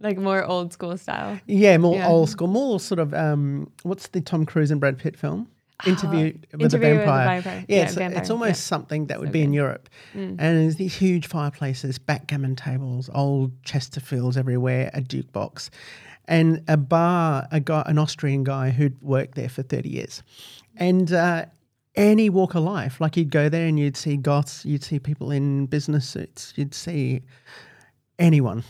like 0.00 0.18
more 0.18 0.44
old 0.44 0.72
school 0.72 0.96
style. 0.96 1.38
Yeah, 1.46 1.76
more 1.78 1.94
Yeah. 1.96 2.08
old 2.08 2.28
school, 2.30 2.48
more 2.48 2.78
sort 2.80 2.98
of 2.98 3.14
um, 3.14 3.70
what's 3.82 4.08
the 4.08 4.20
Tom 4.20 4.44
Cruise 4.46 4.70
and 4.70 4.80
Brad 4.80 4.98
Pitt 4.98 5.16
film? 5.16 5.48
Interview 5.86 6.32
with 6.32 6.42
the 6.50 6.56
Uh, 6.56 6.64
Interview 6.64 6.64
with 6.64 6.70
the 6.72 6.78
Vampire. 6.78 7.42
Yeah, 7.44 7.76
Yeah, 7.76 7.82
it's, 7.84 7.94
Vampire, 7.94 8.18
it's 8.20 8.30
almost 8.30 8.66
something 8.66 9.06
that 9.06 9.20
would 9.20 9.28
So 9.28 9.32
be 9.32 9.42
in 9.42 9.50
good. 9.50 9.52
Mm. 9.52 9.54
Europe. 9.54 9.88
And 10.14 10.38
there's 10.38 10.76
these 10.76 10.96
huge 10.96 11.26
fireplaces, 11.26 11.98
backgammon 11.98 12.56
tables, 12.56 13.08
old 13.14 13.52
Chesterfields 13.62 14.36
everywhere, 14.36 14.90
a 14.92 15.00
Duke 15.00 15.30
box, 15.32 15.70
and 16.26 16.62
a 16.68 16.76
bar. 16.76 17.46
A 17.52 17.60
guy, 17.60 17.82
an 17.86 17.98
Austrian 17.98 18.42
guy 18.44 18.70
who'd 18.70 19.00
worked 19.02 19.34
there 19.36 19.48
for 19.48 19.62
thirty 19.62 19.88
years, 19.90 20.22
and. 20.76 21.12
Uh, 21.12 21.46
any 21.94 22.30
walk 22.30 22.54
of 22.54 22.62
life, 22.62 23.00
like 23.00 23.16
you'd 23.16 23.30
go 23.30 23.48
there 23.48 23.66
and 23.66 23.76
you'd 23.76 23.96
see 23.96 24.16
goths, 24.16 24.64
you'd 24.64 24.84
see 24.84 25.00
people 25.00 25.32
in 25.32 25.66
business 25.66 26.08
suits, 26.08 26.52
you'd 26.54 26.72
see 26.72 27.22
anyone, 28.20 28.62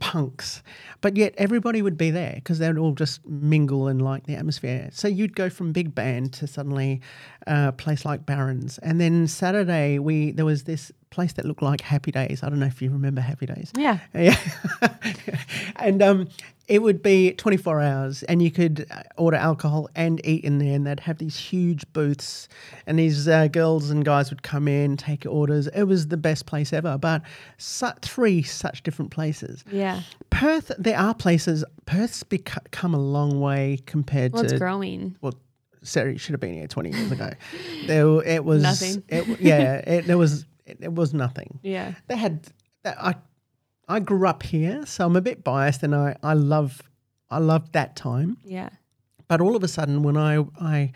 punks. 0.00 0.62
But 1.00 1.16
yet 1.16 1.34
everybody 1.38 1.82
would 1.82 1.96
be 1.96 2.10
there 2.10 2.34
because 2.34 2.58
they'd 2.58 2.76
all 2.76 2.92
just 2.92 3.26
mingle 3.26 3.88
and 3.88 4.02
like 4.02 4.26
the 4.26 4.34
atmosphere. 4.34 4.90
So 4.92 5.08
you'd 5.08 5.34
go 5.34 5.48
from 5.48 5.72
big 5.72 5.94
band 5.94 6.32
to 6.34 6.46
suddenly 6.46 7.00
uh, 7.46 7.66
a 7.68 7.72
place 7.72 8.04
like 8.04 8.26
Barron's. 8.26 8.78
And 8.78 9.00
then 9.00 9.26
Saturday, 9.26 9.98
we 9.98 10.32
there 10.32 10.44
was 10.44 10.64
this 10.64 10.92
place 11.12 11.32
that 11.34 11.44
looked 11.44 11.62
like 11.62 11.80
Happy 11.80 12.10
Days. 12.10 12.42
I 12.42 12.48
don't 12.48 12.58
know 12.58 12.66
if 12.66 12.82
you 12.82 12.90
remember 12.90 13.20
Happy 13.20 13.46
Days. 13.46 13.70
Yeah. 13.76 13.98
Yeah. 14.14 14.36
and 15.76 16.02
um, 16.02 16.28
it 16.68 16.82
would 16.82 17.02
be 17.02 17.32
24 17.32 17.80
hours, 17.80 18.22
and 18.24 18.42
you 18.42 18.50
could 18.50 18.86
uh, 18.90 19.02
order 19.16 19.36
alcohol 19.36 19.88
and 19.94 20.20
eat 20.24 20.44
in 20.44 20.58
there. 20.58 20.74
And 20.74 20.86
they'd 20.86 21.00
have 21.00 21.18
these 21.18 21.36
huge 21.36 21.84
booths, 21.92 22.48
and 22.86 22.98
these 22.98 23.28
uh, 23.28 23.48
girls 23.48 23.90
and 23.90 24.04
guys 24.04 24.30
would 24.30 24.42
come 24.42 24.68
in, 24.68 24.96
take 24.96 25.26
orders. 25.26 25.66
It 25.68 25.84
was 25.84 26.08
the 26.08 26.16
best 26.16 26.46
place 26.46 26.72
ever. 26.72 26.98
But 26.98 27.22
su- 27.58 27.86
three 28.02 28.42
such 28.42 28.82
different 28.82 29.10
places. 29.10 29.64
Yeah. 29.70 30.02
Perth, 30.30 30.72
there 30.78 30.98
are 30.98 31.14
places, 31.14 31.64
Perth's 31.86 32.22
beco- 32.24 32.70
come 32.70 32.94
a 32.94 33.00
long 33.00 33.40
way 33.40 33.78
compared 33.86 34.32
Well, 34.32 34.42
to 34.44 34.48
it's 34.50 34.58
growing. 34.58 35.16
well, 35.20 35.34
Sara 35.82 36.16
should 36.16 36.32
have 36.32 36.40
been 36.40 36.54
here 36.54 36.68
20 36.68 36.90
years 36.90 37.10
ago. 37.12 37.30
there, 37.86 38.22
it 38.24 38.44
was 38.44 38.62
Nothing. 38.70 39.02
It, 39.08 39.40
yeah, 39.40 39.74
it, 39.78 40.06
there 40.06 40.16
was 40.18 40.46
it, 40.66 40.78
it 40.80 40.94
was 40.94 41.12
nothing. 41.12 41.58
Yeah. 41.62 41.94
They 42.08 42.16
had 42.16 42.48
that 42.82 42.96
I 43.00 43.14
I 43.88 44.00
grew 44.00 44.26
up 44.26 44.42
here, 44.42 44.86
so 44.86 45.06
I'm 45.06 45.16
a 45.16 45.20
bit 45.20 45.44
biased, 45.44 45.82
and 45.82 45.94
I 45.94 46.16
I 46.22 46.34
love 46.34 46.82
I 47.30 47.38
loved 47.38 47.72
that 47.72 47.96
time. 47.96 48.38
Yeah. 48.44 48.70
But 49.28 49.40
all 49.40 49.56
of 49.56 49.62
a 49.62 49.68
sudden, 49.68 50.02
when 50.02 50.16
I 50.16 50.44
I 50.60 50.92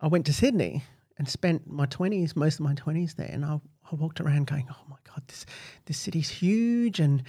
I 0.00 0.08
went 0.08 0.26
to 0.26 0.32
Sydney 0.32 0.84
and 1.18 1.28
spent 1.28 1.70
my 1.70 1.86
20s, 1.86 2.34
most 2.34 2.54
of 2.54 2.64
my 2.64 2.74
20s 2.74 3.14
there, 3.16 3.30
and 3.30 3.44
I, 3.44 3.60
I 3.90 3.94
walked 3.94 4.20
around 4.20 4.46
going, 4.46 4.66
oh 4.70 4.84
my 4.88 4.96
god, 5.04 5.22
this 5.28 5.46
this 5.86 5.98
city's 5.98 6.28
huge, 6.28 7.00
and 7.00 7.22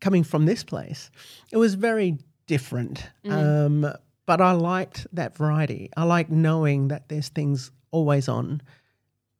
coming 0.00 0.24
from 0.24 0.46
this 0.46 0.64
place, 0.64 1.10
it 1.52 1.56
was 1.56 1.74
very 1.74 2.18
different. 2.46 3.08
Um, 3.28 3.92
but 4.26 4.40
I 4.40 4.52
liked 4.52 5.06
that 5.12 5.36
variety. 5.36 5.90
I 5.96 6.04
like 6.04 6.30
knowing 6.30 6.88
that 6.88 7.08
there's 7.08 7.28
things 7.28 7.70
always 7.90 8.28
on. 8.28 8.62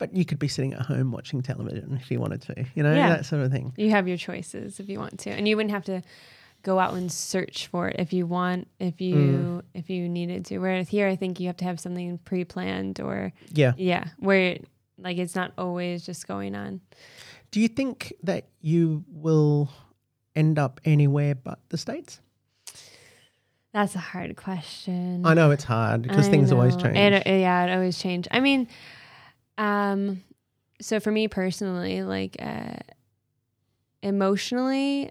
But 0.00 0.16
you 0.16 0.24
could 0.24 0.38
be 0.38 0.48
sitting 0.48 0.72
at 0.72 0.80
home 0.80 1.12
watching 1.12 1.42
television 1.42 1.96
if 2.02 2.10
you 2.10 2.18
wanted 2.18 2.40
to, 2.42 2.64
you 2.74 2.82
know, 2.82 2.94
Yeah. 2.94 3.10
that 3.10 3.26
sort 3.26 3.42
of 3.42 3.52
thing. 3.52 3.74
You 3.76 3.90
have 3.90 4.08
your 4.08 4.16
choices 4.16 4.80
if 4.80 4.88
you 4.88 4.98
want 4.98 5.18
to, 5.20 5.30
and 5.30 5.46
you 5.46 5.56
wouldn't 5.56 5.72
have 5.74 5.84
to 5.84 6.02
go 6.62 6.78
out 6.78 6.94
and 6.94 7.12
search 7.12 7.66
for 7.66 7.88
it 7.88 7.96
if 7.98 8.10
you 8.12 8.26
want, 8.26 8.66
if 8.78 8.98
you 9.00 9.14
Mm. 9.14 9.62
if 9.74 9.90
you 9.90 10.08
needed 10.08 10.46
to. 10.46 10.58
Whereas 10.58 10.88
here, 10.88 11.06
I 11.06 11.16
think 11.16 11.38
you 11.38 11.46
have 11.48 11.58
to 11.58 11.64
have 11.66 11.78
something 11.78 12.16
pre-planned 12.24 12.98
or 13.00 13.32
Yeah. 13.52 13.74
yeah, 13.76 14.04
where 14.18 14.56
like 14.98 15.18
it's 15.18 15.34
not 15.34 15.52
always 15.58 16.04
just 16.06 16.26
going 16.26 16.54
on. 16.54 16.80
Do 17.50 17.60
you 17.60 17.68
think 17.68 18.12
that 18.22 18.44
you 18.62 19.04
will 19.12 19.68
end 20.34 20.58
up 20.58 20.80
anywhere 20.86 21.34
but 21.34 21.58
the 21.68 21.76
States? 21.78 22.20
That's 23.72 23.94
a 23.94 23.98
hard 24.00 24.34
question. 24.36 25.22
I 25.26 25.34
know 25.34 25.50
it's 25.50 25.64
hard 25.64 26.02
because 26.02 26.26
things 26.28 26.50
always 26.52 26.74
change. 26.76 26.96
It, 26.96 27.26
yeah, 27.26 27.66
it 27.66 27.72
always 27.74 27.98
change. 27.98 28.26
I 28.30 28.40
mean, 28.40 28.66
um, 29.60 30.22
so 30.80 30.98
for 31.00 31.10
me 31.12 31.28
personally, 31.28 32.02
like 32.02 32.36
uh, 32.40 32.76
emotionally, 34.02 35.10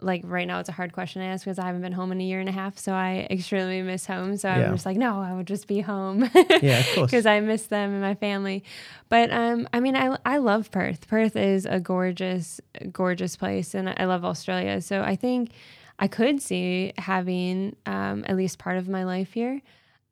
like 0.00 0.22
right 0.24 0.46
now, 0.46 0.60
it's 0.60 0.68
a 0.68 0.72
hard 0.72 0.92
question 0.92 1.22
to 1.22 1.26
ask 1.26 1.44
because 1.44 1.58
I 1.58 1.66
haven't 1.66 1.82
been 1.82 1.92
home 1.92 2.12
in 2.12 2.20
a 2.20 2.24
year 2.24 2.38
and 2.38 2.48
a 2.48 2.52
half. 2.52 2.78
So 2.78 2.92
I 2.92 3.26
extremely 3.30 3.82
miss 3.82 4.06
home. 4.06 4.36
So 4.36 4.48
Yeah. 4.48 4.66
I'm 4.66 4.72
just 4.74 4.86
like, 4.86 4.96
no, 4.96 5.20
I 5.20 5.32
would 5.32 5.46
just 5.46 5.66
be 5.66 5.80
home. 5.80 6.20
yeah, 6.62 6.78
of 6.80 6.86
course. 6.94 7.10
because 7.10 7.26
I 7.26 7.40
miss 7.40 7.66
them 7.66 7.90
and 7.92 8.00
my 8.00 8.14
family. 8.14 8.62
But 9.08 9.32
um, 9.32 9.68
I 9.72 9.80
mean, 9.80 9.96
I 9.96 10.16
I 10.24 10.36
love 10.38 10.70
Perth. 10.70 11.08
Perth 11.08 11.34
is 11.34 11.66
a 11.66 11.80
gorgeous, 11.80 12.60
gorgeous 12.92 13.34
place, 13.36 13.74
and 13.74 13.92
I 13.96 14.04
love 14.04 14.24
Australia. 14.24 14.80
So 14.80 15.02
I 15.02 15.16
think 15.16 15.50
I 15.98 16.06
could 16.06 16.40
see 16.40 16.92
having 16.96 17.74
um, 17.86 18.24
at 18.28 18.36
least 18.36 18.58
part 18.60 18.76
of 18.78 18.88
my 18.88 19.02
life 19.04 19.32
here. 19.32 19.60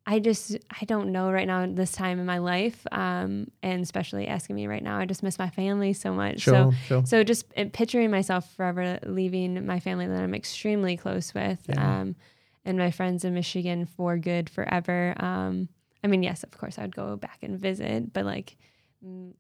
I 0.09 0.21
just 0.21 0.57
I 0.71 0.85
don't 0.85 1.11
know 1.11 1.33
right 1.33 1.47
now 1.49 1.67
this 1.67 1.91
time 1.93 2.21
in 2.21 2.27
my 2.27 2.39
life, 2.39 2.87
um, 2.93 3.51
and 3.63 3.83
especially 3.83 4.29
asking 4.29 4.55
me 4.55 4.67
right 4.69 4.83
now. 4.83 4.99
I 4.99 5.05
just 5.05 5.23
miss 5.23 5.37
my 5.39 5.51
family 5.51 5.93
so 5.93 6.13
much. 6.15 6.41
Sure, 6.41 6.55
so 6.55 6.73
sure. 6.87 7.07
so 7.07 7.25
just 7.25 7.45
uh, 7.57 7.65
picturing 7.73 8.11
myself 8.13 8.49
forever 8.55 9.01
leaving 9.05 9.67
my 9.67 9.81
family 9.81 10.07
that 10.07 10.21
I'm 10.23 10.35
extremely 10.35 10.97
close 10.97 11.35
with, 11.35 11.59
Yeah. 11.69 12.01
um, 12.01 12.15
and 12.65 12.79
my 12.79 12.91
friends 12.93 13.25
in 13.25 13.35
Michigan 13.35 13.87
for 13.87 14.17
good 14.17 14.49
forever. 14.49 15.15
Um, 15.19 15.69
I 16.05 16.07
mean, 16.07 16.23
yes, 16.23 16.45
of 16.45 16.53
course, 16.57 16.79
I'd 16.79 16.95
go 16.95 17.17
back 17.17 17.39
and 17.43 17.59
visit, 17.59 18.13
but 18.13 18.25
like 18.25 18.57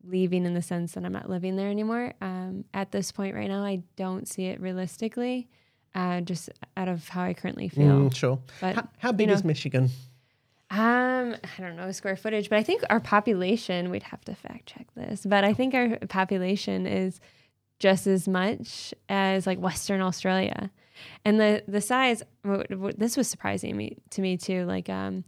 leaving 0.05 0.47
in 0.47 0.55
the 0.55 0.62
sense 0.62 0.93
that 0.93 1.05
I'm 1.05 1.12
not 1.12 1.28
living 1.30 1.55
there 1.56 1.70
anymore. 1.70 2.12
Um, 2.20 2.64
at 2.74 2.90
this 2.93 3.12
point 3.12 3.34
right 3.34 3.48
now, 3.48 3.64
I 3.64 3.82
don't 3.97 4.26
see 4.28 4.47
it 4.47 4.60
realistically, 4.60 5.48
uh, 5.94 6.20
just 6.22 6.51
out 6.76 6.88
of 6.88 7.09
how 7.09 7.22
I 7.22 7.34
currently 7.34 7.68
feel. 7.68 8.10
Mm, 8.10 8.14
sure. 8.14 8.38
But 8.60 8.74
How, 8.74 8.88
how 8.98 9.12
big 9.12 9.28
know- 9.28 9.34
is 9.34 9.44
Michigan? 9.44 9.90
Um, 10.70 11.36
I 11.59 11.60
don't 11.62 11.76
know 11.76 11.90
square 11.93 12.16
footage, 12.16 12.48
but 12.51 12.59
I 12.59 12.62
think 12.62 12.82
our 12.90 13.01
population, 13.01 13.90
we'd 13.90 14.02
have 14.05 14.24
to 14.24 14.34
fact 14.34 14.66
check 14.66 14.86
this, 14.97 15.24
but 15.24 15.44
I 15.44 15.52
think 15.55 15.74
our 15.74 15.97
population 16.09 16.86
is 16.86 17.20
just 17.78 18.06
as 18.06 18.26
much 18.26 18.93
as 19.09 19.47
like 19.47 19.59
Western 19.59 20.01
Australia. 20.01 20.70
And 21.24 21.38
the 21.38 21.62
the 21.68 21.80
size 21.80 22.22
w- 22.43 22.64
w- 22.68 22.94
this 22.97 23.16
was 23.16 23.28
surprising 23.28 23.76
me 23.76 23.98
to 24.10 24.22
me 24.22 24.36
too 24.38 24.64
like 24.64 24.88
um 24.88 25.24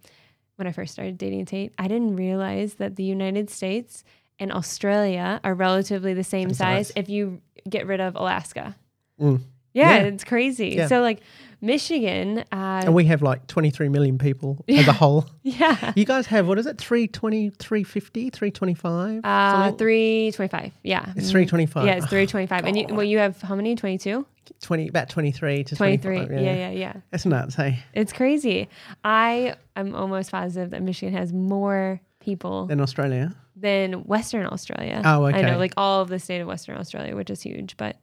when 0.56 0.66
I 0.66 0.72
first 0.72 0.92
started 0.92 1.18
dating 1.18 1.44
Tate, 1.44 1.72
I 1.78 1.86
didn't 1.86 2.16
realize 2.16 2.74
that 2.74 2.96
the 2.96 3.04
United 3.04 3.48
States 3.48 4.02
and 4.40 4.50
Australia 4.52 5.40
are 5.44 5.54
relatively 5.54 6.14
the 6.14 6.24
same 6.24 6.48
Same 6.48 6.54
size 6.54 6.86
size. 6.88 6.92
if 6.96 7.08
you 7.08 7.40
get 7.68 7.86
rid 7.86 8.00
of 8.00 8.16
Alaska. 8.16 8.74
Mm. 9.20 9.42
Yeah, 9.74 9.98
Yeah. 9.98 10.02
it's 10.04 10.24
crazy. 10.24 10.68
Yeah. 10.76 10.86
So 10.88 11.00
like 11.02 11.20
Michigan, 11.60 12.44
uh, 12.52 12.82
And 12.84 12.94
we 12.94 13.04
have 13.06 13.20
like 13.20 13.46
23 13.48 13.88
million 13.88 14.16
people 14.16 14.64
as 14.68 14.86
a 14.86 14.92
whole. 14.92 15.26
yeah, 15.42 15.92
You 15.96 16.04
guys 16.04 16.26
have, 16.28 16.46
what 16.46 16.58
is 16.58 16.66
it, 16.66 16.78
320, 16.78 17.50
350, 17.58 18.30
325? 18.30 19.20
uh, 19.24 19.72
three 19.72 20.30
twenty-five. 20.32 20.72
Yeah, 20.84 21.12
It's 21.16 21.30
325. 21.30 21.84
Yeah, 21.86 21.96
it's 21.96 22.06
three 22.06 22.26
twenty-five. 22.26 22.64
And 22.64 22.76
you, 22.78 22.86
well, 22.90 23.02
you 23.04 23.18
have 23.18 23.40
how 23.42 23.54
many? 23.56 23.74
Twenty-two. 23.74 24.24
20, 24.62 24.88
about 24.88 25.10
23 25.10 25.64
to 25.64 25.76
23. 25.76 26.16
25. 26.26 26.42
Yeah. 26.42 26.54
yeah, 26.54 26.70
yeah, 26.70 26.92
That's 27.10 27.26
nuts, 27.26 27.54
hey? 27.54 27.80
It's 27.92 28.14
crazy. 28.14 28.68
I 29.04 29.54
am 29.76 29.94
almost 29.94 30.30
positive 30.30 30.70
that 30.70 30.82
Michigan 30.82 31.14
has 31.14 31.34
more 31.34 32.00
people 32.20 32.64
than 32.66 32.80
Australia. 32.80 33.34
than 33.56 34.04
Western 34.04 34.46
Australia. 34.46 35.02
Oh, 35.04 35.26
okay. 35.26 35.38
I 35.38 35.42
know, 35.50 35.58
like 35.58 35.74
all 35.76 36.00
of 36.00 36.08
the 36.08 36.18
state 36.18 36.40
of 36.40 36.48
Western 36.48 36.76
Australia, 36.78 37.14
which 37.14 37.28
is 37.30 37.42
huge. 37.42 37.76
But 37.76 37.96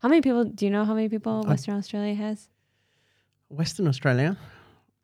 how 0.00 0.08
many 0.08 0.20
people? 0.20 0.44
Do 0.44 0.64
you 0.64 0.70
know 0.70 0.84
how 0.84 0.94
many 0.94 1.08
people 1.08 1.42
Western 1.44 1.76
Australia 1.76 2.14
has? 2.14 2.48
Western 3.48 3.86
Australia? 3.88 4.36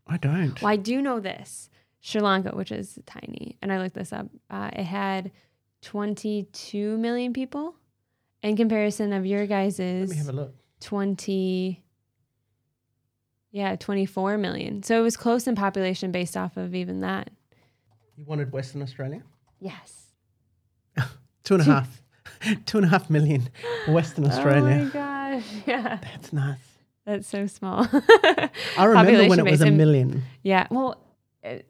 I 0.06 0.16
don't. 0.18 0.60
Well, 0.60 0.70
I 0.72 0.76
do 0.76 1.00
know 1.02 1.20
this. 1.20 1.70
Sri 2.00 2.20
Lanka, 2.20 2.50
which 2.54 2.70
is 2.70 2.98
tiny, 3.06 3.56
and 3.62 3.72
I 3.72 3.78
looked 3.80 3.94
this 3.94 4.12
up. 4.12 4.26
Uh, 4.50 4.70
it 4.74 4.84
had 4.84 5.30
22 5.82 6.98
million 6.98 7.32
people. 7.32 7.74
In 8.42 8.56
comparison 8.56 9.14
of 9.14 9.24
your 9.24 9.46
guys's 9.46 10.10
Let 10.10 10.10
me 10.10 10.16
have 10.16 10.28
a 10.28 10.32
look. 10.32 10.54
20 10.80 11.82
yeah 13.52 13.76
24 13.76 14.36
million 14.36 14.82
so 14.82 14.98
it 14.98 15.02
was 15.02 15.16
close 15.16 15.46
in 15.46 15.54
population 15.54 16.10
based 16.12 16.36
off 16.36 16.58
of 16.58 16.74
even 16.74 17.00
that 17.00 17.30
You 18.16 18.24
wanted 18.26 18.52
Western 18.52 18.82
Australia? 18.82 19.22
yes 19.60 20.10
Two 21.44 21.54
and 21.54 21.62
a 21.62 21.64
half. 21.64 22.02
Two 22.66 22.78
and 22.78 22.86
a 22.86 22.90
half 22.90 23.08
million 23.10 23.48
Western 23.88 24.24
Australia. 24.26 24.80
oh 24.80 24.84
my 24.84 24.90
gosh 24.90 25.44
yeah 25.66 25.98
That's 26.02 26.32
nuts. 26.32 26.60
that's 27.04 27.28
so 27.28 27.46
small 27.46 27.86
I 28.78 28.84
remember 28.84 29.28
when 29.28 29.38
it 29.40 29.50
was 29.50 29.60
a 29.60 29.70
million. 29.70 30.22
yeah 30.42 30.66
well 30.70 31.00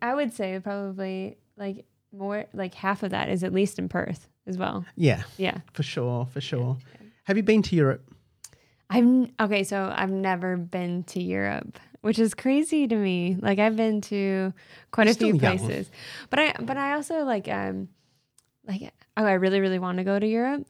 i 0.02 0.14
would 0.14 0.32
say 0.32 0.60
probably 0.62 1.36
like 1.56 1.84
more 2.12 2.44
like 2.54 2.74
half 2.74 3.02
of 3.02 3.10
that 3.10 3.28
is 3.28 3.42
at 3.42 3.52
least 3.52 3.78
in 3.78 3.88
perth 3.88 4.28
as 4.46 4.56
well 4.58 4.84
Yeah, 4.96 5.22
yeah 5.36 5.58
for 5.72 5.82
sure, 5.82 6.26
for 6.26 6.40
sure. 6.40 6.76
Have 7.24 7.36
you 7.36 7.42
been 7.42 7.62
to 7.62 7.74
Europe? 7.76 8.02
i've 8.90 9.30
okay 9.40 9.64
so 9.64 9.90
i've 9.96 10.10
never 10.10 10.56
been 10.58 11.02
to 11.04 11.20
europe 11.22 11.78
which 12.02 12.18
is 12.18 12.34
crazy 12.34 12.86
to 12.86 12.94
me 12.96 13.34
like 13.40 13.58
i've 13.58 13.76
been 13.76 14.00
to 14.02 14.52
quite 14.92 15.06
You're 15.06 15.12
a 15.12 15.16
few 15.16 15.36
still 15.38 15.42
young. 15.50 15.58
places 15.58 15.90
but 16.28 16.38
i 16.38 16.52
but 16.60 16.76
i 16.76 16.92
also 16.92 17.24
like 17.24 17.48
um 17.48 17.88
like 18.68 18.92
oh 19.16 19.24
i 19.24 19.32
really 19.32 19.60
really 19.60 19.78
want 19.78 19.98
to 19.98 20.04
go 20.04 20.18
to 20.18 20.26
europe 20.26 20.66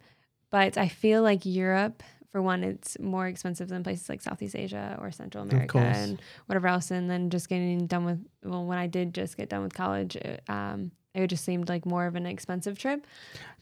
but 0.50 0.76
i 0.78 0.88
feel 0.88 1.22
like 1.22 1.44
europe 1.44 2.02
for 2.30 2.42
one 2.42 2.64
it's 2.64 2.98
more 2.98 3.26
expensive 3.28 3.68
than 3.68 3.82
places 3.84 4.08
like 4.08 4.20
southeast 4.20 4.56
asia 4.56 4.98
or 5.00 5.10
central 5.10 5.42
america 5.44 5.78
and 5.78 6.20
whatever 6.46 6.66
else 6.68 6.90
and 6.90 7.08
then 7.08 7.30
just 7.30 7.48
getting 7.48 7.86
done 7.86 8.04
with 8.04 8.24
well 8.42 8.64
when 8.64 8.78
i 8.78 8.86
did 8.86 9.14
just 9.14 9.36
get 9.36 9.48
done 9.48 9.62
with 9.62 9.74
college 9.74 10.16
it, 10.16 10.42
um 10.48 10.90
it 11.14 11.28
just 11.28 11.44
seemed 11.44 11.68
like 11.68 11.86
more 11.86 12.06
of 12.06 12.16
an 12.16 12.26
expensive 12.26 12.76
trip 12.76 13.06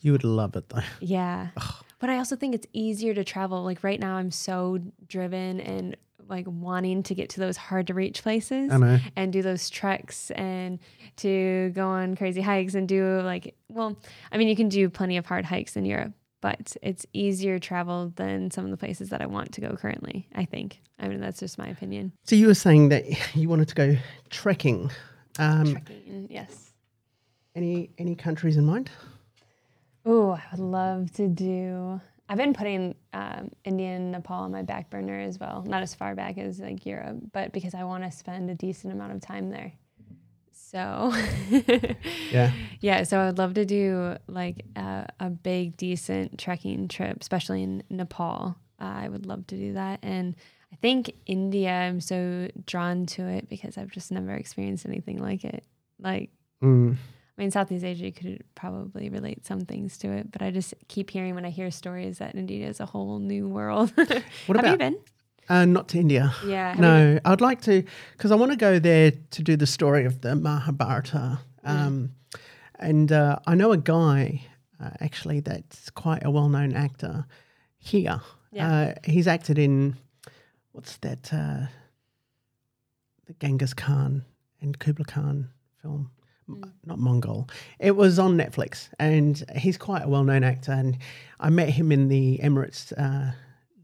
You 0.00 0.12
would 0.12 0.24
love 0.24 0.56
it 0.56 0.70
though. 0.70 0.80
yeah. 1.00 1.48
But 1.98 2.08
I 2.10 2.16
also 2.16 2.34
think 2.34 2.54
it's 2.54 2.66
easier 2.72 3.12
to 3.14 3.22
travel. 3.22 3.62
Like 3.62 3.84
right 3.84 4.00
now, 4.00 4.16
I'm 4.16 4.30
so 4.32 4.78
driven 5.06 5.60
and 5.60 5.96
like 6.28 6.46
wanting 6.48 7.02
to 7.04 7.14
get 7.14 7.30
to 7.30 7.40
those 7.40 7.56
hard 7.56 7.86
to 7.88 7.94
reach 7.94 8.22
places 8.22 8.70
and 9.16 9.32
do 9.32 9.42
those 9.42 9.68
treks 9.70 10.30
and 10.32 10.78
to 11.16 11.70
go 11.74 11.88
on 11.88 12.16
crazy 12.16 12.40
hikes 12.40 12.74
and 12.74 12.88
do 12.88 13.20
like, 13.22 13.54
well, 13.68 13.96
I 14.30 14.38
mean, 14.38 14.48
you 14.48 14.56
can 14.56 14.68
do 14.68 14.88
plenty 14.88 15.16
of 15.16 15.26
hard 15.26 15.44
hikes 15.44 15.76
in 15.76 15.84
Europe, 15.84 16.12
but 16.40 16.76
it's 16.82 17.06
easier 17.12 17.58
travel 17.58 18.12
than 18.16 18.50
some 18.50 18.64
of 18.64 18.70
the 18.70 18.76
places 18.76 19.10
that 19.10 19.20
I 19.20 19.26
want 19.26 19.52
to 19.52 19.60
go 19.60 19.76
currently, 19.76 20.26
I 20.34 20.44
think. 20.44 20.80
I 20.98 21.08
mean, 21.08 21.20
that's 21.20 21.40
just 21.40 21.58
my 21.58 21.68
opinion. 21.68 22.12
So 22.24 22.36
you 22.36 22.46
were 22.46 22.54
saying 22.54 22.88
that 22.90 23.04
you 23.36 23.48
wanted 23.48 23.68
to 23.68 23.74
go 23.74 23.96
trekking. 24.30 24.90
Um, 25.38 25.72
Trekking, 25.72 26.28
yes. 26.30 26.72
any 27.54 27.90
any 27.98 28.14
countries 28.14 28.56
in 28.56 28.64
mind? 28.64 28.90
Oh, 30.04 30.32
I 30.32 30.42
would 30.50 30.60
love 30.60 31.12
to 31.12 31.28
do. 31.28 32.00
I've 32.32 32.38
been 32.38 32.54
putting 32.54 32.94
um, 33.12 33.50
India 33.62 33.88
and 33.90 34.10
Nepal 34.10 34.36
on 34.36 34.52
my 34.52 34.62
back 34.62 34.88
burner 34.88 35.20
as 35.20 35.38
well. 35.38 35.62
Not 35.66 35.82
as 35.82 35.94
far 35.94 36.14
back 36.14 36.38
as 36.38 36.60
like 36.60 36.86
Europe, 36.86 37.18
but 37.30 37.52
because 37.52 37.74
I 37.74 37.84
want 37.84 38.04
to 38.04 38.10
spend 38.10 38.48
a 38.48 38.54
decent 38.54 38.90
amount 38.94 39.12
of 39.12 39.20
time 39.20 39.50
there. 39.50 39.72
So, 40.50 41.12
Yeah. 42.30 42.50
yeah. 42.80 43.02
So 43.02 43.20
I 43.20 43.26
would 43.26 43.36
love 43.36 43.52
to 43.54 43.66
do 43.66 44.16
like 44.28 44.64
a, 44.76 45.08
a 45.20 45.28
big, 45.28 45.76
decent 45.76 46.38
trekking 46.38 46.88
trip, 46.88 47.18
especially 47.20 47.62
in 47.64 47.82
Nepal. 47.90 48.56
Uh, 48.80 48.84
I 48.84 49.08
would 49.10 49.26
love 49.26 49.46
to 49.48 49.56
do 49.56 49.74
that, 49.74 49.98
and 50.02 50.34
I 50.72 50.76
think 50.76 51.12
India. 51.26 51.70
I'm 51.70 52.00
so 52.00 52.48
drawn 52.66 53.04
to 53.06 53.28
it 53.28 53.50
because 53.50 53.76
I've 53.76 53.90
just 53.90 54.10
never 54.10 54.32
experienced 54.32 54.86
anything 54.86 55.18
like 55.18 55.44
it. 55.44 55.64
Like 56.00 56.30
Mm. 56.62 56.96
I 57.42 57.44
mean, 57.44 57.50
Southeast 57.50 57.84
Asia 57.84 58.04
you 58.04 58.12
could 58.12 58.44
probably 58.54 59.08
relate 59.08 59.44
some 59.44 59.62
things 59.62 59.98
to 59.98 60.12
it, 60.12 60.30
but 60.30 60.42
I 60.42 60.52
just 60.52 60.74
keep 60.86 61.10
hearing 61.10 61.34
when 61.34 61.44
I 61.44 61.50
hear 61.50 61.72
stories 61.72 62.18
that 62.18 62.36
India 62.36 62.68
is 62.68 62.78
a 62.78 62.86
whole 62.86 63.18
new 63.18 63.48
world. 63.48 63.92
What 63.96 64.06
Have 64.08 64.20
about 64.46 64.70
you 64.70 64.78
been? 64.78 64.98
Uh, 65.48 65.64
not 65.64 65.88
to 65.88 65.98
India. 65.98 66.32
Yeah. 66.46 66.68
have? 66.70 66.78
No, 66.78 67.18
I'd 67.24 67.40
like 67.40 67.60
to 67.62 67.82
because 68.12 68.30
I 68.30 68.36
want 68.36 68.52
to 68.52 68.56
go 68.56 68.78
there 68.78 69.10
to 69.10 69.42
do 69.42 69.56
the 69.56 69.66
story 69.66 70.04
of 70.04 70.20
the 70.20 70.36
Mahabharata. 70.36 71.40
Um, 71.64 72.12
And 72.78 73.10
uh, 73.10 73.40
I 73.44 73.56
know 73.56 73.72
a 73.72 73.76
guy 73.76 74.42
uh, 74.80 74.90
actually 75.00 75.40
that's 75.40 75.90
quite 75.90 76.24
a 76.24 76.30
well-known 76.30 76.74
actor 76.74 77.26
here. 77.76 78.20
Yeah. 78.52 78.72
Uh, 78.72 78.94
he's 79.04 79.26
acted 79.26 79.58
in 79.58 79.96
what's 80.70 80.96
that? 80.98 81.32
Uh, 81.32 81.66
the 83.26 83.34
Genghis 83.40 83.74
Khan 83.74 84.24
and 84.60 84.78
Kublai 84.78 85.06
Khan 85.12 85.48
film. 85.80 86.12
M- 86.48 86.72
Not 86.84 86.98
Mongol. 86.98 87.48
It 87.78 87.96
was 87.96 88.18
on 88.18 88.36
Netflix, 88.36 88.88
and 88.98 89.42
he's 89.56 89.76
quite 89.78 90.02
a 90.04 90.08
well-known 90.08 90.44
actor. 90.44 90.72
And 90.72 90.98
I 91.40 91.50
met 91.50 91.70
him 91.70 91.92
in 91.92 92.08
the 92.08 92.38
Emirates, 92.42 92.92
uh, 92.96 93.32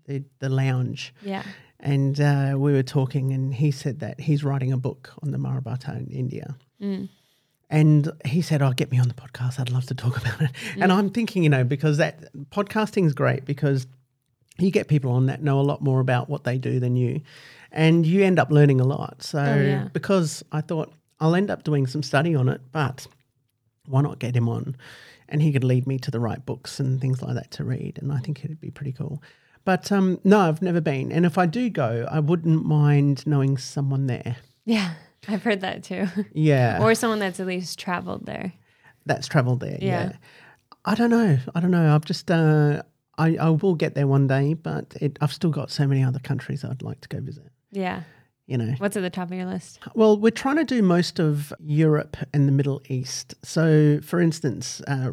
the 0.07 0.25
the 0.41 0.49
lounge, 0.49 1.15
Yeah. 1.23 1.43
and 1.81 2.21
uh, 2.21 2.55
we 2.59 2.73
were 2.73 2.83
talking, 2.83 3.33
and 3.33 3.55
he 3.55 3.71
said 3.71 4.01
that 4.01 4.21
he's 4.21 4.43
writing 4.45 4.73
a 4.73 4.77
book 4.79 5.13
on 5.23 5.31
the 5.31 5.39
Mahabharata 5.39 5.93
in 5.97 6.07
India. 6.11 6.57
Mm. 6.83 7.09
And 7.71 8.11
he 8.25 8.41
said, 8.41 8.63
"Oh, 8.63 8.73
get 8.73 8.91
me 8.91 8.99
on 8.99 9.09
the 9.09 9.15
podcast. 9.15 9.61
I'd 9.61 9.71
love 9.71 9.87
to 9.87 9.95
talk 9.95 10.17
about 10.23 10.41
it." 10.41 10.51
Mm. 10.75 10.83
And 10.85 10.93
I'm 10.93 11.11
thinking, 11.11 11.43
you 11.45 11.51
know, 11.51 11.65
because 11.65 11.99
that 11.99 12.33
podcasting 12.51 13.05
is 13.07 13.13
great 13.15 13.45
because 13.45 13.87
you 14.59 14.71
get 14.71 14.89
people 14.89 15.13
on 15.13 15.27
that 15.27 15.43
know 15.43 15.61
a 15.61 15.63
lot 15.63 15.83
more 15.83 16.01
about 16.01 16.29
what 16.29 16.45
they 16.45 16.59
do 16.59 16.81
than 16.81 16.97
you, 16.97 17.21
and 17.71 18.07
you 18.07 18.25
end 18.25 18.39
up 18.39 18.51
learning 18.51 18.81
a 18.81 18.85
lot. 18.85 19.23
So, 19.23 19.39
Oh, 19.39 19.61
yeah. 19.61 19.89
because 19.93 20.43
I 20.51 20.63
thought 20.63 20.93
I'll 21.21 21.35
end 21.35 21.51
up 21.51 21.65
doing 21.65 21.87
some 21.87 22.03
study 22.03 22.35
on 22.35 22.49
it, 22.49 22.61
but 22.73 23.07
why 23.87 24.03
not 24.03 24.19
get 24.19 24.37
him 24.37 24.49
on? 24.49 24.77
And 25.29 25.43
he 25.43 25.53
could 25.53 25.65
lead 25.65 25.87
me 25.87 25.99
to 25.99 26.11
the 26.11 26.21
right 26.21 26.45
books 26.45 26.81
and 26.81 27.01
things 27.01 27.23
like 27.23 27.35
that 27.35 27.51
to 27.53 27.65
read, 27.65 27.99
and 28.01 28.13
I 28.13 28.19
think 28.19 28.45
it'd 28.45 28.61
be 28.61 28.71
pretty 28.71 28.93
cool. 28.93 29.23
But 29.65 29.93
um, 29.93 30.19
no, 30.25 30.41
I've 30.41 30.63
never 30.63 30.81
been, 30.81 31.13
and 31.13 31.27
if 31.27 31.37
I 31.37 31.45
do 31.47 31.69
go, 31.69 32.07
I 32.11 32.21
wouldn't 32.21 32.65
mind 32.65 33.27
knowing 33.27 33.59
someone 33.59 34.07
there. 34.07 34.37
Yeah. 34.65 34.95
I've 35.29 35.43
heard 35.43 35.61
that 35.63 35.83
too. 35.83 36.07
Yeah, 36.33 36.79
or 36.81 36.95
someone 36.95 37.19
that's 37.19 37.41
at 37.41 37.47
least 37.47 37.79
traveled 37.79 38.25
there. 38.25 38.53
that's 39.05 39.27
travelled 39.29 39.61
there. 39.61 39.77
Yeah. 39.81 40.11
Yeah. 40.11 40.13
I 40.85 40.95
don't 40.95 41.11
know. 41.11 41.39
I 41.55 41.61
don't 41.61 41.73
know. 41.73 41.95
I've 41.95 42.05
just 42.05 42.31
uh, 42.31 42.83
I 43.19 43.37
I 43.37 43.51
will 43.51 43.75
get 43.75 43.95
there 43.95 44.07
one 44.07 44.27
day, 44.27 44.55
but 44.55 44.95
it, 45.01 45.19
I've 45.21 45.33
still 45.33 45.51
got 45.51 45.71
so 45.71 45.87
many 45.87 46.03
other 46.03 46.21
countries 46.21 46.65
I'd 46.65 46.81
like 46.83 47.01
to 47.03 47.09
go 47.09 47.21
visit. 47.21 47.51
Yeah. 47.73 48.05
You 48.49 48.57
know. 48.59 48.75
What's 48.79 48.97
at 48.97 49.03
the 49.03 49.11
top 49.11 49.31
of 49.31 49.37
your 49.37 49.47
list? 49.47 49.79
Well, 49.95 50.19
we're 50.19 50.31
trying 50.31 50.57
to 50.57 50.65
do 50.65 50.83
most 50.83 51.21
of 51.21 51.53
Europe 51.61 52.17
and 52.33 52.49
the 52.49 52.53
Middle 52.53 52.81
East. 52.89 53.35
So, 53.45 54.01
for 54.03 54.21
instance, 54.21 54.81
uh, 54.89 55.11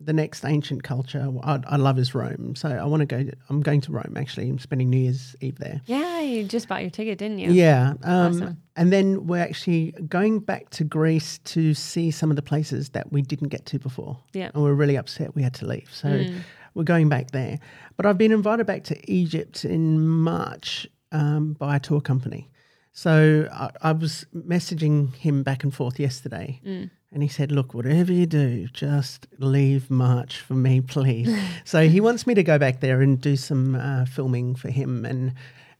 the 0.00 0.12
next 0.12 0.44
ancient 0.44 0.82
culture 0.84 1.28
I, 1.42 1.60
I 1.66 1.76
love 1.76 1.98
is 1.98 2.14
Rome. 2.14 2.54
So 2.56 2.68
I 2.68 2.84
want 2.84 3.00
to 3.00 3.06
go. 3.06 3.30
I'm 3.48 3.62
going 3.62 3.80
to 3.82 3.92
Rome 3.92 4.14
actually. 4.16 4.48
I'm 4.50 4.58
spending 4.58 4.90
New 4.90 4.98
Year's 4.98 5.34
Eve 5.40 5.58
there. 5.58 5.80
Yeah, 5.86 6.20
you 6.20 6.44
just 6.44 6.68
bought 6.68 6.82
your 6.82 6.90
ticket, 6.90 7.18
didn't 7.18 7.38
you? 7.38 7.50
Yeah. 7.52 7.94
Um, 8.02 8.32
Awesome. 8.34 8.62
And 8.76 8.92
then 8.92 9.26
we're 9.26 9.42
actually 9.42 9.92
going 10.08 10.38
back 10.40 10.70
to 10.70 10.84
Greece 10.84 11.38
to 11.46 11.74
see 11.74 12.10
some 12.12 12.30
of 12.30 12.36
the 12.36 12.42
places 12.42 12.90
that 12.90 13.10
we 13.12 13.22
didn't 13.22 13.48
get 13.48 13.66
to 13.66 13.78
before. 13.78 14.18
Yeah. 14.32 14.50
And 14.54 14.62
we're 14.64 14.74
really 14.74 14.96
upset 14.96 15.34
we 15.34 15.42
had 15.42 15.54
to 15.54 15.66
leave. 15.66 15.88
So 15.92 16.08
Mm. 16.08 16.40
we're 16.74 16.84
going 16.84 17.08
back 17.08 17.30
there. 17.32 17.58
But 17.96 18.06
I've 18.06 18.18
been 18.18 18.32
invited 18.32 18.66
back 18.66 18.84
to 18.84 19.10
Egypt 19.12 19.64
in 19.64 19.98
March 20.08 20.86
um, 21.12 21.54
by 21.54 21.76
a 21.76 21.80
tour 21.80 22.00
company. 22.00 22.50
So 22.92 23.48
I, 23.52 23.70
I 23.82 23.92
was 23.92 24.26
messaging 24.34 25.14
him 25.14 25.42
back 25.42 25.62
and 25.62 25.72
forth 25.72 26.00
yesterday. 26.00 26.60
Mm. 26.66 26.90
And 27.12 27.22
he 27.22 27.28
said, 27.28 27.52
Look, 27.52 27.72
whatever 27.72 28.12
you 28.12 28.26
do, 28.26 28.66
just 28.68 29.26
leave 29.38 29.90
March 29.90 30.40
for 30.40 30.54
me, 30.54 30.80
please. 30.80 31.34
so 31.64 31.88
he 31.88 32.00
wants 32.00 32.26
me 32.26 32.34
to 32.34 32.42
go 32.42 32.58
back 32.58 32.80
there 32.80 33.00
and 33.00 33.20
do 33.20 33.36
some 33.36 33.76
uh, 33.76 34.04
filming 34.04 34.54
for 34.54 34.68
him. 34.68 35.04
And 35.04 35.32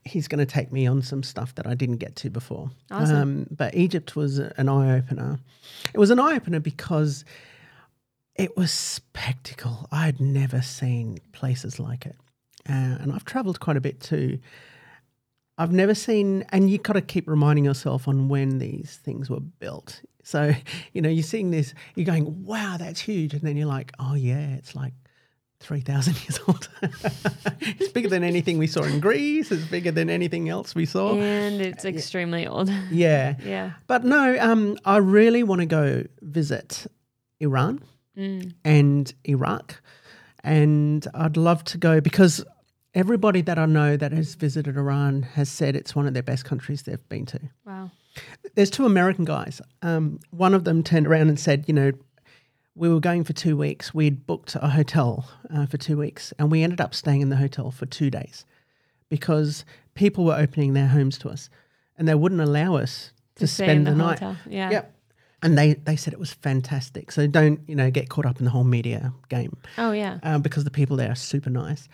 he's 0.05 0.27
going 0.27 0.39
to 0.39 0.45
take 0.45 0.71
me 0.71 0.87
on 0.87 1.01
some 1.01 1.21
stuff 1.21 1.53
that 1.55 1.67
I 1.67 1.75
didn't 1.75 1.97
get 1.97 2.15
to 2.17 2.29
before. 2.29 2.71
Awesome. 2.89 3.15
Um, 3.15 3.47
but 3.51 3.75
Egypt 3.75 4.15
was 4.15 4.39
an 4.39 4.69
eye 4.69 4.97
opener. 4.97 5.39
It 5.93 5.99
was 5.99 6.09
an 6.09 6.19
eye 6.19 6.35
opener 6.35 6.59
because 6.59 7.25
it 8.35 8.55
was 8.55 8.71
spectacle. 8.71 9.87
I 9.91 10.05
had 10.05 10.19
never 10.19 10.61
seen 10.61 11.19
places 11.33 11.79
like 11.79 12.05
it. 12.05 12.15
uh, 12.69 12.97
and 13.01 13.11
I've 13.11 13.25
travelled 13.25 13.59
quite 13.59 13.77
a 13.77 13.81
bit 13.81 13.99
too. 13.99 14.39
I've 15.59 15.71
never 15.73 15.93
seen, 15.93 16.45
and 16.49 16.69
you've 16.71 16.83
got 16.83 16.93
to 16.93 17.01
keep 17.01 17.27
reminding 17.27 17.65
yourself 17.65 18.07
on 18.07 18.29
when 18.29 18.57
these 18.59 18.99
things 19.03 19.29
were 19.29 19.41
built. 19.41 20.01
So, 20.23 20.53
you 20.93 21.01
know, 21.01 21.09
you're 21.09 21.21
seeing 21.21 21.51
this, 21.51 21.73
you're 21.95 22.05
going, 22.05 22.45
wow, 22.45 22.77
that's 22.79 22.99
huge. 23.01 23.33
And 23.33 23.41
then 23.43 23.57
you're 23.57 23.67
like, 23.67 23.91
oh, 23.99 24.15
yeah, 24.15 24.55
it's 24.55 24.73
like 24.75 24.93
3,000 25.59 26.13
years 26.23 26.39
old. 26.47 26.69
it's 27.59 27.91
bigger 27.91 28.07
than 28.07 28.23
anything 28.23 28.57
we 28.57 28.67
saw 28.67 28.83
in 28.83 28.99
Greece. 29.01 29.51
It's 29.51 29.65
bigger 29.65 29.91
than 29.91 30.09
anything 30.09 30.47
else 30.47 30.73
we 30.73 30.85
saw. 30.85 31.15
And 31.19 31.59
it's 31.61 31.83
extremely 31.83 32.47
old. 32.47 32.69
Yeah. 32.89 33.35
yeah. 33.43 33.73
But 33.87 34.05
no, 34.05 34.37
um, 34.39 34.77
I 34.85 34.97
really 34.97 35.43
want 35.43 35.59
to 35.59 35.65
go 35.67 36.03
visit 36.21 36.87
Iran 37.39 37.83
Mm. 38.17 38.53
and 38.65 39.13
Iraq. 39.25 39.81
And 40.43 41.07
I'd 41.13 41.37
love 41.37 41.63
to 41.65 41.77
go 41.77 42.01
because 42.01 42.43
everybody 42.93 43.41
that 43.41 43.59
I 43.59 43.65
know 43.65 43.97
that 43.97 44.11
has 44.11 44.35
visited 44.35 44.77
Iran 44.77 45.21
has 45.21 45.49
said 45.49 45.75
it's 45.75 45.95
one 45.95 46.07
of 46.07 46.13
their 46.13 46.23
best 46.23 46.45
countries 46.45 46.83
they've 46.83 47.09
been 47.09 47.25
to. 47.27 47.39
Wow. 47.65 47.91
There's 48.55 48.69
two 48.69 48.85
American 48.85 49.25
guys. 49.25 49.61
Um, 49.81 50.19
one 50.31 50.53
of 50.53 50.63
them 50.63 50.83
turned 50.83 51.07
around 51.07 51.29
and 51.29 51.39
said, 51.39 51.65
you 51.67 51.73
know, 51.73 51.91
we 52.75 52.89
were 52.89 52.99
going 52.99 53.23
for 53.23 53.33
two 53.33 53.57
weeks. 53.57 53.93
We'd 53.93 54.25
booked 54.25 54.55
a 54.55 54.69
hotel 54.69 55.29
uh, 55.53 55.65
for 55.65 55.77
two 55.77 55.97
weeks, 55.97 56.33
and 56.39 56.51
we 56.51 56.63
ended 56.63 56.81
up 56.81 56.95
staying 56.95 57.21
in 57.21 57.29
the 57.29 57.35
hotel 57.35 57.71
for 57.71 57.85
two 57.85 58.09
days 58.09 58.45
because 59.09 59.65
people 59.95 60.23
were 60.23 60.35
opening 60.35 60.73
their 60.73 60.87
homes 60.87 61.17
to 61.19 61.29
us, 61.29 61.49
and 61.97 62.07
they 62.07 62.15
wouldn't 62.15 62.41
allow 62.41 62.75
us 62.75 63.11
to, 63.35 63.47
stay 63.47 63.65
spend 63.65 63.87
the, 63.87 63.91
the 63.91 63.97
night. 63.97 64.19
hotel. 64.19 64.37
Yeah. 64.47 64.71
Yep. 64.71 64.95
And 65.41 65.57
they, 65.57 65.73
they 65.75 65.95
said 65.95 66.11
it 66.13 66.19
was 66.19 66.33
fantastic. 66.33 67.11
So 67.11 67.25
don't 67.27 67.61
you 67.67 67.75
know 67.75 67.89
get 67.91 68.09
caught 68.09 68.25
up 68.25 68.39
in 68.39 68.45
the 68.45 68.51
whole 68.51 68.63
media 68.65 69.13
game 69.29 69.55
Oh 69.77 69.91
yeah. 69.91 70.19
um, 70.23 70.41
because 70.41 70.63
the 70.65 70.71
people 70.71 70.97
there 70.97 71.11
are 71.11 71.15
super 71.15 71.49
nice. 71.49 71.87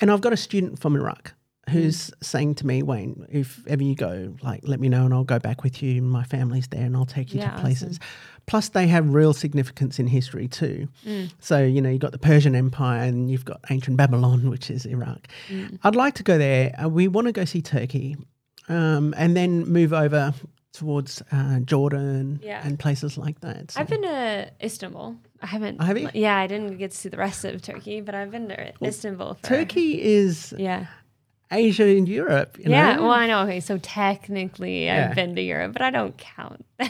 And 0.00 0.10
I've 0.10 0.20
got 0.22 0.32
a 0.32 0.36
student 0.36 0.78
from 0.78 0.96
Iraq 0.96 1.32
who's 1.70 2.12
saying 2.22 2.54
to 2.54 2.64
me, 2.66 2.80
Wayne, 2.82 3.26
if 3.28 3.66
ever 3.66 3.82
you 3.82 3.96
go, 3.96 4.32
like, 4.40 4.60
let 4.62 4.78
me 4.78 4.88
know 4.88 5.04
and 5.04 5.12
I'll 5.12 5.24
go 5.24 5.40
back 5.40 5.64
with 5.64 5.82
you. 5.82 6.00
My 6.00 6.22
family's 6.22 6.68
there 6.68 6.84
and 6.84 6.96
I'll 6.96 7.04
take 7.04 7.34
you 7.34 7.40
Yeah, 7.40 7.50
to 7.56 7.60
places. 7.60 7.98
Plus, 8.46 8.68
they 8.68 8.86
have 8.86 9.12
real 9.12 9.32
significance 9.32 9.98
in 9.98 10.06
history 10.06 10.46
too. 10.46 10.86
Mm. 11.04 11.32
So, 11.40 11.64
you 11.64 11.82
know, 11.82 11.90
you've 11.90 12.00
got 12.00 12.12
the 12.12 12.18
Persian 12.18 12.54
Empire 12.54 13.02
and 13.02 13.28
you've 13.28 13.44
got 13.44 13.58
ancient 13.68 13.96
Babylon, 13.96 14.48
which 14.48 14.70
is 14.70 14.86
Iraq. 14.86 15.26
Mm. 15.48 15.80
I'd 15.82 15.96
like 15.96 16.14
to 16.14 16.22
go 16.22 16.38
there. 16.38 16.72
Uh, 16.80 16.88
we 16.88 17.08
want 17.08 17.26
to 17.26 17.32
go 17.32 17.44
see 17.44 17.60
Turkey 17.62 18.16
um, 18.68 19.12
and 19.16 19.36
then 19.36 19.64
move 19.66 19.92
over 19.92 20.34
towards 20.76 21.22
uh, 21.32 21.58
Jordan 21.60 22.40
Yeah. 22.42 22.60
and 22.64 22.78
places 22.78 23.16
like 23.18 23.40
that. 23.40 23.70
So- 23.72 23.80
I've 23.80 23.88
been 23.88 24.02
to 24.02 24.50
Istanbul. 24.62 25.16
I 25.42 25.46
haven't. 25.46 25.80
Have 25.82 25.98
you? 25.98 26.08
Yeah, 26.14 26.36
I 26.36 26.46
didn't 26.46 26.78
get 26.78 26.90
to 26.92 26.96
see 26.96 27.08
the 27.08 27.16
rest 27.18 27.44
of 27.44 27.60
Turkey, 27.62 28.00
but 28.00 28.14
I've 28.14 28.30
been 28.30 28.48
to 28.48 28.72
Istanbul. 28.82 29.34
For, 29.34 29.42
Turkey 29.46 30.02
is 30.02 30.54
Yeah. 30.58 30.86
Asia 31.50 31.84
and 31.84 32.08
Europe. 32.08 32.58
You 32.58 32.70
yeah. 32.70 32.96
know? 32.96 33.02
Well, 33.02 33.12
I 33.12 33.26
know. 33.28 33.42
Okay, 33.42 33.60
so 33.60 33.78
technically, 33.78 34.86
Yeah. 34.86 35.08
I've 35.10 35.14
been 35.16 35.36
to 35.36 35.42
Europe, 35.42 35.74
but 35.74 35.82
I 35.82 35.90
don't 35.90 36.16
count. 36.18 36.64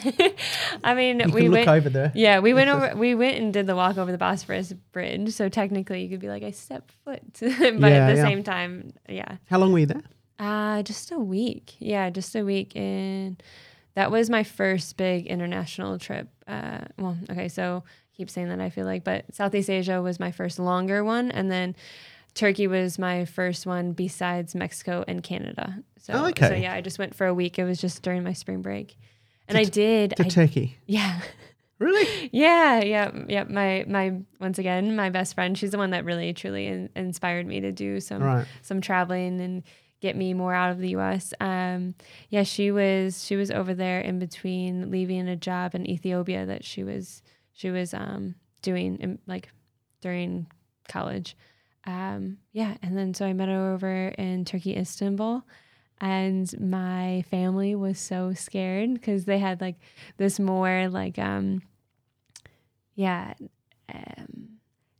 I 0.83 0.93
mean, 0.95 1.19
you 1.19 1.31
we 1.31 1.49
went. 1.49 1.67
over 1.67 1.89
there. 1.89 2.11
Yeah, 2.15 2.39
we 2.39 2.53
went 2.53 2.69
over. 2.69 2.95
We 2.95 3.13
went 3.15 3.37
and 3.37 3.53
did 3.53 3.67
the 3.67 3.75
walk 3.75 3.97
over 3.97 4.11
the 4.11 4.17
Bosphorus 4.17 4.73
Bridge. 4.91 5.31
So 5.33 5.47
technically, 5.49 6.01
you 6.03 6.09
could 6.09 6.19
be 6.19 6.27
like, 6.29 6.43
I 6.43 6.51
stepped 6.51 6.91
foot, 7.05 7.21
but 7.39 7.51
Yeah, 7.51 8.07
at 8.07 8.15
the 8.15 8.21
same 8.21 8.43
time, 8.43 8.93
yeah. 9.07 9.37
How 9.49 9.59
long 9.59 9.73
were 9.73 9.79
you 9.79 9.85
there? 9.85 10.01
Uh, 10.39 10.81
just 10.83 11.11
a 11.11 11.19
week. 11.19 11.75
Yeah, 11.79 12.09
just 12.09 12.35
a 12.35 12.43
week. 12.43 12.75
And 12.75 13.41
that 13.97 14.11
was 14.11 14.29
my 14.29 14.43
first 14.43 14.95
big 14.95 15.25
international 15.25 15.97
trip. 15.97 16.29
Uh, 16.47 16.81
well, 16.99 17.17
okay, 17.31 17.47
so 17.49 17.83
I 17.87 18.13
keep 18.15 18.29
saying 18.29 18.49
that 18.49 18.61
I 18.61 18.69
feel 18.69 18.85
like, 18.85 19.03
but 19.03 19.25
Southeast 19.33 19.69
Asia 19.71 20.01
was 20.03 20.19
my 20.19 20.31
first 20.31 20.59
longer 20.59 21.03
one. 21.03 21.31
And 21.31 21.49
then 21.51 21.75
Turkey 22.35 22.67
was 22.67 22.99
my 22.99 23.25
first 23.25 23.65
one 23.65 23.93
besides 23.93 24.53
Mexico 24.53 25.03
and 25.07 25.23
Canada. 25.23 25.79
So, 25.99 26.13
Oh, 26.13 26.25
okay. 26.27 26.47
so 26.49 26.53
yeah, 26.53 26.73
I 26.73 26.81
just 26.81 26.99
went 26.99 27.15
for 27.15 27.25
a 27.25 27.33
week. 27.33 27.57
It 27.57 27.63
was 27.63 27.81
just 27.81 28.03
during 28.03 28.23
my 28.23 28.33
spring 28.33 28.61
break. 28.61 28.95
And 29.47 29.57
I 29.57 29.63
did. 29.63 30.15
To 30.17 30.25
I, 30.25 30.29
Turkey. 30.29 30.77
yeah. 30.85 31.19
Really? 31.79 32.29
Yeah, 32.33 32.79
yeah, 32.83 33.11
yeah. 33.29 33.43
My 33.43 33.85
my 33.87 34.13
once 34.39 34.57
again, 34.57 34.95
my 34.95 35.11
best 35.11 35.35
friend. 35.35 35.55
She's 35.55 35.69
the 35.69 35.77
one 35.77 35.91
that 35.91 36.05
really 36.05 36.33
truly 36.33 36.65
in, 36.65 36.89
inspired 36.95 37.45
me 37.45 37.59
to 37.59 37.71
do 37.71 37.99
some 37.99 38.23
Right. 38.23 38.47
some 38.63 38.81
traveling 38.81 39.39
and 39.39 39.61
get 39.99 40.15
me 40.15 40.33
more 40.33 40.53
out 40.53 40.71
of 40.71 40.79
the 40.79 40.89
U.S. 40.89 41.33
Um, 41.39 41.95
yeah, 42.29 42.43
she 42.43 42.71
was 42.71 43.23
she 43.23 43.35
was 43.35 43.51
over 43.51 43.73
there 43.73 43.99
in 44.01 44.19
between 44.19 44.91
leaving 44.91 45.27
a 45.27 45.35
job 45.35 45.75
in 45.75 45.89
Ethiopia 45.89 46.45
that 46.45 46.63
she 46.63 46.83
was 46.83 47.21
she 47.53 47.71
was 47.71 47.93
um, 47.93 48.35
doing 48.61 48.97
in, 48.97 49.19
like 49.27 49.49
during 50.01 50.47
college. 50.87 51.35
Um, 51.85 52.37
yeah, 52.51 52.75
and 52.81 52.97
then 52.97 53.13
so 53.13 53.25
I 53.25 53.33
met 53.33 53.49
her 53.49 53.73
over 53.73 54.09
in 54.09 54.45
Turkey, 54.45 54.75
Istanbul. 54.75 55.43
And 55.99 56.53
my 56.59 57.23
family 57.31 57.73
was 57.73 57.97
so 57.97 58.33
scared 58.33 58.93
because 58.93 59.25
they 59.25 59.39
had 59.39 59.61
like 59.61 59.77
this 60.17 60.39
more 60.39 60.89
like 60.89 61.17
um 61.17 61.63
yeah 62.93 63.33
um 63.91 64.56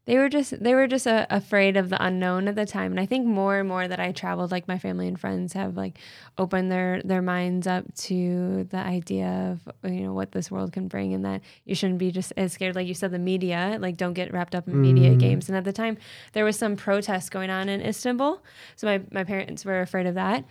they 0.08 0.18
were 0.18 0.30
just 0.30 0.50
they 0.64 0.74
were 0.74 0.88
just 0.88 1.06
uh, 1.06 1.28
afraid 1.30 1.78
of 1.78 1.90
the 1.90 2.04
unknown 2.04 2.48
at 2.48 2.56
the 2.56 2.66
time. 2.66 2.92
And 2.92 3.00
i 3.00 3.06
think 3.06 3.28
more 3.28 3.60
and 3.60 3.70
more 3.70 3.88
that 3.88 4.00
i 4.00 4.12
traveled 4.12 4.50
like 4.52 4.68
my 4.68 4.80
family 4.80 5.08
and 5.08 5.20
friends 5.20 5.54
have 5.54 5.78
like 5.78 6.00
opened 6.40 6.72
their 6.72 7.02
their 7.04 7.22
minds 7.22 7.68
up 7.68 7.84
to 8.08 8.64
the 8.72 8.78
idea 8.78 9.30
of 9.52 9.92
you 9.92 10.02
know 10.02 10.14
what 10.14 10.32
this 10.32 10.50
world 10.50 10.72
can 10.72 10.88
bring 10.88 11.14
and 11.14 11.24
that 11.26 11.42
you 11.66 11.76
shouldn't 11.76 12.00
be 12.00 12.10
just 12.12 12.34
as 12.38 12.54
scared. 12.54 12.74
Like 12.76 12.88
you 12.88 12.94
said 12.96 13.12
the 13.12 13.20
media 13.20 13.78
like 13.80 13.98
don't 13.98 14.14
get 14.14 14.34
wrapped 14.34 14.56
up 14.56 14.68
in 14.68 14.82
media 14.82 15.12
Mm. 15.12 15.20
games. 15.20 15.50
And 15.50 15.58
at 15.58 15.66
the 15.66 15.74
time 15.74 15.98
there 16.34 16.46
was 16.46 16.58
some 16.58 16.76
protests 16.76 17.30
going 17.30 17.50
on 17.50 17.70
in 17.70 17.82
istanbul. 17.82 18.42
So 18.78 18.88
my, 18.88 19.02
my 19.12 19.24
parents 19.24 19.66
were 19.66 19.82
afraid 19.82 20.06
of 20.08 20.16
that. 20.16 20.46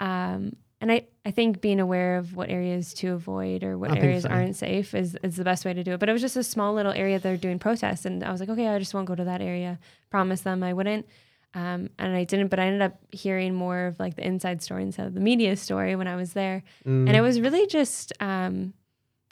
Um, 0.00 0.56
and 0.82 0.90
I, 0.90 1.06
I 1.24 1.30
think 1.30 1.60
being 1.60 1.78
aware 1.78 2.16
of 2.16 2.34
what 2.34 2.50
areas 2.50 2.92
to 2.94 3.12
avoid 3.12 3.62
or 3.62 3.78
what 3.78 3.92
I 3.92 3.98
areas 3.98 4.24
so. 4.24 4.30
aren't 4.30 4.56
safe 4.56 4.94
is, 4.94 5.16
is 5.22 5.36
the 5.36 5.44
best 5.44 5.64
way 5.64 5.72
to 5.72 5.84
do 5.84 5.92
it. 5.92 6.00
But 6.00 6.08
it 6.08 6.12
was 6.12 6.20
just 6.20 6.36
a 6.36 6.42
small 6.42 6.74
little 6.74 6.90
area 6.90 7.20
they're 7.20 7.36
doing 7.36 7.60
protests. 7.60 8.04
And 8.04 8.24
I 8.24 8.32
was 8.32 8.40
like, 8.40 8.48
okay, 8.48 8.66
I 8.66 8.80
just 8.80 8.92
won't 8.92 9.06
go 9.06 9.14
to 9.14 9.22
that 9.22 9.40
area. 9.40 9.78
Promise 10.10 10.40
them 10.40 10.64
I 10.64 10.72
wouldn't. 10.72 11.06
Um, 11.54 11.88
and 12.00 12.16
I 12.16 12.24
didn't, 12.24 12.48
but 12.48 12.58
I 12.58 12.66
ended 12.66 12.82
up 12.82 12.98
hearing 13.12 13.54
more 13.54 13.86
of 13.86 14.00
like 14.00 14.16
the 14.16 14.26
inside 14.26 14.60
story 14.60 14.82
instead 14.82 15.06
of 15.06 15.14
the 15.14 15.20
media 15.20 15.54
story 15.54 15.94
when 15.94 16.08
I 16.08 16.16
was 16.16 16.32
there. 16.32 16.64
Mm. 16.84 17.06
And 17.06 17.14
it 17.14 17.20
was 17.20 17.40
really 17.40 17.68
just, 17.68 18.12
um, 18.18 18.74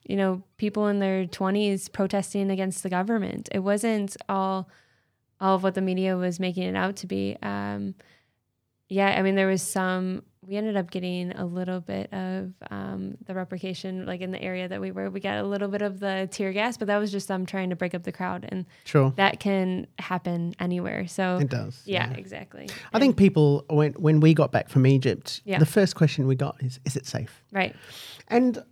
you 0.06 0.16
know, 0.16 0.44
people 0.56 0.86
in 0.86 1.00
their 1.00 1.26
20s 1.26 1.90
protesting 1.92 2.52
against 2.52 2.84
the 2.84 2.90
government. 2.90 3.48
It 3.50 3.60
wasn't 3.60 4.16
all 4.28 4.68
all 5.40 5.56
of 5.56 5.62
what 5.64 5.74
the 5.74 5.80
media 5.80 6.16
was 6.16 6.38
making 6.38 6.64
it 6.64 6.76
out 6.76 6.96
to 6.96 7.06
be. 7.06 7.36
Um, 7.42 7.94
yeah, 8.88 9.14
I 9.18 9.22
mean, 9.22 9.34
there 9.34 9.46
was 9.46 9.62
some. 9.62 10.22
We 10.46 10.56
ended 10.56 10.74
up 10.74 10.90
getting 10.90 11.32
a 11.32 11.44
little 11.44 11.80
bit 11.80 12.10
of 12.14 12.54
um, 12.70 13.18
the 13.26 13.34
replication, 13.34 14.06
like 14.06 14.22
in 14.22 14.30
the 14.30 14.42
area 14.42 14.68
that 14.68 14.80
we 14.80 14.90
were. 14.90 15.10
We 15.10 15.20
got 15.20 15.36
a 15.36 15.42
little 15.42 15.68
bit 15.68 15.82
of 15.82 16.00
the 16.00 16.28
tear 16.32 16.50
gas, 16.54 16.78
but 16.78 16.86
that 16.88 16.96
was 16.96 17.12
just 17.12 17.28
them 17.28 17.44
trying 17.44 17.68
to 17.70 17.76
break 17.76 17.94
up 17.94 18.04
the 18.04 18.12
crowd, 18.12 18.46
and 18.48 18.64
Sure. 18.84 19.12
that 19.16 19.38
can 19.38 19.86
happen 19.98 20.54
anywhere. 20.58 21.06
So 21.08 21.36
It 21.36 21.50
does. 21.50 21.82
yeah, 21.84 22.10
exactly. 22.12 22.70
I 22.94 22.98
think 22.98 23.18
people 23.18 23.66
when 23.68 23.92
when 23.94 24.20
we 24.20 24.32
got 24.32 24.50
back 24.50 24.70
from 24.70 24.86
Egypt, 24.86 25.42
Yeah. 25.44 25.58
the 25.58 25.66
first 25.66 25.94
question 25.94 26.26
we 26.26 26.36
got 26.36 26.56
is, 26.62 26.80
"Is 26.86 26.96
it 26.96 27.06
safe?" 27.06 27.42
right. 27.52 27.76
And 28.28 28.64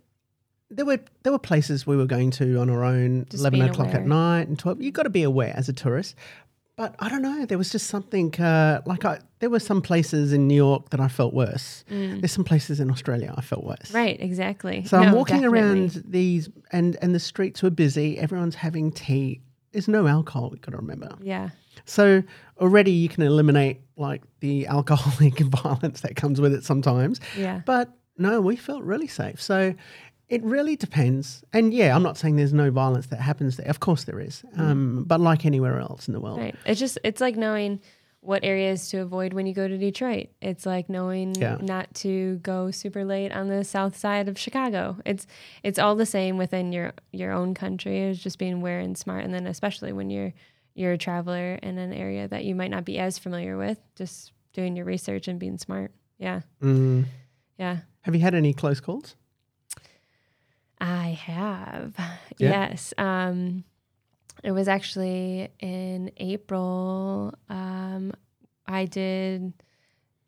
there 0.71 0.85
were 0.87 0.99
there 1.21 1.31
were 1.31 1.37
places 1.39 1.85
we 1.85 1.95
were 1.95 2.05
going 2.07 2.31
to 2.31 2.57
on 2.59 2.71
our 2.71 2.83
own, 2.83 3.25
Just 3.29 3.41
eleven 3.41 3.61
o'clock 3.61 3.89
aware. 3.89 4.01
at 4.01 4.07
night, 4.07 4.47
and 4.47 4.57
twelve. 4.57 4.81
You 4.81 4.91
got 4.91 5.03
to 5.03 5.09
be 5.11 5.21
aware 5.23 5.53
as 5.55 5.69
a 5.69 5.73
tourist. 5.73 6.15
But 6.79 6.95
I 6.99 7.09
don't 7.09 7.21
know. 7.21 7.45
There 7.45 7.57
was 7.57 7.69
just 7.71 7.87
something 7.87 8.33
uh, 8.39 8.81
like 8.85 9.03
I. 9.03 9.19
There 9.39 9.49
were 9.49 9.59
some 9.59 9.81
places 9.81 10.31
in 10.31 10.47
New 10.47 10.55
York 10.55 10.91
that 10.91 11.01
I 11.01 11.09
felt 11.09 11.33
worse. 11.33 11.83
There's 11.89 12.31
some 12.31 12.45
places 12.45 12.79
in 12.79 12.89
Australia 12.89 13.33
I 13.35 13.41
felt 13.41 13.65
worse. 13.65 13.89
Mm. 13.91 13.95
Right, 13.95 14.17
exactly. 14.21 14.85
So 14.85 14.97
I'm 14.97 15.11
walking 15.11 15.41
definitely. 15.41 15.59
around 15.59 16.03
these, 16.07 16.49
and 16.71 16.97
and 17.01 17.13
the 17.13 17.19
streets 17.19 17.61
were 17.61 17.69
busy. 17.69 18.17
Everyone's 18.17 18.55
having 18.55 18.93
tea. 18.93 19.41
There's 19.73 19.89
no 19.89 20.07
alcohol. 20.07 20.51
We've 20.51 20.61
got 20.61 20.71
to 20.71 20.77
remember. 20.77 21.09
Yeah, 21.21 21.49
So 21.83 22.23
already 22.61 22.91
you 22.91 23.09
can 23.09 23.23
eliminate 23.23 23.81
like 23.97 24.23
the 24.39 24.65
alcoholic 24.77 25.37
violence 25.39 25.99
that 25.99 26.15
comes 26.15 26.39
with 26.39 26.53
it 26.53 26.63
sometimes. 26.63 27.19
yeah. 27.37 27.61
But 27.65 27.89
no, 28.17 28.39
we 28.39 28.55
felt 28.55 28.83
really 28.83 29.07
safe. 29.07 29.41
So 29.41 29.73
it 30.29 30.43
really 30.43 30.75
depends. 30.75 31.43
And 31.53 31.73
yeah, 31.73 31.95
I'm 31.95 32.03
not 32.03 32.17
saying 32.17 32.35
there's 32.35 32.53
no 32.53 32.71
violence 32.71 33.07
that 33.07 33.19
happens 33.19 33.57
there. 33.57 33.67
Of 33.67 33.79
course 33.79 34.03
there 34.05 34.19
is. 34.19 34.43
Um, 34.57 35.03
but 35.07 35.19
like 35.19 35.45
anywhere 35.45 35.79
else 35.79 36.07
in 36.07 36.13
the 36.13 36.19
world. 36.19 36.39
Right. 36.39 36.55
It's 36.65 36.79
just 36.79 36.97
it's 37.03 37.19
like 37.19 37.35
knowing 37.35 37.81
what 38.21 38.43
areas 38.43 38.89
to 38.89 38.97
avoid 38.97 39.31
when 39.33 39.47
you 39.47 39.53
go 39.53 39.65
to 39.67 39.77
Detroit. 39.77 40.27
It's 40.41 40.65
like 40.65 40.89
knowing 40.89 41.33
Yeah. 41.35 41.57
not 41.61 41.93
to 41.95 42.35
go 42.43 42.69
super 42.69 43.05
late 43.05 43.31
on 43.31 43.47
the 43.47 43.63
south 43.63 43.95
side 43.97 44.27
of 44.27 44.37
Chicago. 44.37 44.97
It's 45.05 45.25
it's 45.63 45.79
all 45.79 45.95
the 45.95 46.05
same 46.05 46.37
within 46.37 46.71
your 46.71 46.93
your 47.11 47.31
own 47.31 47.53
country. 47.53 47.99
It's 47.99 48.21
just 48.21 48.37
being 48.37 48.53
aware 48.53 48.79
and 48.79 48.97
smart 48.97 49.23
and 49.25 49.33
then 49.33 49.47
especially 49.47 49.93
when 49.93 50.09
you're 50.09 50.33
you're 50.75 50.91
a 50.93 50.97
traveler 50.97 51.55
in 51.63 51.77
an 51.77 51.91
area 51.93 52.27
that 52.27 52.45
you 52.45 52.55
might 52.55 52.71
not 52.71 52.85
be 52.85 52.99
as 52.99 53.17
familiar 53.17 53.57
with, 53.57 53.79
just 53.95 54.31
doing 54.53 54.75
your 54.75 54.85
research 54.85 55.27
and 55.27 55.39
being 55.39 55.57
smart. 55.57 55.91
Yeah. 56.19 56.41
Mm. 56.61 57.05
Yeah. 57.57 57.77
Have 58.01 58.15
you 58.15 58.21
had 58.21 58.35
any 58.35 58.53
close 58.53 58.79
calls? 58.79 59.15
I 60.79 61.09
have. 61.25 61.95
Yeah? 62.37 62.69
Yes. 62.69 62.93
Um, 62.97 63.65
it 64.43 64.51
was 64.51 64.67
actually 64.67 65.49
in 65.59 66.11
April. 66.17 67.33
Um, 67.49 68.13
I 68.65 68.85
did 68.85 69.53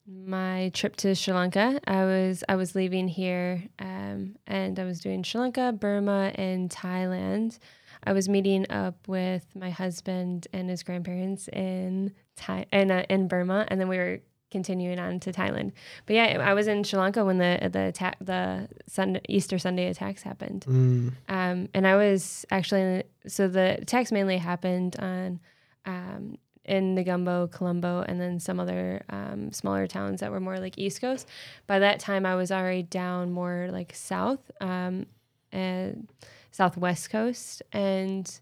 my 0.06 0.72
trip 0.74 0.96
to 0.98 1.16
Sri 1.16 1.34
Lanka. 1.34 1.80
I 1.88 2.04
was 2.04 2.44
I 2.50 2.56
was 2.56 2.76
leaving 2.76 3.08
here, 3.08 3.64
um, 3.80 4.36
and 4.48 4.78
I 4.78 4.84
was 4.84 5.00
doing 5.00 5.24
Sri 5.24 5.40
Lanka, 5.40 5.72
Burma, 5.72 6.32
and 6.36 6.70
Thailand. 6.70 7.58
I 8.04 8.14
was 8.14 8.28
meeting 8.28 8.66
up 8.70 9.08
with 9.08 9.46
my 9.56 9.70
husband 9.70 10.48
and 10.54 10.70
his 10.70 10.84
grandparents 10.84 11.48
in 11.50 12.14
Thai 12.36 12.66
in, 12.74 12.92
uh, 12.92 13.06
in 13.10 13.28
Burma, 13.28 13.66
and 13.70 13.80
then 13.80 13.88
we 13.88 13.98
were 13.98 14.20
continuing 14.52 15.00
on 15.00 15.20
to 15.22 15.32
Thailand. 15.32 15.72
But 16.06 16.16
yeah, 16.16 16.38
I 16.46 16.54
was 16.54 16.68
in 16.68 16.84
Sri 16.84 17.00
Lanka 17.00 17.26
when 17.26 17.38
the 17.40 17.70
the 17.72 17.86
attack, 17.88 18.18
the 18.22 18.68
Sunday, 18.88 19.22
Easter 19.30 19.58
Sunday 19.58 19.88
attacks 19.88 20.22
happened, 20.22 20.66
Mm. 20.68 21.14
um, 21.30 21.70
and 21.74 21.88
I 21.88 21.96
was 21.96 22.46
actually 22.52 23.04
so 23.28 23.48
the 23.48 23.78
attacks 23.82 24.12
mainly 24.12 24.38
happened 24.38 24.96
on 25.00 25.40
um, 25.86 26.38
in 26.66 26.96
Negombo, 26.96 27.52
Colombo, 27.52 28.02
and 28.08 28.22
then 28.22 28.40
some 28.40 28.60
other 28.60 29.02
um, 29.10 29.52
smaller 29.52 29.88
towns 29.88 30.20
that 30.20 30.32
were 30.32 30.40
more 30.40 30.60
like 30.60 30.78
East 30.78 31.02
Coast. 31.02 31.28
By 31.66 31.80
that 31.80 32.00
time, 32.00 32.24
I 32.26 32.36
was 32.36 32.52
already 32.52 32.84
down 32.84 33.32
more 33.32 33.70
like 33.72 33.96
south 33.96 34.52
um, 34.62 35.08
and 35.52 36.08
southwest 36.52 37.10
coast, 37.10 37.64
and 37.74 38.40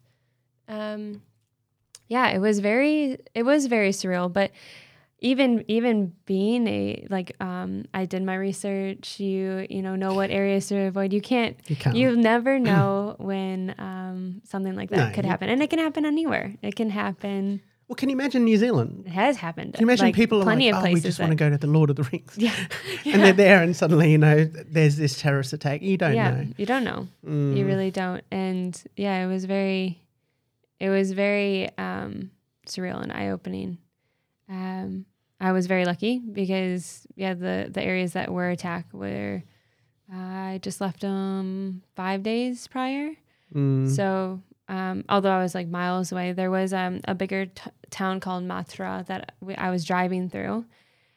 um, 0.67 1.21
yeah, 2.07 2.29
it 2.29 2.39
was 2.39 2.59
very 2.59 3.19
it 3.33 3.43
was 3.43 3.67
very 3.67 3.91
surreal, 3.91 4.31
but 4.31 4.51
even 5.21 5.65
even 5.67 6.13
being 6.25 6.65
a 6.67 7.05
like 7.09 7.35
um 7.41 7.83
i 7.93 8.05
did 8.05 8.23
my 8.23 8.35
research 8.35 9.19
you 9.19 9.67
you 9.69 9.81
know 9.81 9.95
know 9.95 10.13
what 10.13 10.29
areas 10.31 10.67
to 10.67 10.77
avoid 10.79 11.11
you 11.11 11.21
can't 11.21 11.57
You 11.67 11.75
can't. 11.75 11.95
you 11.95 12.15
never 12.15 12.57
know 12.71 13.15
when 13.19 13.75
um 13.77 14.41
something 14.45 14.75
like 14.75 14.89
that 14.91 15.09
No, 15.09 15.13
could 15.15 15.25
happen 15.25 15.49
and 15.49 15.61
it 15.61 15.69
can 15.69 15.79
happen 15.79 16.05
anywhere 16.05 16.55
it 16.61 16.75
can 16.75 16.89
happen 16.89 17.61
well, 17.89 17.95
can 17.95 18.09
you 18.09 18.13
imagine 18.15 18.43
New 18.43 18.55
Zealand? 18.57 19.05
it 19.07 19.11
has 19.11 19.35
happened 19.37 19.73
Can 19.73 19.81
you 19.81 19.87
imagine 19.87 20.05
like, 20.07 20.15
people 20.15 20.43
plenty 20.43 20.71
like, 20.71 20.83
of 20.83 20.89
oh, 20.89 20.93
we 20.93 21.01
just 21.01 21.17
that, 21.17 21.23
want 21.23 21.31
to 21.31 21.35
go 21.43 21.49
to 21.49 21.57
the 21.57 21.65
Lord 21.65 21.89
of 21.89 21.95
the 21.95 22.03
Rings. 22.03 22.33
yeah, 22.37 22.53
And 23.05 23.23
they're 23.23 23.33
there, 23.33 23.63
and 23.63 23.75
suddenly, 23.75 24.11
you 24.11 24.19
know, 24.19 24.45
there's 24.45 24.95
this 24.97 25.19
terrorist 25.19 25.53
attack. 25.53 25.81
You 25.81 25.97
don't 25.97 26.13
yeah 26.13 26.29
know. 26.29 26.45
you 26.55 26.67
don't 26.67 26.83
know 26.83 27.07
Mm. 27.27 27.57
you 27.57 27.65
really 27.65 27.89
don't 27.89 28.23
and 28.31 28.79
yeah 28.95 29.23
it 29.23 29.27
was 29.27 29.45
very 29.45 29.99
it 30.79 30.89
was 30.89 31.13
very 31.13 31.67
um 31.79 32.29
surreal 32.67 33.01
and 33.01 33.11
eye-opening 33.11 33.79
um 34.47 35.05
i 35.39 35.51
was 35.51 35.67
very 35.67 35.85
lucky 35.85 36.19
because 36.19 37.05
yeah 37.15 37.33
the 37.33 37.69
the 37.71 37.81
areas 37.81 38.13
that 38.13 38.31
were 38.31 38.49
attacked 38.49 38.93
were 38.93 39.41
i 40.13 40.59
just 40.61 40.81
left 40.81 41.01
them 41.01 41.81
five 41.95 42.23
days 42.23 42.67
prior 42.67 43.11
Mm. 43.55 43.89
so 43.89 44.41
um, 44.67 45.03
although 45.09 45.31
I 45.31 45.41
was 45.41 45.55
like 45.55 45.67
miles 45.67 46.11
away, 46.11 46.31
there 46.33 46.51
was 46.51 46.71
um, 46.71 47.01
a 47.05 47.15
bigger 47.15 47.47
t- 47.47 47.71
town 47.89 48.19
called 48.19 48.43
Matara 48.43 49.03
that 49.07 49.31
we, 49.41 49.55
I 49.55 49.71
was 49.71 49.83
driving 49.83 50.29
through. 50.29 50.65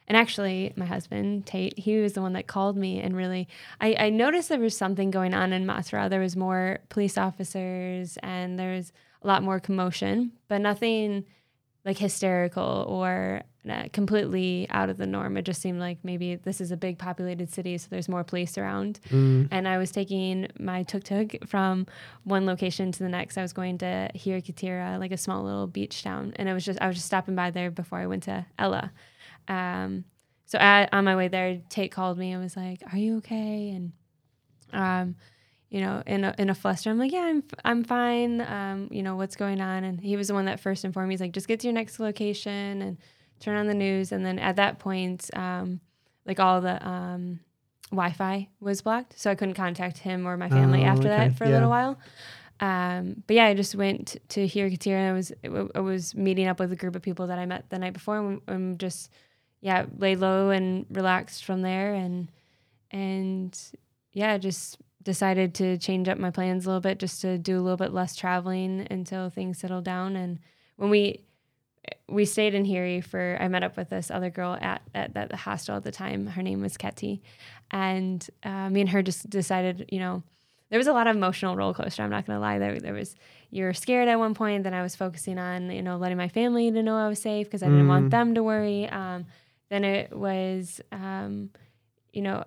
And 0.07 0.17
actually, 0.17 0.73
my 0.75 0.85
husband, 0.87 1.45
Tate, 1.45 1.77
he 1.77 1.97
was 1.97 2.13
the 2.13 2.23
one 2.23 2.33
that 2.33 2.47
called 2.47 2.75
me 2.75 2.99
and 2.99 3.15
really, 3.15 3.47
I, 3.79 3.95
I 3.99 4.09
noticed 4.09 4.49
there 4.49 4.57
was 4.59 4.75
something 4.75 5.11
going 5.11 5.35
on 5.35 5.53
in 5.53 5.67
Matara. 5.67 6.09
There 6.09 6.19
was 6.21 6.35
more 6.35 6.79
police 6.89 7.15
officers 7.15 8.17
and 8.23 8.57
there 8.57 8.73
was 8.73 8.91
a 9.21 9.27
lot 9.27 9.43
more 9.43 9.59
commotion, 9.59 10.31
but 10.47 10.59
nothing 10.59 11.23
like 11.85 11.99
hysterical 11.99 12.85
or 12.89 13.43
completely 13.93 14.67
out 14.69 14.89
of 14.89 14.97
the 14.97 15.05
norm. 15.05 15.37
It 15.37 15.43
just 15.43 15.61
seemed 15.61 15.79
like 15.79 15.97
maybe 16.03 16.35
this 16.35 16.59
is 16.59 16.71
a 16.71 16.77
big 16.77 16.97
populated 16.97 17.49
city, 17.51 17.77
so 17.77 17.87
there's 17.89 18.09
more 18.09 18.23
police 18.23 18.57
around 18.57 18.99
Mm. 19.09 19.47
and 19.51 19.67
I 19.67 19.77
was 19.77 19.91
taking 19.91 20.47
my 20.59 20.83
tuk 20.83 21.03
tuk 21.03 21.47
from 21.47 21.87
one 22.25 22.45
location 22.45 22.91
to 22.91 22.99
the 23.03 23.09
next. 23.09 23.37
I 23.37 23.41
was 23.41 23.53
going 23.53 23.77
to 23.79 24.09
Hiriketiya, 24.15 24.99
like 24.99 25.11
a 25.11 25.17
small 25.17 25.43
little 25.43 25.67
beach 25.67 26.03
town, 26.03 26.33
and 26.35 26.49
it 26.49 26.53
was 26.53 26.65
just 26.65 26.81
I 26.81 26.87
was 26.87 26.95
just 26.97 27.07
stopping 27.07 27.35
by 27.35 27.51
there 27.51 27.71
before 27.71 27.99
I 27.99 28.07
went 28.07 28.23
to 28.23 28.45
Ella. 28.59 28.91
Um, 29.47 30.05
so 30.45 30.57
at, 30.59 30.93
on 30.93 31.03
my 31.05 31.15
way 31.15 31.29
there, 31.29 31.61
Tate 31.69 31.91
called 31.91 32.17
me 32.17 32.31
and 32.33 32.43
was 32.43 32.55
like, 32.57 32.81
"Are 32.91 32.97
you 32.97 33.17
okay?" 33.17 33.69
And 33.69 33.91
um, 34.71 35.15
you 35.69 35.81
know, 35.81 36.03
in 36.05 36.23
a, 36.23 36.35
in 36.37 36.49
a 36.49 36.55
fluster, 36.55 36.89
I'm 36.91 36.99
like, 36.99 37.11
"Yeah, 37.11 37.21
I'm 37.21 37.37
f- 37.39 37.59
I'm 37.65 37.83
fine." 37.83 38.41
Um, 38.41 38.89
you 38.91 39.01
know, 39.03 39.15
what's 39.15 39.35
going 39.35 39.61
on? 39.61 39.83
And 39.83 39.99
he 39.99 40.15
was 40.17 40.27
the 40.27 40.33
one 40.33 40.45
that 40.45 40.59
first 40.59 40.85
informed 40.85 41.09
me. 41.09 41.13
He's 41.13 41.21
like, 41.21 41.31
"Just 41.31 41.47
get 41.47 41.59
to 41.61 41.67
your 41.67 41.73
next 41.73 41.99
location 41.99 42.81
and 42.81 42.97
turn 43.39 43.57
on 43.57 43.67
the 43.67 43.73
news." 43.73 44.11
And 44.11 44.25
then 44.25 44.39
at 44.39 44.55
that 44.57 44.79
point, 44.79 45.29
um, 45.33 45.79
like 46.25 46.39
all 46.39 46.61
the 46.61 46.85
um, 46.87 47.39
Wi-Fi 47.91 48.47
was 48.59 48.81
blocked, 48.81 49.19
so 49.19 49.29
I 49.31 49.35
couldn't 49.35 49.55
contact 49.55 49.97
him 49.99 50.25
or 50.27 50.37
my 50.37 50.49
family 50.49 50.83
Oh, 50.83 50.87
after 50.87 51.07
okay. 51.07 51.29
that 51.29 51.37
for 51.37 51.43
a 51.43 51.49
little 51.49 51.69
while. 51.69 51.99
Um, 52.59 53.23
but 53.27 53.35
yeah, 53.35 53.45
I 53.45 53.55
just 53.55 53.75
went 53.75 54.17
to 54.29 54.47
Hiriketiya 54.47 54.93
and 54.93 55.09
I 55.09 55.13
was 55.13 55.33
I 55.75 55.79
was 55.79 56.15
meeting 56.15 56.47
up 56.47 56.59
with 56.59 56.71
a 56.71 56.75
group 56.75 56.95
of 56.95 57.01
people 57.01 57.27
that 57.27 57.39
I 57.39 57.45
met 57.45 57.69
the 57.69 57.79
night 57.79 57.93
before 57.93 58.17
and, 58.17 58.41
and 58.47 58.79
just 58.79 59.09
yeah 59.59 59.85
laid 59.97 60.19
low 60.19 60.49
and 60.49 60.85
relaxed 60.89 61.43
from 61.45 61.61
there 61.61 61.93
and 61.93 62.29
and 62.91 63.57
yeah 64.13 64.37
just 64.37 64.77
decided 65.01 65.53
to 65.55 65.77
change 65.77 66.07
up 66.07 66.17
my 66.17 66.29
plans 66.31 66.65
a 66.65 66.69
little 66.69 66.79
bit 66.81 66.99
just 66.99 67.21
to 67.21 67.37
do 67.37 67.59
a 67.59 67.61
little 67.61 67.77
bit 67.77 67.91
less 67.93 68.15
traveling 68.15 68.87
until 68.89 69.29
things 69.29 69.57
settled 69.59 69.83
down 69.83 70.15
and 70.15 70.39
when 70.77 70.89
we 70.89 71.19
we 72.07 72.25
stayed 72.25 72.53
in 72.53 72.65
Hiri 72.65 73.03
for 73.03 73.37
I 73.39 73.47
met 73.47 73.63
up 73.63 73.75
with 73.75 73.89
this 73.89 74.09
other 74.11 74.29
girl 74.29 74.57
at, 74.61 74.81
at, 74.93 75.15
at 75.17 75.29
the 75.29 75.37
hostel 75.37 75.75
at 75.75 75.83
the 75.83 75.91
time. 75.91 76.27
Her 76.27 76.41
name 76.43 76.61
was 76.61 76.77
Ketty. 76.77 77.21
And 77.71 78.25
uh, 78.43 78.69
me 78.69 78.81
and 78.81 78.89
her 78.91 79.01
just 79.01 79.29
decided, 79.29 79.89
you 79.91 79.99
know, 79.99 80.23
there 80.69 80.77
was 80.77 80.87
a 80.87 80.93
lot 80.93 81.07
of 81.07 81.15
emotional 81.15 81.55
roller 81.55 81.73
coaster. 81.73 82.03
I'm 82.03 82.09
not 82.09 82.25
gonna 82.25 82.39
lie. 82.39 82.59
There 82.59 82.79
there 82.79 82.93
was 82.93 83.15
you 83.51 83.65
were 83.65 83.73
scared 83.73 84.07
at 84.07 84.17
one 84.17 84.33
point, 84.33 84.63
then 84.63 84.73
I 84.73 84.81
was 84.81 84.95
focusing 84.95 85.37
on, 85.37 85.69
you 85.69 85.81
know, 85.83 85.97
letting 85.97 86.17
my 86.17 86.27
family 86.29 86.71
to 86.71 86.81
know 86.83 86.95
I 86.97 87.07
was 87.07 87.19
safe 87.21 87.47
because 87.47 87.61
I 87.63 87.67
didn't 87.69 87.85
Mm. 87.85 87.89
want 87.89 88.09
them 88.11 88.35
to 88.35 88.43
worry. 88.43 88.89
Um, 88.89 89.25
then 89.69 89.83
it 89.83 90.15
was 90.15 90.81
um, 90.91 91.49
you 92.11 92.21
know, 92.21 92.43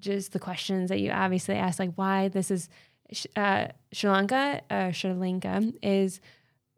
just 0.00 0.32
the 0.32 0.38
questions 0.38 0.88
that 0.90 1.00
you 1.00 1.10
obviously 1.10 1.54
ask, 1.56 1.78
like 1.78 1.92
why 1.96 2.28
this 2.28 2.50
is 2.50 2.68
uh, 3.36 3.68
Sri 3.92 4.10
Lanka, 4.10 4.60
uh, 4.70 4.90
Sri 4.92 5.12
Lanka 5.12 5.72
is 5.82 6.20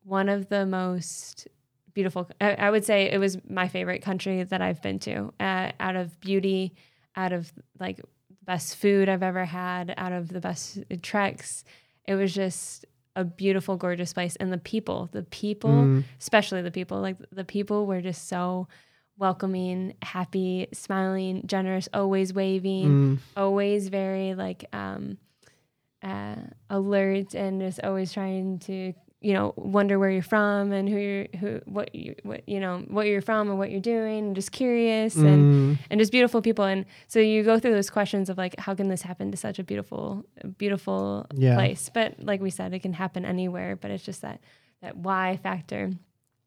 one 0.04 0.28
of 0.28 0.48
the 0.48 0.64
most 0.64 1.46
beautiful. 1.94 2.28
I, 2.40 2.54
I 2.54 2.70
would 2.70 2.84
say 2.84 3.10
it 3.10 3.18
was 3.18 3.38
my 3.48 3.68
favorite 3.68 4.02
country 4.02 4.42
that 4.42 4.60
I've 4.62 4.80
been 4.82 4.98
to. 5.00 5.32
Uh, 5.40 5.72
out 5.80 5.96
of 5.96 6.18
beauty, 6.20 6.74
out 7.16 7.32
of 7.32 7.52
like 7.78 8.00
best 8.44 8.76
food 8.76 9.08
I've 9.08 9.22
ever 9.22 9.44
had, 9.44 9.94
out 9.96 10.12
of 10.12 10.28
the 10.28 10.40
best 10.40 10.78
treks, 11.02 11.64
it 12.06 12.14
was 12.14 12.32
just 12.34 12.84
a 13.16 13.24
beautiful, 13.24 13.76
gorgeous 13.76 14.12
place. 14.12 14.36
And 14.36 14.52
the 14.52 14.58
people, 14.58 15.08
the 15.12 15.22
people, 15.24 15.70
Mm. 15.84 16.04
especially 16.20 16.62
the 16.62 16.70
people, 16.70 17.00
like 17.00 17.16
the 17.32 17.44
people 17.44 17.86
were 17.86 18.00
just 18.00 18.28
so 18.28 18.68
welcoming, 19.18 19.94
happy, 20.02 20.66
smiling, 20.72 21.42
generous, 21.46 21.88
always 21.92 22.32
waving 22.32 22.88
Mm. 22.88 23.18
always 23.36 23.88
very 23.88 24.34
like 24.34 24.64
um 24.72 25.18
uh 26.02 26.36
alert 26.70 27.34
and 27.34 27.60
just 27.60 27.80
always 27.84 28.12
trying 28.12 28.58
to 28.60 28.94
you 29.22 29.34
know 29.34 29.52
wonder 29.56 29.98
where 29.98 30.10
you're 30.10 30.22
from 30.22 30.72
and 30.72 30.88
who 30.88 30.96
you're 30.96 31.26
who 31.38 31.60
what 31.66 31.94
you 31.94 32.14
what 32.22 32.48
you 32.48 32.58
know 32.58 32.78
what 32.88 33.06
you're 33.06 33.20
from 33.20 33.50
and 33.50 33.58
what 33.58 33.70
you're 33.70 33.80
doing 33.80 34.26
and 34.28 34.34
just 34.34 34.50
curious 34.50 35.14
and 35.16 35.44
Mm. 35.44 35.78
and 35.90 36.00
just 36.00 36.10
beautiful 36.10 36.40
people 36.40 36.64
and 36.64 36.86
so 37.06 37.18
you 37.20 37.42
go 37.42 37.58
through 37.58 37.72
those 37.74 37.90
questions 37.90 38.30
of 38.30 38.38
like 38.38 38.58
how 38.58 38.74
can 38.74 38.88
this 38.88 39.02
happen 39.02 39.30
to 39.30 39.36
such 39.36 39.58
a 39.58 39.62
beautiful 39.62 40.24
beautiful 40.56 41.26
Yeah. 41.34 41.54
place 41.54 41.90
but 41.92 42.14
like 42.22 42.40
we 42.40 42.48
said 42.50 42.72
it 42.72 42.78
can 42.80 42.94
happen 42.94 43.24
anywhere 43.26 43.76
but 43.76 43.90
it's 43.90 44.04
just 44.04 44.22
that 44.22 44.40
that 44.80 44.96
why 44.96 45.38
factor 45.42 45.90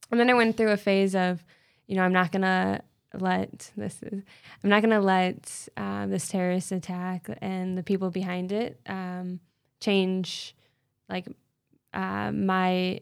and 0.09 0.19
then 0.19 0.29
i 0.29 0.33
went 0.33 0.57
through 0.57 0.71
a 0.71 0.77
phase 0.77 1.13
of 1.15 1.43
you 1.85 1.95
know 1.95 2.01
i'm 2.03 2.13
not 2.13 2.31
gonna 2.31 2.81
let 3.13 3.71
this 3.77 4.01
is 4.01 4.23
i'm 4.63 4.69
not 4.71 4.81
gonna 4.81 4.99
let 4.99 5.67
uh, 5.77 6.07
this 6.07 6.27
terrorist 6.27 6.71
attack 6.71 7.29
and 7.41 7.77
the 7.77 7.83
people 7.83 8.09
behind 8.09 8.51
it 8.51 8.79
um, 8.87 9.39
change 9.79 10.55
like 11.09 11.27
uh, 11.93 12.31
my 12.31 12.99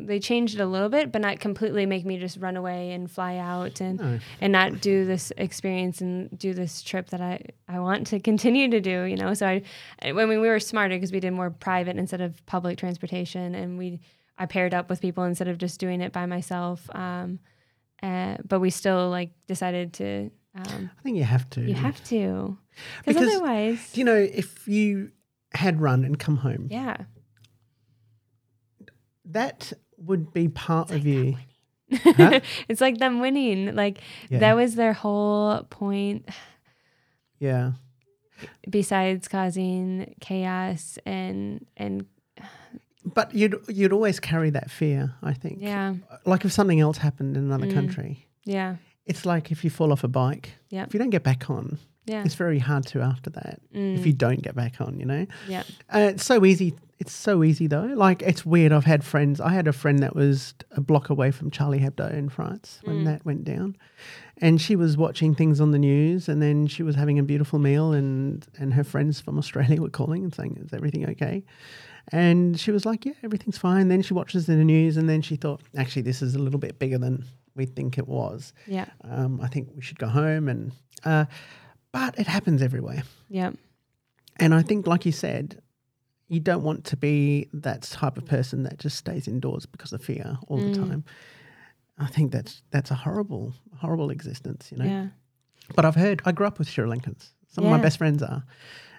they 0.00 0.18
changed 0.18 0.54
it 0.54 0.62
a 0.62 0.66
little 0.66 0.88
bit 0.88 1.12
but 1.12 1.20
not 1.20 1.40
completely 1.40 1.84
make 1.84 2.04
me 2.06 2.18
just 2.18 2.38
run 2.38 2.56
away 2.56 2.90
and 2.92 3.10
fly 3.10 3.36
out 3.36 3.82
and 3.82 3.98
No. 3.98 4.18
and 4.40 4.50
not 4.50 4.80
do 4.80 5.04
this 5.04 5.30
experience 5.36 6.00
and 6.00 6.36
do 6.38 6.54
this 6.54 6.80
trip 6.82 7.10
that 7.10 7.20
I, 7.20 7.42
I 7.68 7.78
want 7.78 8.06
to 8.08 8.18
continue 8.30 8.70
to 8.70 8.80
do, 8.80 9.02
you 9.02 9.14
know? 9.16 9.34
So 9.34 9.46
I, 9.46 9.62
I 10.02 10.12
mean, 10.12 10.28
we 10.28 10.48
were 10.48 10.58
smarter 10.58 10.96
because 10.96 11.12
we 11.12 11.20
did 11.20 11.32
more 11.32 11.50
private 11.50 11.96
instead 11.98 12.22
of 12.22 12.44
public 12.46 12.78
transportation 12.78 13.54
and 13.54 13.76
we, 13.78 14.00
I 14.38 14.46
paired 14.46 14.72
up 14.72 14.88
with 14.88 15.02
people 15.02 15.24
instead 15.24 15.48
of 15.48 15.58
just 15.58 15.78
doing 15.78 16.00
it 16.00 16.12
by 16.12 16.24
myself. 16.24 16.88
Um, 16.94 17.38
uh, 18.02 18.38
but 18.46 18.60
we 18.60 18.70
still 18.70 19.10
like 19.10 19.30
decided 19.46 19.92
to, 19.94 20.30
um, 20.54 20.90
I 20.98 21.02
think 21.02 21.18
you 21.18 21.24
have 21.24 21.48
to. 21.50 21.60
you 21.60 21.74
have 21.74 22.02
to, 22.04 22.56
because 23.04 23.22
otherwise, 23.22 23.90
you 23.94 24.02
know 24.04 24.14
if 24.16 24.66
you 24.66 25.10
had 25.52 25.80
run 25.80 26.04
and 26.04 26.18
come 26.18 26.38
home, 26.38 26.68
yeah. 26.70 26.96
That 29.28 29.72
would 29.96 30.32
be 30.32 30.48
part 30.48 30.90
of 30.90 31.06
you. 31.06 31.36
Huh? 31.92 32.40
it's 32.68 32.80
like 32.80 32.98
them 32.98 33.20
winning. 33.20 33.74
Like 33.74 33.98
Yeah. 34.28 34.38
that 34.40 34.56
was 34.56 34.74
their 34.74 34.92
whole 34.92 35.62
point. 35.70 36.28
yeah. 37.38 37.72
Besides 38.70 39.26
causing 39.28 40.14
chaos 40.20 40.98
and 41.04 41.66
and 41.76 42.06
But 43.04 43.34
you'd 43.34 43.56
you'd 43.68 43.92
always 43.92 44.20
carry 44.20 44.50
that 44.50 44.70
fear, 44.70 45.14
I 45.22 45.32
think. 45.32 45.58
yeah, 45.60 45.94
Like 46.24 46.44
if 46.44 46.52
something 46.52 46.78
else 46.80 46.98
happened 46.98 47.36
in 47.36 47.44
another 47.44 47.66
Mm. 47.66 47.74
country, 47.74 48.26
Yeah. 48.44 48.76
It's 49.06 49.24
like 49.24 49.50
if 49.50 49.64
you 49.64 49.70
fall 49.70 49.90
off 49.92 50.04
a 50.04 50.08
bike, 50.08 50.50
Yeah. 50.70 50.84
if 50.84 50.92
you 50.94 50.98
don't 51.00 51.10
get 51.10 51.22
back 51.24 51.48
on, 51.50 51.78
Yeah. 52.08 52.22
it's 52.24 52.34
very 52.34 52.58
hard 52.58 52.86
to 52.86 53.00
after 53.00 53.30
that. 53.30 53.60
If 53.72 54.00
Mm. 54.02 54.06
you 54.06 54.12
don't 54.12 54.42
get 54.42 54.54
back 54.54 54.80
on, 54.80 54.98
you 54.98 55.06
know. 55.06 55.26
Yeah. 55.48 55.62
Uh, 55.94 56.10
it's 56.14 56.24
so 56.24 56.44
easy. 56.44 56.74
It's 56.98 57.12
so 57.12 57.44
easy 57.44 57.66
though. 57.68 57.84
Like 57.94 58.22
it's 58.22 58.44
weird. 58.44 58.72
I've 58.72 58.84
had 58.84 59.04
friends. 59.04 59.40
I 59.40 59.50
had 59.50 59.68
a 59.68 59.72
friend 59.72 60.00
that 60.00 60.16
was 60.16 60.54
a 60.72 60.80
block 60.80 61.10
away 61.10 61.30
from 61.30 61.50
Charlie 61.50 61.78
Hebdo 61.78 62.12
in 62.12 62.28
France 62.28 62.80
when 62.82 63.02
Mm. 63.02 63.04
that 63.04 63.24
went 63.24 63.44
down, 63.44 63.76
and 64.38 64.60
she 64.60 64.74
was 64.74 64.96
watching 64.96 65.32
things 65.34 65.60
on 65.60 65.70
the 65.70 65.78
news, 65.78 66.28
and 66.28 66.42
then 66.42 66.66
she 66.66 66.82
was 66.82 66.96
having 66.96 67.16
a 67.18 67.22
beautiful 67.22 67.58
meal, 67.60 67.92
and 67.92 68.44
and 68.58 68.74
her 68.74 68.82
friends 68.84 69.20
from 69.20 69.38
Australia 69.38 69.80
were 69.84 69.90
calling 69.90 70.24
and 70.24 70.34
saying, 70.34 70.56
"Is 70.60 70.72
everything 70.72 71.08
okay?" 71.10 71.44
And 72.10 72.58
she 72.58 72.70
was 72.72 72.84
like, 72.86 73.04
"Yeah, 73.04 73.12
everything's 73.22 73.58
fine." 73.58 73.88
Then 73.88 74.02
she 74.02 74.14
watches 74.14 74.46
the 74.46 74.56
news, 74.56 74.96
and 74.96 75.08
then 75.08 75.22
she 75.22 75.36
thought, 75.36 75.60
"Actually, 75.76 76.02
this 76.02 76.20
is 76.22 76.34
a 76.34 76.38
little 76.40 76.58
bit 76.58 76.78
bigger 76.80 76.98
than 76.98 77.24
we 77.54 77.66
think 77.66 77.96
it 77.98 78.08
was. 78.08 78.52
Yeah. 78.66 78.86
Um, 79.04 79.40
I 79.40 79.46
think 79.48 79.68
we 79.76 79.82
should 79.82 79.98
go 80.00 80.08
home." 80.08 80.48
And 80.48 80.72
uh, 81.04 81.26
but 81.98 82.18
it 82.18 82.26
happens 82.26 82.62
everywhere. 82.62 83.02
Yeah. 83.28 83.50
And 84.40 84.54
I 84.54 84.62
think, 84.62 84.86
like 84.86 85.04
you 85.06 85.12
said, 85.12 85.60
you 86.28 86.40
don't 86.40 86.62
want 86.62 86.84
to 86.84 86.96
be 86.96 87.48
that 87.52 87.82
type 87.82 88.16
of 88.18 88.24
person 88.26 88.62
that 88.64 88.78
just 88.78 88.96
stays 88.96 89.26
indoors 89.26 89.66
because 89.66 89.92
of 89.92 90.02
fear 90.02 90.38
all 90.46 90.58
the 90.58 90.64
Mm. 90.78 90.88
time. 90.88 91.04
I 91.98 92.06
think 92.06 92.30
that's 92.32 92.62
that's 92.70 92.90
a 92.90 92.94
horrible, 92.94 93.54
horrible 93.76 94.10
existence, 94.10 94.70
you 94.70 94.78
know. 94.78 94.84
Yeah. 94.84 95.06
But 95.74 95.84
I've 95.84 95.96
heard 95.96 96.22
I 96.24 96.32
grew 96.32 96.46
up 96.46 96.58
with 96.58 96.68
Sri 96.68 96.84
Lankans. 96.86 97.30
Some 97.48 97.64
of 97.64 97.70
my 97.70 97.80
best 97.80 97.98
friends 97.98 98.22
are, 98.22 98.44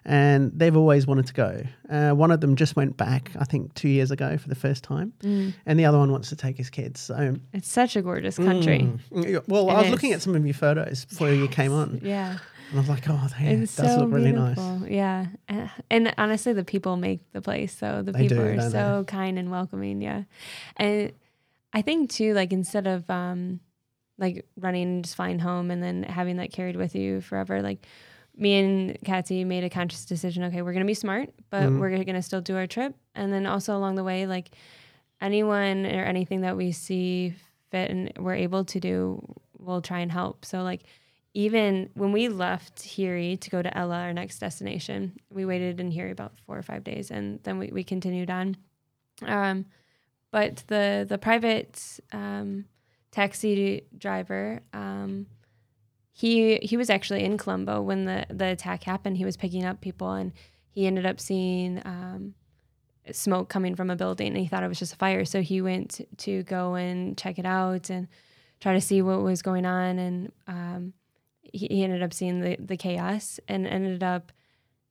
and 0.03 0.51
they've 0.59 0.75
always 0.75 1.05
wanted 1.07 1.27
to 1.27 1.33
go. 1.33 1.63
Uh, 1.89 2.11
one 2.11 2.31
of 2.31 2.41
them 2.41 2.55
just 2.55 2.75
went 2.75 2.97
back, 2.97 3.31
I 3.39 3.45
think, 3.45 3.73
two 3.75 3.87
years 3.89 4.11
ago 4.11 4.37
for 4.37 4.49
the 4.49 4.55
first 4.55 4.83
time, 4.83 5.13
Mm. 5.21 5.53
and 5.65 5.79
the 5.79 5.85
other 5.85 5.97
one 5.99 6.11
wants 6.11 6.29
to 6.29 6.35
take 6.35 6.57
his 6.57 6.69
kids. 6.69 6.99
So, 6.99 7.35
It's 7.53 7.69
such 7.71 7.95
a 7.95 8.01
gorgeous 8.01 8.37
country. 8.37 8.79
Mm. 9.11 9.47
Well, 9.47 9.69
It 9.69 9.73
I 9.73 9.81
was 9.83 9.91
looking 9.91 10.11
at 10.13 10.21
some 10.21 10.35
of 10.35 10.43
your 10.45 10.53
photos 10.55 11.05
before 11.05 11.31
you 11.31 11.47
came 11.47 11.71
on, 11.71 12.01
Yeah. 12.03 12.39
And 12.69 12.77
I 12.77 12.81
was 12.81 12.89
like, 12.89 13.09
"Oh, 13.09 13.27
does 13.29 13.71
so 13.71 13.99
look 14.01 14.11
really 14.11 14.31
nice." 14.31 14.57
Yeah. 14.87 15.27
And 15.89 16.13
honestly, 16.17 16.53
the 16.53 16.63
people 16.63 16.97
make 16.97 17.31
the 17.31 17.41
place. 17.41 17.75
So 17.77 18.01
the 18.01 18.11
They 18.11 18.27
people 18.27 18.37
do, 18.37 18.43
are 18.59 18.69
so 18.69 19.03
kind 19.07 19.37
and 19.39 19.49
welcoming. 19.51 20.01
Yeah. 20.01 20.23
And 20.77 21.11
I 21.73 21.81
think 21.81 22.09
too, 22.11 22.33
like 22.33 22.51
instead 22.53 22.87
of 22.87 23.09
um, 23.09 23.59
like 24.17 24.45
running 24.57 24.83
and 24.83 25.03
just 25.03 25.15
flying 25.15 25.39
home 25.39 25.71
and 25.71 25.81
then 25.81 26.03
having 26.03 26.37
that 26.37 26.51
carried 26.51 26.75
with 26.75 26.95
you 26.95 27.21
forever, 27.21 27.61
like 27.61 27.85
me 28.35 28.53
and 28.55 28.97
Katsy 29.03 29.45
made 29.45 29.63
a 29.63 29.69
conscious 29.69 30.05
decision. 30.05 30.43
Okay, 30.45 30.61
we're 30.61 30.73
gonna 30.73 30.85
be 30.85 30.93
smart, 30.93 31.29
but 31.49 31.69
Mhm. 31.69 31.79
we're 31.79 32.03
gonna 32.03 32.21
still 32.21 32.41
do 32.41 32.55
our 32.55 32.67
trip. 32.67 32.95
And 33.15 33.33
then 33.33 33.45
also 33.45 33.75
along 33.75 33.95
the 33.95 34.03
way, 34.03 34.25
like 34.27 34.51
anyone 35.21 35.85
or 35.85 36.03
anything 36.03 36.41
that 36.41 36.55
we 36.55 36.71
see 36.71 37.33
fit 37.71 37.91
and 37.91 38.11
we're 38.17 38.35
able 38.35 38.63
to 38.65 38.79
do, 38.79 39.21
we'll 39.57 39.81
try 39.81 39.99
and 39.99 40.11
help. 40.11 40.45
So 40.45 40.63
like 40.63 40.83
even 41.39 41.89
when 41.93 42.11
we 42.11 42.27
left 42.27 42.79
Hiri 42.79 43.39
to 43.39 43.49
go 43.49 43.61
to 43.61 43.77
Ella, 43.77 43.99
our 44.01 44.13
next 44.13 44.39
destination, 44.39 45.17
we 45.29 45.45
waited 45.45 45.79
in 45.79 45.89
Hiri 45.89 46.11
about 46.11 46.33
four 46.45 46.57
or 46.57 46.61
five 46.61 46.83
days, 46.83 47.11
and 47.11 47.39
then 47.43 47.57
we, 47.57 47.69
we 47.71 47.81
continued 47.81 48.29
on. 48.29 48.57
Um, 49.25 49.65
but 50.31 50.65
the 50.67 51.05
the 51.07 51.17
private 51.17 52.01
um, 52.11 52.65
taxi 53.11 53.85
driver, 53.97 54.59
um, 54.73 55.27
he 56.11 56.57
he 56.57 56.75
was 56.75 56.89
actually 56.89 57.23
in 57.23 57.37
Colombo 57.37 57.81
when 57.81 58.03
the 58.03 58.25
the 58.29 58.47
attack 58.47 58.83
happened. 58.83 59.15
He 59.15 59.23
was 59.23 59.37
picking 59.37 59.63
up 59.63 59.79
people, 59.79 60.11
and 60.11 60.33
he 60.71 60.87
ended 60.87 61.05
up 61.05 61.21
seeing 61.21 61.81
um, 61.85 62.33
smoke 63.13 63.47
coming 63.47 63.77
from 63.77 63.89
a 63.89 63.95
building, 63.95 64.27
and 64.27 64.37
he 64.37 64.47
thought 64.47 64.63
it 64.63 64.67
was 64.67 64.79
just 64.79 64.93
a 64.93 64.97
fire. 64.97 65.23
So 65.23 65.41
he 65.41 65.61
went 65.61 66.01
to 66.17 66.43
go 66.43 66.75
and 66.75 67.17
check 67.17 67.39
it 67.39 67.45
out 67.45 67.89
and 67.89 68.09
try 68.59 68.73
to 68.73 68.81
see 68.81 69.01
what 69.01 69.21
was 69.21 69.41
going 69.41 69.65
on, 69.65 69.99
and 69.99 70.31
um, 70.45 70.93
he, 71.53 71.67
he 71.69 71.83
ended 71.83 72.01
up 72.03 72.13
seeing 72.13 72.41
the 72.41 72.57
the 72.59 72.77
chaos 72.77 73.39
and 73.47 73.65
ended 73.67 74.03
up 74.03 74.31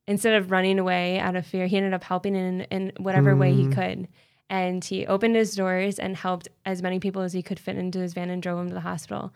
instead 0.07 0.33
of 0.33 0.49
running 0.51 0.79
away 0.79 1.19
out 1.19 1.35
of 1.35 1.45
fear, 1.45 1.67
he 1.67 1.77
ended 1.77 1.93
up 1.93 2.03
helping 2.03 2.35
in 2.35 2.61
in 2.71 2.91
whatever 2.97 3.35
way 3.35 3.53
he 3.53 3.65
Mm. 3.65 3.73
could. 3.73 4.07
And 4.51 4.83
he 4.83 5.05
opened 5.05 5.35
his 5.35 5.55
doors 5.55 5.99
and 5.99 6.17
helped 6.17 6.47
as 6.65 6.81
many 6.81 6.99
people 6.99 7.21
as 7.21 7.33
he 7.33 7.43
could 7.43 7.59
fit 7.59 7.75
into 7.77 7.99
his 7.99 8.13
van 8.15 8.31
and 8.31 8.41
drove 8.41 8.59
him 8.59 8.67
to 8.69 8.73
the 8.73 8.79
hospital. 8.81 9.31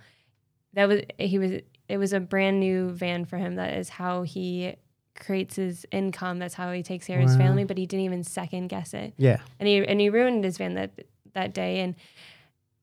That 0.73 0.87
was 0.87 1.01
he 1.19 1.37
was 1.37 1.51
it 1.87 1.97
was 1.97 2.13
a 2.13 2.19
brand 2.19 2.59
new 2.59 2.89
van 2.89 3.25
for 3.25 3.37
him. 3.37 3.55
That 3.55 3.73
is 3.77 3.89
how 3.89 4.23
he 4.23 4.75
creates 5.15 5.55
his 5.57 5.85
income. 5.91 6.39
That's 6.39 6.55
how 6.55 6.71
he 6.71 6.81
takes 6.81 7.05
care 7.05 7.19
of 7.19 7.27
his 7.27 7.37
family. 7.37 7.63
But 7.65 7.77
he 7.77 7.85
didn't 7.85 8.05
even 8.05 8.23
second 8.23 8.69
guess 8.69 8.95
it 8.95 9.13
Yeah, 9.17 9.37
and 9.59 9.67
he 9.67 9.85
and 9.85 10.01
he 10.01 10.09
ruined 10.09 10.43
his 10.43 10.57
van 10.57 10.73
that 10.73 10.91
that 11.33 11.53
day 11.53 11.81
and 11.81 11.93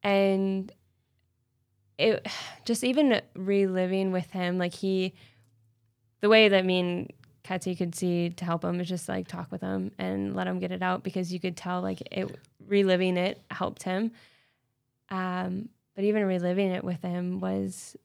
and 0.04 0.72
it 2.00 2.26
just 2.64 2.84
even 2.84 3.20
reliving 3.34 4.12
with 4.12 4.30
him 4.30 4.58
like 4.58 4.74
he 4.74 5.12
the 6.20 6.28
way 6.28 6.48
that 6.48 6.64
me 6.64 6.80
and 6.80 7.12
Katsy 7.42 7.76
could 7.76 7.94
see 7.94 8.30
to 8.30 8.44
help 8.44 8.64
him 8.64 8.80
is 8.80 8.88
just 8.88 9.08
like 9.08 9.26
talk 9.26 9.50
with 9.50 9.60
him 9.60 9.90
and 9.98 10.36
let 10.36 10.46
him 10.46 10.58
get 10.58 10.70
it 10.70 10.82
out 10.82 11.02
because 11.02 11.32
you 11.32 11.40
could 11.40 11.56
tell 11.56 11.80
like 11.80 12.00
it 12.12 12.36
reliving 12.68 13.16
it 13.16 13.40
helped 13.50 13.82
him 13.82 14.12
um 15.08 15.68
but 15.94 16.04
even 16.04 16.24
reliving 16.24 16.70
it 16.70 16.84
with 16.84 17.02
him 17.02 17.40
was 17.40 17.96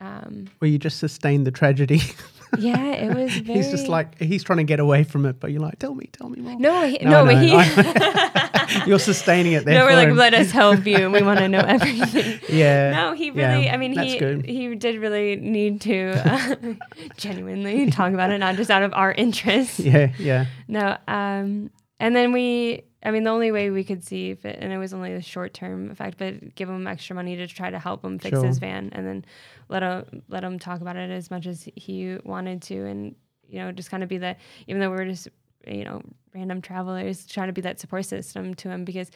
um 0.00 0.46
where 0.58 0.70
you 0.70 0.78
just 0.78 0.98
sustained 0.98 1.46
the 1.46 1.50
tragedy. 1.50 2.00
yeah 2.58 2.92
it 2.92 3.14
was 3.14 3.32
very 3.38 3.58
he's 3.58 3.70
just 3.70 3.88
like 3.88 4.18
he's 4.18 4.42
trying 4.44 4.58
to 4.58 4.64
get 4.64 4.80
away 4.80 5.02
from 5.04 5.26
it, 5.26 5.38
but 5.40 5.50
you're 5.50 5.60
like, 5.60 5.78
tell 5.78 5.94
me, 5.94 6.08
tell 6.12 6.28
me 6.28 6.40
more. 6.40 6.58
no 6.58 6.86
he, 6.86 6.98
No, 6.98 7.24
no, 7.24 7.30
I 7.30 7.34
but 7.34 7.34
know, 7.34 7.58
he 7.58 8.50
you're 8.86 8.98
sustaining 8.98 9.52
it 9.52 9.64
there. 9.64 9.78
no 9.78 9.84
we're 9.86 9.94
like 9.96 10.08
him. 10.08 10.16
let 10.16 10.34
us 10.34 10.50
help 10.50 10.86
you 10.86 11.10
we 11.10 11.22
want 11.22 11.38
to 11.40 11.48
know 11.48 11.58
everything 11.66 12.40
yeah, 12.48 12.90
no, 12.92 13.12
he 13.14 13.30
yeah, 13.30 13.52
really. 13.54 13.70
I 13.70 13.76
mean, 13.76 13.98
he 13.98 14.18
good. 14.18 14.44
he 14.46 14.74
did 14.74 15.00
really 15.00 15.36
need 15.36 15.80
to 15.82 16.12
uh, 16.24 16.74
genuinely 17.16 17.90
talk 17.90 18.12
about 18.12 18.30
it, 18.30 18.38
not 18.38 18.56
just 18.56 18.70
out 18.70 18.82
of 18.82 18.92
our 18.94 19.12
interest. 19.12 19.78
yeah, 19.78 20.12
yeah, 20.18 20.46
No, 20.68 20.96
um, 21.08 21.70
and 22.00 22.14
then 22.16 22.32
we. 22.32 22.84
I 23.06 23.10
mean, 23.10 23.24
the 23.24 23.30
only 23.30 23.52
way 23.52 23.68
we 23.68 23.84
could 23.84 24.02
see 24.02 24.30
if 24.30 24.46
it, 24.46 24.58
and 24.62 24.72
it 24.72 24.78
was 24.78 24.94
only 24.94 25.12
a 25.12 25.20
short 25.20 25.52
term 25.52 25.90
effect, 25.90 26.16
but 26.16 26.54
give 26.54 26.70
him 26.70 26.86
extra 26.86 27.14
money 27.14 27.36
to 27.36 27.46
try 27.46 27.68
to 27.68 27.78
help 27.78 28.02
him 28.02 28.18
fix 28.18 28.38
Sure. 28.38 28.46
his 28.46 28.58
van, 28.58 28.88
and 28.92 29.06
then 29.06 29.24
let 29.68 29.82
him 29.82 30.22
let 30.28 30.42
him 30.42 30.58
talk 30.58 30.80
about 30.80 30.96
it 30.96 31.10
as 31.10 31.30
much 31.30 31.46
as 31.46 31.68
he 31.76 32.16
wanted 32.24 32.62
to, 32.62 32.86
and 32.86 33.14
you 33.46 33.58
know, 33.58 33.72
just 33.72 33.90
kind 33.90 34.02
of 34.02 34.08
be 34.08 34.18
that. 34.18 34.38
Even 34.68 34.80
though 34.80 34.90
we 34.90 34.96
were 34.96 35.04
just 35.04 35.28
you 35.66 35.84
know 35.84 36.02
random 36.34 36.60
travelers, 36.60 37.26
trying 37.26 37.48
to 37.48 37.52
be 37.52 37.60
that 37.62 37.80
support 37.80 38.04
system 38.06 38.54
to 38.54 38.70
him 38.70 38.84
because 38.84 39.10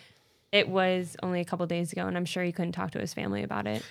it 0.53 0.69
was 0.69 1.17
only 1.23 1.41
a 1.41 1.45
couple 1.45 1.67
days 1.67 1.93
ago, 1.93 2.07
and 2.07 2.17
I'm 2.17 2.25
sure 2.25 2.43
he 2.43 2.53
couldn't 2.53 2.73
talk 2.73 2.93
to 2.93 2.99
his 2.99 3.13
family 3.13 3.43
about 3.43 3.67
it. 3.67 3.83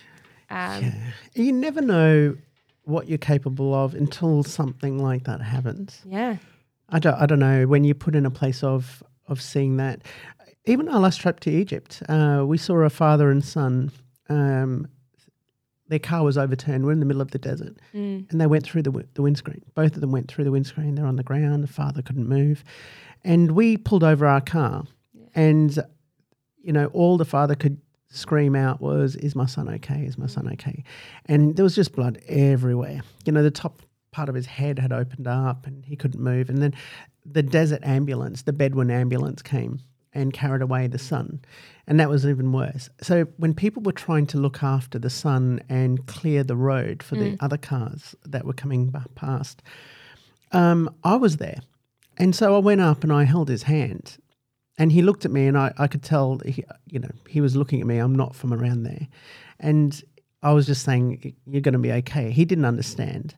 Um, 0.50 0.84
yeah. 0.84 0.94
You 1.34 1.52
never 1.52 1.80
know 1.80 2.36
what 2.84 3.08
you're 3.08 3.18
capable 3.18 3.74
of 3.74 3.94
until 3.94 4.42
something 4.42 4.98
like 4.98 5.24
that 5.24 5.40
happens. 5.42 6.00
yeah. 6.06 6.36
I 6.90 6.98
don't, 6.98 7.14
I 7.16 7.26
don't 7.26 7.38
know 7.38 7.66
when 7.66 7.84
you 7.84 7.92
put 7.92 8.14
in 8.14 8.24
a 8.24 8.30
place 8.30 8.64
of 8.64 9.02
of 9.26 9.42
seeing 9.42 9.76
that. 9.76 10.02
Even 10.64 10.88
our 10.88 11.00
last 11.00 11.20
trip 11.20 11.40
to 11.40 11.50
Egypt, 11.50 12.02
uh, 12.08 12.44
we 12.46 12.56
saw 12.56 12.76
a 12.76 12.90
father 12.90 13.30
and 13.30 13.44
son. 13.44 13.92
Um, 14.30 14.88
their 15.88 15.98
car 15.98 16.22
was 16.24 16.36
overturned. 16.38 16.84
We're 16.84 16.92
in 16.92 17.00
the 17.00 17.06
middle 17.06 17.22
of 17.22 17.30
the 17.30 17.38
desert, 17.38 17.76
Mm. 17.94 18.30
and 18.30 18.40
they 18.40 18.46
went 18.46 18.64
through 18.64 18.82
the 18.82 19.04
the 19.14 19.22
windscreen. 19.22 19.62
Both 19.74 19.94
of 19.94 20.00
them 20.00 20.12
went 20.12 20.28
through 20.28 20.44
the 20.44 20.50
windscreen. 20.52 20.94
They're 20.94 21.06
on 21.06 21.16
the 21.16 21.22
ground. 21.22 21.62
The 21.62 21.68
father 21.68 22.02
couldn't 22.02 22.28
move, 22.28 22.62
and 23.24 23.52
we 23.52 23.76
pulled 23.76 24.04
over 24.04 24.26
our 24.26 24.40
car, 24.40 24.84
and 25.34 25.76
you 26.62 26.72
know 26.72 26.86
all 26.86 27.16
the 27.16 27.24
father 27.24 27.54
could 27.54 27.78
scream 28.10 28.54
out 28.56 28.80
was, 28.80 29.16
"Is 29.16 29.34
my 29.36 29.46
son 29.46 29.68
okay? 29.68 30.04
Is 30.04 30.16
my 30.18 30.26
son 30.26 30.48
okay?" 30.52 30.82
And 31.26 31.56
there 31.56 31.62
was 31.64 31.74
just 31.74 31.94
blood 31.94 32.18
everywhere. 32.28 33.00
You 33.24 33.32
know, 33.32 33.42
the 33.42 33.50
top 33.50 33.82
part 34.10 34.28
of 34.28 34.34
his 34.34 34.46
head 34.46 34.78
had 34.78 34.92
opened 34.92 35.26
up, 35.26 35.66
and 35.66 35.84
he 35.84 35.94
couldn't 35.96 36.20
move. 36.22 36.48
And 36.48 36.58
then 36.62 36.72
the 37.26 37.42
desert 37.42 37.80
ambulance, 37.84 38.42
the 38.42 38.52
Bedouin 38.54 38.90
ambulance, 38.90 39.42
came 39.42 39.80
and 40.14 40.32
carried 40.32 40.62
away 40.62 40.86
the 40.86 40.98
son. 40.98 41.40
And 41.88 41.98
that 41.98 42.10
was 42.10 42.26
even 42.26 42.52
worse. 42.52 42.90
So 43.00 43.24
when 43.38 43.54
people 43.54 43.82
were 43.82 43.92
trying 43.92 44.26
to 44.28 44.38
look 44.38 44.62
after 44.62 44.98
the 44.98 45.08
son 45.08 45.60
and 45.70 46.06
clear 46.06 46.44
the 46.44 46.54
road 46.54 47.02
for 47.02 47.16
the 47.16 47.36
other 47.40 47.56
cars 47.56 48.14
that 48.26 48.44
were 48.44 48.52
coming 48.52 48.92
past, 49.14 49.62
um, 50.52 50.94
I 51.02 51.16
was 51.16 51.38
there. 51.38 51.60
And 52.18 52.36
so 52.36 52.54
I 52.54 52.58
went 52.58 52.82
up 52.82 53.02
and 53.02 53.12
I 53.12 53.24
held 53.24 53.48
his 53.48 53.62
hand. 53.64 54.18
And 54.80 54.92
he 54.92 55.02
looked 55.02 55.24
at 55.24 55.32
me, 55.32 55.48
and 55.48 55.58
I, 55.58 55.72
I 55.76 55.88
could 55.88 56.04
tell, 56.04 56.38
he, 56.44 56.62
you 56.86 57.00
know, 57.00 57.10
he 57.26 57.40
was 57.40 57.56
looking 57.56 57.80
at 57.80 57.86
me. 57.86 57.98
I'm 57.98 58.14
not 58.14 58.36
from 58.36 58.52
around 58.54 58.84
there. 58.84 59.08
And 59.58 60.00
I 60.42 60.52
was 60.52 60.66
just 60.66 60.84
saying, 60.84 61.34
You're 61.46 61.62
going 61.62 61.72
to 61.72 61.80
be 61.80 61.90
okay. 61.92 62.30
He 62.30 62.44
didn't 62.44 62.64
understand. 62.64 63.34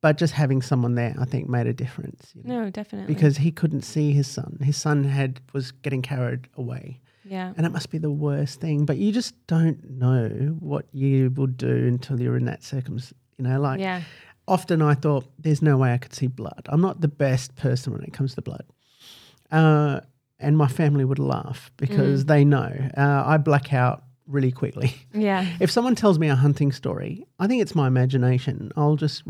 But 0.00 0.16
just 0.16 0.34
having 0.34 0.62
someone 0.62 0.94
there, 0.94 1.16
I 1.18 1.24
think, 1.24 1.48
made 1.48 1.66
a 1.66 1.72
difference. 1.72 2.30
you 2.34 2.44
know 2.44 2.64
No, 2.64 2.70
definitely. 2.70 3.12
because 3.12 3.38
he 3.38 3.50
couldn't 3.50 3.82
see 3.82 4.12
his 4.12 4.28
son. 4.28 4.58
His 4.62 4.76
son 4.76 5.02
had 5.04 5.40
was 5.52 5.72
getting 5.72 6.02
carried 6.02 6.46
away, 6.56 7.00
yeah. 7.26 7.52
and 7.56 7.66
it 7.66 7.72
must 7.72 7.90
be 7.90 7.98
the 7.98 8.10
worst 8.10 8.60
thing. 8.60 8.84
But 8.84 8.96
you 8.98 9.12
just 9.12 9.34
don't 9.46 9.98
know 9.98 10.56
what 10.60 10.86
you 10.92 11.30
will 11.30 11.46
do 11.46 11.86
until 11.86 12.20
you're 12.20 12.36
in 12.36 12.44
that 12.46 12.62
circumstance. 12.62 13.14
You 13.38 13.44
know, 13.44 13.60
like 13.60 13.80
yeah. 13.80 14.02
often 14.48 14.80
I 14.80 14.94
thought, 14.94 15.26
there's 15.38 15.60
no 15.60 15.76
way 15.76 15.92
I 15.92 15.98
could 15.98 16.14
see 16.14 16.26
blood. 16.26 16.66
I'm 16.68 16.80
not 16.80 17.00
the 17.00 17.08
best 17.08 17.54
person 17.56 17.92
when 17.92 18.02
it 18.02 18.12
comes 18.12 18.34
to 18.34 18.42
blood. 18.42 18.64
Uh, 19.50 20.00
and 20.38 20.56
my 20.56 20.68
family 20.68 21.04
would 21.04 21.18
laugh 21.18 21.70
because 21.76 22.26
they 22.26 22.44
know 22.44 22.72
uh, 22.96 23.22
I 23.26 23.36
black 23.38 23.72
out 23.72 24.04
really 24.26 24.52
quickly. 24.52 24.94
Yeah. 25.12 25.46
If 25.60 25.70
someone 25.70 25.94
tells 25.94 26.18
me 26.18 26.28
a 26.28 26.34
hunting 26.34 26.72
story, 26.72 27.26
I 27.38 27.46
think 27.46 27.62
it's 27.62 27.74
my 27.74 27.86
imagination. 27.86 28.72
I'll 28.76 28.96
just 28.96 29.22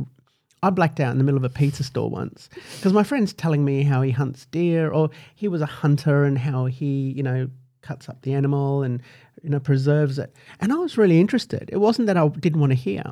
I 0.63 0.71
blacked 0.71 1.01
out 1.01 1.13
in 1.13 1.19
the 1.19 1.25
middle 1.25 1.39
of 1.39 1.45
a 1.45 1.51
pizza 1.51 1.85
store 1.85 2.11
once 2.11 2.49
because 2.77 2.93
my 2.93 3.03
friend's 3.03 3.33
telling 3.33 3.65
me 3.65 3.83
how 3.83 4.03
he 4.03 4.11
hunts 4.11 4.47
deer 4.47 4.91
or 4.91 5.11
he 5.35 5.49
was 5.49 5.61
a 5.61 5.67
hunter 5.67 6.25
and 6.25 6.39
how 6.39 6.67
he, 6.67 7.13
you 7.15 7.23
know, 7.23 7.49
cuts 7.87 8.09
up 8.09 8.23
the 8.23 8.33
animal 8.35 8.83
and 8.83 9.03
you 9.43 9.51
know 9.51 9.61
preserves 9.61 10.19
it. 10.19 10.31
And 10.61 10.73
I 10.73 10.77
was 10.77 10.99
really 10.99 11.19
interested. 11.21 11.69
It 11.73 11.79
wasn't 11.79 12.07
that 12.09 12.17
I 12.17 12.27
didn't 12.29 12.61
want 12.61 12.73
to 12.73 12.77
hear. 12.89 13.05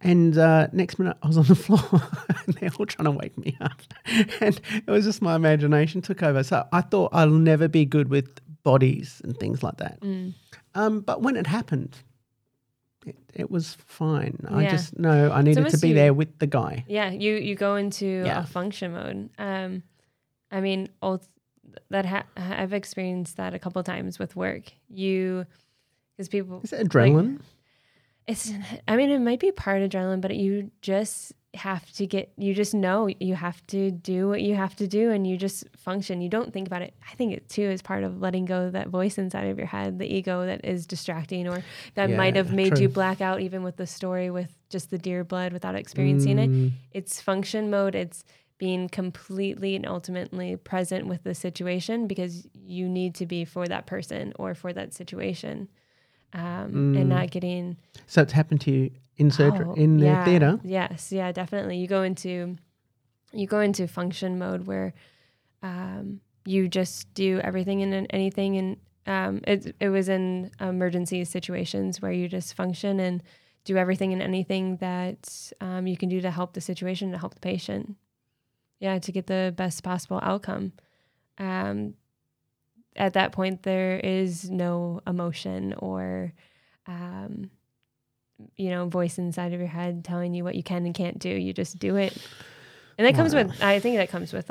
And 0.00 0.36
uh, 0.36 0.66
next 0.72 0.98
minute, 0.98 1.16
I 1.22 1.26
was 1.26 1.38
on 1.38 1.44
the 1.46 1.54
floor, 1.66 1.80
and 2.46 2.54
they're 2.56 2.70
all 2.78 2.84
trying 2.86 3.04
to 3.04 3.10
wake 3.10 3.38
me 3.38 3.56
up. 3.60 3.80
And 4.40 4.60
it 4.86 4.90
was 4.90 5.04
just 5.04 5.22
my 5.22 5.34
imagination 5.34 6.02
took 6.02 6.22
over. 6.22 6.42
So 6.42 6.66
I 6.72 6.82
thought 6.82 7.10
I'll 7.14 7.30
never 7.30 7.68
be 7.68 7.84
good 7.86 8.08
with 8.10 8.28
bodies 8.64 9.20
and 9.24 9.34
things 9.38 9.62
like 9.62 9.76
that. 9.78 10.00
Mm. 10.00 10.34
Um, 10.74 11.00
but 11.00 11.22
when 11.22 11.36
it 11.36 11.46
happened, 11.46 11.96
it, 13.06 13.16
it 13.34 13.50
was 13.50 13.76
fine. 13.86 14.36
I 14.50 14.66
just 14.66 14.98
know 14.98 15.30
I 15.30 15.40
needed 15.42 15.68
to 15.70 15.78
be 15.78 15.88
you- 15.88 15.94
there 15.94 16.12
with 16.12 16.38
the 16.38 16.46
guy. 16.48 16.84
Yeah, 16.86 17.10
you 17.10 17.34
you 17.36 17.54
go 17.54 17.76
into 17.76 18.06
Yeah. 18.26 18.42
a 18.42 18.46
function 18.46 18.92
mode. 18.92 19.30
Um, 19.38 19.82
I 20.50 20.60
mean, 20.60 20.88
all 21.00 21.22
that 21.90 22.06
ha- 22.06 22.26
I've 22.36 22.72
experienced 22.72 23.36
that 23.36 23.54
a 23.54 23.58
couple 23.58 23.82
times 23.82 24.18
with 24.18 24.36
work. 24.36 24.72
You, 24.88 25.46
because 26.16 26.28
people, 26.28 26.60
Is 26.62 26.72
it 26.72 26.88
adrenaline? 26.88 27.40
it's. 28.26 28.52
I 28.88 28.96
mean, 28.96 29.10
it 29.10 29.18
might 29.20 29.40
be 29.40 29.52
part 29.52 29.82
adrenaline, 29.82 30.20
but 30.20 30.34
you 30.36 30.70
just 30.80 31.32
have 31.54 31.90
to 31.92 32.06
get. 32.06 32.32
You 32.36 32.54
just 32.54 32.74
know 32.74 33.08
you 33.20 33.34
have 33.34 33.64
to 33.68 33.90
do 33.90 34.28
what 34.28 34.40
you 34.42 34.54
have 34.54 34.74
to 34.76 34.86
do, 34.88 35.10
and 35.10 35.26
you 35.26 35.36
just 35.36 35.64
function. 35.76 36.20
You 36.22 36.28
don't 36.28 36.52
think 36.52 36.66
about 36.66 36.82
it. 36.82 36.94
I 37.10 37.14
think 37.16 37.32
it 37.34 37.48
too 37.48 37.62
is 37.62 37.82
part 37.82 38.02
of 38.02 38.20
letting 38.20 38.44
go 38.44 38.62
of 38.62 38.72
that 38.72 38.88
voice 38.88 39.18
inside 39.18 39.48
of 39.48 39.58
your 39.58 39.66
head, 39.66 39.98
the 39.98 40.06
ego 40.12 40.46
that 40.46 40.64
is 40.64 40.86
distracting, 40.86 41.46
or 41.48 41.62
that 41.94 42.10
might 42.10 42.36
have 42.36 42.52
made 42.52 42.74
true. 42.74 42.82
you 42.82 42.88
black 42.88 43.20
out, 43.20 43.40
even 43.40 43.62
with 43.62 43.76
the 43.76 43.86
story 43.86 44.30
with 44.30 44.56
just 44.70 44.90
the 44.90 44.98
deer 44.98 45.22
blood 45.22 45.52
without 45.52 45.76
experiencing 45.76 46.38
it 46.38 46.50
Mm, 46.50 46.72
it's 46.90 47.20
function 47.20 47.70
mode 47.70 47.94
it's 47.94 48.24
being 48.58 48.88
completely 48.88 49.74
and 49.76 49.86
ultimately 49.86 50.56
present 50.56 51.06
with 51.06 51.24
the 51.24 51.34
situation 51.34 52.06
because 52.06 52.46
you 52.54 52.88
need 52.88 53.14
to 53.16 53.26
be 53.26 53.44
for 53.44 53.66
that 53.66 53.86
person 53.86 54.32
or 54.38 54.54
for 54.54 54.72
that 54.72 54.94
situation 54.94 55.68
um, 56.32 56.94
and 56.96 57.06
Mm. 57.06 57.08
not 57.08 57.30
getting 57.30 57.76
So 58.06 58.22
it's 58.22 58.32
happened 58.32 58.60
to 58.62 58.70
you 58.70 58.90
in 59.16 59.30
surgery, 59.30 59.66
Oh, 59.68 59.74
in 59.74 59.98
the 59.98 60.06
yeah. 60.06 60.24
theater. 60.24 60.58
yes 60.64 61.10
yeah 61.12 61.30
definitely 61.32 61.78
you 61.78 61.86
go 61.86 62.02
into 62.02 62.56
you 63.32 63.46
go 63.46 63.60
into 63.60 63.86
function 63.88 64.38
mode 64.38 64.66
where 64.66 64.94
um, 65.62 66.20
you 66.44 66.68
just 66.68 67.12
do 67.14 67.40
everything 67.42 67.82
and 67.82 68.06
anything 68.10 68.56
and 68.56 68.76
um, 69.06 69.40
it, 69.46 69.74
it 69.80 69.88
was 69.88 70.08
in 70.08 70.50
emergency 70.60 71.24
situations 71.24 72.00
where 72.00 72.12
you 72.12 72.28
just 72.28 72.54
function 72.54 73.00
and 73.00 73.22
do 73.64 73.76
everything 73.76 74.12
and 74.12 74.22
anything 74.22 74.76
that 74.78 75.52
um, 75.60 75.86
you 75.86 75.96
can 75.96 76.08
do 76.08 76.20
to 76.20 76.30
help 76.30 76.52
the 76.54 76.60
situation 76.60 77.10
to 77.12 77.18
help 77.18 77.34
the 77.34 77.40
patient 77.40 77.96
yeah 78.80 78.98
to 78.98 79.12
get 79.12 79.26
the 79.26 79.52
best 79.56 79.82
possible 79.82 80.20
outcome. 80.22 80.72
Um, 81.38 81.94
at 82.96 83.14
that 83.14 83.32
point 83.32 83.62
there 83.64 83.98
is 83.98 84.48
no 84.50 85.00
emotion 85.06 85.74
or 85.78 86.32
um, 86.86 87.50
you 88.56 88.70
know 88.70 88.86
voice 88.86 89.18
inside 89.18 89.52
of 89.52 89.60
your 89.60 89.68
head 89.68 90.04
telling 90.04 90.34
you 90.34 90.44
what 90.44 90.54
you 90.54 90.62
can 90.62 90.84
and 90.86 90.94
can't 90.94 91.18
do. 91.18 91.28
You 91.28 91.52
just 91.52 91.78
do 91.78 91.96
it. 91.96 92.16
And 92.96 93.06
that 93.06 93.16
comes 93.16 93.34
Wow. 93.34 93.42
with 93.44 93.60
i 93.60 93.80
think 93.80 93.96
that 93.96 94.08
comes 94.08 94.32
with 94.32 94.48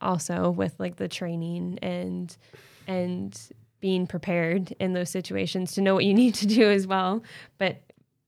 also 0.00 0.50
with 0.50 0.74
like 0.78 0.96
the 0.96 1.08
training 1.08 1.78
and 1.82 2.34
and 2.86 3.50
being 3.80 4.06
prepared 4.06 4.74
in 4.80 4.94
those 4.94 5.10
situations 5.10 5.72
to 5.74 5.82
know 5.82 5.94
what 5.94 6.04
you 6.06 6.14
need 6.14 6.34
to 6.34 6.46
do 6.46 6.70
as 6.70 6.86
well. 6.86 7.22
But 7.58 7.82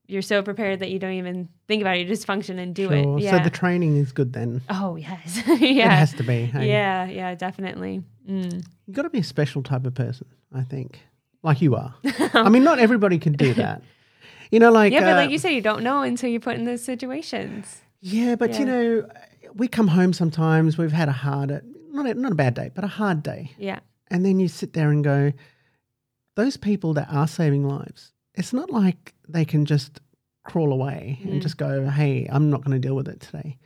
you're 0.09 0.21
so 0.23 0.41
prepared 0.41 0.79
that 0.79 0.89
you 0.89 0.97
don't 0.99 1.13
even 1.13 1.47
think 1.67 1.81
about 1.81 1.95
it 1.95 1.99
you 2.01 2.05
just 2.05 2.25
function 2.25 2.57
and 2.59 2.73
do 2.75 2.87
Sure. 2.87 3.17
it 3.17 3.21
yeah 3.21 3.37
So 3.37 3.43
the 3.43 3.49
training 3.49 3.95
is 3.97 4.11
good 4.11 4.33
then. 4.33 4.61
oh 4.69 4.95
yes 4.95 5.41
yeah. 5.47 5.85
It 5.85 5.89
has 5.91 6.13
to 6.15 6.23
be. 6.23 6.45
hey? 6.45 6.67
yeah 6.67 7.05
yeah 7.05 7.35
definitely 7.35 8.03
mm. 8.29 8.63
You've 8.87 8.95
got 8.95 9.03
to 9.03 9.09
be 9.09 9.19
a 9.19 9.23
special 9.23 9.61
type 9.61 9.85
of 9.85 9.93
person, 9.93 10.25
I 10.53 10.63
think, 10.63 10.99
like 11.43 11.61
you 11.61 11.75
are. 11.75 11.93
I 12.33 12.49
mean, 12.49 12.63
not 12.63 12.79
everybody 12.79 13.19
can 13.19 13.33
do 13.33 13.53
that. 13.53 13.83
You 14.51 14.59
know, 14.59 14.71
like 14.71 14.91
yeah 14.93 15.01
but 15.01 15.13
uh, 15.13 15.15
like 15.17 15.29
you 15.29 15.37
say 15.37 15.53
you 15.53 15.61
don't 15.61 15.83
know 15.83 16.01
until 16.01 16.29
you're 16.29 16.39
put 16.41 16.55
in 16.55 16.65
those 16.65 16.83
situations 16.83 17.81
Yeah, 18.01 18.35
but 18.35 18.57
you 18.57 18.65
know, 18.65 19.07
we 19.53 19.67
come 19.67 19.87
home 19.89 20.11
sometimes. 20.13 20.77
We've 20.77 20.91
had 20.91 21.07
a 21.07 21.11
hard, 21.27 21.61
not 21.91 22.07
a, 22.07 22.13
not 22.15 22.31
a 22.31 22.35
bad 22.35 22.55
day, 22.55 22.71
but 22.73 22.83
a 22.83 22.87
hard 22.87 23.21
day, 23.23 23.51
yeah 23.59 23.79
and 24.11 24.25
then 24.25 24.39
you 24.39 24.47
sit 24.47 24.73
there 24.73 24.89
and 24.89 25.03
go, 25.03 25.31
those 26.35 26.57
people 26.57 26.95
that 26.95 27.07
are 27.11 27.27
saving 27.27 27.67
lives. 27.67 28.11
It's 28.33 28.53
not 28.53 28.71
like 28.71 29.13
they 29.31 29.45
can 29.45 29.65
just 29.65 29.99
crawl 30.43 30.71
away 30.73 31.19
Mm. 31.23 31.31
and 31.31 31.41
just 31.41 31.57
go, 31.57 31.89
"Hey, 31.89 32.27
I'm 32.29 32.49
not 32.49 32.63
going 32.63 32.79
to 32.79 32.87
deal 32.87 32.95
with 32.95 33.07
it 33.07 33.19
today." 33.19 33.57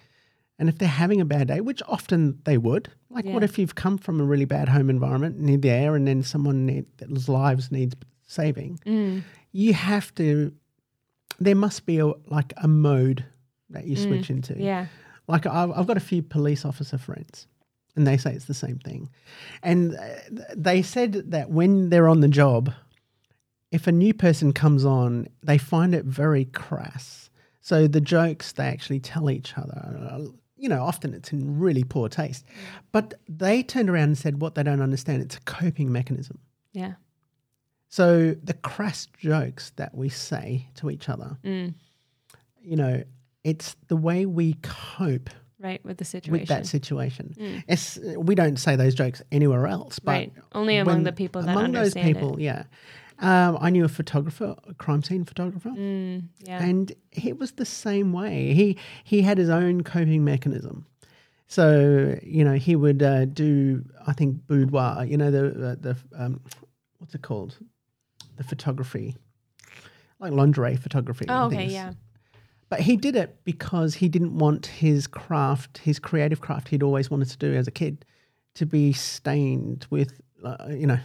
And 0.60 0.70
if 0.70 0.78
they're 0.78 0.88
having 0.88 1.20
a 1.20 1.26
bad 1.26 1.48
day, 1.48 1.62
which 1.62 1.82
often 1.88 2.40
they 2.46 2.58
would, 2.58 2.90
like 3.10 3.26
what 3.26 3.44
if 3.44 3.58
you've 3.58 3.76
come 3.76 3.98
from 3.98 4.22
a 4.22 4.24
really 4.24 4.46
bad 4.46 4.70
home 4.70 4.90
environment, 4.90 5.40
need 5.40 5.62
the 5.62 5.72
air, 5.72 5.96
and 5.96 6.08
then 6.08 6.22
someone 6.24 6.66
need, 6.66 6.86
that's 6.98 7.28
lives 7.28 7.72
needs 7.72 7.96
saving, 8.28 8.80
mm. 8.86 9.24
you 9.52 9.74
have 9.74 10.14
to. 10.16 10.54
There 11.40 11.56
must 11.56 11.86
be 11.86 11.98
a 12.00 12.08
like 12.28 12.54
a 12.58 12.68
mode 12.68 13.26
that 13.72 13.86
you 13.88 13.96
switch 13.96 14.30
into. 14.30 14.56
yeah 14.62 14.86
Like 15.28 15.46
I've, 15.48 15.72
I've 15.72 15.88
got 15.88 15.98
a 15.98 16.02
few 16.02 16.22
police 16.22 16.64
officer 16.66 16.98
friends, 16.98 17.48
and 17.96 18.06
they 18.06 18.18
say 18.18 18.34
it's 18.34 18.46
the 18.46 18.54
same 18.54 18.78
thing. 18.80 19.10
And 19.64 19.96
uh, 19.96 20.44
they 20.56 20.82
said 20.84 21.32
that 21.32 21.50
when 21.50 21.90
they're 21.90 22.08
on 22.10 22.20
the 22.22 22.28
job, 22.28 22.72
if 23.74 23.88
a 23.88 23.92
new 23.92 24.14
person 24.14 24.54
comes 24.54 24.86
on, 24.86 25.28
they 25.42 25.58
find 25.58 25.96
it 25.96 26.06
very 26.06 26.46
crass. 26.46 27.32
So 27.60 27.88
the 27.88 28.00
jokes 28.00 28.52
they 28.52 28.66
actually 28.66 29.00
tell 29.00 29.32
each 29.32 29.58
other, 29.58 30.28
you 30.56 30.70
know, 30.70 30.84
often 30.84 31.14
it's 31.16 31.34
in 31.34 31.60
really 31.60 31.84
poor 31.84 32.08
taste. 32.08 32.46
But 32.92 33.16
they 33.28 33.64
turned 33.64 33.90
around 33.90 34.04
and 34.04 34.18
said 34.18 34.42
what 34.42 34.54
they 34.54 34.62
don't 34.62 34.82
understand, 34.82 35.24
it's 35.24 35.38
a 35.38 35.42
coping 35.42 35.92
mechanism. 35.92 36.38
yeah 36.74 36.94
So 37.90 38.36
the 38.44 38.54
crass 38.54 39.08
jokes 39.18 39.72
that 39.78 39.96
we 39.96 40.08
say 40.08 40.68
to 40.76 40.92
each 40.92 41.10
other, 41.10 41.38
mm. 41.44 41.74
you 42.62 42.76
know, 42.76 43.04
it's 43.44 43.76
the 43.88 43.98
way 43.98 44.28
we 44.28 44.54
cope 44.62 45.32
right 45.60 45.84
with 45.84 45.98
the 45.98 46.06
situation 46.06 46.40
with 46.40 46.48
that 46.50 46.68
situation. 46.68 47.34
Mm. 47.40 47.64
It's 47.68 47.98
we 48.18 48.36
don't 48.36 48.58
say 48.58 48.76
those 48.76 48.94
jokes 48.94 49.24
anywhere 49.32 49.66
else, 49.66 49.98
but 49.98 50.12
right 50.12 50.34
only 50.52 50.78
among 50.78 51.04
the 51.04 51.12
people 51.12 51.42
that 51.42 51.52
among 51.52 51.72
those 51.72 51.96
people, 51.96 52.40
yeah. 52.40 52.66
Um, 53.24 53.58
I 53.62 53.70
knew 53.70 53.86
a 53.86 53.90
photographer, 53.90 54.56
a 54.68 54.74
crime 54.74 55.02
scene 55.02 55.24
photographer, 55.24 55.70
mm. 55.70 56.24
yeah 56.40 56.62
and 56.62 56.92
it 57.12 57.40
was 57.40 57.54
the 57.54 57.66
same 57.66 58.12
way. 58.12 58.54
He 58.54 58.78
he 59.04 59.22
had 59.22 59.38
his 59.38 59.50
own 59.50 59.84
coping 59.84 60.24
mechanism. 60.26 60.86
So 61.48 62.20
you 62.22 62.44
know 62.44 62.54
he 62.54 62.76
would 62.76 63.02
uh, 63.02 63.26
do 63.26 63.84
I 64.06 64.14
think 64.14 64.46
boudoir. 64.48 65.06
You 65.06 65.18
know 65.18 65.32
the 65.32 65.48
uh, 65.48 65.76
the 65.80 65.98
um, 66.18 66.42
what's 66.98 67.16
it 67.16 67.22
called? 67.22 67.58
The 68.38 68.44
photography, 68.44 69.16
like 70.20 70.34
lingerie 70.34 70.76
photography. 70.76 71.26
oh 71.30 71.46
and 71.46 71.54
okay 71.54 71.64
things. 71.64 71.74
yeah 71.74 71.94
But 72.70 72.80
he 72.82 72.98
did 72.98 73.16
it 73.16 73.44
because 73.44 73.94
he 73.96 74.10
didn't 74.10 74.38
want 74.38 74.66
his 74.66 75.06
craft, 75.06 75.78
his 75.78 76.00
creative 76.00 76.42
craft 76.42 76.70
he'd 76.70 76.84
always 76.84 77.12
wanted 77.12 77.30
to 77.30 77.38
do 77.38 77.54
as 77.54 77.68
a 77.68 77.72
kid, 77.72 78.06
to 78.56 78.66
be 78.66 78.94
stained 78.94 79.86
with, 79.90 80.20
uh, 80.44 80.68
you 80.70 80.88
know, 80.88 81.00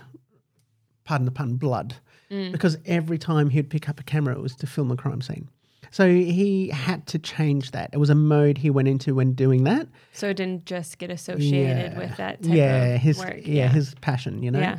pardon 1.09 1.25
the 1.25 1.31
pun, 1.33 1.57
blood. 1.57 1.97
Mm. 2.31 2.53
Because 2.53 2.77
every 2.85 3.17
time 3.19 3.49
he'd 3.51 3.71
pick 3.71 3.89
up 3.89 3.99
a 3.99 4.03
camera, 4.03 4.35
it 4.35 4.43
was 4.43 4.55
to 4.57 4.67
film 4.67 4.91
a 4.91 4.97
crime 4.97 5.23
scene. 5.23 5.49
So 5.91 6.07
he 6.07 6.69
had 6.69 7.07
to 7.07 7.19
change 7.19 7.71
that. 7.71 7.89
It 7.95 7.97
was 7.97 8.11
a 8.11 8.15
mode 8.15 8.59
he 8.59 8.69
went 8.69 8.89
into 8.89 9.15
when 9.15 9.33
doing 9.33 9.65
that. 9.65 9.89
so 10.13 10.29
it 10.29 10.37
didn't 10.37 10.67
just 10.67 10.99
get 10.99 11.11
associated 11.11 11.93
Yeah. 11.93 11.99
with 11.99 12.17
that 12.19 12.43
type 12.43 12.53
yeah, 12.55 12.85
of 12.97 13.01
his 13.01 13.19
work 13.19 13.41
yeah, 13.45 13.69
his 13.69 13.95
passion, 14.03 14.43
you 14.43 14.51
know. 14.51 14.61
yeah 14.61 14.79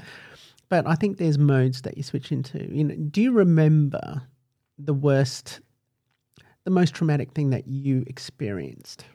But 0.69 0.85
I 0.85 0.93
think 0.93 1.17
there's 1.17 1.39
modes 1.39 1.81
that 1.81 1.97
you 1.97 2.03
switch 2.03 2.31
into. 2.31 2.59
You 2.71 2.83
know, 2.83 2.95
do 2.95 3.21
you 3.23 3.31
remember 3.31 4.21
the 4.77 4.93
worst, 4.93 5.61
the 6.63 6.69
most 6.71 6.93
traumatic 6.93 7.31
thing 7.33 7.49
that 7.49 7.67
you 7.67 8.03
experienced? 8.05 9.05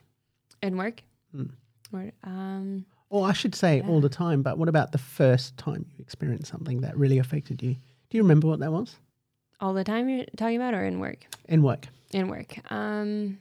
in 0.61 0.75
work 0.77 1.01
Mm. 1.35 1.51
or 1.93 2.11
um 2.23 2.85
Or 3.09 3.27
I 3.27 3.33
should 3.33 3.55
say 3.55 3.81
all 3.81 4.01
the 4.01 4.09
time, 4.09 4.41
but 4.41 4.57
what 4.57 4.67
about 4.67 4.91
the 4.91 4.97
first 4.97 5.55
time 5.57 5.85
you 5.95 6.01
experienced 6.01 6.51
something 6.51 6.81
that 6.81 6.97
really 6.97 7.17
affected 7.19 7.61
you? 7.63 7.73
Do 8.09 8.17
you 8.17 8.23
remember 8.23 8.47
what 8.47 8.59
that 8.59 8.71
was? 8.71 8.97
all 9.61 9.73
the 9.73 9.85
time 9.85 10.09
you're 10.09 10.25
talking 10.35 10.57
about 10.57 10.73
or 10.73 10.83
in 10.83 10.99
work 10.99 11.25
In 11.47 11.63
work. 11.63 11.87
in 12.11 12.27
work 12.27 12.57
um 12.69 13.37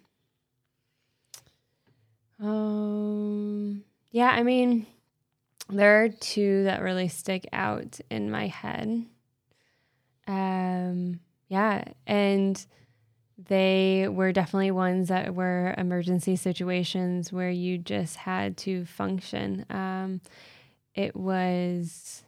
um 2.40 3.82
yeah 4.12 4.28
i 4.30 4.42
mean 4.44 4.86
there 5.70 6.04
are 6.04 6.08
two 6.08 6.64
that 6.64 6.82
really 6.82 7.08
stick 7.08 7.48
out 7.52 7.98
in 8.10 8.30
my 8.30 8.46
head 8.46 9.04
um 10.28 11.18
yeah 11.48 11.84
and 12.06 12.64
they 13.36 14.06
were 14.08 14.32
definitely 14.32 14.70
ones 14.70 15.08
that 15.08 15.34
were 15.34 15.74
emergency 15.76 16.36
situations 16.36 17.32
where 17.32 17.50
you 17.50 17.78
just 17.78 18.16
had 18.16 18.56
to 18.56 18.84
function 18.84 19.66
um 19.70 20.20
it 20.94 21.16
was 21.16 22.24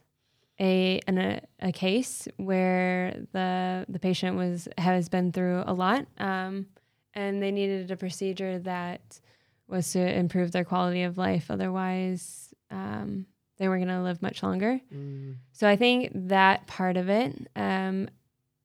a 0.61 1.01
an, 1.07 1.19
a, 1.19 1.41
a 1.61 1.73
case 1.73 2.29
where 2.37 3.17
the 3.33 3.85
the 3.89 3.99
patient 3.99 4.37
was 4.37 4.69
has 4.79 5.09
been 5.09 5.33
through 5.33 5.65
a 5.67 5.73
lot, 5.73 6.07
um, 6.19 6.67
and 7.15 7.43
they 7.43 7.51
needed 7.51 7.91
a 7.91 7.97
procedure 7.97 8.59
that 8.61 9.21
was 9.69 9.93
to 9.93 10.01
improve 10.01 10.53
their 10.53 10.65
quality 10.65 11.03
of 11.03 11.19
life. 11.19 11.51
Otherwise, 11.51 12.55
um, 12.71 13.27
they 13.59 13.69
weren't 13.69 13.85
going 13.85 13.97
to 13.97 14.03
live 14.03 14.23
much 14.23 14.43
longer. 14.43 14.81
Mm. 14.95 15.37
So 15.53 15.69
I 15.69 15.77
think 15.77 16.11
that 16.15 16.67
part 16.67 16.97
of 16.97 17.09
it, 17.09 17.49
um, 17.57 18.09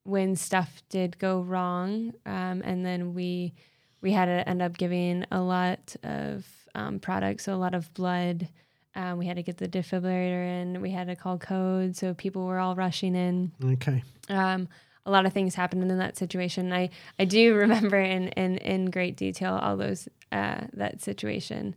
when 0.03 0.35
stuff 0.35 0.81
did 0.89 1.17
go 1.19 1.41
wrong, 1.41 2.13
um, 2.25 2.61
and 2.63 2.85
then 2.85 3.13
we 3.13 3.53
we 4.01 4.11
had 4.11 4.25
to 4.25 4.47
end 4.49 4.61
up 4.61 4.77
giving 4.77 5.25
a 5.31 5.41
lot 5.41 5.95
of 6.03 6.45
um, 6.73 6.99
products, 6.99 7.45
so 7.45 7.53
a 7.53 7.55
lot 7.55 7.75
of 7.75 7.93
blood. 7.93 8.49
Um, 8.93 9.17
we 9.17 9.25
had 9.25 9.37
to 9.37 9.43
get 9.43 9.57
the 9.57 9.69
defibrillator 9.69 10.61
in. 10.61 10.81
We 10.81 10.91
had 10.91 11.07
to 11.07 11.15
call 11.15 11.37
code, 11.37 11.95
so 11.95 12.13
people 12.13 12.45
were 12.45 12.59
all 12.59 12.75
rushing 12.75 13.15
in. 13.15 13.51
Okay. 13.63 14.03
Um, 14.27 14.67
a 15.05 15.11
lot 15.11 15.25
of 15.25 15.33
things 15.33 15.55
happened 15.55 15.89
in 15.89 15.97
that 15.97 16.17
situation. 16.17 16.73
I 16.73 16.89
I 17.19 17.25
do 17.25 17.55
remember 17.63 17.99
in 17.99 18.29
in 18.29 18.57
in 18.57 18.89
great 18.89 19.15
detail 19.17 19.53
all 19.61 19.77
those 19.77 20.09
uh, 20.31 20.61
that 20.73 21.01
situation, 21.01 21.75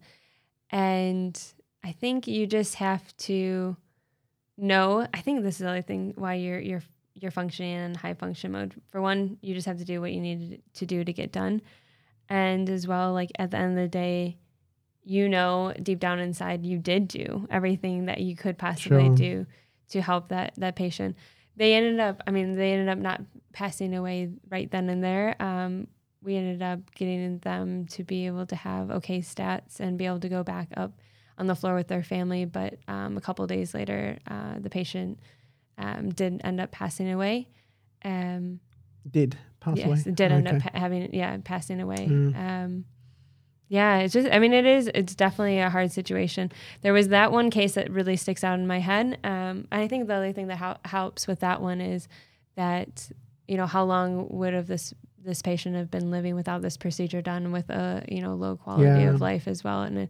and 0.71 1.41
I 1.85 1.93
think 1.93 2.27
you 2.27 2.47
just 2.47 2.77
have 2.77 3.17
to 3.19 3.77
know. 4.57 5.07
I 5.13 5.21
think 5.21 5.43
this 5.43 5.57
is 5.57 5.61
the 5.61 5.69
other 5.69 5.83
thing 5.83 6.15
why 6.17 6.35
you're 6.35 6.61
you're 6.61 6.83
you're 7.15 7.31
functioning 7.31 7.77
in 7.77 7.95
high 7.95 8.15
function 8.15 8.53
mode. 8.53 8.75
For 8.89 9.01
one, 9.01 9.39
you 9.41 9.55
just 9.55 9.67
have 9.67 9.79
to 9.79 9.85
do 9.85 10.01
what 10.01 10.13
you 10.13 10.21
need 10.21 10.63
to 10.75 10.87
do 10.87 11.05
to 11.05 11.13
get 11.13 11.33
done, 11.33 11.63
and 12.29 12.69
as 12.69 12.87
well, 12.87 13.13
like 13.13 13.31
at 13.39 13.51
the 13.51 13.57
end 13.59 13.79
of 13.79 13.83
the 13.85 13.89
day, 13.89 14.39
you 15.05 15.29
know 15.29 15.73
deep 15.83 16.01
down 16.01 16.19
inside 16.19 16.65
you 16.65 16.79
did 16.79 17.07
do 17.09 17.47
everything 17.51 18.07
that 18.07 18.21
you 18.21 18.35
could 18.35 18.57
possibly 18.57 19.07
Sure. 19.07 19.15
do 19.15 19.47
to 19.91 20.01
help 20.01 20.29
that 20.29 20.55
that 20.57 20.77
patient. 20.77 21.17
They 21.57 21.75
ended 21.75 22.01
up, 22.01 22.23
I 22.27 22.31
mean, 22.33 22.55
they 22.55 22.73
ended 22.73 22.89
up 22.89 22.99
not 22.99 23.21
passing 23.53 23.95
away 23.95 24.31
right 24.49 24.69
then 24.71 24.89
and 24.89 25.05
there. 25.05 25.41
Um, 25.41 25.87
we 26.23 26.37
ended 26.37 26.63
up 26.63 26.81
getting 26.95 27.39
them 27.41 27.87
to 27.89 28.03
be 28.03 28.27
able 28.27 28.47
to 28.47 28.57
have 28.57 28.91
okay 28.91 29.21
stats 29.21 29.79
and 29.79 29.97
be 29.99 30.07
able 30.07 30.21
to 30.21 30.29
go 30.29 30.43
back 30.43 30.69
up 30.77 30.99
on 31.39 31.47
the 31.47 31.55
floor 31.55 31.75
with 31.77 31.87
their 31.89 32.03
family. 32.03 32.45
But 32.45 32.79
um, 32.89 33.17
a 33.17 33.21
couple 33.21 33.47
days 33.47 33.75
later, 33.75 34.19
uh, 34.27 34.59
the 34.59 34.71
patient 34.71 35.21
um, 35.79 36.11
did 36.11 36.41
end 36.45 36.61
up 36.61 36.71
passing 36.71 37.11
away. 37.11 37.49
Um, 38.05 38.61
Did 39.11 39.37
pass 39.61 39.77
yes, 39.79 39.87
away? 39.87 39.99
it 40.07 40.15
did 40.15 40.31
end 40.33 40.47
Okay. 40.49 40.57
up 40.57 40.75
having 40.75 41.13
yeah 41.15 41.37
passing 41.45 41.81
away. 41.81 42.07
Mm. 42.09 42.37
Um, 42.37 42.85
yeah, 43.69 43.99
it's 43.99 44.13
just 44.13 44.29
I 44.31 44.39
mean 44.39 44.53
it 44.53 44.67
is 44.67 44.91
it's 44.95 45.15
definitely 45.15 45.59
a 45.59 45.71
hard 45.71 45.91
situation. 45.91 46.53
There 46.83 46.93
was 46.93 47.09
that 47.09 47.33
one 47.33 47.51
case 47.51 47.73
that 47.75 47.91
really 47.91 48.17
sticks 48.17 48.45
out 48.45 48.59
in 48.59 48.67
my 48.67 48.79
head. 48.81 49.19
Um, 49.25 49.67
and 49.73 49.83
I 49.83 49.89
think 49.89 50.07
the 50.07 50.15
other 50.15 50.33
thing 50.33 50.49
that 50.49 50.57
hel- 50.57 50.81
helps 50.85 51.27
with 51.27 51.41
that 51.41 51.61
one 51.63 51.81
is 51.81 52.07
that 52.57 53.11
you 53.49 53.57
know 53.57 53.67
how 53.67 53.85
long 53.85 54.29
would 54.31 54.53
have 54.55 54.67
this 54.67 54.93
this 55.23 55.41
patient 55.41 55.75
have 55.77 55.91
been 55.91 56.11
living 56.11 56.35
without 56.35 56.61
this 56.61 56.77
procedure 56.77 57.23
done 57.23 57.51
with 57.53 57.71
a 57.71 58.05
you 58.09 58.21
know 58.21 58.35
low 58.35 58.57
quality 58.57 58.85
Yeah. 59.03 59.11
of 59.11 59.21
life 59.21 59.49
as 59.49 59.65
well 59.65 59.83
and. 59.83 60.09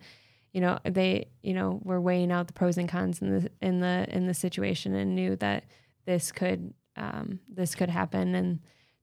You 0.54 0.60
know 0.60 0.78
they 0.84 1.26
you 1.42 1.52
know 1.52 1.80
were 1.82 2.00
weighing 2.00 2.32
out 2.32 2.46
the 2.46 2.52
pros 2.54 2.78
and 2.78 2.88
cons 2.88 3.20
in 3.20 3.38
the 3.38 3.50
in 3.60 3.80
the 3.80 4.06
in 4.08 4.26
the 4.26 4.32
situation 4.32 4.94
and 4.94 5.14
knew 5.14 5.36
that 5.36 5.64
this 6.06 6.32
could 6.32 6.72
um, 6.96 7.40
this 7.52 7.74
could 7.74 7.90
happen 7.90 8.34
and 8.34 8.60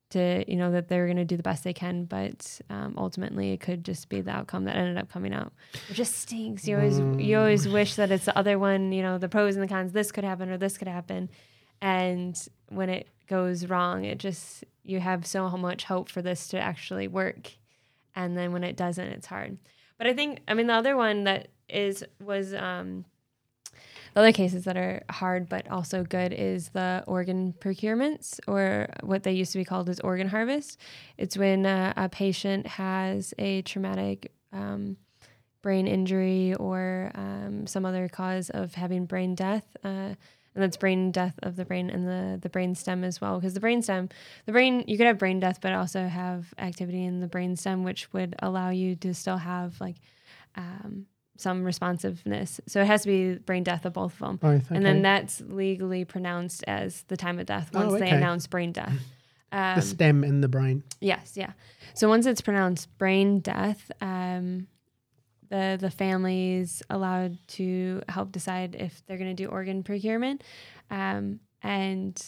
to 0.10 0.44
you 0.50 0.56
know 0.56 0.72
that 0.72 0.88
they're 0.88 1.06
going 1.06 1.18
to 1.18 1.26
do 1.26 1.38
the 1.38 1.44
best 1.44 1.64
they 1.64 1.74
can 1.74 2.06
but 2.06 2.60
um, 2.70 2.96
ultimately 2.98 3.52
it 3.52 3.60
could 3.60 3.84
just 3.84 4.08
be 4.08 4.22
the 4.22 4.32
outcome 4.32 4.64
that 4.64 4.76
ended 4.76 4.98
up 4.98 5.10
coming 5.10 5.34
out. 5.34 5.52
It 5.90 5.94
just 5.94 6.18
stinks. 6.18 6.68
You 6.68 6.78
always 6.78 7.00
you 7.00 7.38
always 7.38 7.68
wish 7.68 7.96
that 7.96 8.12
it's 8.12 8.26
the 8.26 8.38
other 8.38 8.58
one 8.58 8.94
you 8.94 9.04
know 9.04 9.18
the 9.18 9.30
pros 9.30 9.56
and 9.56 9.64
the 9.64 9.68
cons 9.68 9.92
this 9.92 10.12
could 10.12 10.24
happen 10.24 10.50
or 10.50 10.58
this 10.58 10.78
could 10.78 10.88
happen. 10.88 11.30
And 11.82 12.38
when 12.70 12.90
it 12.90 13.08
goes 13.28 13.66
wrong 13.66 14.06
it 14.06 14.20
just 14.20 14.64
you 14.84 15.02
have 15.02 15.26
so 15.28 15.50
much 15.50 15.84
hope 15.84 16.10
for 16.10 16.22
this 16.22 16.48
to 16.50 16.60
actually 16.60 17.10
work. 17.10 17.52
And 18.16 18.38
then 18.38 18.54
when 18.54 18.64
it 18.64 18.78
doesn't 18.78 19.08
it's 19.08 19.28
hard 19.28 19.58
but 20.02 20.10
i 20.10 20.14
think 20.14 20.40
i 20.48 20.56
mean 20.56 20.66
the 20.66 20.74
other 20.74 20.98
one 20.98 21.26
that 21.26 21.50
is 21.70 22.04
was 22.20 22.56
um 22.56 23.06
the 24.16 24.20
other 24.20 24.32
cases 24.32 24.66
that 24.66 24.76
are 24.76 25.04
hard 25.12 25.48
but 25.48 25.70
also 25.70 26.04
good 26.04 26.34
is 26.34 26.70
the 26.70 27.04
organ 27.06 27.54
procurements 27.60 28.40
or 28.48 28.88
what 29.04 29.22
they 29.22 29.32
used 29.32 29.52
to 29.52 29.60
be 29.60 29.64
called 29.64 29.88
as 29.90 30.02
organ 30.02 30.28
harvest. 30.28 30.78
It's 31.18 31.38
when 31.38 31.66
uh, 31.66 31.94
a 31.96 32.10
patient 32.10 32.68
has 32.68 33.34
a 33.40 33.62
traumatic 33.62 34.34
um, 34.52 34.98
brain 35.62 35.88
injury 35.88 36.56
or 36.56 37.12
um, 37.16 37.68
some 37.68 37.86
other 37.86 38.10
cause 38.10 38.50
of 38.50 38.74
having 38.74 39.06
brain 39.06 39.34
death 39.34 39.78
uh, 39.84 40.16
and 40.54 40.64
that's 40.64 40.78
brain 40.78 41.12
death 41.12 41.36
of 41.44 41.56
the 41.56 41.66
brain 41.66 41.90
and 41.90 42.08
the, 42.08 42.38
the 42.42 42.50
brain 42.50 42.76
stem 42.76 43.04
as 43.04 43.22
well 43.22 43.40
because 43.40 43.54
the 43.54 43.60
brain 43.60 43.82
stem 43.82 44.10
the 44.46 44.52
brain 44.52 44.84
you 44.88 44.98
could 44.98 45.08
have 45.08 45.18
brain 45.18 45.40
death 45.40 45.60
but 45.62 45.74
also 45.74 46.08
have 46.08 46.54
activity 46.58 47.04
in 47.06 47.20
the 47.22 47.28
brain 47.28 47.56
stem 47.56 47.84
which 47.84 48.12
would 48.14 48.36
allow 48.40 48.70
you 48.70 48.96
to 48.96 49.14
still 49.14 49.38
have 49.38 49.80
like 49.80 49.96
um, 50.56 51.06
some 51.38 51.64
responsiveness 51.64 52.60
so 52.68 52.82
it 52.82 52.88
has 52.88 53.04
to 53.04 53.08
be 53.08 53.40
brain 53.40 53.64
death 53.64 53.86
of 53.86 53.94
both 53.94 54.14
of 54.14 54.20
them 54.20 54.36
Both. 54.38 54.66
Okay. 54.66 54.76
and 54.76 54.86
then 54.86 55.02
that's 55.02 55.42
legally 55.42 56.06
pronounced 56.06 56.64
as 56.68 57.04
the 57.08 57.18
time 57.18 57.40
of 57.40 57.46
death 57.46 57.72
Oh, 57.74 57.88
once 57.88 58.00
they 58.00 58.10
announce 58.10 58.48
brain 58.48 58.72
death 58.72 58.94
um, 59.52 59.76
the 59.76 59.82
stem 59.82 60.24
in 60.24 60.42
the 60.42 60.48
brain. 60.48 60.84
Yes, 61.00 61.34
yeah. 61.36 61.52
So 61.94 62.08
once 62.08 62.26
it's 62.26 62.42
pronounced 62.42 62.96
brain 62.98 63.40
death, 63.40 63.92
um, 64.00 64.68
the 65.52 65.78
the 65.80 65.92
family's 65.92 66.82
allowed 66.90 67.38
to 67.50 68.02
help 68.10 68.32
decide 68.32 68.76
if 68.76 69.04
they're 69.06 69.18
going 69.18 69.36
to 69.36 69.44
do 69.44 69.50
organ 69.50 69.84
procurement, 69.84 70.44
um, 70.90 71.40
and 71.62 72.20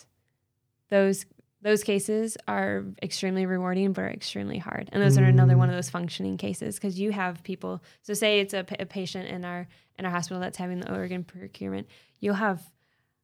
those 0.90 1.26
those 1.62 1.84
cases 1.84 2.38
are 2.46 2.84
extremely 3.02 3.46
rewarding 3.46 3.94
but 3.94 4.02
are 4.02 4.10
extremely 4.10 4.58
hard. 4.58 4.90
And 4.92 5.02
those 5.02 5.18
are 5.18 5.24
another 5.24 5.54
Mm. 5.54 5.60
one 5.60 5.70
of 5.70 5.76
those 5.76 5.90
functioning 5.90 6.36
cases 6.38 6.76
because 6.76 7.00
you 7.00 7.14
have 7.14 7.42
people. 7.44 7.82
So 8.02 8.14
say 8.14 8.42
it's 8.42 8.54
a, 8.54 8.66
a 8.80 8.86
patient 8.86 9.30
in 9.30 9.46
our 9.46 9.68
in 9.98 10.06
our 10.06 10.12
hospital 10.12 10.42
that's 10.42 10.58
having 10.58 10.82
the 10.82 10.94
organ 10.94 11.24
procurement, 11.24 11.88
you'll 12.20 12.36
have 12.36 12.62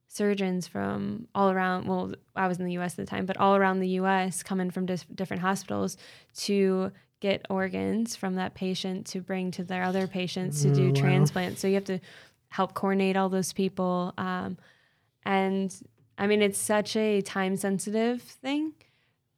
surgeons 0.08 0.66
from 0.66 1.28
all 1.36 1.52
around 1.52 1.86
well 1.86 2.12
i 2.34 2.48
was 2.48 2.58
in 2.58 2.64
the 2.66 2.72
us 2.76 2.94
at 2.94 2.96
the 2.96 3.06
time 3.06 3.26
but 3.26 3.36
all 3.36 3.54
around 3.54 3.78
the 3.78 3.86
us 3.90 4.42
coming 4.42 4.68
from 4.68 4.84
dis- 4.84 5.04
different 5.14 5.40
hospitals 5.40 5.96
to 6.34 6.90
get 7.20 7.46
organs 7.50 8.16
from 8.16 8.34
that 8.36 8.54
patient 8.54 9.06
to 9.06 9.20
bring 9.20 9.50
to 9.50 9.62
their 9.62 9.82
other 9.82 10.06
patients 10.06 10.62
to 10.62 10.74
do 10.74 10.88
wow. 10.88 10.94
transplants 10.94 11.60
so 11.60 11.68
you 11.68 11.74
have 11.74 11.84
to 11.84 11.98
help 12.48 12.74
coordinate 12.74 13.16
all 13.16 13.28
those 13.28 13.52
people 13.52 14.12
um, 14.18 14.56
and 15.24 15.82
i 16.18 16.26
mean 16.26 16.42
it's 16.42 16.58
such 16.58 16.96
a 16.96 17.20
time 17.20 17.56
sensitive 17.56 18.22
thing 18.22 18.72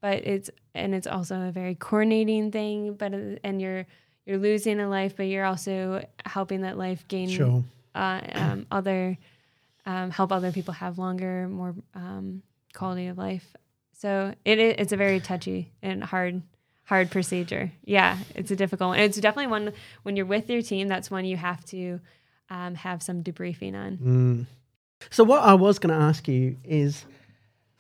but 0.01 0.27
it's 0.27 0.49
and 0.75 0.95
it's 0.95 1.07
also 1.07 1.49
a 1.49 1.53
very 1.53 1.75
coordinating 1.75 2.51
thing 2.51 2.95
but 2.95 3.13
uh, 3.13 3.37
and 3.45 3.61
you're 3.61 3.87
you're 4.25 4.39
losing 4.39 4.81
a 4.81 4.89
life 4.89 5.17
but 5.17 5.25
you're 5.25 5.45
also 5.45 6.05
helping 6.25 6.63
that 6.63 6.79
life 6.79 7.07
gain 7.09 7.29
Sure. 7.29 7.65
uh, 7.95 8.21
um, 8.35 8.67
other 8.71 9.19
um, 9.87 10.11
help 10.11 10.33
other 10.33 10.53
people 10.53 10.75
have 10.75 10.99
longer, 10.99 11.49
more 11.49 11.75
um, 11.95 12.43
quality 12.75 13.09
of 13.09 13.19
life. 13.19 13.55
So 13.93 14.35
it 14.45 14.59
it's 14.59 14.93
a 14.93 14.97
very 14.97 15.21
touchy 15.21 15.73
and 15.83 16.03
hard 16.03 16.43
hard 16.85 17.11
procedure. 17.11 17.73
Yeah, 17.85 18.19
it's 18.35 18.51
a 18.51 18.57
difficult 18.57 18.89
one. 18.91 18.99
It's 18.99 19.19
definitely 19.19 19.49
one 19.49 19.73
when 20.03 20.17
you're 20.17 20.27
with 20.27 20.51
your 20.51 20.63
team. 20.63 20.89
That's 20.89 21.11
one 21.11 21.25
you 21.25 21.37
have 21.37 21.65
to 21.67 22.01
um, 22.51 22.75
have 22.75 23.03
some 23.03 23.23
debriefing 23.23 23.75
on. 23.75 23.99
Mm. 23.99 24.47
So 25.11 25.25
what 25.25 25.43
I 25.43 25.55
was 25.55 25.79
going 25.79 25.97
to 25.97 26.05
ask 26.05 26.29
you 26.29 26.57
is, 26.65 27.05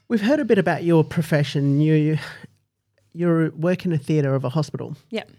we've 0.08 0.22
heard 0.22 0.40
a 0.40 0.44
bit 0.44 0.58
about 0.58 0.84
your 0.84 1.04
profession. 1.04 1.80
You 1.80 2.18
you 3.12 3.52
work 3.56 3.84
in 3.84 3.92
a 3.92 3.98
theatre 3.98 4.34
of 4.34 4.44
a 4.44 4.48
hospital. 4.48 4.96
Yep. 5.10 5.30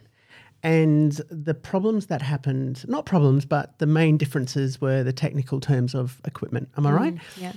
And 0.61 1.11
the 1.29 1.53
problems 1.53 2.05
that 2.05 2.21
happened, 2.21 2.87
not 2.87 3.05
problems, 3.05 3.45
but 3.45 3.77
the 3.79 3.85
main 3.85 4.15
differences 4.15 4.79
were 4.79 5.03
the 5.03 5.11
technical 5.11 5.59
terms 5.59 5.93
of 5.93 6.21
equipment. 6.23 6.69
Am 6.77 6.87
I 6.87 6.91
right? 6.91 7.15
Mm, 7.15 7.21
yeah. 7.37 7.53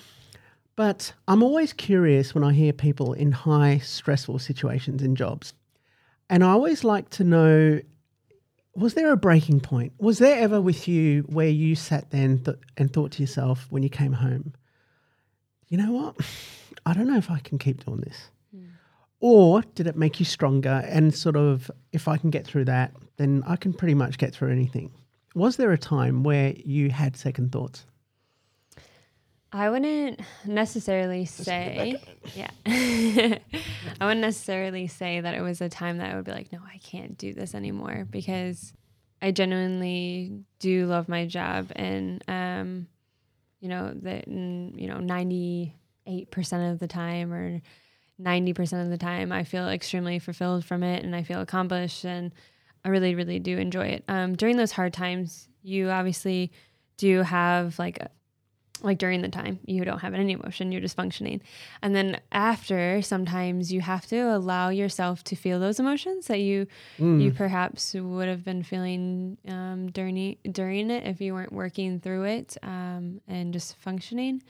But 0.74 1.12
I'm 1.28 1.43
always 1.43 1.73
curious 1.73 2.35
when 2.35 2.43
I 2.43 2.53
hear 2.53 2.73
people 2.73 3.12
in 3.12 3.31
high 3.31 3.78
stressful 3.78 4.41
situations 4.41 5.03
in 5.03 5.15
jobs. 5.15 5.53
And 6.28 6.43
I 6.43 6.51
always 6.51 6.85
like 6.85 7.11
to 7.11 7.24
know 7.24 7.81
was 8.77 8.93
there 8.93 9.11
a 9.11 9.16
breaking 9.16 9.61
point? 9.61 9.93
Was 9.98 10.19
there 10.19 10.39
ever 10.39 10.61
with 10.61 10.86
you 10.86 11.23
where 11.23 11.48
you 11.48 11.74
sat 11.74 12.11
there 12.11 12.24
and, 12.24 12.44
th- 12.44 12.59
and 12.77 12.93
thought 12.93 13.12
to 13.12 13.23
yourself 13.23 13.66
when 13.70 13.82
you 13.82 13.89
came 13.89 14.12
home, 14.12 14.53
you 15.69 15.78
know 15.78 15.93
what? 15.93 16.16
I 16.85 16.93
don't 16.93 17.07
know 17.07 17.16
if 17.16 17.31
I 17.31 17.39
can 17.39 17.59
keep 17.59 17.85
doing 17.85 18.03
this. 18.03 18.28
Hmm. 18.55 18.66
Or 19.20 19.62
did 19.74 19.86
it 19.86 19.97
make 19.97 20.20
you 20.20 20.27
stronger 20.27 20.85
and 20.86 21.15
sort 21.15 21.36
of, 21.36 21.70
if 21.93 22.07
I 22.07 22.19
can 22.19 22.28
get 22.28 22.47
through 22.47 22.66
that, 22.66 22.93
then 23.16 23.43
I 23.47 23.57
can 23.57 23.73
pretty 23.73 23.94
much 23.94 24.19
get 24.19 24.35
through 24.35 24.53
anything? 24.53 24.93
Was 25.35 25.57
there 25.57 25.73
a 25.73 25.78
time 25.78 26.23
where 26.23 26.53
you 26.57 26.90
had 26.90 27.16
second 27.16 27.53
thoughts? 27.53 27.86
I 29.57 29.70
wouldn't 29.70 30.20
necessarily 30.45 31.24
say, 31.24 31.99
yeah, 32.35 32.51
I 32.66 33.41
wouldn't 34.01 34.20
necessarily 34.20 34.87
say 34.87 35.20
that 35.20 35.35
it 35.35 35.41
was 35.41 35.62
a 35.62 35.69
time 35.70 35.97
that 35.99 36.12
I 36.12 36.16
would 36.16 36.27
be 36.27 36.33
like, 36.33 36.53
no, 36.53 36.59
I 36.62 36.77
can't 36.78 37.16
do 37.16 37.33
this 37.33 37.55
anymore 37.55 38.07
because 38.11 38.74
I 39.23 39.31
genuinely 39.31 40.45
do 40.59 40.85
love 40.87 41.09
my 41.09 41.27
job 41.27 41.73
and 41.74 42.23
um, 42.28 42.87
you 43.61 43.70
know, 43.70 43.93
that 44.03 44.28
you 44.28 44.87
know, 44.87 44.99
ninety 44.99 45.74
eight 46.07 46.31
percent 46.31 46.73
of 46.73 46.78
the 46.78 46.87
time 46.87 47.33
or 47.33 47.62
ninety 48.19 48.53
percent 48.53 48.83
of 48.83 48.91
the 48.91 48.99
time, 48.99 49.33
I 49.33 49.45
feel 49.45 49.70
extremely 49.70 50.19
fulfilled 50.19 50.66
from 50.66 50.83
it, 50.83 51.03
and 51.03 51.16
I 51.16 51.23
feel 51.23 51.41
accomplished, 51.41 52.05
and 52.05 52.33
I 52.85 52.91
really, 52.91 53.15
really 53.15 53.39
do 53.39 53.57
enjoy 53.57 53.87
it. 53.87 54.05
Um, 54.07 54.37
during 54.37 54.59
those 54.59 54.73
hard 54.73 54.93
times, 54.93 55.49
you 55.62 55.89
obviously 55.89 56.53
do 56.99 57.23
have 57.23 57.78
like 57.78 57.99
like 58.82 58.98
during 58.98 59.23
the 59.23 59.28
time 59.28 59.59
you 59.65 59.85
don't 59.85 60.01
have 60.01 60.15
any 60.15 60.32
emotion 60.32 60.70
you're 60.70 60.81
just 60.81 60.97
functioning 60.97 61.40
and 61.82 61.94
then 61.94 62.20
after 62.32 63.01
sometimes 63.03 63.73
you 63.73 63.81
have 63.81 64.07
to 64.07 64.16
allow 64.16 64.69
yourself 64.69 65.24
to 65.24 65.35
feel 65.35 65.59
those 65.59 65.81
emotions 65.81 66.27
that 66.27 66.40
you 66.40 66.66
mm. 66.98 67.23
you 67.23 67.31
perhaps 67.31 67.94
would 67.94 68.28
have 68.28 68.44
been 68.44 68.62
feeling 68.62 69.36
um, 69.48 69.90
during 69.90 70.36
during 70.53 70.90
it 70.90 71.07
if 71.07 71.20
you 71.20 71.35
weren't 71.35 71.53
working 71.53 72.01
through 72.01 72.24
it 72.24 72.57
um, 72.62 73.20
and 73.28 73.53
just 73.53 73.77
functioning 73.78 74.43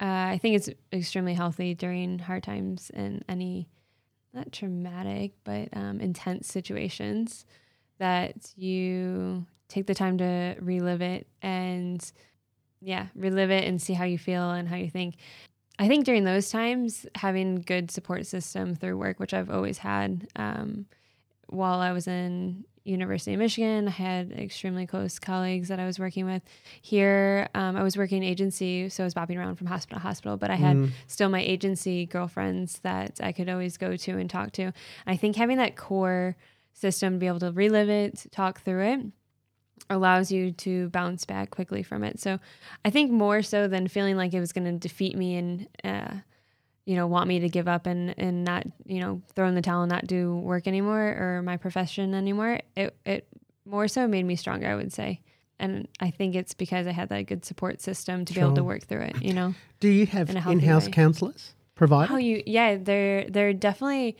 uh, 0.00 0.28
i 0.30 0.38
think 0.40 0.56
it's 0.56 0.68
extremely 0.92 1.34
healthy 1.34 1.74
during 1.74 2.18
hard 2.18 2.42
times 2.42 2.90
and 2.94 3.24
any 3.28 3.68
not 4.34 4.52
traumatic 4.52 5.32
but 5.44 5.68
um, 5.74 6.00
intense 6.00 6.48
situations 6.48 7.46
that 7.98 8.52
you 8.56 9.46
take 9.68 9.86
the 9.86 9.94
time 9.94 10.18
to 10.18 10.54
relive 10.60 11.00
it 11.00 11.26
and 11.40 12.12
yeah, 12.82 13.06
relive 13.14 13.50
it 13.50 13.64
and 13.64 13.80
see 13.80 13.94
how 13.94 14.04
you 14.04 14.18
feel 14.18 14.50
and 14.50 14.68
how 14.68 14.76
you 14.76 14.90
think. 14.90 15.16
I 15.78 15.88
think 15.88 16.04
during 16.04 16.24
those 16.24 16.50
times, 16.50 17.06
having 17.14 17.56
good 17.56 17.90
support 17.90 18.26
system 18.26 18.74
through 18.74 18.98
work, 18.98 19.18
which 19.18 19.32
I've 19.32 19.50
always 19.50 19.78
had, 19.78 20.28
um, 20.36 20.86
while 21.48 21.80
I 21.80 21.92
was 21.92 22.06
in 22.06 22.64
University 22.84 23.32
of 23.32 23.38
Michigan, 23.38 23.88
I 23.88 23.92
had 23.92 24.32
extremely 24.32 24.86
close 24.86 25.18
colleagues 25.18 25.68
that 25.68 25.78
I 25.78 25.86
was 25.86 25.98
working 25.98 26.26
with. 26.26 26.42
Here, 26.82 27.48
um, 27.54 27.76
I 27.76 27.82
was 27.82 27.96
working 27.96 28.22
in 28.22 28.28
agency, 28.28 28.88
so 28.88 29.04
I 29.04 29.06
was 29.06 29.14
bopping 29.14 29.38
around 29.38 29.56
from 29.56 29.68
hospital 29.68 29.98
to 29.98 30.02
hospital, 30.02 30.36
but 30.36 30.50
I 30.50 30.56
had 30.56 30.76
mm. 30.76 30.90
still 31.06 31.28
my 31.28 31.40
agency 31.40 32.06
girlfriends 32.06 32.80
that 32.80 33.20
I 33.22 33.32
could 33.32 33.48
always 33.48 33.76
go 33.76 33.96
to 33.96 34.18
and 34.18 34.28
talk 34.28 34.52
to. 34.52 34.72
I 35.06 35.16
think 35.16 35.36
having 35.36 35.58
that 35.58 35.76
core 35.76 36.36
system 36.72 37.14
to 37.14 37.18
be 37.18 37.26
able 37.26 37.40
to 37.40 37.52
relive 37.52 37.88
it, 37.88 38.26
talk 38.32 38.60
through 38.60 38.82
it, 38.82 39.00
allows 39.90 40.30
you 40.30 40.52
to 40.52 40.88
bounce 40.90 41.24
back 41.24 41.50
quickly 41.50 41.82
from 41.82 42.04
it. 42.04 42.20
So 42.20 42.38
I 42.84 42.90
think 42.90 43.10
more 43.10 43.42
so 43.42 43.68
than 43.68 43.88
feeling 43.88 44.16
like 44.16 44.34
it 44.34 44.40
was 44.40 44.52
going 44.52 44.64
to 44.64 44.72
defeat 44.72 45.16
me 45.16 45.36
and, 45.36 45.68
uh, 45.84 46.14
you 46.84 46.96
know, 46.96 47.06
want 47.06 47.28
me 47.28 47.40
to 47.40 47.48
give 47.48 47.68
up 47.68 47.86
and, 47.86 48.14
and 48.18 48.44
not, 48.44 48.66
you 48.84 49.00
know, 49.00 49.22
throw 49.34 49.48
in 49.48 49.54
the 49.54 49.62
towel 49.62 49.82
and 49.82 49.90
not 49.90 50.06
do 50.06 50.34
work 50.36 50.66
anymore 50.66 51.16
or 51.18 51.42
my 51.42 51.56
profession 51.56 52.14
anymore, 52.14 52.60
it, 52.76 52.96
it 53.04 53.28
more 53.64 53.88
so 53.88 54.08
made 54.08 54.24
me 54.24 54.36
stronger, 54.36 54.68
I 54.68 54.74
would 54.74 54.92
say. 54.92 55.20
And 55.58 55.86
I 56.00 56.10
think 56.10 56.34
it's 56.34 56.54
because 56.54 56.86
I 56.86 56.92
had 56.92 57.08
that 57.10 57.26
good 57.26 57.44
support 57.44 57.80
system 57.80 58.24
to 58.24 58.32
sure. 58.32 58.42
be 58.42 58.44
able 58.46 58.56
to 58.56 58.64
work 58.64 58.84
through 58.84 59.02
it, 59.02 59.22
you 59.22 59.32
know. 59.32 59.54
Do 59.80 59.88
you 59.88 60.06
have 60.06 60.28
in 60.28 60.36
in-house 60.36 60.86
way. 60.86 60.90
counselors 60.90 61.54
provided? 61.76 62.12
Oh, 62.12 62.16
you, 62.16 62.42
yeah, 62.46 62.76
they're, 62.76 63.28
they're 63.28 63.52
definitely, 63.52 64.16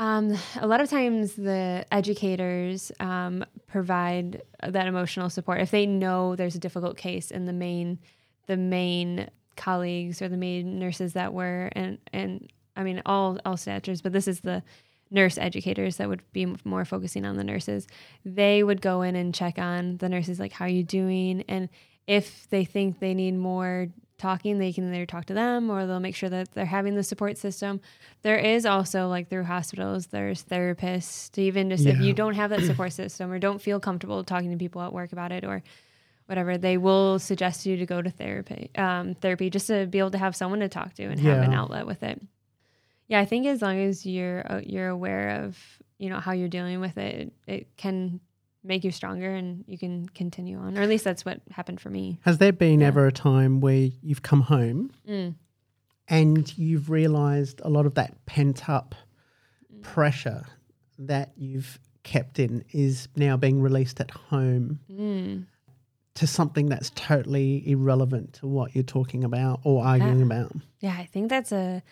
um, 0.00 0.34
a 0.58 0.66
lot 0.66 0.80
of 0.80 0.88
times, 0.88 1.34
the 1.34 1.84
educators 1.92 2.90
um, 3.00 3.44
provide 3.66 4.40
that 4.66 4.86
emotional 4.86 5.28
support 5.28 5.60
if 5.60 5.70
they 5.70 5.84
know 5.84 6.34
there's 6.34 6.54
a 6.54 6.58
difficult 6.58 6.96
case, 6.96 7.30
and 7.30 7.46
the 7.46 7.52
main, 7.52 7.98
the 8.46 8.56
main 8.56 9.28
colleagues 9.56 10.22
or 10.22 10.30
the 10.30 10.38
main 10.38 10.78
nurses 10.78 11.12
that 11.12 11.34
were, 11.34 11.70
and 11.72 11.98
and 12.14 12.50
I 12.76 12.82
mean 12.82 13.02
all 13.04 13.38
all 13.44 13.58
statures, 13.58 14.00
but 14.00 14.14
this 14.14 14.26
is 14.26 14.40
the 14.40 14.62
nurse 15.10 15.36
educators 15.36 15.98
that 15.98 16.08
would 16.08 16.22
be 16.32 16.46
more 16.64 16.86
focusing 16.86 17.26
on 17.26 17.36
the 17.36 17.44
nurses. 17.44 17.86
They 18.24 18.62
would 18.62 18.80
go 18.80 19.02
in 19.02 19.16
and 19.16 19.34
check 19.34 19.58
on 19.58 19.98
the 19.98 20.08
nurses, 20.08 20.40
like 20.40 20.52
how 20.52 20.64
are 20.64 20.68
you 20.68 20.82
doing, 20.82 21.44
and 21.46 21.68
if 22.06 22.48
they 22.48 22.64
think 22.64 23.00
they 23.00 23.12
need 23.12 23.36
more 23.36 23.88
talking, 24.20 24.58
they 24.58 24.72
can 24.72 24.92
either 24.92 25.06
talk 25.06 25.24
to 25.26 25.34
them 25.34 25.70
or 25.70 25.86
they'll 25.86 25.98
make 25.98 26.14
sure 26.14 26.28
that 26.28 26.52
they're 26.52 26.66
having 26.66 26.94
the 26.94 27.02
support 27.02 27.38
system. 27.38 27.80
There 28.22 28.38
is 28.38 28.66
also 28.66 29.08
like 29.08 29.28
through 29.28 29.44
hospitals, 29.44 30.06
there's 30.06 30.44
therapists, 30.44 31.36
even 31.38 31.70
just 31.70 31.84
yeah. 31.84 31.94
if 31.94 32.00
you 32.00 32.12
don't 32.12 32.34
have 32.34 32.50
that 32.50 32.62
support 32.62 32.92
system 32.92 33.32
or 33.32 33.38
don't 33.38 33.60
feel 33.60 33.80
comfortable 33.80 34.22
talking 34.22 34.50
to 34.50 34.56
people 34.56 34.82
at 34.82 34.92
work 34.92 35.12
about 35.12 35.32
it 35.32 35.44
or 35.44 35.62
whatever, 36.26 36.56
they 36.56 36.76
will 36.76 37.18
suggest 37.18 37.66
you 37.66 37.76
to 37.78 37.86
go 37.86 38.00
to 38.00 38.10
therapy, 38.10 38.70
um, 38.76 39.14
therapy 39.16 39.50
just 39.50 39.66
to 39.66 39.86
be 39.86 39.98
able 39.98 40.12
to 40.12 40.18
have 40.18 40.36
someone 40.36 40.60
to 40.60 40.68
talk 40.68 40.94
to 40.94 41.04
and 41.04 41.18
yeah. 41.18 41.34
have 41.34 41.42
an 41.42 41.52
outlet 41.52 41.86
with 41.86 42.02
it. 42.02 42.20
Yeah, 43.08 43.18
I 43.18 43.24
think 43.24 43.46
as 43.46 43.60
long 43.60 43.80
as 43.80 44.06
you're 44.06 44.46
uh, 44.50 44.60
you're 44.64 44.88
aware 44.88 45.42
of 45.44 45.58
you 45.98 46.08
know 46.08 46.20
how 46.20 46.30
you're 46.30 46.48
dealing 46.48 46.78
with 46.78 46.96
it, 46.96 47.32
it 47.48 47.76
can 47.76 48.20
make 48.62 48.84
you 48.84 48.90
stronger 48.90 49.30
and 49.30 49.64
you 49.66 49.78
can 49.78 50.08
continue 50.10 50.58
on. 50.58 50.76
Or 50.76 50.82
at 50.82 50.88
least 50.88 51.04
that's 51.04 51.24
what 51.24 51.40
happened 51.50 51.80
for 51.80 51.90
me. 51.90 52.18
Has 52.22 52.38
there 52.38 52.52
been 52.52 52.80
yeah. 52.80 52.88
ever 52.88 53.06
a 53.06 53.12
time 53.12 53.60
where 53.60 53.88
you've 54.02 54.22
come 54.22 54.42
home 54.42 54.90
mm. 55.08 55.34
and 56.08 56.58
you've 56.58 56.90
realized 56.90 57.60
a 57.64 57.70
lot 57.70 57.86
of 57.86 57.94
that 57.94 58.26
pent 58.26 58.68
up 58.68 58.94
mm. 59.74 59.82
pressure 59.82 60.44
that 60.98 61.32
you've 61.36 61.78
kept 62.02 62.38
in 62.38 62.64
is 62.72 63.08
now 63.16 63.36
being 63.36 63.60
released 63.60 64.00
at 64.00 64.10
home 64.10 64.80
mm. 64.90 65.44
to 66.14 66.26
something 66.26 66.66
that's 66.66 66.90
totally 66.94 67.68
irrelevant 67.68 68.34
to 68.34 68.46
what 68.46 68.74
you're 68.74 68.84
talking 68.84 69.24
about 69.24 69.60
or 69.64 69.84
arguing 69.84 70.18
yeah. 70.18 70.24
about? 70.24 70.52
Yeah, 70.80 70.96
I 70.98 71.06
think 71.06 71.30
that's 71.30 71.52
a 71.52 71.82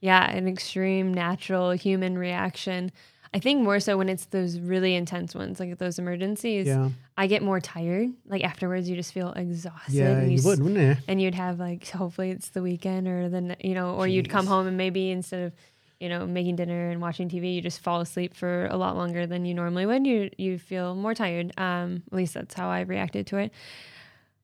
yeah, 0.00 0.30
an 0.30 0.46
extreme 0.46 1.14
natural 1.14 1.70
human 1.70 2.18
reaction. 2.18 2.92
I 3.34 3.40
think 3.40 3.62
more 3.62 3.80
so 3.80 3.98
when 3.98 4.08
it's 4.08 4.26
those 4.26 4.60
really 4.60 4.94
intense 4.94 5.34
ones, 5.34 5.58
like 5.58 5.76
those 5.78 5.98
emergencies. 5.98 6.68
Yeah. 6.68 6.90
I 7.18 7.26
get 7.26 7.42
more 7.42 7.58
tired. 7.58 8.10
Like 8.26 8.44
afterwards, 8.44 8.88
you 8.88 8.94
just 8.94 9.12
feel 9.12 9.32
exhausted. 9.32 9.92
Yeah, 9.92 10.10
and 10.10 10.30
you, 10.30 10.38
you 10.38 10.44
would, 10.44 10.62
wouldn't 10.62 10.80
you? 10.80 10.96
And 11.08 11.20
you'd 11.20 11.34
have 11.34 11.58
like, 11.58 11.88
hopefully 11.88 12.30
it's 12.30 12.50
the 12.50 12.62
weekend, 12.62 13.08
or 13.08 13.28
then 13.28 13.56
you 13.60 13.74
know, 13.74 13.96
or 13.96 14.06
Jeez. 14.06 14.12
you'd 14.12 14.30
come 14.30 14.46
home 14.46 14.68
and 14.68 14.76
maybe 14.76 15.10
instead 15.10 15.46
of, 15.46 15.52
you 15.98 16.08
know, 16.08 16.24
making 16.26 16.54
dinner 16.54 16.90
and 16.90 17.00
watching 17.00 17.28
TV, 17.28 17.56
you 17.56 17.60
just 17.60 17.80
fall 17.80 18.00
asleep 18.00 18.34
for 18.36 18.66
a 18.66 18.76
lot 18.76 18.96
longer 18.96 19.26
than 19.26 19.44
you 19.44 19.52
normally 19.52 19.84
would. 19.84 20.06
You 20.06 20.30
you 20.38 20.56
feel 20.56 20.94
more 20.94 21.12
tired. 21.12 21.52
Um, 21.58 22.04
at 22.06 22.16
least 22.16 22.34
that's 22.34 22.54
how 22.54 22.68
I 22.68 22.82
reacted 22.82 23.26
to 23.28 23.38
it. 23.38 23.52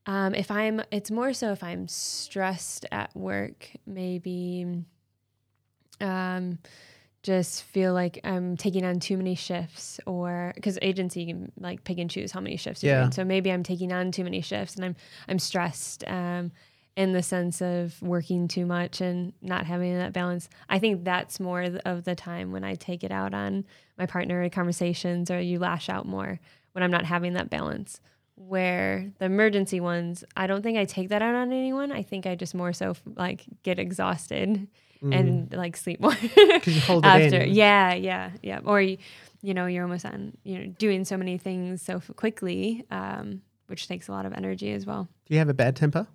Um, 0.06 0.34
if 0.34 0.50
I'm, 0.50 0.82
it's 0.90 1.12
more 1.12 1.32
so 1.32 1.52
if 1.52 1.62
I'm 1.62 1.86
stressed 1.86 2.86
at 2.90 3.14
work, 3.14 3.70
maybe. 3.86 4.82
Um, 6.00 6.58
just 7.22 7.64
feel 7.64 7.92
like 7.92 8.18
I'm 8.24 8.56
taking 8.56 8.84
on 8.84 8.98
too 8.98 9.16
many 9.16 9.34
shifts 9.34 10.00
or 10.06 10.52
because 10.54 10.78
agency 10.80 11.26
can 11.26 11.52
like 11.60 11.84
pick 11.84 11.98
and 11.98 12.10
choose 12.10 12.32
how 12.32 12.40
many 12.40 12.56
shifts 12.56 12.82
you're 12.82 12.94
doing. 13.02 13.12
So 13.12 13.24
maybe 13.24 13.52
I'm 13.52 13.62
taking 13.62 13.92
on 13.92 14.10
too 14.10 14.24
many 14.24 14.40
shifts 14.40 14.74
and 14.76 14.84
I'm 14.84 14.96
I'm 15.28 15.38
stressed 15.38 16.02
um, 16.06 16.50
in 16.96 17.12
the 17.12 17.22
sense 17.22 17.60
of 17.60 18.00
working 18.00 18.48
too 18.48 18.64
much 18.64 19.00
and 19.02 19.34
not 19.42 19.66
having 19.66 19.96
that 19.98 20.12
balance. 20.14 20.48
I 20.68 20.78
think 20.78 21.04
that's 21.04 21.38
more 21.38 21.62
of 21.84 22.04
the 22.04 22.14
time 22.14 22.52
when 22.52 22.64
I 22.64 22.74
take 22.74 23.04
it 23.04 23.12
out 23.12 23.34
on 23.34 23.66
my 23.98 24.06
partner 24.06 24.42
in 24.42 24.50
conversations 24.50 25.30
or 25.30 25.40
you 25.40 25.58
lash 25.58 25.90
out 25.90 26.06
more 26.06 26.40
when 26.72 26.82
I'm 26.82 26.90
not 26.90 27.04
having 27.04 27.34
that 27.34 27.50
balance. 27.50 28.00
Where 28.36 29.12
the 29.18 29.26
emergency 29.26 29.80
ones, 29.80 30.24
I 30.34 30.46
don't 30.46 30.62
think 30.62 30.78
I 30.78 30.86
take 30.86 31.10
that 31.10 31.20
out 31.20 31.34
on 31.34 31.52
anyone. 31.52 31.92
I 31.92 32.02
think 32.02 32.26
I 32.26 32.34
just 32.34 32.54
more 32.54 32.72
so 32.72 32.94
like 33.14 33.44
get 33.62 33.78
exhausted 33.78 34.66
mm. 35.02 35.14
and 35.14 35.52
like 35.52 35.76
sleep 35.76 36.00
more 36.00 36.12
after. 36.12 37.44
Yeah, 37.44 37.94
yeah, 37.94 38.30
yeah. 38.42 38.60
Or 38.64 38.80
you, 38.80 38.98
you 39.42 39.54
know, 39.54 39.66
you're 39.66 39.84
almost 39.84 40.04
on, 40.04 40.36
you 40.44 40.58
know, 40.58 40.66
doing 40.78 41.04
so 41.04 41.16
many 41.16 41.38
things 41.38 41.82
so 41.82 42.00
quickly, 42.16 42.84
um, 42.90 43.42
which 43.66 43.88
takes 43.88 44.08
a 44.08 44.12
lot 44.12 44.26
of 44.26 44.32
energy 44.32 44.72
as 44.72 44.86
well. 44.86 45.08
Do 45.26 45.34
you 45.34 45.38
have 45.38 45.48
a 45.48 45.54
bad 45.54 45.76
temper? 45.76 46.06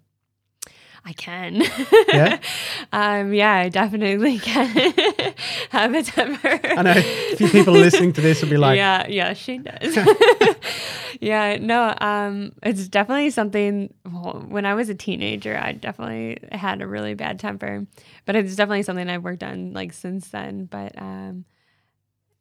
I 1.08 1.14
can. 1.14 1.62
Yeah. 2.08 2.40
um, 2.92 3.32
yeah, 3.32 3.54
I 3.54 3.70
definitely 3.70 4.40
can 4.40 5.36
have 5.70 5.94
a 5.94 6.02
temper. 6.02 6.60
I 6.64 6.82
know 6.82 6.94
a 6.96 7.36
few 7.36 7.48
people 7.50 7.74
listening 7.74 8.12
to 8.14 8.22
this 8.22 8.42
will 8.42 8.50
be 8.50 8.58
like, 8.58 8.76
yeah, 8.76 9.06
yeah, 9.08 9.34
she 9.34 9.60
does. 9.60 9.96
yeah, 11.22 11.58
no, 11.62 11.94
um, 12.02 12.54
it's 12.64 12.88
definitely 12.88 13.30
something. 13.30 13.94
Well, 14.12 14.46
when 14.48 14.66
I 14.66 14.74
was 14.74 14.90
a 14.90 14.96
teenager, 14.96 15.56
I 15.56 15.74
definitely 15.74 16.40
had 16.52 16.82
a 16.82 16.88
really 16.88 17.14
bad 17.14 17.38
temper, 17.38 17.86
but 18.26 18.36
it's 18.36 18.56
definitely 18.56 18.84
something 18.84 19.08
I've 19.08 19.24
worked 19.24 19.44
on 19.44 19.74
like 19.74 19.94
since 19.94 20.30
then. 20.30 20.66
But 20.66 21.00
um, 21.00 21.46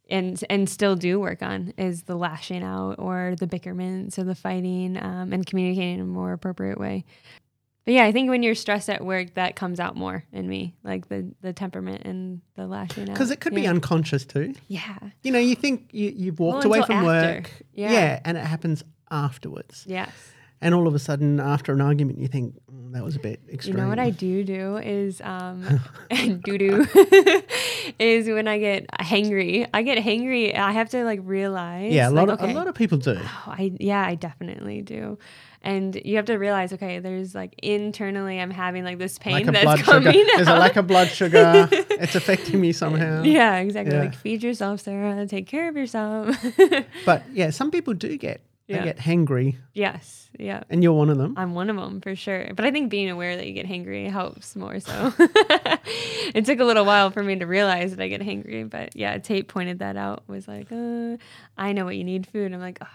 and 0.08 0.42
and 0.48 0.70
still 0.70 0.96
do 0.96 1.20
work 1.20 1.42
on 1.42 1.74
is 1.76 2.04
the 2.04 2.16
lashing 2.16 2.62
out 2.62 2.94
or 2.98 3.34
the 3.38 3.46
bickerments 3.46 4.18
or 4.18 4.24
the 4.24 4.34
fighting 4.34 4.96
um, 4.96 5.34
and 5.34 5.44
communicating 5.44 5.96
in 5.96 6.00
a 6.00 6.04
more 6.04 6.32
appropriate 6.32 6.78
way 6.78 7.04
but 7.84 7.92
yeah, 7.92 8.04
I 8.04 8.12
think 8.12 8.30
when 8.30 8.42
you're 8.42 8.54
stressed 8.54 8.88
at 8.88 9.04
work, 9.04 9.34
that 9.34 9.56
comes 9.56 9.78
out 9.78 9.94
more 9.94 10.24
in 10.32 10.48
me, 10.48 10.74
like 10.82 11.08
the 11.08 11.30
the 11.42 11.52
temperament 11.52 12.02
and 12.04 12.40
the 12.56 12.66
lashing 12.66 13.10
out. 13.10 13.14
Because 13.14 13.30
it 13.30 13.40
could 13.40 13.52
yeah. 13.52 13.60
be 13.60 13.66
unconscious 13.66 14.24
too. 14.24 14.54
Yeah. 14.68 14.98
You 15.22 15.32
know, 15.32 15.38
you 15.38 15.54
think 15.54 15.90
you 15.92 16.12
you've 16.14 16.40
walked 16.40 16.64
well, 16.64 16.78
away 16.78 16.86
from 16.86 17.06
after. 17.06 17.34
work. 17.34 17.50
Yeah. 17.74 17.92
yeah, 17.92 18.20
and 18.24 18.38
it 18.38 18.44
happens 18.44 18.84
afterwards. 19.10 19.84
Yes. 19.86 20.10
and 20.62 20.74
all 20.74 20.86
of 20.86 20.94
a 20.94 20.98
sudden 20.98 21.40
after 21.40 21.72
an 21.74 21.82
argument 21.82 22.18
you 22.18 22.26
think 22.26 22.54
"Mm, 22.72 22.92
that 22.94 23.04
was 23.04 23.16
a 23.16 23.18
bit 23.18 23.40
extreme. 23.52 23.76
You 23.76 23.82
know 23.82 23.88
what 23.88 23.98
I 23.98 24.08
do 24.08 24.44
do 24.44 24.78
is 24.78 25.20
um 25.20 25.80
do 26.44 26.56
do 26.56 26.86
is 27.98 28.28
when 28.28 28.48
I 28.48 28.58
get 28.58 28.88
hangry. 28.92 29.68
I 29.74 29.82
get 29.82 29.98
hangry. 29.98 30.56
I 30.56 30.72
have 30.72 30.88
to 30.90 31.04
like 31.04 31.20
realize. 31.22 31.92
Yeah, 31.92 32.08
a 32.08 32.10
like, 32.10 32.28
lot 32.28 32.34
of 32.34 32.40
okay, 32.40 32.52
a 32.52 32.54
lot 32.54 32.66
of 32.66 32.74
people 32.74 32.96
do. 32.96 33.18
oh, 33.20 33.44
I 33.46 33.72
yeah, 33.78 34.06
I 34.06 34.14
definitely 34.14 34.80
do. 34.80 35.18
And 35.64 35.98
you 36.04 36.16
have 36.16 36.26
to 36.26 36.34
realize, 36.34 36.74
okay, 36.74 36.98
there's 36.98 37.34
like 37.34 37.54
internally, 37.62 38.38
I'm 38.38 38.50
having 38.50 38.84
like 38.84 38.98
this 38.98 39.18
pain 39.18 39.48
of 39.48 39.54
that's 39.54 39.80
coming 39.80 40.12
sugar. 40.12 40.26
There's 40.36 40.46
a 40.46 40.58
lack 40.58 40.76
of 40.76 40.86
blood 40.86 41.08
sugar. 41.08 41.66
it's 41.72 42.14
affecting 42.14 42.60
me 42.60 42.72
somehow. 42.72 43.22
Yeah, 43.22 43.56
exactly. 43.56 43.94
Yeah. 43.94 44.02
Like 44.02 44.14
feed 44.14 44.42
yourself, 44.42 44.80
Sara. 44.82 45.26
Take 45.26 45.46
care 45.46 45.68
of 45.70 45.76
yourself. 45.76 46.36
But 47.06 47.22
yeah, 47.32 47.48
some 47.50 47.70
people 47.70 47.94
do 47.94 48.16
get 48.18 48.42
they 48.68 48.74
Yeah. 48.74 48.84
get 48.84 48.98
hangry, 48.98 49.56
yes. 49.72 50.28
Yeah. 50.38 50.64
and 50.68 50.82
you're 50.82 50.92
one 50.94 51.10
of 51.10 51.16
them. 51.18 51.34
I'm 51.36 51.54
one 51.54 51.70
of 51.70 51.76
them 51.76 52.00
for 52.00 52.14
sure. 52.16 52.50
But 52.54 52.64
I 52.64 52.70
think 52.70 52.90
being 52.90 53.08
aware 53.08 53.36
that 53.36 53.46
you 53.46 53.52
get 53.52 53.66
hangry 53.66 54.10
helps 54.10 54.56
more 54.56 54.80
so. 54.80 55.12
it 56.34 56.44
took 56.44 56.60
a 56.60 56.64
little 56.64 56.84
while 56.84 57.10
for 57.10 57.22
me 57.22 57.36
to 57.36 57.46
realize 57.46 57.94
that 57.94 58.02
I 58.02 58.08
get 58.08 58.20
hangry. 58.20 58.68
But 58.68 58.96
yeah, 58.96 59.18
Tate 59.18 59.48
pointed 59.48 59.78
that 59.78 59.96
out, 59.96 60.24
was 60.26 60.48
like, 60.48 60.72
uh, 60.72 61.16
I 61.56 61.72
know 61.72 61.84
what 61.84 61.96
you 61.96 62.04
need 62.04 62.26
food. 62.26 62.52
I'm 62.52 62.60
like, 62.60 62.78
oh, 62.82 62.86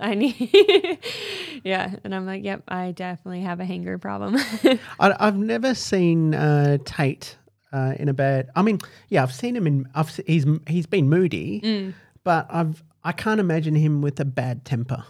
I 0.02 0.14
need. 0.14 0.98
yeah. 1.64 1.94
And 2.04 2.14
I'm 2.14 2.26
like, 2.26 2.42
yep, 2.44 2.62
I 2.68 2.92
definitely 2.92 3.42
have 3.42 3.60
a 3.60 3.64
hanger 3.64 3.98
problem. 3.98 4.36
I, 5.00 5.14
I've 5.20 5.36
never 5.36 5.74
seen 5.74 6.34
uh, 6.34 6.78
Tate 6.84 7.36
uh, 7.72 7.94
in 7.98 8.08
a 8.08 8.14
bad. 8.14 8.50
I 8.56 8.62
mean, 8.62 8.78
yeah, 9.08 9.22
I've 9.22 9.34
seen 9.34 9.54
him 9.56 9.66
in. 9.66 9.88
I've 9.94 10.08
he's 10.26 10.46
he's 10.66 10.86
been 10.86 11.08
moody, 11.08 11.60
Mm. 11.60 11.94
but 12.24 12.46
I've 12.50 12.82
I 13.04 13.12
can't 13.12 13.40
imagine 13.40 13.74
him 13.74 14.02
with 14.02 14.18
a 14.20 14.24
bad 14.24 14.64
temper. 14.64 15.04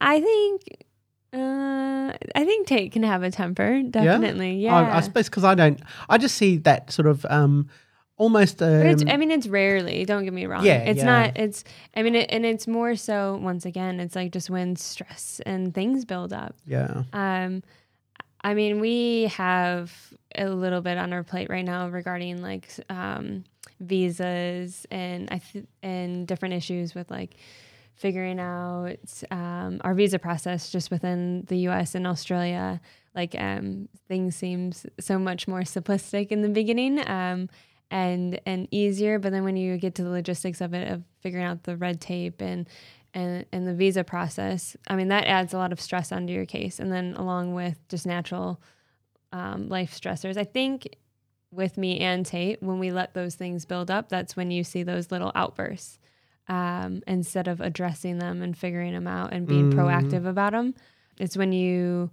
I 0.00 0.20
think. 0.20 0.62
Uh, 1.32 2.12
I 2.34 2.44
think 2.44 2.66
Tate 2.66 2.92
can 2.92 3.02
have 3.02 3.22
a 3.22 3.30
temper, 3.30 3.82
definitely. 3.82 4.54
Yeah, 4.60 4.74
I, 4.74 4.98
I 4.98 5.00
suppose 5.00 5.28
because 5.28 5.44
I 5.44 5.54
don't. 5.54 5.80
I 6.08 6.16
just 6.18 6.36
see 6.36 6.56
that 6.58 6.90
sort 6.90 7.06
of 7.06 7.26
um, 7.28 7.68
almost. 8.16 8.62
Um, 8.62 8.78
But 8.78 8.86
it's, 8.86 9.04
I 9.06 9.16
mean, 9.16 9.30
it's 9.30 9.46
rarely. 9.46 10.04
Don't 10.04 10.24
get 10.24 10.32
me 10.32 10.46
wrong. 10.46 10.64
Yeah, 10.64 10.78
it's 10.78 10.98
yeah. 10.98 11.04
not. 11.04 11.36
It's. 11.36 11.64
I 11.94 12.02
mean, 12.02 12.14
it, 12.14 12.30
and 12.30 12.44
it's 12.46 12.66
more 12.66 12.96
so. 12.96 13.38
Once 13.42 13.64
again, 13.64 14.00
it's 14.00 14.16
like 14.16 14.32
just 14.32 14.50
when 14.50 14.76
stress 14.76 15.40
and 15.46 15.74
things 15.74 16.04
build 16.04 16.32
up. 16.32 16.54
yeah. 16.66 17.02
Um, 17.12 17.62
I 18.42 18.54
mean, 18.54 18.78
we 18.78 19.24
have 19.36 19.92
a 20.36 20.48
little 20.48 20.80
bit 20.80 20.98
on 20.98 21.12
our 21.12 21.24
plate 21.24 21.50
right 21.50 21.64
now 21.64 21.88
regarding 21.88 22.42
like 22.42 22.68
um, 22.88 23.42
visas 23.80 24.86
and 24.90 25.28
I 25.30 25.38
th- 25.38 25.64
and 25.82 26.26
different 26.28 26.54
issues 26.54 26.94
with 26.94 27.10
like 27.10 27.36
figuring 27.94 28.38
out 28.38 28.98
um, 29.30 29.80
our 29.82 29.94
visa 29.94 30.18
process 30.18 30.70
just 30.70 30.90
within 30.90 31.44
the 31.48 31.56
U.S. 31.60 31.94
and 31.94 32.06
Australia. 32.06 32.80
Like 33.14 33.34
um, 33.36 33.88
things 34.06 34.36
seems 34.36 34.86
so 35.00 35.18
much 35.18 35.48
more 35.48 35.62
simplistic 35.62 36.28
in 36.28 36.42
the 36.42 36.48
beginning. 36.50 37.00
Um, 37.08 37.48
and 37.90 38.40
and 38.46 38.68
easier, 38.70 39.18
but 39.18 39.32
then 39.32 39.44
when 39.44 39.56
you 39.56 39.76
get 39.78 39.94
to 39.96 40.02
the 40.02 40.10
logistics 40.10 40.60
of 40.60 40.74
it, 40.74 40.90
of 40.90 41.02
figuring 41.20 41.44
out 41.44 41.64
the 41.64 41.76
red 41.76 42.00
tape 42.00 42.40
and 42.40 42.68
and, 43.14 43.46
and 43.50 43.66
the 43.66 43.74
visa 43.74 44.04
process, 44.04 44.76
I 44.88 44.96
mean, 44.96 45.08
that 45.08 45.24
adds 45.24 45.54
a 45.54 45.58
lot 45.58 45.72
of 45.72 45.80
stress 45.80 46.12
onto 46.12 46.32
your 46.34 46.44
case. 46.44 46.78
And 46.78 46.92
then 46.92 47.14
along 47.14 47.54
with 47.54 47.78
just 47.88 48.04
natural 48.06 48.60
um, 49.32 49.68
life 49.70 49.98
stressors, 49.98 50.36
I 50.36 50.44
think 50.44 50.96
with 51.50 51.78
me 51.78 52.00
and 52.00 52.26
Tate, 52.26 52.62
when 52.62 52.78
we 52.78 52.90
let 52.90 53.14
those 53.14 53.34
things 53.34 53.64
build 53.64 53.90
up, 53.90 54.10
that's 54.10 54.36
when 54.36 54.50
you 54.50 54.62
see 54.62 54.82
those 54.82 55.10
little 55.10 55.32
outbursts 55.34 55.98
um, 56.48 57.02
instead 57.06 57.48
of 57.48 57.60
addressing 57.62 58.18
them 58.18 58.42
and 58.42 58.56
figuring 58.56 58.92
them 58.92 59.06
out 59.06 59.32
and 59.32 59.48
being 59.48 59.68
Mm. 59.68 59.74
proactive 59.74 60.26
about 60.26 60.52
them. 60.52 60.74
It's 61.18 61.36
when 61.38 61.52
you, 61.52 62.10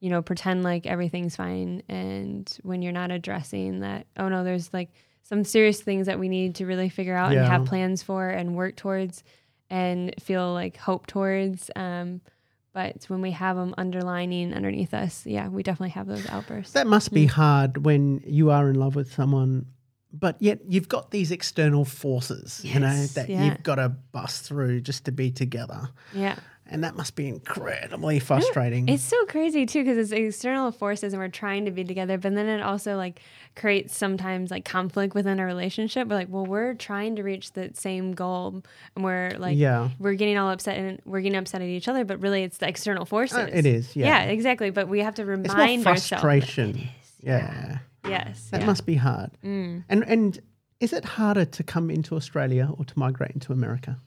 you 0.00 0.10
know, 0.10 0.20
pretend 0.20 0.62
like 0.64 0.84
everything's 0.86 1.36
fine. 1.36 1.82
And 1.88 2.54
when 2.62 2.82
you're 2.82 2.92
not 2.92 3.10
addressing 3.10 3.80
that, 3.80 4.06
oh 4.18 4.28
no, 4.28 4.44
there's 4.44 4.72
like 4.74 4.90
some 5.22 5.44
serious 5.44 5.80
things 5.80 6.06
that 6.06 6.18
we 6.18 6.28
need 6.28 6.56
to 6.56 6.66
really 6.66 6.88
figure 6.88 7.16
out 7.16 7.32
and 7.32 7.46
have 7.46 7.64
plans 7.64 8.02
for 8.02 8.28
and 8.28 8.54
work 8.54 8.76
towards 8.76 9.22
and 9.70 10.14
feel 10.20 10.52
like 10.52 10.76
hope 10.76 11.06
towards. 11.06 11.70
Um, 11.74 12.20
but 12.72 13.04
when 13.08 13.20
we 13.20 13.32
have 13.32 13.56
them 13.56 13.74
underlining 13.76 14.54
underneath 14.54 14.94
us, 14.94 15.26
yeah, 15.26 15.48
we 15.48 15.62
definitely 15.62 15.90
have 15.90 16.06
those 16.06 16.26
outbursts. 16.28 16.72
That 16.72 16.86
must 16.86 17.12
be 17.12 17.26
hard 17.26 17.84
when 17.84 18.22
you 18.26 18.50
are 18.50 18.68
in 18.70 18.76
love 18.76 18.94
with 18.94 19.12
someone, 19.12 19.66
but 20.12 20.36
yet 20.40 20.60
you've 20.68 20.88
got 20.88 21.10
these 21.10 21.30
external 21.30 21.84
forces, 21.84 22.60
you 22.64 22.80
know, 22.80 23.06
that 23.14 23.28
yeah. 23.28 23.44
you've 23.44 23.62
got 23.62 23.76
to 23.76 23.90
bust 23.90 24.44
through 24.44 24.80
just 24.80 25.04
to 25.04 25.12
be 25.12 25.30
together. 25.30 25.88
yeah. 26.14 26.36
And 26.72 26.82
that 26.84 26.96
must 26.96 27.16
be 27.16 27.28
incredibly 27.28 28.18
frustrating. 28.18 28.88
It's 28.88 29.02
so 29.02 29.26
crazy 29.26 29.66
too 29.66 29.84
because 29.84 29.98
it's 29.98 30.10
external 30.10 30.72
forces 30.72 31.12
and 31.12 31.20
we're 31.20 31.28
trying 31.28 31.66
to 31.66 31.70
be 31.70 31.84
together, 31.84 32.16
but 32.16 32.34
then 32.34 32.48
it 32.48 32.62
also 32.62 32.96
like 32.96 33.20
creates 33.54 33.94
sometimes 33.94 34.50
like 34.50 34.64
conflict 34.64 35.14
within 35.14 35.38
a 35.38 35.44
relationship. 35.44 36.08
We're 36.08 36.16
like, 36.16 36.28
well, 36.30 36.46
we're 36.46 36.72
trying 36.72 37.16
to 37.16 37.22
reach 37.22 37.52
the 37.52 37.72
same 37.74 38.12
goal, 38.12 38.62
and 38.96 39.04
we're 39.04 39.32
like, 39.38 39.58
yeah. 39.58 39.90
we're 39.98 40.14
getting 40.14 40.38
all 40.38 40.48
upset 40.48 40.78
and 40.78 40.98
we're 41.04 41.20
getting 41.20 41.38
upset 41.38 41.60
at 41.60 41.68
each 41.68 41.88
other, 41.88 42.06
but 42.06 42.20
really 42.22 42.42
it's 42.42 42.56
the 42.56 42.68
external 42.68 43.04
forces. 43.04 43.36
Uh, 43.36 43.50
it 43.52 43.66
is, 43.66 43.94
yeah. 43.94 44.06
Yeah, 44.06 44.30
exactly. 44.30 44.70
But 44.70 44.88
we 44.88 45.00
have 45.00 45.14
to 45.16 45.22
It's 45.22 45.28
more 45.28 45.56
remind 45.56 45.86
ourselves. 45.86 46.22
frustration. 46.22 46.88
Yeah. 47.20 47.80
Yes. 48.08 48.48
That 48.50 48.62
yeah. 48.62 48.66
must 48.66 48.86
be 48.86 48.94
hard. 48.94 49.30
Mm. 49.44 49.84
And 49.90 50.04
and 50.04 50.40
is 50.80 50.94
it 50.94 51.04
harder 51.04 51.44
to 51.44 51.62
come 51.62 51.90
into 51.90 52.16
Australia 52.16 52.70
or 52.76 52.84
to 52.86 52.98
migrate 52.98 53.32
into 53.32 53.52
America? 53.52 53.98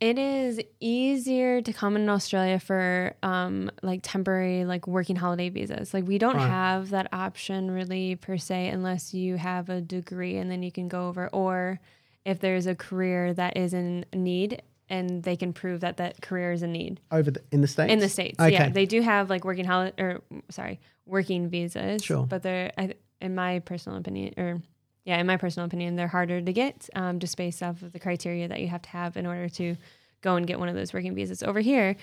It 0.00 0.18
is 0.18 0.58
easier 0.80 1.60
to 1.60 1.72
come 1.74 1.94
in 1.94 2.08
Australia 2.08 2.58
for 2.58 3.14
um, 3.22 3.70
like 3.82 4.00
temporary, 4.02 4.64
like 4.64 4.86
working 4.86 5.14
holiday 5.16 5.50
visas. 5.50 5.92
Like 5.92 6.06
we 6.06 6.16
don't 6.16 6.36
Right. 6.36 6.48
have 6.48 6.88
that 6.90 7.08
option 7.12 7.70
really 7.70 8.16
per 8.16 8.38
se, 8.38 8.68
unless 8.68 9.12
you 9.12 9.36
have 9.36 9.68
a 9.68 9.82
degree 9.82 10.38
and 10.38 10.50
then 10.50 10.62
you 10.62 10.72
can 10.72 10.88
go 10.88 11.08
over, 11.08 11.28
or 11.28 11.80
if 12.24 12.40
there's 12.40 12.66
a 12.66 12.74
career 12.74 13.34
that 13.34 13.58
is 13.58 13.74
in 13.74 14.06
need 14.14 14.62
and 14.88 15.22
they 15.22 15.36
can 15.36 15.52
prove 15.52 15.80
that 15.80 15.98
that 15.98 16.20
career 16.22 16.50
is 16.52 16.62
in 16.62 16.72
need 16.72 16.98
Over 17.12 17.30
the, 17.30 17.42
in 17.52 17.60
the 17.60 17.68
States? 17.68 17.92
in 17.92 17.98
the 17.98 18.08
states. 18.08 18.40
Okay. 18.40 18.52
Yeah, 18.52 18.68
they 18.70 18.86
do 18.86 19.02
have 19.02 19.28
like 19.28 19.44
working 19.44 19.66
holiday 19.66 20.02
or 20.02 20.22
sorry, 20.48 20.80
working 21.04 21.50
visas. 21.50 22.02
Sure. 22.02 22.24
but 22.26 22.42
they're 22.42 22.72
I, 22.78 22.94
in 23.20 23.34
my 23.34 23.58
personal 23.60 23.98
opinion, 23.98 24.32
or 24.38 24.62
yeah, 25.04 25.18
in 25.18 25.26
my 25.26 25.36
personal 25.36 25.66
opinion, 25.66 25.96
they're 25.96 26.08
harder 26.08 26.40
to 26.40 26.52
get 26.52 26.88
um, 26.94 27.18
just 27.18 27.36
based 27.36 27.62
off 27.62 27.82
of 27.82 27.92
the 27.92 27.98
criteria 27.98 28.48
that 28.48 28.60
you 28.60 28.68
have 28.68 28.82
to 28.82 28.90
have 28.90 29.16
in 29.16 29.26
order 29.26 29.48
to 29.48 29.76
go 30.20 30.36
and 30.36 30.46
get 30.46 30.58
one 30.58 30.68
of 30.68 30.74
those 30.74 30.92
working 30.92 31.14
visas. 31.14 31.42
Over 31.42 31.60
here, 31.60 31.96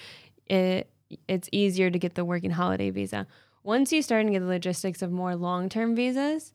it 0.47 0.89
it's 1.27 1.47
easier 1.51 1.89
to 1.89 1.99
get 1.99 2.15
the 2.15 2.25
working 2.25 2.51
holiday 2.51 2.89
visa. 2.89 3.27
Once 3.63 3.91
you 3.91 4.01
start 4.01 4.25
to 4.25 4.31
get 4.31 4.39
the 4.39 4.45
logistics 4.45 5.01
of 5.01 5.11
more 5.11 5.35
long 5.35 5.69
term 5.69 5.95
visas, 5.95 6.53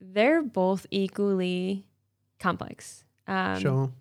they're 0.00 0.42
both 0.42 0.86
equally 0.90 1.86
complex. 2.38 3.04
Um, 3.26 3.60
sure. 3.60 3.92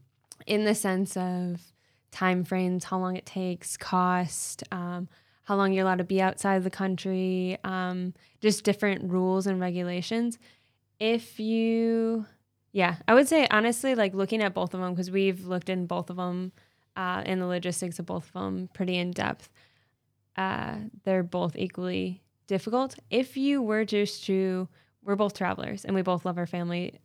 in 0.45 0.63
the 0.63 0.73
sense 0.73 1.17
of 1.17 1.61
time 2.11 2.45
frames, 2.45 2.85
how 2.85 2.97
long 2.97 3.17
it 3.17 3.25
takes, 3.25 3.75
cost, 3.75 4.63
um, 4.71 5.09
how 5.43 5.55
long 5.55 5.73
you're 5.73 5.83
allowed 5.83 5.97
to 5.97 6.03
be 6.03 6.21
outside 6.21 6.63
the 6.63 6.69
country, 6.69 7.57
um, 7.63 8.13
just 8.41 8.63
different 8.63 9.11
rules 9.11 9.47
and 9.47 9.59
regulations. 9.59 10.37
If 10.99 11.39
you, 11.39 12.25
yeah, 12.71 12.97
I 13.07 13.13
would 13.13 13.27
say 13.27 13.47
honestly, 13.51 13.95
like 13.95 14.13
looking 14.13 14.41
at 14.41 14.53
both 14.53 14.73
of 14.73 14.79
them, 14.79 14.93
because 14.93 15.11
we've 15.11 15.45
looked 15.45 15.69
in 15.69 15.85
both 15.85 16.09
of 16.09 16.17
them 16.17 16.51
uh, 16.95 17.23
in 17.25 17.39
the 17.39 17.45
logistics 17.45 17.99
of 17.99 18.05
both 18.05 18.27
of 18.27 18.33
them 18.33 18.69
pretty 18.73 18.97
in 18.97 19.11
depth, 19.11 19.49
uh, 20.35 20.75
they're 21.03 21.23
both 21.23 21.55
equally 21.55 22.23
difficult. 22.47 22.95
If 23.09 23.37
you 23.37 23.61
were 23.61 23.85
just 23.85 24.25
to, 24.25 24.67
we're 25.03 25.15
both 25.15 25.33
travelers 25.33 25.85
and 25.85 25.95
we 25.95 26.01
both 26.01 26.25
love 26.25 26.37
our 26.37 26.47
family 26.47 26.99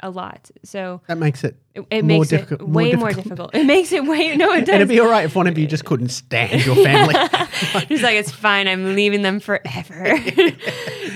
a 0.00 0.10
lot. 0.10 0.50
So 0.62 1.00
That 1.08 1.18
makes 1.18 1.42
it. 1.44 1.56
it, 1.74 1.84
it 1.90 2.04
More 2.04 2.18
makes 2.20 2.28
difficult- 2.28 2.60
it 2.60 2.68
way 2.68 2.92
more 2.94 3.08
difficult. 3.08 3.24
difficult. 3.52 3.54
It 3.54 3.66
makes 3.66 3.92
it 3.92 4.04
way 4.06 4.36
no, 4.36 4.52
it 4.52 4.60
And 4.60 4.68
it'd 4.68 4.88
be 4.88 5.00
all 5.00 5.08
right 5.10 5.24
if 5.24 5.34
one 5.34 5.46
of 5.48 5.58
you 5.58 5.66
just 5.66 5.84
couldn't 5.84 6.10
stand 6.10 6.64
your 6.64 6.76
family. 6.76 7.14
He's 7.88 8.02
like, 8.02 8.14
it's 8.16 8.30
fine. 8.30 8.68
I'm 8.68 8.94
leaving 8.94 9.22
them 9.22 9.40
forever. 9.40 10.16
yeah. 10.36 10.52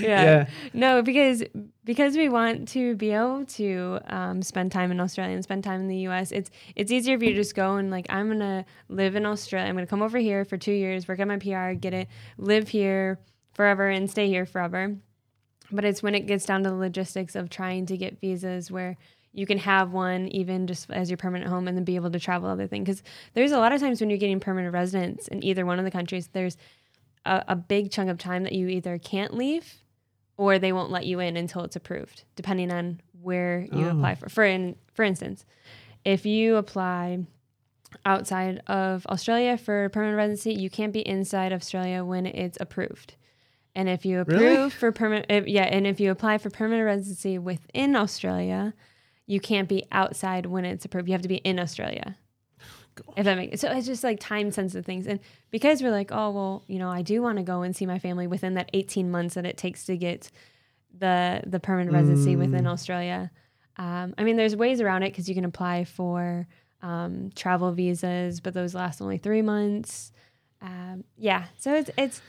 Yeah. 0.01 0.47
No, 0.73 1.03
because 1.03 1.45
because 1.85 2.17
we 2.17 2.29
want 2.29 2.69
to 2.69 2.95
be 2.97 3.11
able 3.13 3.45
to 3.45 3.99
um, 4.07 4.43
spend 4.43 4.73
time 4.73 4.91
in 4.91 5.01
Australia 5.01 5.35
and 5.35 5.43
spend 5.45 5.63
time 5.65 5.81
in 5.81 5.89
the 5.89 5.99
U.S. 5.99 6.33
It's 6.33 6.51
it's 6.75 6.91
easier 6.91 7.15
if 7.17 7.23
you 7.23 7.35
just 7.35 7.55
go 7.55 7.77
and 7.77 7.91
like 7.91 8.07
I'm 8.09 8.29
gonna 8.29 8.65
live 8.89 9.15
in 9.17 9.25
Australia. 9.27 9.69
I'm 9.69 9.75
gonna 9.77 9.87
come 9.87 10.03
over 10.03 10.19
here 10.19 10.45
for 10.45 10.57
two 10.57 10.73
years, 10.73 11.07
work 11.07 11.21
on 11.21 11.29
my 11.29 11.39
PR, 11.39 11.73
get 11.75 11.95
it, 11.95 12.09
live 12.39 12.69
here 12.69 13.21
forever, 13.55 13.89
and 13.89 14.11
stay 14.11 14.27
here 14.29 14.47
forever. 14.47 14.97
But 15.73 15.85
it's 15.85 16.03
when 16.03 16.15
it 16.15 16.27
gets 16.27 16.45
down 16.45 16.63
to 16.65 16.71
the 16.71 16.77
logistics 16.77 17.35
of 17.35 17.49
trying 17.51 17.87
to 17.87 17.97
get 17.97 18.21
visas 18.21 18.71
where 18.71 18.97
you 19.33 19.47
can 19.47 19.59
have 19.59 19.93
one 19.93 20.29
even 20.29 20.67
just 20.67 20.91
as 20.91 21.09
your 21.11 21.17
permanent 21.17 21.51
home 21.51 21.67
and 21.67 21.77
then 21.77 21.85
be 21.85 21.97
able 21.97 22.11
to 22.11 22.21
travel 22.21 22.49
other 22.51 22.67
thing. 22.67 22.85
Because 22.85 23.03
there's 23.35 23.53
a 23.53 23.59
lot 23.59 23.73
of 23.73 23.81
times 23.81 24.01
when 24.01 24.11
you're 24.11 24.19
getting 24.19 24.41
permanent 24.41 24.75
residence 24.75 25.29
in 25.29 25.43
either 25.43 25.65
one 25.65 25.79
of 25.79 25.85
the 25.87 25.91
countries, 25.91 26.29
there's 26.33 26.57
a, 27.25 27.43
a 27.49 27.57
big 27.57 27.91
chunk 27.91 28.11
of 28.11 28.19
time 28.19 28.43
that 28.43 28.53
you 28.53 28.69
either 28.69 28.99
can't 28.99 29.35
leave 29.35 29.75
or 30.37 30.59
they 30.59 30.73
won't 30.73 30.91
let 30.91 31.07
you 31.07 31.19
in 31.21 31.37
until 31.37 31.63
it's 31.65 31.77
approved, 31.77 32.25
depending 32.37 32.71
on 32.71 33.01
where 33.23 33.61
you 33.73 33.87
Oh. 33.87 33.91
apply 33.91 34.17
for. 34.17 34.29
For 34.29 34.45
in, 34.45 34.77
for 34.93 35.03
instance, 35.05 35.47
if 36.05 36.27
you 36.27 36.57
apply 36.57 37.25
outside 38.05 38.63
of 38.67 39.07
Australia 39.07 39.57
for 39.57 39.89
permanent 39.91 40.17
residency. 40.17 40.55
You 40.55 40.71
can't 40.71 40.93
be 40.93 41.07
inside 41.07 41.53
Australia 41.53 42.05
when 42.05 42.27
it's 42.27 42.59
approved. 42.61 43.17
And 43.75 43.89
if 43.89 44.05
you 44.05 44.21
approve 44.21 44.41
Really? 44.41 44.71
for 44.71 44.93
permanent, 44.93 45.49
yeah, 45.49 45.65
and 45.65 45.87
if 45.87 45.99
you 45.99 46.11
apply 46.11 46.39
for 46.39 46.51
permanent 46.51 46.85
residency 46.85 47.39
within 47.39 47.97
Australia, 47.97 48.75
you 49.27 49.41
can't 49.41 49.69
be 49.69 49.85
outside 49.91 50.47
when 50.47 50.65
it's 50.65 50.85
approved. 50.85 51.09
You 51.09 51.13
have 51.13 51.23
to 51.23 51.29
be 51.29 51.37
in 51.37 51.59
Australia. 51.59 52.17
If 53.17 53.25
that 53.25 53.37
makes 53.37 53.63
so, 53.63 53.73
it's 53.73 53.87
just 53.87 54.05
like 54.05 54.21
time 54.21 54.51
sensitive 54.51 54.85
things, 54.85 55.07
and 55.07 55.21
because 55.51 55.83
we're 55.83 55.91
like, 55.91 56.13
oh 56.13 56.31
well, 56.31 56.65
you 56.67 56.79
know, 56.79 56.91
I 56.91 57.01
do 57.01 57.23
want 57.23 57.39
to 57.39 57.43
go 57.43 57.63
and 57.63 57.75
see 57.75 57.87
my 57.87 57.99
family 57.99 58.27
within 58.27 58.55
that 58.55 58.69
eighteen 58.75 59.11
months 59.11 59.35
that 59.35 59.47
it 59.47 59.57
takes 59.57 59.87
to 59.87 59.97
get 59.97 60.31
the 60.99 61.43
the 61.47 61.59
permanent 61.59 61.93
residency 61.93 62.37
within 62.37 62.67
Australia. 62.67 63.31
Um, 63.79 64.15
I 64.19 64.25
mean, 64.25 64.37
there's 64.37 64.55
ways 64.55 64.83
around 64.83 65.05
it 65.05 65.13
because 65.13 65.27
you 65.27 65.35
can 65.35 65.47
apply 65.47 65.85
for 65.85 66.47
um, 66.83 67.31
travel 67.35 67.73
visas, 67.73 68.41
but 68.41 68.53
those 68.53 68.75
last 68.75 69.01
only 69.01 69.17
three 69.17 69.41
months. 69.41 70.13
Um, 70.61 71.05
yeah, 71.17 71.47
so 71.59 71.75
it's 71.75 71.91
it's 71.97 72.21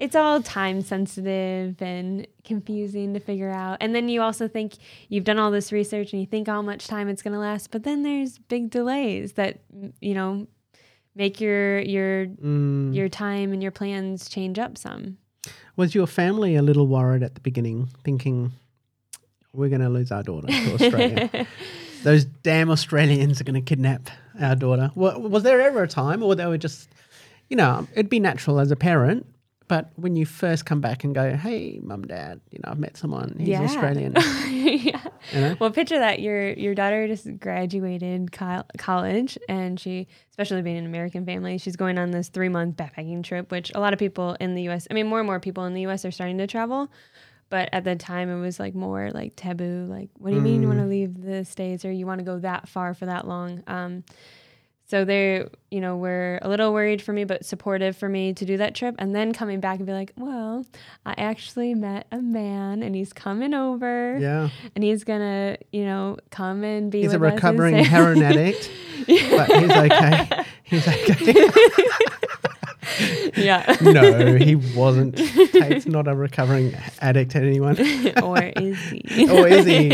it's 0.00 0.16
all 0.16 0.42
time 0.42 0.80
sensitive 0.82 1.80
and 1.80 2.26
confusing 2.42 3.14
to 3.14 3.20
figure 3.20 3.50
out. 3.50 3.76
And 3.80 3.94
then 3.94 4.08
you 4.08 4.22
also 4.22 4.48
think 4.48 4.74
you've 5.08 5.24
done 5.24 5.38
all 5.38 5.50
this 5.52 5.70
research 5.70 6.12
and 6.12 6.20
you 6.20 6.26
think 6.26 6.48
how 6.48 6.62
much 6.62 6.86
time 6.88 7.08
it's 7.08 7.22
going 7.22 7.34
to 7.34 7.38
last, 7.38 7.70
but 7.70 7.84
then 7.84 8.02
there's 8.02 8.38
big 8.38 8.70
delays 8.70 9.34
that 9.34 9.60
you 10.00 10.14
know 10.14 10.46
make 11.14 11.40
your 11.40 11.78
your 11.80 12.26
Mm. 12.26 12.94
your 12.94 13.08
time 13.08 13.52
and 13.52 13.62
your 13.62 13.70
plans 13.72 14.28
change 14.28 14.58
up 14.58 14.76
some. 14.78 15.18
Was 15.76 15.94
your 15.94 16.06
family 16.06 16.56
a 16.56 16.62
little 16.62 16.86
worried 16.86 17.22
at 17.22 17.34
the 17.34 17.40
beginning, 17.40 17.88
thinking 18.04 18.52
we're 19.52 19.68
going 19.68 19.80
to 19.80 19.88
lose 19.88 20.10
our 20.12 20.22
daughter 20.22 20.46
to 20.48 20.74
Australia? 20.74 21.46
Those 22.02 22.24
damn 22.24 22.70
Australians 22.70 23.40
are 23.40 23.44
going 23.44 23.54
to 23.54 23.60
kidnap 23.60 24.08
our 24.40 24.54
daughter. 24.56 24.90
Was 24.94 25.42
there 25.42 25.60
ever 25.60 25.82
a 25.82 25.88
time, 25.88 26.22
or 26.22 26.34
they 26.34 26.46
were 26.46 26.56
just, 26.58 26.88
you 27.50 27.56
know, 27.56 27.86
it'd 27.92 28.08
be 28.08 28.20
natural 28.20 28.58
as 28.60 28.70
a 28.70 28.76
parent, 28.76 29.26
but 29.70 29.92
when 29.94 30.16
you 30.16 30.26
first 30.26 30.66
come 30.66 30.80
back 30.80 31.04
and 31.04 31.14
go, 31.14 31.36
"Hey, 31.36 31.78
mum, 31.80 32.02
dad, 32.02 32.40
you 32.50 32.58
know, 32.64 32.72
I've 32.72 32.78
met 32.80 32.96
someone. 32.96 33.36
He's 33.38 33.48
Yeah. 33.50 33.62
Australian." 33.62 34.14
yeah. 34.50 35.00
You 35.32 35.40
know? 35.40 35.56
Well, 35.60 35.70
picture 35.70 36.00
that 36.00 36.18
your 36.18 36.50
your 36.54 36.74
daughter 36.74 37.06
just 37.06 37.26
graduated 37.38 38.32
col- 38.32 38.66
college, 38.78 39.38
and 39.48 39.78
she, 39.78 40.08
especially 40.30 40.62
being 40.62 40.76
an 40.78 40.86
American 40.86 41.24
family, 41.24 41.56
she's 41.58 41.76
going 41.76 41.98
on 41.98 42.10
this 42.10 42.28
three 42.30 42.48
month 42.48 42.76
backpacking 42.76 43.22
trip, 43.22 43.52
which 43.52 43.70
a 43.76 43.78
lot 43.80 43.92
of 43.92 44.00
people 44.00 44.36
in 44.40 44.56
the 44.56 44.62
U.S. 44.64 44.88
I 44.90 44.94
mean, 44.94 45.06
more 45.06 45.20
and 45.20 45.26
more 45.26 45.38
people 45.38 45.64
in 45.66 45.72
the 45.74 45.82
U.S. 45.82 46.04
are 46.04 46.10
starting 46.10 46.38
to 46.38 46.48
travel, 46.48 46.90
but 47.48 47.68
at 47.72 47.84
the 47.84 47.94
time 47.94 48.28
it 48.28 48.40
was 48.40 48.58
like 48.58 48.74
more 48.74 49.12
like 49.12 49.34
taboo. 49.36 49.86
Like, 49.88 50.08
what 50.18 50.30
do 50.30 50.36
you 50.36 50.42
mean 50.42 50.62
you 50.62 50.68
want 50.68 50.80
to 50.80 50.86
leave 50.86 51.22
the 51.22 51.44
states 51.44 51.84
or 51.84 51.92
you 51.92 52.06
want 52.06 52.18
to 52.18 52.24
go 52.24 52.40
that 52.40 52.68
far 52.68 52.92
for 52.92 53.06
that 53.06 53.24
long? 53.28 53.62
Um, 53.68 54.02
so 54.90 55.04
they, 55.04 55.46
you 55.70 55.80
know, 55.80 55.96
were 55.96 56.40
a 56.42 56.48
little 56.48 56.72
worried 56.72 57.00
for 57.00 57.12
me, 57.12 57.22
but 57.22 57.44
supportive 57.44 57.96
for 57.96 58.08
me 58.08 58.34
to 58.34 58.44
do 58.44 58.56
that 58.56 58.74
trip. 58.74 58.96
And 58.98 59.14
then 59.14 59.32
coming 59.32 59.60
back 59.60 59.76
and 59.78 59.86
be 59.86 59.92
like, 59.92 60.12
well, 60.16 60.66
I 61.06 61.14
actually 61.16 61.74
met 61.74 62.08
a 62.10 62.18
man 62.18 62.82
and 62.82 62.96
he's 62.96 63.12
coming 63.12 63.54
over 63.54 64.18
Yeah, 64.18 64.48
and 64.74 64.82
he's 64.82 65.04
gonna, 65.04 65.58
you 65.70 65.84
know, 65.84 66.16
come 66.30 66.64
and 66.64 66.90
be 66.90 67.02
he's 67.02 67.12
a 67.12 67.20
recovering 67.20 67.76
heroin 67.84 68.20
addict, 68.20 68.68
but 69.06 69.52
he's 69.52 69.70
okay. 69.70 70.28
He's 70.64 70.86
okay. 70.86 71.50
yeah. 73.36 73.76
no, 73.82 74.34
he 74.36 74.56
wasn't. 74.56 75.16
Tate's 75.16 75.86
not 75.86 76.08
a 76.08 76.14
recovering 76.14 76.74
addict. 77.00 77.36
At 77.36 77.42
anyone? 77.42 77.76
or 78.22 78.42
is 78.42 78.78
he? 78.78 79.28
or 79.30 79.46
is 79.46 79.66
he? 79.66 79.88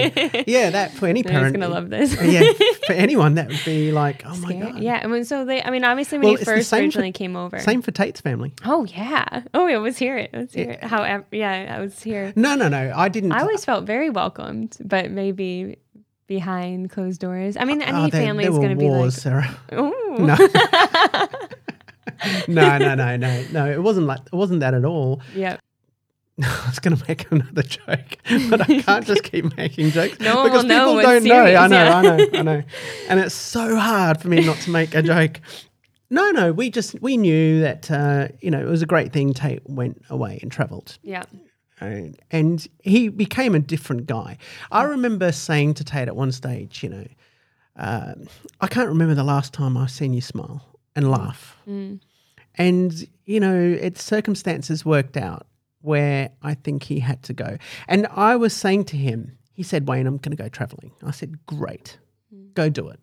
Yeah, 0.46 0.70
that 0.70 0.92
for 0.92 1.06
any 1.06 1.20
He's 1.20 1.30
parent. 1.30 1.54
gonna 1.54 1.68
love 1.68 1.90
this. 1.90 2.18
Uh, 2.18 2.24
yeah, 2.24 2.52
for 2.86 2.92
anyone 2.92 3.34
that 3.34 3.48
would 3.48 3.64
be 3.64 3.92
like, 3.92 4.22
oh 4.24 4.36
my 4.36 4.54
god. 4.54 4.78
Yeah, 4.78 5.00
I 5.02 5.06
mean, 5.06 5.24
so 5.24 5.44
they, 5.44 5.62
I 5.62 5.70
mean, 5.70 5.84
obviously 5.84 6.18
when 6.18 6.28
Well, 6.28 6.36
he 6.36 6.44
first 6.44 6.68
same 6.68 6.78
for- 6.78 6.84
originally 6.84 7.12
came 7.12 7.36
over. 7.36 7.58
Same 7.58 7.82
for 7.82 7.90
Tate's 7.90 8.20
family. 8.20 8.52
Oh 8.64 8.84
yeah. 8.84 9.42
Oh 9.54 9.66
yeah. 9.66 9.78
Let's 9.78 9.98
hear 9.98 10.16
it. 10.16 10.30
Let's 10.32 10.54
hear 10.54 10.70
it. 10.72 10.84
However, 10.84 11.24
yeah, 11.32 11.76
I 11.76 11.80
was 11.80 12.02
here. 12.02 12.32
No, 12.36 12.54
no, 12.54 12.68
no. 12.68 12.92
I 12.94 13.08
didn't. 13.08 13.32
I 13.32 13.40
always 13.40 13.64
felt 13.64 13.84
very 13.84 14.10
welcomed, 14.10 14.76
but 14.84 15.10
maybe 15.10 15.78
behind 16.26 16.90
closed 16.90 17.20
doors. 17.20 17.56
I 17.56 17.64
mean, 17.64 17.82
any 17.82 17.98
oh, 17.98 18.08
there, 18.08 18.22
family 18.22 18.44
there 18.44 18.52
is 18.52 18.58
going 18.58 18.70
to 18.70 18.76
be 18.76 18.88
like, 18.88 19.12
Sara. 19.12 19.48
oh, 19.72 19.92
No. 20.18 20.36
no, 22.48 22.78
no, 22.78 22.94
no, 22.94 23.16
no, 23.16 23.44
no. 23.52 23.70
It 23.70 23.82
wasn't 23.82 24.06
like 24.06 24.20
it 24.32 24.34
wasn't 24.36 24.60
that 24.60 24.74
at 24.74 24.84
all. 24.84 25.20
yeah. 25.34 25.56
I 26.42 26.64
was 26.68 26.78
going 26.80 26.94
to 26.94 27.02
make 27.08 27.30
another 27.32 27.62
joke, 27.62 28.18
but 28.50 28.60
I 28.60 28.82
can't 28.82 29.06
just 29.06 29.22
keep 29.22 29.56
making 29.56 29.90
jokes 29.92 30.20
No 30.20 30.44
because 30.44 30.64
will 30.64 30.68
know 30.68 30.96
people 30.98 31.10
don't 31.10 31.24
know. 31.24 31.44
I 31.56 31.66
know, 31.66 31.76
yeah. 31.82 31.96
I 31.96 32.02
know, 32.02 32.26
I 32.34 32.42
know, 32.42 32.62
and 33.08 33.20
it's 33.20 33.34
so 33.34 33.74
hard 33.76 34.20
for 34.20 34.28
me 34.28 34.44
not 34.44 34.58
to 34.58 34.70
make 34.70 34.94
a 34.94 35.00
joke. 35.00 35.40
No, 36.10 36.30
no, 36.32 36.52
we 36.52 36.68
just 36.68 37.00
we 37.00 37.16
knew 37.16 37.60
that 37.62 37.90
uh, 37.90 38.28
you 38.42 38.50
know 38.50 38.60
it 38.60 38.68
was 38.68 38.82
a 38.82 38.86
great 38.86 39.14
thing. 39.14 39.32
Tate 39.32 39.62
went 39.64 40.02
away 40.10 40.38
and 40.42 40.52
travelled, 40.52 40.98
Yeah. 41.02 41.22
and, 41.80 42.20
and 42.30 42.66
he 42.82 43.08
became 43.08 43.54
a 43.54 43.58
different 43.58 44.06
guy. 44.06 44.36
I 44.70 44.82
remember 44.82 45.32
saying 45.32 45.72
to 45.74 45.84
Tate 45.84 46.06
at 46.08 46.16
one 46.16 46.32
stage, 46.32 46.82
you 46.82 46.90
know, 46.90 47.06
um, 47.76 48.26
I 48.60 48.66
can't 48.66 48.88
remember 48.90 49.14
the 49.14 49.24
last 49.24 49.54
time 49.54 49.76
I've 49.78 49.90
seen 49.90 50.12
you 50.12 50.20
smile 50.20 50.62
and 50.96 51.10
laugh. 51.10 51.56
And, 52.58 53.08
you 53.26 53.38
know, 53.38 53.54
its 53.54 54.02
circumstances 54.02 54.84
worked 54.84 55.16
out 55.16 55.46
where 55.82 56.30
I 56.42 56.54
think 56.54 56.82
he 56.84 56.98
had 56.98 57.22
to 57.24 57.32
go. 57.32 57.58
And 57.86 58.08
I 58.10 58.34
was 58.34 58.52
saying 58.52 58.86
to 58.86 58.96
him, 58.96 59.38
he 59.52 59.62
said, 59.62 59.86
Wayne, 59.86 60.06
I'm 60.06 60.16
going 60.16 60.36
to 60.36 60.42
go 60.42 60.48
traveling. 60.48 60.90
I 61.04 61.12
said, 61.12 61.46
great, 61.46 61.98
go 62.54 62.68
do 62.68 62.88
it. 62.88 62.98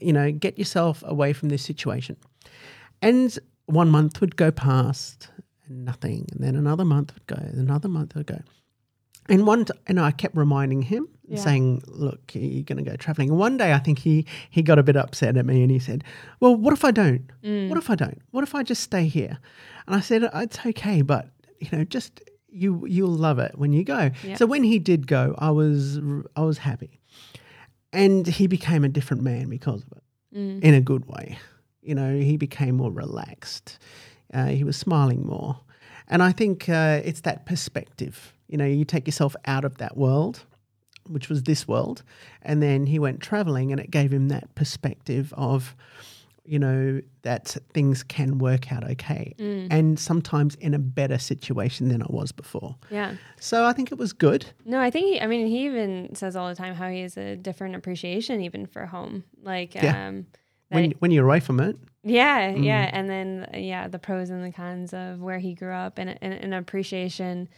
You 0.00 0.12
know, 0.12 0.32
get 0.32 0.58
yourself 0.58 1.04
away 1.06 1.32
from 1.32 1.50
this 1.50 1.62
situation. 1.62 2.16
And 3.00 3.38
one 3.66 3.90
month 3.90 4.20
would 4.20 4.36
go 4.36 4.50
past 4.50 5.30
and 5.66 5.84
nothing. 5.84 6.26
And 6.32 6.42
then 6.42 6.56
another 6.56 6.84
month 6.84 7.14
would 7.14 7.26
go, 7.26 7.36
another 7.36 7.88
month 7.88 8.14
would 8.14 8.26
go. 8.26 8.40
And 9.28 9.46
one, 9.46 9.64
t- 9.64 9.72
and 9.86 9.98
I 10.00 10.10
kept 10.10 10.36
reminding 10.36 10.82
him, 10.82 11.08
Yeah. 11.26 11.38
saying, 11.38 11.82
"Look, 11.86 12.32
you're 12.34 12.62
going 12.64 12.84
to 12.84 12.90
go 12.90 12.96
traveling." 12.96 13.30
And 13.30 13.38
one 13.38 13.56
day, 13.56 13.72
I 13.72 13.78
think 13.78 13.98
he 14.00 14.26
he 14.50 14.62
got 14.62 14.78
a 14.78 14.82
bit 14.82 14.96
upset 14.96 15.36
at 15.36 15.46
me, 15.46 15.62
and 15.62 15.70
he 15.70 15.78
said, 15.78 16.04
"Well, 16.40 16.54
what 16.54 16.72
if 16.74 16.84
I 16.84 16.90
don't? 16.90 17.22
What 17.68 17.78
if 17.78 17.88
I 17.90 17.94
don't? 17.94 18.20
What 18.30 18.44
if 18.44 18.54
I 18.54 18.62
just 18.62 18.82
stay 18.82 19.06
here?" 19.06 19.38
And 19.86 19.96
I 19.96 20.00
said, 20.00 20.28
"It's 20.34 20.58
okay, 20.66 21.02
but 21.02 21.28
you 21.60 21.68
know, 21.72 21.84
just 21.84 22.20
you 22.50 22.84
you'll 22.86 23.08
love 23.08 23.38
it 23.38 23.58
when 23.58 23.72
you 23.72 23.84
go." 23.84 24.10
Yeah. 24.22 24.36
So 24.36 24.44
when 24.46 24.64
he 24.64 24.78
did 24.78 25.06
go, 25.06 25.34
I 25.38 25.50
was 25.50 25.98
I 26.36 26.42
was 26.42 26.58
happy, 26.58 27.00
and 27.92 28.26
he 28.26 28.46
became 28.46 28.84
a 28.84 28.88
different 28.88 29.22
man 29.22 29.48
because 29.48 29.82
of 29.82 29.92
it, 29.98 30.02
in 30.64 30.74
a 30.74 30.80
good 30.80 31.06
way. 31.06 31.38
You 31.82 31.94
know, 31.94 32.16
he 32.16 32.36
became 32.36 32.76
more 32.76 32.90
relaxed. 32.90 33.78
Uh, 34.32 34.46
he 34.46 34.64
was 34.64 34.76
smiling 34.76 35.24
more, 35.26 35.60
and 36.08 36.22
I 36.22 36.32
think 36.32 36.68
uh, 36.68 37.00
it's 37.04 37.20
that 37.22 37.46
perspective. 37.46 38.32
You 38.48 38.58
know, 38.58 38.66
you 38.66 38.84
take 38.84 39.06
yourself 39.06 39.36
out 39.46 39.64
of 39.64 39.78
that 39.78 39.96
world, 39.96 40.44
which 41.08 41.28
was 41.28 41.42
this 41.42 41.66
world, 41.68 42.02
and 42.42 42.62
then 42.62 42.86
he 42.86 42.98
went 42.98 43.20
traveling, 43.20 43.72
and 43.72 43.80
it 43.80 43.90
gave 43.90 44.12
him 44.12 44.28
that 44.28 44.54
perspective 44.54 45.32
of, 45.36 45.74
you 46.44 46.58
know, 46.58 47.00
that 47.22 47.56
things 47.72 48.02
can 48.02 48.38
work 48.38 48.72
out 48.72 48.84
okay, 48.90 49.34
and 49.38 49.98
sometimes 49.98 50.54
in 50.56 50.74
a 50.74 50.78
better 50.78 51.18
situation 51.18 51.88
than 51.88 52.02
I 52.02 52.06
was 52.08 52.32
before. 52.32 52.76
Yeah. 52.90 53.14
So 53.40 53.64
I 53.64 53.72
think 53.72 53.92
it 53.92 53.98
was 53.98 54.12
good. 54.12 54.46
No, 54.64 54.80
I 54.80 54.90
think 54.90 55.06
he, 55.06 55.20
I 55.20 55.26
mean, 55.26 55.46
he 55.46 55.64
even 55.66 56.14
says 56.14 56.36
all 56.36 56.48
the 56.48 56.54
time 56.54 56.74
how 56.74 56.88
he 56.88 57.00
has 57.02 57.16
a 57.16 57.36
different 57.36 57.76
appreciation 57.76 58.40
even 58.42 58.66
for 58.66 58.86
home. 58.86 59.24
Like, 59.42 59.74
Yeah. 59.74 60.08
um, 60.08 60.26
When, 60.68 60.90
when 60.98 61.10
you're 61.12 61.26
away 61.26 61.40
from 61.40 61.60
it, 61.60 61.76
yeah, 62.02 62.50
yeah. 62.54 62.90
And 62.92 63.08
then, 63.08 63.48
yeah, 63.54 63.88
the 63.88 63.98
pros 63.98 64.28
and 64.28 64.44
the 64.44 64.52
cons 64.52 64.92
of 64.92 65.20
where 65.20 65.38
he 65.38 65.54
grew 65.54 65.72
up 65.72 65.98
and, 65.98 66.18
and 66.20 66.34
an 66.34 66.52
appreciation 66.52 67.48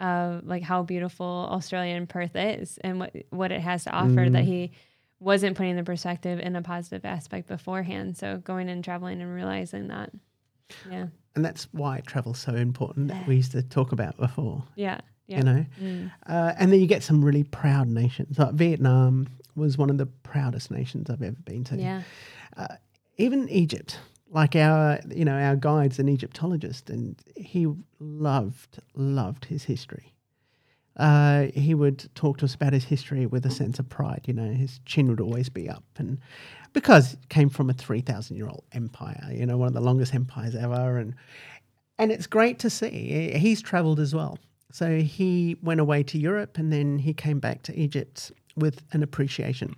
of 0.00 0.46
like 0.46 0.62
how 0.62 0.82
beautiful 0.82 1.48
Australian 1.50 2.06
Perth 2.06 2.34
is 2.34 2.78
and 2.78 3.00
what, 3.00 3.12
what 3.30 3.52
it 3.52 3.60
has 3.60 3.84
to 3.84 3.90
offer 3.90 4.28
that 4.28 4.44
mm. 4.44 4.46
he 4.46 4.72
wasn't 5.20 5.56
putting 5.56 5.76
the 5.76 5.84
perspective 5.84 6.38
in 6.40 6.54
a 6.56 6.62
positive 6.62 7.04
aspect 7.04 7.48
beforehand. 7.48 8.16
So 8.16 8.38
going 8.38 8.68
and 8.68 8.84
traveling 8.84 9.22
and 9.22 9.34
realizing 9.34 9.88
that. 9.88 10.10
Yeah. 10.90 11.06
and 11.36 11.44
that's 11.44 11.68
why 11.72 12.00
travel's 12.06 12.40
so 12.40 12.52
important 12.52 13.08
that 13.08 13.26
we 13.28 13.36
used 13.36 13.52
to 13.52 13.62
talk 13.62 13.92
about 13.92 14.16
before. 14.16 14.64
Yeah. 14.74 15.00
Yeah. 15.28 15.38
you 15.38 15.42
know. 15.42 15.66
Mm. 15.80 16.12
Uh, 16.26 16.52
and 16.58 16.72
then 16.72 16.80
you 16.80 16.86
get 16.86 17.02
some 17.02 17.24
really 17.24 17.44
proud 17.44 17.88
nations. 17.88 18.38
Like 18.38 18.54
Vietnam 18.54 19.28
was 19.54 19.78
one 19.78 19.90
of 19.90 19.98
the 19.98 20.06
proudest 20.06 20.70
nations 20.70 21.08
I've 21.08 21.22
ever 21.22 21.36
been 21.44 21.64
to. 21.64 21.76
Yeah. 21.76 22.02
Uh, 22.56 22.76
even 23.16 23.48
Egypt, 23.48 23.98
like 24.30 24.56
our, 24.56 24.98
you 25.08 25.24
know, 25.24 25.38
our 25.38 25.56
guide's 25.56 25.98
an 25.98 26.08
Egyptologist, 26.08 26.90
and 26.90 27.16
he 27.36 27.66
loved 27.98 28.80
loved 28.94 29.46
his 29.46 29.64
history. 29.64 30.12
Uh, 30.96 31.48
he 31.54 31.74
would 31.74 32.08
talk 32.14 32.38
to 32.38 32.44
us 32.46 32.54
about 32.54 32.72
his 32.72 32.84
history 32.84 33.26
with 33.26 33.44
a 33.44 33.50
sense 33.50 33.78
of 33.78 33.88
pride. 33.88 34.22
You 34.26 34.34
know, 34.34 34.50
his 34.52 34.80
chin 34.86 35.08
would 35.08 35.20
always 35.20 35.48
be 35.48 35.68
up, 35.68 35.84
and 35.96 36.18
because 36.72 37.14
it 37.14 37.28
came 37.28 37.48
from 37.48 37.70
a 37.70 37.74
three 37.74 38.00
thousand 38.00 38.36
year 38.36 38.48
old 38.48 38.64
empire, 38.72 39.28
you 39.30 39.46
know, 39.46 39.56
one 39.56 39.68
of 39.68 39.74
the 39.74 39.80
longest 39.80 40.14
empires 40.14 40.54
ever, 40.54 40.98
and 40.98 41.14
and 41.98 42.12
it's 42.12 42.26
great 42.26 42.58
to 42.60 42.70
see. 42.70 43.32
He's 43.36 43.62
travelled 43.62 44.00
as 44.00 44.14
well. 44.14 44.38
So 44.72 44.98
he 44.98 45.56
went 45.62 45.80
away 45.80 46.02
to 46.02 46.18
Europe 46.18 46.58
and 46.58 46.72
then 46.72 46.98
he 46.98 47.14
came 47.14 47.38
back 47.38 47.62
to 47.62 47.78
Egypt 47.78 48.32
with 48.56 48.82
an 48.92 49.02
appreciation. 49.02 49.74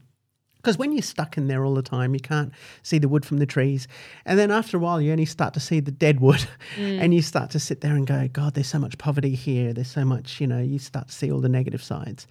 Because 0.59 0.77
when 0.77 0.93
you're 0.93 1.03
stuck 1.03 1.37
in 1.37 1.47
there 1.47 1.65
all 1.65 1.75
the 1.75 1.83
time, 1.83 2.15
you 2.15 2.21
can't 2.21 2.53
see 2.83 2.99
the 2.99 3.09
wood 3.09 3.25
from 3.25 3.39
the 3.39 3.47
trees. 3.47 3.89
And 4.27 4.39
then 4.39 4.51
after 4.51 4.77
a 4.77 4.81
while, 4.81 5.01
you 5.01 5.13
only 5.13 5.25
start 5.25 5.55
to 5.55 5.61
see 5.61 5.81
the 5.81 5.91
dead 5.91 6.21
wood. 6.21 6.47
And 6.77 7.13
mm. 7.13 7.17
you 7.17 7.23
start 7.23 7.51
to 7.51 7.59
sit 7.59 7.81
there 7.81 7.95
and 7.95 8.07
go, 8.07 8.29
God, 8.29 8.55
there's 8.55 8.69
so 8.69 8.79
much 8.79 8.99
poverty 8.99 9.35
here. 9.35 9.73
There's 9.73 9.91
so 9.91 10.05
much, 10.05 10.41
you 10.41 10.47
know, 10.47 10.61
you 10.61 10.79
start 10.79 11.09
to 11.09 11.15
see 11.15 11.31
all 11.31 11.41
the 11.41 11.49
negative 11.49 11.83
sides. 11.83 12.27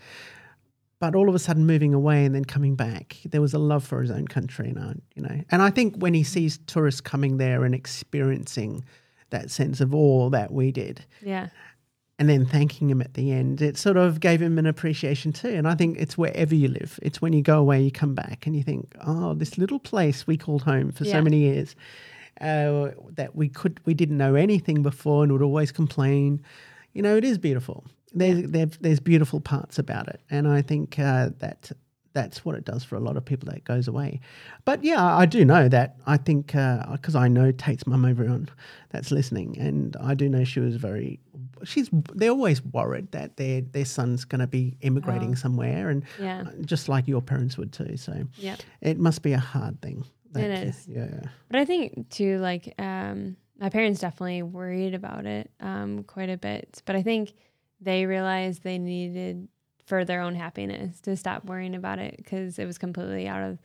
But 1.00 1.16
all 1.16 1.30
of 1.30 1.36
a 1.36 1.40
sudden, 1.40 1.66
moving 1.66 1.94
away 1.94 2.26
and 2.26 2.34
then 2.34 2.46
coming 2.46 2.76
back, 2.76 3.18
there 3.24 3.42
was 3.42 3.54
a 3.54 3.60
love 3.60 3.84
for 3.84 4.02
his 4.02 4.10
own 4.10 4.28
country, 4.28 4.70
and 4.70 4.80
I, 4.80 4.94
you 5.16 5.22
know. 5.22 5.44
And 5.52 5.62
I 5.62 5.70
think 5.70 5.96
when 5.98 6.14
he 6.14 6.22
mm. 6.22 6.26
sees 6.26 6.60
tourists 6.66 7.02
coming 7.02 7.38
there 7.38 7.64
and 7.64 7.76
experiencing 7.76 8.84
that 9.30 9.52
sense 9.52 9.80
of 9.80 9.94
awe 9.94 10.30
that 10.30 10.52
we 10.52 10.72
did, 10.72 11.06
Yeah. 11.22 11.50
And 12.20 12.28
then 12.28 12.46
thanking 12.46 12.90
him 12.90 13.02
at 13.02 13.14
the 13.14 13.32
end, 13.32 13.62
it 13.62 13.78
sort 13.78 13.98
of 13.98 14.20
gave 14.20 14.42
him 14.42 14.58
an 14.58 14.66
appreciation 14.66 15.32
too. 15.32 15.50
And 15.50 15.68
I 15.68 15.76
think 15.76 15.98
it's 16.00 16.18
wherever 16.18 16.56
you 16.56 16.68
live. 16.68 17.00
It's 17.04 17.22
when 17.22 17.34
you 17.34 17.42
go 17.42 17.60
away, 17.60 17.82
you 17.82 17.92
come 17.92 18.16
back, 18.16 18.48
and 18.48 18.56
you 18.56 18.64
think, 18.64 18.96
oh, 19.06 19.34
this 19.36 19.58
little 19.58 19.80
place 19.80 20.26
we 20.26 20.38
called 20.38 20.64
home 20.64 20.92
for 20.92 21.04
Yeah. 21.04 21.14
so 21.14 21.22
many 21.22 21.38
years, 21.40 21.76
uh, 22.42 22.90
that 23.16 23.36
we 23.36 23.50
could 23.50 23.80
we 23.86 23.94
didn't 23.94 24.18
know 24.18 24.36
anything 24.36 24.82
before 24.84 25.24
and 25.24 25.32
would 25.32 25.42
always 25.42 25.72
complain. 25.72 26.42
You 26.94 27.02
know, 27.04 27.16
it 27.16 27.24
is 27.24 27.38
beautiful. 27.38 27.86
There's 28.14 28.50
there, 28.50 28.66
there's 28.82 29.00
beautiful 29.00 29.40
parts 29.40 29.78
about 29.78 30.08
it, 30.08 30.22
and 30.30 30.48
I 30.48 30.62
think 30.62 30.98
uh, 31.00 31.30
that. 31.40 31.72
That's 32.18 32.44
what 32.44 32.56
it 32.56 32.66
does 32.66 32.84
for 32.84 32.96
a 32.96 33.00
lot 33.00 33.16
of 33.18 33.24
people 33.24 33.48
that 33.52 33.64
goes 33.64 33.88
away. 33.88 34.20
But 34.66 34.84
yeah, 34.84 35.04
I 35.24 35.26
do 35.28 35.46
know 35.46 35.70
that. 35.70 35.98
I 36.08 36.18
think 36.18 36.48
because 36.48 37.16
I 37.16 37.28
know 37.28 37.52
Tate's 37.52 37.86
mum, 37.86 38.06
everyone 38.06 38.50
that's 38.90 39.12
listening, 39.12 39.56
and 39.60 39.96
I 40.02 40.14
do 40.16 40.28
know 40.28 40.44
she 40.44 40.60
was 40.60 40.76
very. 40.78 41.20
She's. 41.64 41.90
They're 42.16 42.32
always 42.32 42.64
worried 42.64 43.12
that 43.12 43.38
their 43.38 43.62
their 43.62 43.86
son's 43.86 44.26
going 44.26 44.40
to 44.42 44.48
be 44.48 44.78
immigrating 44.82 45.32
Oh. 45.32 45.36
somewhere, 45.36 45.90
and 45.90 46.04
Yeah. 46.20 46.46
uh, 46.48 46.52
just 46.66 46.90
like 46.90 47.08
your 47.08 47.22
parents 47.22 47.58
would 47.58 47.72
too. 47.72 47.98
So 47.98 48.14
Yeah. 48.38 48.56
it 48.82 48.98
must 49.00 49.22
be 49.22 49.34
a 49.34 49.40
hard 49.54 49.80
thing. 49.82 50.04
It 50.36 50.52
uh, 50.52 50.68
is. 50.70 50.88
Yeah. 50.88 51.22
But 51.50 51.60
I 51.62 51.66
think 51.66 52.10
too, 52.10 52.40
like 52.40 52.74
um, 52.80 53.38
my 53.60 53.70
parents 53.70 54.00
definitely 54.02 54.42
worried 54.44 54.94
about 54.96 55.26
it 55.26 55.52
um, 55.60 56.04
quite 56.04 56.30
a 56.30 56.38
bit. 56.38 56.82
But 56.86 56.96
I 56.96 57.04
think 57.04 57.34
they 57.80 58.06
realized 58.08 58.64
they 58.64 58.80
needed 58.80 59.48
for 59.88 60.04
their 60.04 60.22
own 60.22 60.36
happiness 60.36 61.00
to 61.00 61.16
stop 61.16 61.46
worrying 61.46 61.74
about 61.74 61.98
it 61.98 62.18
because 62.18 62.60
it 62.60 62.66
was 62.66 62.78
completely 62.78 63.26
out 63.28 63.42
of 63.42 63.58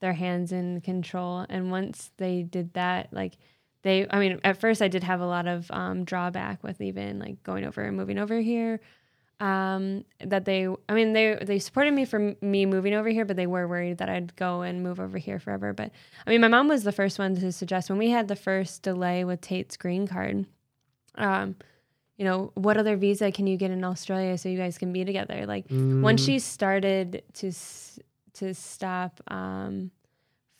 their 0.00 0.12
hands 0.12 0.50
and 0.50 0.82
control. 0.82 1.46
And 1.48 1.70
once 1.70 2.10
they 2.16 2.42
did 2.42 2.74
that, 2.74 3.12
like 3.12 3.38
they, 3.82 4.04
I 4.10 4.18
mean, 4.18 4.40
at 4.42 4.60
first 4.60 4.82
I 4.82 4.88
did 4.88 5.04
have 5.04 5.20
a 5.20 5.26
lot 5.26 5.46
of 5.46 5.70
um, 5.70 6.04
drawback 6.04 6.64
with 6.64 6.80
even 6.80 7.20
like 7.20 7.42
going 7.44 7.64
over 7.64 7.82
and 7.82 7.96
moving 7.96 8.18
over 8.18 8.40
here. 8.40 8.80
Um, 9.40 10.04
that 10.18 10.44
they, 10.46 10.66
I 10.88 10.94
mean, 10.94 11.12
they 11.12 11.38
they 11.40 11.60
supported 11.60 11.94
me 11.94 12.04
for 12.04 12.34
me 12.42 12.66
moving 12.66 12.92
over 12.92 13.08
here, 13.08 13.24
but 13.24 13.36
they 13.36 13.46
were 13.46 13.68
worried 13.68 13.98
that 13.98 14.08
I'd 14.08 14.34
go 14.34 14.62
and 14.62 14.82
move 14.82 14.98
over 14.98 15.16
here 15.16 15.38
forever. 15.38 15.72
But 15.72 15.92
I 16.26 16.30
mean, 16.30 16.40
my 16.40 16.48
mom 16.48 16.66
was 16.66 16.82
the 16.82 16.90
first 16.90 17.20
one 17.20 17.36
to 17.36 17.52
suggest 17.52 17.88
when 17.88 18.00
we 18.00 18.10
had 18.10 18.26
the 18.26 18.34
first 18.34 18.82
delay 18.82 19.22
with 19.22 19.40
Tate's 19.40 19.76
green 19.76 20.08
card. 20.08 20.44
Um, 21.14 21.54
you 22.18 22.24
know, 22.24 22.50
what 22.54 22.76
other 22.76 22.96
visa 22.96 23.30
can 23.32 23.46
you 23.46 23.56
get 23.56 23.70
in 23.70 23.82
Australia 23.84 24.36
so 24.36 24.48
you 24.48 24.58
guys 24.58 24.76
can 24.76 24.92
be 24.92 25.04
together? 25.04 25.46
Like 25.46 25.66
once 25.70 26.22
she 26.24 26.38
started 26.40 27.22
to 27.34 27.52
to 28.34 28.54
stop 28.54 29.20
um, 29.28 29.90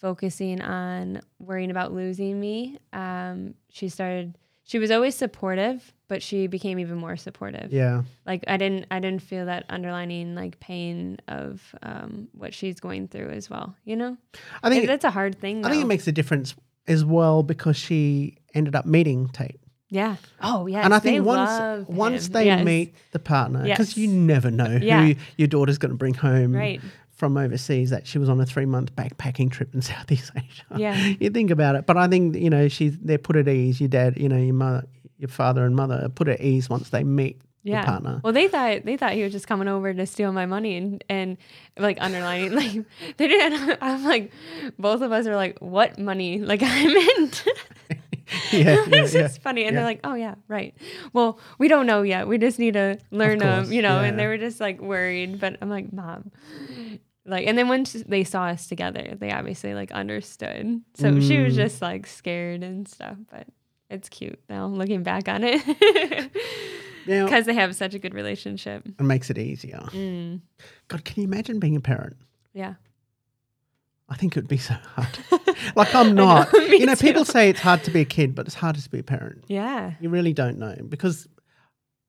focusing 0.00 0.60
on 0.62 1.20
worrying 1.38 1.70
about 1.70 1.92
losing 1.92 2.38
me, 2.40 2.78
um, 2.92 3.54
she 3.70 3.88
started. 3.88 4.38
She 4.64 4.78
was 4.78 4.90
always 4.90 5.14
supportive, 5.14 5.94
but 6.08 6.22
she 6.22 6.46
became 6.46 6.78
even 6.78 6.98
more 6.98 7.16
supportive 7.16 7.72
Yeah. 7.72 8.02
like 8.26 8.44
i 8.48 8.56
didn't 8.58 8.84
i 8.90 8.98
didn't 9.00 9.22
feel 9.22 9.46
that 9.46 9.64
underlining 9.70 10.34
like 10.34 10.58
pain 10.60 11.18
of 11.28 11.74
um 11.82 12.28
what 12.32 12.52
she's 12.54 12.78
going 12.80 13.08
through 13.08 13.30
as 13.30 13.48
well 13.50 13.74
you 13.84 13.94
know 13.96 14.16
I 14.62 14.68
think. 14.70 14.82
And 14.82 14.88
that's 14.90 15.04
a 15.04 15.10
hard 15.10 15.38
thing 15.38 15.64
I 15.64 15.70
think 15.70 15.82
it 15.82 15.86
makes 15.86 16.06
a 16.06 16.12
difference 16.12 16.54
as 16.86 17.04
well 17.04 17.42
because 17.42 17.76
she 17.76 18.38
ended 18.54 18.74
up 18.74 18.84
meeting 18.86 19.28
Tate. 19.28 19.60
Yeah 19.90 20.16
oh 20.42 20.66
yeah 20.66 20.84
and 20.84 20.92
I 20.94 20.98
think 20.98 21.24
once 21.24 21.88
once 21.88 22.28
they 22.28 22.62
meet 22.62 22.94
the 23.12 23.18
partner, 23.18 23.62
because 23.64 23.96
Yes. 23.96 23.96
you 23.96 24.08
never 24.08 24.50
know 24.50 24.78
Yeah. 24.82 25.06
who 25.06 25.14
your 25.36 25.48
daughter's 25.48 25.78
going 25.78 25.90
to 25.92 25.96
bring 25.96 26.14
home 26.14 26.54
Right. 26.54 26.80
from 27.10 27.36
overseas. 27.36 27.90
That 27.90 28.06
she 28.06 28.18
was 28.18 28.28
on 28.28 28.40
a 28.40 28.46
three 28.46 28.66
month 28.66 28.94
backpacking 28.96 29.50
trip 29.50 29.74
in 29.74 29.80
Southeast 29.92 30.30
Asia. 30.36 30.64
Yeah. 30.76 30.94
you 31.20 31.30
think 31.30 31.50
about 31.50 31.74
it, 31.74 31.86
but 31.86 31.96
I 31.96 32.06
think 32.08 32.36
you 32.36 32.50
know 32.50 32.68
she's 32.68 32.98
they're 32.98 33.18
put 33.18 33.36
at 33.36 33.48
ease. 33.48 33.80
Your 33.80 33.88
dad, 33.88 34.18
you 34.18 34.28
know, 34.28 34.36
your 34.36 34.54
mother, 34.54 34.84
your 35.18 35.28
father 35.28 35.64
and 35.64 35.74
mother 35.74 36.00
are 36.04 36.08
put 36.10 36.28
at 36.28 36.40
ease 36.40 36.68
once 36.68 36.90
they 36.90 37.02
meet 37.04 37.40
yeah 37.64 37.80
the 37.80 37.86
partner. 37.86 38.20
well 38.22 38.32
they 38.32 38.46
thought 38.46 38.84
they 38.84 38.96
thought 38.96 39.12
he 39.12 39.22
was 39.24 39.32
just 39.32 39.48
coming 39.48 39.66
over 39.66 39.92
to 39.92 40.06
steal 40.06 40.30
my 40.30 40.46
money 40.46 40.76
and 40.76 41.02
and 41.08 41.36
like 41.76 41.98
underlining 42.00 42.52
like 42.62 42.84
they 43.16 43.26
didn't 43.26 43.76
i'm 43.82 44.04
like 44.04 44.30
both 44.78 45.02
of 45.02 45.10
us 45.10 45.26
are 45.26 45.34
like 45.34 45.58
what 45.58 45.98
money 45.98 46.38
like 46.38 46.62
i 46.62 46.86
meant 46.86 47.44
yeah, 48.52 48.84
yeah, 48.86 49.02
it's 49.02 49.14
yeah. 49.14 49.28
funny. 49.28 49.64
And 49.64 49.72
yeah. 49.74 49.80
they're 49.80 49.88
like 49.88 50.00
oh 50.04 50.14
yeah 50.14 50.34
right. 50.48 50.74
Well 51.12 51.38
we 51.58 51.68
don't 51.68 51.86
know 51.86 52.02
yet. 52.02 52.28
We 52.28 52.38
just 52.38 52.58
need 52.58 52.74
to 52.74 52.98
learn 53.10 53.38
them 53.38 53.72
you 53.72 53.82
know 53.82 53.98
and 54.00 54.18
they 54.18 54.26
were 54.26 54.38
just 54.38 54.60
like 54.60 54.80
worried. 54.80 55.40
But 55.40 55.56
i'm 55.62 55.70
like 55.70 55.92
mom. 55.92 56.30
Like 57.24 57.46
and 57.46 57.56
then 57.58 57.68
once 57.68 57.92
they 57.92 58.24
saw 58.24 58.44
us 58.44 58.66
together 58.66 59.14
they 59.18 59.30
obviously 59.32 59.74
like 59.74 59.92
understood. 59.92 60.80
So 60.94 61.20
she 61.20 61.38
was 61.38 61.54
Mm. 61.54 61.56
just 61.56 61.82
like 61.82 62.06
scared 62.06 62.62
and 62.62 62.86
stuff 62.88 63.16
but 63.30 63.46
it's 63.90 64.08
cute 64.08 64.38
now 64.48 64.66
looking 64.66 65.02
back 65.02 65.28
on 65.28 65.42
it. 65.44 66.30
Because 67.06 67.46
they 67.46 67.54
have 67.54 67.74
such 67.74 67.94
a 67.94 67.98
good 67.98 68.12
relationship. 68.12 68.86
It 68.86 69.02
makes 69.02 69.30
it 69.30 69.38
easier. 69.38 69.78
mm, 69.92 70.42
God, 70.88 71.06
can 71.06 71.22
you 71.22 71.26
imagine 71.26 71.58
being 71.58 71.74
a 71.76 71.80
parent? 71.80 72.16
yeah 72.52 72.74
I 74.08 74.16
think 74.16 74.36
it 74.36 74.40
would 74.40 74.48
be 74.48 74.56
so 74.58 74.74
hard. 74.94 75.18
like 75.76 75.94
I'm 75.94 76.08
I 76.08 76.12
know, 76.12 76.24
not. 76.24 76.52
you 76.52 76.86
know, 76.86 76.96
people 76.96 77.24
say 77.24 77.50
it's 77.50 77.60
hard 77.60 77.84
to 77.84 77.90
be 77.90 78.00
a 78.00 78.04
kid, 78.06 78.34
but 78.34 78.46
it's 78.46 78.54
harder 78.54 78.80
to 78.80 78.90
be 78.90 78.98
a 79.00 79.02
parent. 79.02 79.44
yeah 79.48 79.92
You 80.00 80.08
really 80.08 80.32
don't 80.32 80.58
know 80.58 80.76
because 80.88 81.28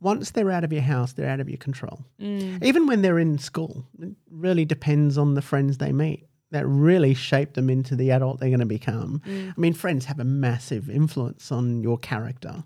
once 0.02 0.32
they're 0.32 0.50
out 0.52 0.64
of 0.64 0.72
your 0.72 0.82
house, 0.82 1.12
they're 1.14 1.30
out 1.30 1.42
of 1.42 1.50
your 1.50 1.58
control. 1.58 2.00
mm, 2.22 2.64
Even 2.64 2.88
when 2.88 3.02
they're 3.02 3.20
in 3.20 3.38
school, 3.38 3.86
it 4.00 4.14
really 4.32 4.64
depends 4.64 5.18
on 5.18 5.34
the 5.36 5.42
friends 5.42 5.78
they 5.78 5.92
meet 5.92 6.26
that 6.52 6.66
really 6.66 7.14
shape 7.14 7.54
them 7.54 7.70
into 7.70 7.96
the 7.96 8.10
adult 8.12 8.40
they're 8.40 8.50
going 8.50 8.60
to 8.62 8.66
become. 8.66 9.22
mm, 9.28 9.50
I 9.50 9.60
mean, 9.60 9.74
friends 9.74 10.06
have 10.06 10.20
a 10.20 10.24
massive 10.24 10.90
influence 10.90 11.52
on 11.52 11.84
your 11.84 11.98
character. 11.98 12.64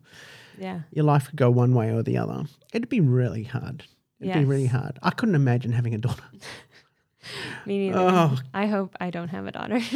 yeah 0.59 0.81
Your 0.91 1.05
life 1.05 1.25
could 1.27 1.37
go 1.37 1.49
one 1.49 1.73
way 1.73 1.89
or 1.91 2.03
the 2.03 2.17
other. 2.17 2.43
It'd 2.71 2.87
be 2.89 3.01
really 3.01 3.43
hard. 3.43 3.83
It'd 4.21 4.33
be 4.35 4.45
really 4.45 4.67
hard. 4.67 4.99
I 5.03 5.09
couldn't 5.09 5.35
imagine 5.35 5.71
having 5.73 5.95
a 5.95 5.97
daughter. 5.97 6.23
me 7.65 7.87
neither 7.89 7.99
Oh. 7.99 8.37
i 8.53 8.65
hope 8.65 8.95
i 8.99 9.09
don't 9.09 9.29
have 9.29 9.45
a 9.47 9.51
daughter 9.51 9.79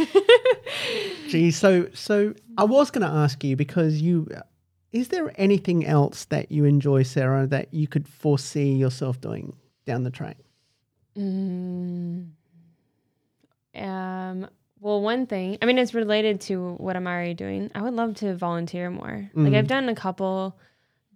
Gee, 1.29 1.51
so 1.51 1.87
so 1.93 2.33
I 2.57 2.63
was 2.63 2.89
going 2.91 3.05
to 3.05 3.13
ask 3.13 3.43
you 3.43 3.55
because 3.55 4.01
you 4.01 4.27
is 4.91 5.09
there 5.09 5.31
anything 5.35 5.85
else 5.85 6.25
that 6.25 6.51
you 6.51 6.63
enjoy, 6.65 7.03
Sara, 7.03 7.45
that 7.47 7.73
you 7.73 7.87
could 7.87 8.07
foresee 8.07 8.71
yourself 8.73 9.19
doing 9.19 9.53
down 9.85 10.03
the 10.03 10.09
track? 10.09 10.37
Mm. 11.17 12.29
Um. 13.75 14.47
Well, 14.79 15.01
one 15.01 15.25
thing. 15.25 15.57
I 15.61 15.65
mean, 15.65 15.77
it's 15.79 15.93
related 15.93 16.39
to 16.41 16.75
what 16.75 16.95
I'm 16.95 17.07
already 17.07 17.33
doing. 17.33 17.71
I 17.73 17.81
would 17.81 17.93
love 17.93 18.15
to 18.15 18.35
volunteer 18.35 18.89
more. 18.91 19.29
Like 19.33 19.53
Mm. 19.53 19.57
I've 19.57 19.67
done 19.67 19.89
a 19.89 19.95
couple 19.95 20.57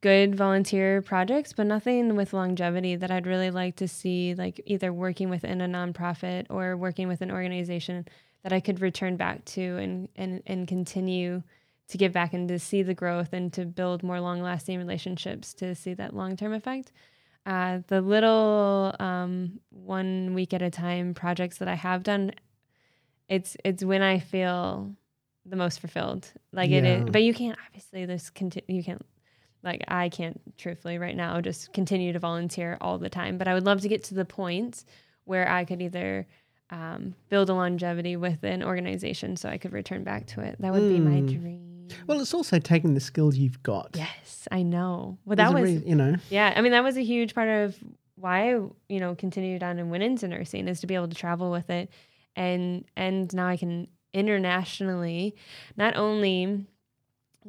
good 0.01 0.35
volunteer 0.35 1.01
projects, 1.01 1.53
but 1.53 1.67
nothing 1.67 2.15
with 2.15 2.33
longevity 2.33 2.95
that 2.95 3.11
I'd 3.11 3.27
really 3.27 3.51
like 3.51 3.75
to 3.77 3.87
see. 3.87 4.33
Like 4.35 4.59
either 4.65 4.91
working 4.91 5.29
within 5.29 5.61
a 5.61 5.67
nonprofit 5.67 6.47
or 6.49 6.75
working 6.75 7.07
with 7.07 7.21
an 7.21 7.31
organization 7.31 8.07
that 8.43 8.51
I 8.51 8.59
could 8.59 8.81
return 8.81 9.15
back 9.17 9.45
to 9.45 9.77
and 9.77 10.09
and 10.15 10.41
and 10.47 10.67
continue 10.67 11.43
to 11.87 11.97
give 11.97 12.13
back 12.13 12.33
and 12.33 12.47
to 12.47 12.57
see 12.57 12.83
the 12.83 12.93
growth 12.93 13.33
and 13.33 13.51
to 13.53 13.65
build 13.65 14.01
more 14.01 14.19
long 14.21 14.41
lasting 14.41 14.77
relationships 14.79 15.53
to 15.55 15.75
see 15.75 15.93
that 15.93 16.15
long 16.15 16.35
term 16.35 16.53
effect. 16.53 16.91
Uh, 17.45 17.79
the 17.87 18.01
little 18.01 18.95
um, 18.99 19.59
one 19.71 20.33
week 20.33 20.53
at 20.53 20.61
a 20.61 20.69
time 20.69 21.13
projects 21.13 21.57
that 21.57 21.67
I 21.67 21.73
have 21.73 22.03
done, 22.03 22.31
it's 23.29 23.57
it's 23.65 23.83
when 23.83 24.01
I 24.01 24.19
feel 24.19 24.95
the 25.45 25.55
most 25.55 25.79
fulfilled. 25.79 26.31
Like 26.51 26.69
it 26.69 26.83
Yeah. 26.83 26.97
is, 27.03 27.09
but 27.09 27.23
you 27.23 27.33
can't 27.33 27.57
obviously 27.67 28.05
this 28.05 28.29
conti- 28.29 28.63
you 28.67 28.83
can't 28.83 29.03
like 29.63 29.83
I 29.87 30.09
can't 30.09 30.39
truthfully 30.57 30.97
right 30.97 31.15
now 31.15 31.39
just 31.41 31.71
continue 31.73 32.13
to 32.13 32.19
volunteer 32.19 32.77
all 32.81 32.97
the 32.97 33.09
time. 33.09 33.37
But 33.37 33.47
I 33.47 33.53
would 33.53 33.65
love 33.65 33.81
to 33.81 33.87
get 33.87 34.03
to 34.05 34.13
the 34.15 34.25
point 34.25 34.83
where 35.25 35.47
I 35.47 35.65
could 35.65 35.81
either 35.81 36.27
um, 36.71 37.15
build 37.29 37.49
a 37.49 37.53
longevity 37.53 38.15
with 38.15 38.43
an 38.43 38.63
organization 38.63 39.35
so 39.35 39.49
I 39.49 39.57
could 39.57 39.73
return 39.73 40.03
back 40.03 40.25
to 40.27 40.41
it. 40.41 40.55
That 40.59 40.71
would 40.73 40.87
be 40.89 40.99
my 40.99 41.21
Mm. 41.21 41.27
dream. 41.41 41.87
Well, 42.07 42.21
it's 42.21 42.33
also 42.33 42.57
taking 42.57 42.93
the 42.93 42.99
skills 43.01 43.35
you've 43.37 43.61
got. 43.61 43.89
yes, 43.95 44.47
I 44.51 44.63
know. 44.63 45.17
Well, 45.25 45.35
that 45.35 45.51
a 45.51 45.53
was 45.53 45.63
rea- 45.63 45.83
you 45.85 45.95
know, 45.95 46.15
yeah, 46.29 46.53
I 46.55 46.61
mean 46.61 46.71
that 46.71 46.83
was 46.83 46.95
a 46.97 47.03
huge 47.03 47.35
part 47.35 47.49
of 47.49 47.77
why 48.15 48.53
I, 48.55 48.59
you 48.87 48.99
know, 49.01 49.13
continued 49.15 49.61
on 49.63 49.77
and 49.79 49.91
went 49.91 50.03
into 50.03 50.27
nursing 50.29 50.67
is 50.69 50.79
to 50.81 50.87
be 50.87 50.95
able 50.95 51.09
to 51.09 51.15
travel 51.15 51.51
with 51.51 51.69
it, 51.69 51.89
and 52.37 52.85
and 52.95 53.33
now 53.33 53.47
I 53.47 53.57
can 53.57 53.87
internationally, 54.13 55.35
not 55.77 55.95
only 55.95 56.65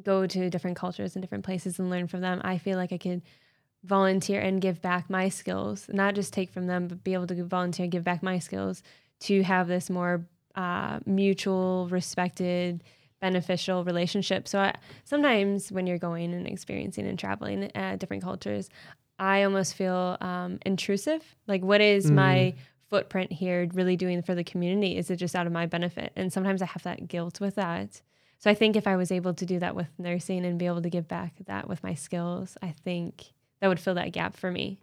go 0.03 0.27
to 0.27 0.51
different 0.51 0.77
cultures 0.77 1.15
and 1.15 1.23
different 1.23 1.45
places 1.45 1.79
and 1.79 1.91
learn 1.91 2.07
from 2.09 2.21
them. 2.21 2.41
I 2.45 2.59
feel 2.59 2.77
like 2.79 2.93
I 2.93 2.99
could 2.99 3.23
volunteer 3.85 4.41
and 4.41 4.61
give 4.61 4.81
back 4.81 5.11
my 5.11 5.29
skills, 5.29 5.89
not 5.93 6.15
just 6.15 6.33
take 6.33 6.51
from 6.53 6.67
them, 6.67 6.89
but 6.89 7.03
be 7.03 7.15
able 7.15 7.27
to 7.27 7.45
volunteer 7.45 7.85
and 7.85 7.93
give 7.93 8.05
back 8.05 8.23
my 8.23 8.39
skills 8.39 8.83
to 9.21 9.43
have 9.43 9.69
this 9.69 9.91
more 9.91 10.25
uh, 10.55 11.01
mutual, 11.05 11.89
respected, 11.91 12.85
beneficial 13.21 13.85
relationship. 13.85 14.49
So 14.49 14.61
I, 14.61 14.75
sometimes 15.05 15.71
when 15.73 15.87
you're 15.87 15.99
going 15.99 16.33
and 16.33 16.47
experiencing 16.47 17.07
and 17.07 17.19
traveling 17.19 17.71
uh, 17.75 17.97
different 17.97 18.23
cultures, 18.23 18.69
I 19.19 19.43
almost 19.45 19.75
feel 19.75 20.17
um, 20.21 20.59
intrusive. 20.67 21.23
Like, 21.47 21.63
what 21.63 21.81
is 21.81 22.11
Mm. 22.11 22.15
my 22.15 22.55
footprint 22.89 23.33
here 23.33 23.69
really 23.73 23.97
doing 23.97 24.23
for 24.23 24.35
the 24.35 24.45
community? 24.45 24.97
Is 24.97 25.11
it 25.11 25.17
just 25.17 25.35
out 25.37 25.47
of 25.47 25.53
my 25.53 25.67
benefit? 25.67 26.13
And 26.17 26.33
sometimes 26.33 26.63
I 26.63 26.67
have 26.67 26.83
that 26.83 27.09
guilt 27.09 27.41
with 27.41 27.55
that. 27.57 28.01
So 28.43 28.51
I 28.51 28.55
think 28.55 28.75
if 28.75 28.89
I 28.89 28.97
was 28.97 29.13
able 29.13 29.35
to 29.35 29.47
do 29.47 29.61
that 29.61 29.77
with 29.77 29.87
nursing 29.99 30.45
and 30.45 30.59
be 30.59 30.67
able 30.67 30.83
to 30.83 30.91
give 30.91 31.07
back 31.07 31.35
that 31.47 31.69
with 31.69 31.81
my 31.85 31.95
skills, 31.95 32.57
I 32.61 32.71
think 32.85 33.27
that 33.61 33.69
would 33.69 33.79
fill 33.79 33.95
that 33.95 34.11
gap 34.11 34.37
for 34.37 34.51
me. 34.51 34.81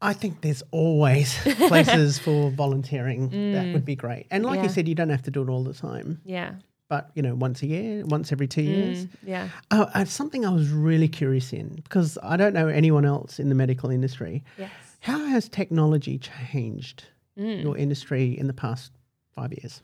I 0.00 0.14
think 0.14 0.40
there's 0.40 0.62
always 0.70 1.36
places 1.68 2.18
for 2.24 2.50
volunteering 2.50 3.52
that 3.52 3.74
would 3.74 3.84
be 3.84 3.94
great. 3.94 4.26
And 4.30 4.46
like 4.46 4.62
you 4.62 4.70
said, 4.70 4.88
you 4.88 4.94
don't 4.94 5.10
have 5.10 5.20
to 5.24 5.30
do 5.30 5.42
it 5.42 5.50
all 5.50 5.62
the 5.64 5.74
time, 5.74 6.22
Yeah. 6.24 6.54
but 6.88 7.10
you 7.14 7.20
know, 7.20 7.34
once 7.34 7.62
a 7.62 7.66
year, 7.66 8.06
once 8.06 8.32
every 8.32 8.46
two 8.46 8.62
years. 8.62 9.04
Mm, 9.04 9.08
yeah. 9.26 9.48
Oh, 9.70 9.82
uh, 9.92 10.06
something 10.06 10.46
I 10.46 10.50
was 10.50 10.70
really 10.70 11.08
curious 11.08 11.52
in 11.52 11.74
because 11.82 12.16
I 12.22 12.38
don't 12.38 12.54
know 12.54 12.68
anyone 12.68 13.04
else 13.04 13.38
in 13.38 13.50
the 13.50 13.54
medical 13.54 13.90
industry. 13.90 14.42
Yes. 14.56 14.70
How 15.00 15.18
has 15.26 15.46
technology 15.50 16.18
changed 16.18 17.04
Mm. 17.38 17.62
your 17.62 17.76
industry 17.76 18.36
in 18.36 18.46
the 18.48 18.52
past 18.54 18.90
five 19.34 19.52
years? 19.52 19.82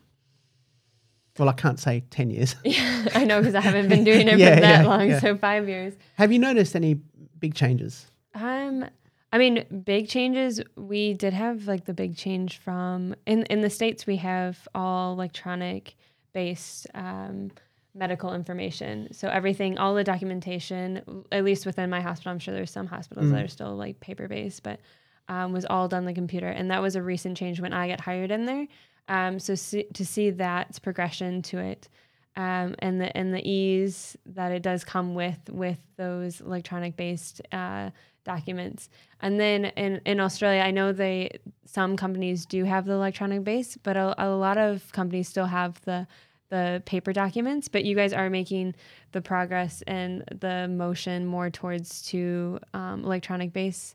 Well, 1.39 1.48
I 1.48 1.52
can't 1.52 1.81
say 1.81 2.05
10 2.11 2.31
years. 2.31 2.55
Yeah, 2.65 3.06
I 3.15 3.24
know 3.24 3.40
because 3.40 3.55
I 3.55 3.61
haven't 3.61 3.89
been 3.89 4.05
doing 4.05 4.28
it 4.28 4.39
Yeah, 4.39 4.55
for 4.55 4.61
that 4.61 4.82
yeah, 4.82 4.89
long, 4.89 5.09
yeah. 5.09 5.20
so 5.20 5.36
five 5.36 5.69
years. 5.69 5.94
Have 6.16 6.32
you 6.32 6.39
noticed 6.39 6.77
any 6.77 6.94
big 7.39 7.55
changes? 7.55 8.06
Um, 8.35 8.85
I 9.32 9.39
mean, 9.39 9.65
big 9.85 10.09
changes. 10.09 10.61
We 10.77 11.15
did 11.15 11.32
have 11.32 11.66
like 11.66 11.86
the 11.86 11.94
big 11.94 12.16
change 12.16 12.59
from 12.59 13.15
in 13.27 13.43
in 13.44 13.62
the 13.62 13.70
states. 13.70 14.06
We 14.06 14.16
have 14.19 14.69
all 14.77 15.12
electronic 15.12 15.97
based 16.32 16.86
um, 16.94 17.51
medical 17.97 18.32
information. 18.32 19.09
So 19.12 19.28
everything, 19.28 19.77
all 19.78 19.94
the 19.94 20.05
documentation, 20.05 21.24
at 21.32 21.44
least 21.44 21.66
within 21.66 21.90
my 21.90 22.01
hospital. 22.01 22.32
I'm 22.32 22.39
sure 22.39 22.55
there's 22.55 22.70
some 22.70 22.86
hospitals 22.86 23.31
that 23.31 23.43
are 23.44 23.48
still 23.48 23.74
like 23.77 23.98
paper 24.01 24.28
based, 24.28 24.62
but 24.62 24.81
um, 25.28 25.52
was 25.52 25.65
all 25.65 25.89
done 25.89 25.98
on 25.98 26.05
the 26.06 26.12
computer. 26.12 26.48
And 26.48 26.70
that 26.70 26.82
was 26.82 26.97
a 26.97 27.02
recent 27.02 27.36
change 27.36 27.61
when 27.61 27.73
I 27.73 27.89
got 27.89 28.01
hired 28.01 28.31
in 28.31 28.47
there. 28.47 28.66
Um, 29.09 29.39
so 29.39 29.55
see, 29.55 29.85
to 29.93 30.05
see 30.05 30.31
that 30.31 30.78
progression 30.82 31.43
to 31.43 31.59
it. 31.59 31.89
Um, 32.36 32.74
and 32.81 33.01
the 33.01 33.16
and 33.16 33.32
the 33.32 33.48
ease 33.48 34.16
that 34.26 34.51
it 34.51 34.62
does 34.62 34.82
come 34.82 35.14
with 35.14 35.39
with 35.51 35.78
those 35.97 36.40
electronic 36.40 36.97
based 36.97 37.40
uh, 37.52 37.90
documents. 38.24 38.89
And 39.20 39.39
then 39.39 39.66
in, 39.66 40.01
in 40.05 40.18
Australia, 40.18 40.62
I 40.62 40.72
know 40.72 40.93
they 40.93 41.31
some 41.64 41.97
companies 41.97 42.44
do 42.44 42.64
have 42.64 42.86
the 42.86 42.94
electronic 42.94 43.44
base, 43.44 43.76
but 43.81 43.97
a, 43.97 44.14
a 44.18 44.31
lot 44.31 44.59
of 44.59 44.90
companies 44.90 45.28
still 45.28 45.47
have 45.47 45.81
the 45.82 46.09
the 46.48 46.82
paper 46.86 47.12
documents. 47.12 47.68
But 47.68 47.85
you 47.85 47.94
guys 47.94 48.12
are 48.12 48.28
making 48.28 48.74
the 49.12 49.20
progress 49.20 49.82
and 49.86 50.24
the 50.40 50.66
motion 50.66 51.26
more 51.26 51.51
towards 51.51 52.02
to 52.06 52.59
um, 52.72 53.05
electronic 53.05 53.52
base 53.52 53.94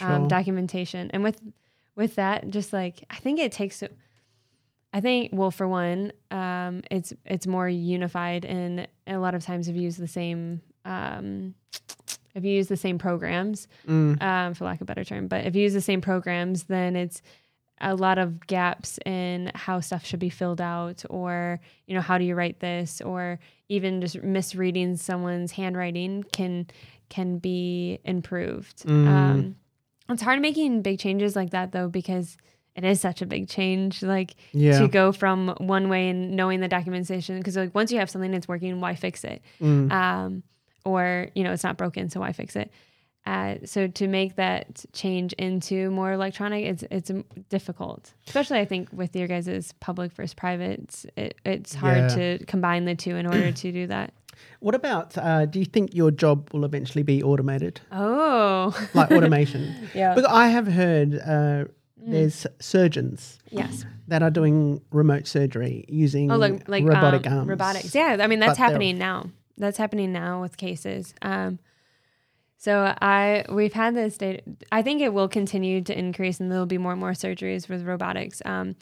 um, 0.00 0.22
Sure. 0.22 0.28
documentation. 0.28 1.10
And 1.10 1.24
with 1.24 1.40
with 1.96 2.14
that, 2.14 2.50
just 2.50 2.72
like 2.72 3.02
I 3.10 3.16
think 3.16 3.40
it 3.40 3.50
takes. 3.50 3.82
I 4.92 5.00
think 5.00 5.30
well, 5.32 5.50
for 5.50 5.68
one, 5.68 6.12
um, 6.30 6.82
it's 6.90 7.12
it's 7.24 7.46
more 7.46 7.68
unified, 7.68 8.44
and 8.44 8.88
a 9.06 9.18
lot 9.18 9.34
of 9.34 9.44
times 9.44 9.68
if 9.68 9.76
you 9.76 9.82
use 9.82 9.96
the 9.96 10.08
same 10.08 10.62
um, 10.84 11.54
if 12.34 12.44
you 12.44 12.50
use 12.52 12.68
the 12.68 12.76
same 12.76 12.98
programs, 12.98 13.68
Mm. 13.86 14.20
um, 14.22 14.54
for 14.54 14.64
lack 14.64 14.80
of 14.80 14.82
a 14.82 14.84
better 14.86 15.04
term, 15.04 15.28
but 15.28 15.46
if 15.46 15.54
you 15.54 15.62
use 15.62 15.74
the 15.74 15.80
same 15.80 16.00
programs, 16.00 16.64
then 16.64 16.96
it's 16.96 17.22
a 17.82 17.94
lot 17.94 18.18
of 18.18 18.46
gaps 18.46 18.98
in 19.06 19.50
how 19.54 19.80
stuff 19.80 20.04
should 20.04 20.20
be 20.20 20.28
filled 20.30 20.60
out, 20.60 21.04
or 21.08 21.60
you 21.86 21.94
know 21.94 22.00
how 22.00 22.18
do 22.18 22.24
you 22.24 22.34
write 22.34 22.60
this, 22.60 23.00
or 23.00 23.38
even 23.68 24.00
just 24.00 24.20
misreading 24.22 24.96
someone's 24.96 25.52
handwriting 25.52 26.24
can 26.32 26.66
can 27.08 27.38
be 27.38 27.98
improved. 28.04 28.84
Mm. 28.86 29.06
Um, 29.06 29.56
it's 30.08 30.22
hard 30.22 30.40
making 30.40 30.82
big 30.82 30.98
changes 30.98 31.36
like 31.36 31.50
that 31.50 31.70
though 31.72 31.88
because 31.88 32.36
it 32.76 32.84
is 32.84 33.00
such 33.00 33.20
a 33.22 33.26
big 33.26 33.48
change. 33.48 34.02
Like 34.02 34.34
Yeah. 34.52 34.78
to 34.80 34.88
go 34.88 35.12
from 35.12 35.54
one 35.58 35.88
way 35.88 36.08
and 36.10 36.36
knowing 36.36 36.60
the 36.60 36.68
documentation 36.68 37.38
because 37.38 37.56
like 37.56 37.74
once 37.74 37.90
you 37.92 37.98
have 37.98 38.08
something 38.10 38.30
that's 38.30 38.48
working 38.48 38.80
why 38.80 38.94
fix 38.94 39.24
it 39.24 39.42
Mm. 39.60 39.90
um, 39.92 40.42
or 40.84 41.28
you 41.34 41.42
know 41.44 41.52
it's 41.52 41.64
not 41.64 41.76
broken 41.76 42.08
so 42.08 42.20
why 42.20 42.32
fix 42.32 42.56
it 42.56 42.70
uh, 43.26 43.56
so 43.66 43.86
to 43.86 44.08
make 44.08 44.36
that 44.36 44.82
change 44.94 45.34
into 45.34 45.90
more 45.90 46.12
electronic 46.12 46.64
it's 46.64 46.84
it's 46.90 47.10
difficult 47.50 48.14
especially 48.26 48.58
i 48.58 48.64
think 48.64 48.88
with 48.92 49.14
your 49.14 49.28
guys' 49.28 49.74
public 49.80 50.10
versus 50.12 50.32
private 50.32 50.80
it's, 50.80 51.06
it, 51.16 51.34
it's 51.44 51.74
hard 51.74 51.98
Yeah. 51.98 52.08
to 52.38 52.44
combine 52.46 52.84
the 52.86 52.94
two 52.94 53.16
in 53.16 53.26
order 53.26 53.52
to 53.52 53.72
do 53.72 53.86
that 53.88 54.12
What 54.60 54.74
about, 54.74 55.18
uh, 55.18 55.44
do 55.44 55.58
you 55.58 55.66
think 55.66 55.94
your 55.94 56.10
job 56.10 56.48
will 56.54 56.64
eventually 56.64 57.02
be 57.02 57.22
automated? 57.22 57.80
oh 57.92 58.74
Like 58.94 59.10
automation? 59.10 59.74
yeah 59.94 60.14
Because 60.14 60.30
I 60.32 60.46
have 60.48 60.66
heard 60.66 61.10
uh, 61.20 61.64
Mm. 62.02 62.12
there's 62.12 62.46
surgeons 62.60 63.38
yes. 63.50 63.84
that 64.08 64.22
are 64.22 64.30
doing 64.30 64.80
remote 64.90 65.26
surgery 65.26 65.84
using 65.88 66.30
oh 66.30 66.36
like 66.36 66.68
like 66.68 66.84
robotic 66.84 67.26
um, 67.26 67.38
arms. 67.38 67.48
robotics. 67.48 67.94
Yeah 67.94 68.16
i 68.20 68.26
mean 68.26 68.40
that's 68.40 68.58
But 68.58 68.64
happening 68.64 68.98
now. 68.98 69.30
That's 69.58 69.76
happening 69.76 70.10
now 70.12 70.40
with 70.40 70.56
cases. 70.56 71.14
Um 71.20 71.58
so 72.56 72.94
i 73.02 73.44
we've 73.50 73.72
had 73.74 73.94
this 73.94 74.16
data 74.16 74.42
i 74.72 74.82
think 74.82 75.02
it 75.02 75.12
will 75.12 75.28
continue 75.28 75.82
to 75.82 75.98
increase 75.98 76.40
and 76.40 76.50
there'll 76.50 76.66
be 76.66 76.78
more 76.78 76.92
and 76.92 77.00
more 77.00 77.12
surgeries 77.12 77.68
with 77.68 77.84
robotics. 77.84 78.40
Um 78.44 78.76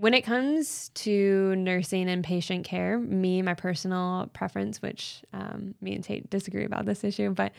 when 0.00 0.14
it 0.14 0.22
comes 0.22 0.88
to 0.94 1.54
nursing 1.56 2.08
and 2.08 2.24
patient 2.24 2.64
care, 2.64 2.98
me, 2.98 3.42
my 3.42 3.52
personal 3.52 4.30
preference, 4.32 4.80
which 4.80 5.22
um, 5.34 5.74
me 5.82 5.94
and 5.94 6.02
Tate 6.02 6.30
disagree 6.30 6.64
about 6.64 6.86
this 6.86 7.04
issue, 7.04 7.28
but 7.34 7.52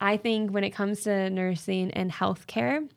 I 0.00 0.16
think 0.16 0.50
when 0.50 0.64
it 0.64 0.70
comes 0.70 1.02
to 1.02 1.30
nursing 1.30 1.92
and 1.92 2.10
healthcare, 2.10 2.88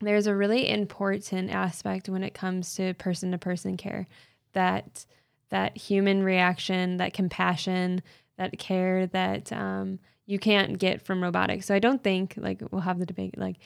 there's 0.00 0.26
a 0.26 0.34
really 0.34 0.68
important 0.68 1.50
aspect 1.50 2.08
when 2.08 2.22
it 2.22 2.34
comes 2.34 2.74
to 2.76 2.94
person 2.94 3.30
to 3.32 3.38
person 3.38 3.76
care 3.76 4.06
that 4.52 5.04
that 5.50 5.76
human 5.76 6.22
reaction 6.22 6.96
that 6.98 7.12
compassion 7.12 8.02
that 8.38 8.58
care 8.58 9.06
that 9.08 9.52
um, 9.52 9.98
you 10.26 10.38
can't 10.38 10.78
get 10.78 11.02
from 11.02 11.22
robotics 11.22 11.66
so 11.66 11.74
i 11.74 11.78
don't 11.78 12.02
think 12.02 12.34
like 12.36 12.62
we'll 12.70 12.80
have 12.80 12.98
the 12.98 13.06
debate 13.06 13.36
like 13.38 13.56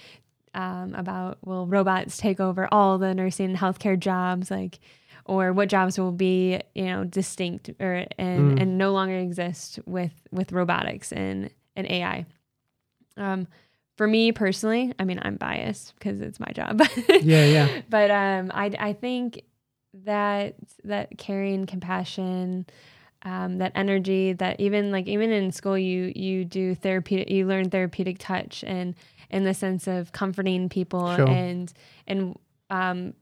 um, 0.55 0.95
about 0.95 1.39
will 1.45 1.67
robots 1.67 2.17
take 2.17 2.39
over 2.41 2.69
all 2.73 2.97
the 2.99 3.15
nursing 3.15 3.47
and 3.51 3.57
healthcare 3.59 3.99
jobs 3.99 4.51
like 4.51 4.79
or 5.27 5.53
what 5.53 5.69
jobs 5.69 5.99
will 5.99 6.13
be 6.13 6.61
you 6.75 6.85
know 6.85 7.05
distinct 7.05 7.71
or 7.81 8.05
and, 8.19 8.53
Mm. 8.53 8.61
and 8.63 8.79
no 8.79 8.93
longer 8.93 9.17
exist 9.19 9.79
with 9.87 10.13
with 10.31 10.53
robotics 10.53 11.13
and 11.13 11.51
and 11.77 11.87
ai 11.91 12.25
um, 13.17 13.47
for 13.97 14.07
me 14.07 14.33
personally, 14.33 14.93
I 14.99 15.05
mean, 15.05 15.21
I'm 15.23 15.37
biased 15.37 15.95
because 15.95 16.21
it's 16.21 16.41
my 16.41 16.51
job. 16.55 16.81
Yeah, 17.23 17.45
yeah. 17.47 17.69
but 17.89 18.11
um, 18.11 18.51
I, 18.55 18.73
I 18.79 18.93
think 18.93 19.43
that 20.05 20.57
that 20.85 21.17
caring, 21.19 21.67
compassion, 21.67 22.67
um, 23.23 23.59
that 23.59 23.73
energy, 23.75 24.33
that 24.35 24.59
even 24.61 24.91
like 24.91 25.07
even 25.07 25.31
in 25.31 25.53
school, 25.53 25.79
you 25.79 26.13
you 26.15 26.45
do 26.45 26.75
therapeutic, 26.75 27.31
you 27.31 27.47
learn 27.47 27.71
therapeutic 27.71 28.17
touch, 28.19 28.65
and 28.67 28.95
in 29.31 29.45
the 29.45 29.55
sense 29.55 29.87
of 29.87 30.13
comforting 30.13 30.69
people 30.69 31.15
Sure. 31.17 31.29
and 31.29 31.73
and 32.07 32.37
um, 32.71 33.15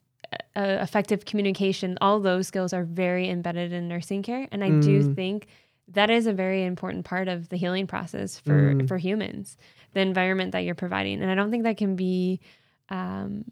uh, 0.57 0.79
effective 0.81 1.25
communication. 1.27 1.99
All 2.01 2.19
those 2.21 2.49
skills 2.49 2.73
are 2.73 2.85
very 2.85 3.29
embedded 3.29 3.73
in 3.73 3.87
nursing 3.89 4.23
care, 4.23 4.49
and 4.51 4.65
I 4.65 4.71
do 4.71 5.03
Mm. 5.05 5.15
think 5.15 5.47
that 5.89 6.09
is 6.11 6.27
a 6.27 6.33
very 6.33 6.65
important 6.65 7.05
part 7.05 7.29
of 7.29 7.51
the 7.51 7.57
healing 7.57 7.87
process 7.87 8.39
for 8.39 8.75
Mm. 8.75 8.89
for 8.89 8.97
humans 8.99 9.57
the 9.95 10.01
environment 10.01 10.53
that 10.53 10.61
you're 10.61 10.75
providing 10.75 11.21
and 11.23 11.31
i 11.31 11.35
don't 11.35 11.51
think 11.51 11.65
that 11.65 11.77
can 11.77 11.97
be 11.97 12.41
um, 12.89 13.45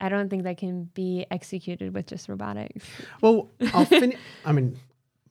i 0.00 0.08
don't 0.08 0.28
think 0.30 0.44
that 0.44 0.56
can 0.56 0.84
be 0.94 1.26
executed 1.30 1.94
with 1.94 2.06
just 2.06 2.28
robotics 2.28 2.84
Well, 3.20 3.50
I'll 3.74 3.84
finish. 4.02 4.18
I 4.44 4.52
mean, 4.52 4.78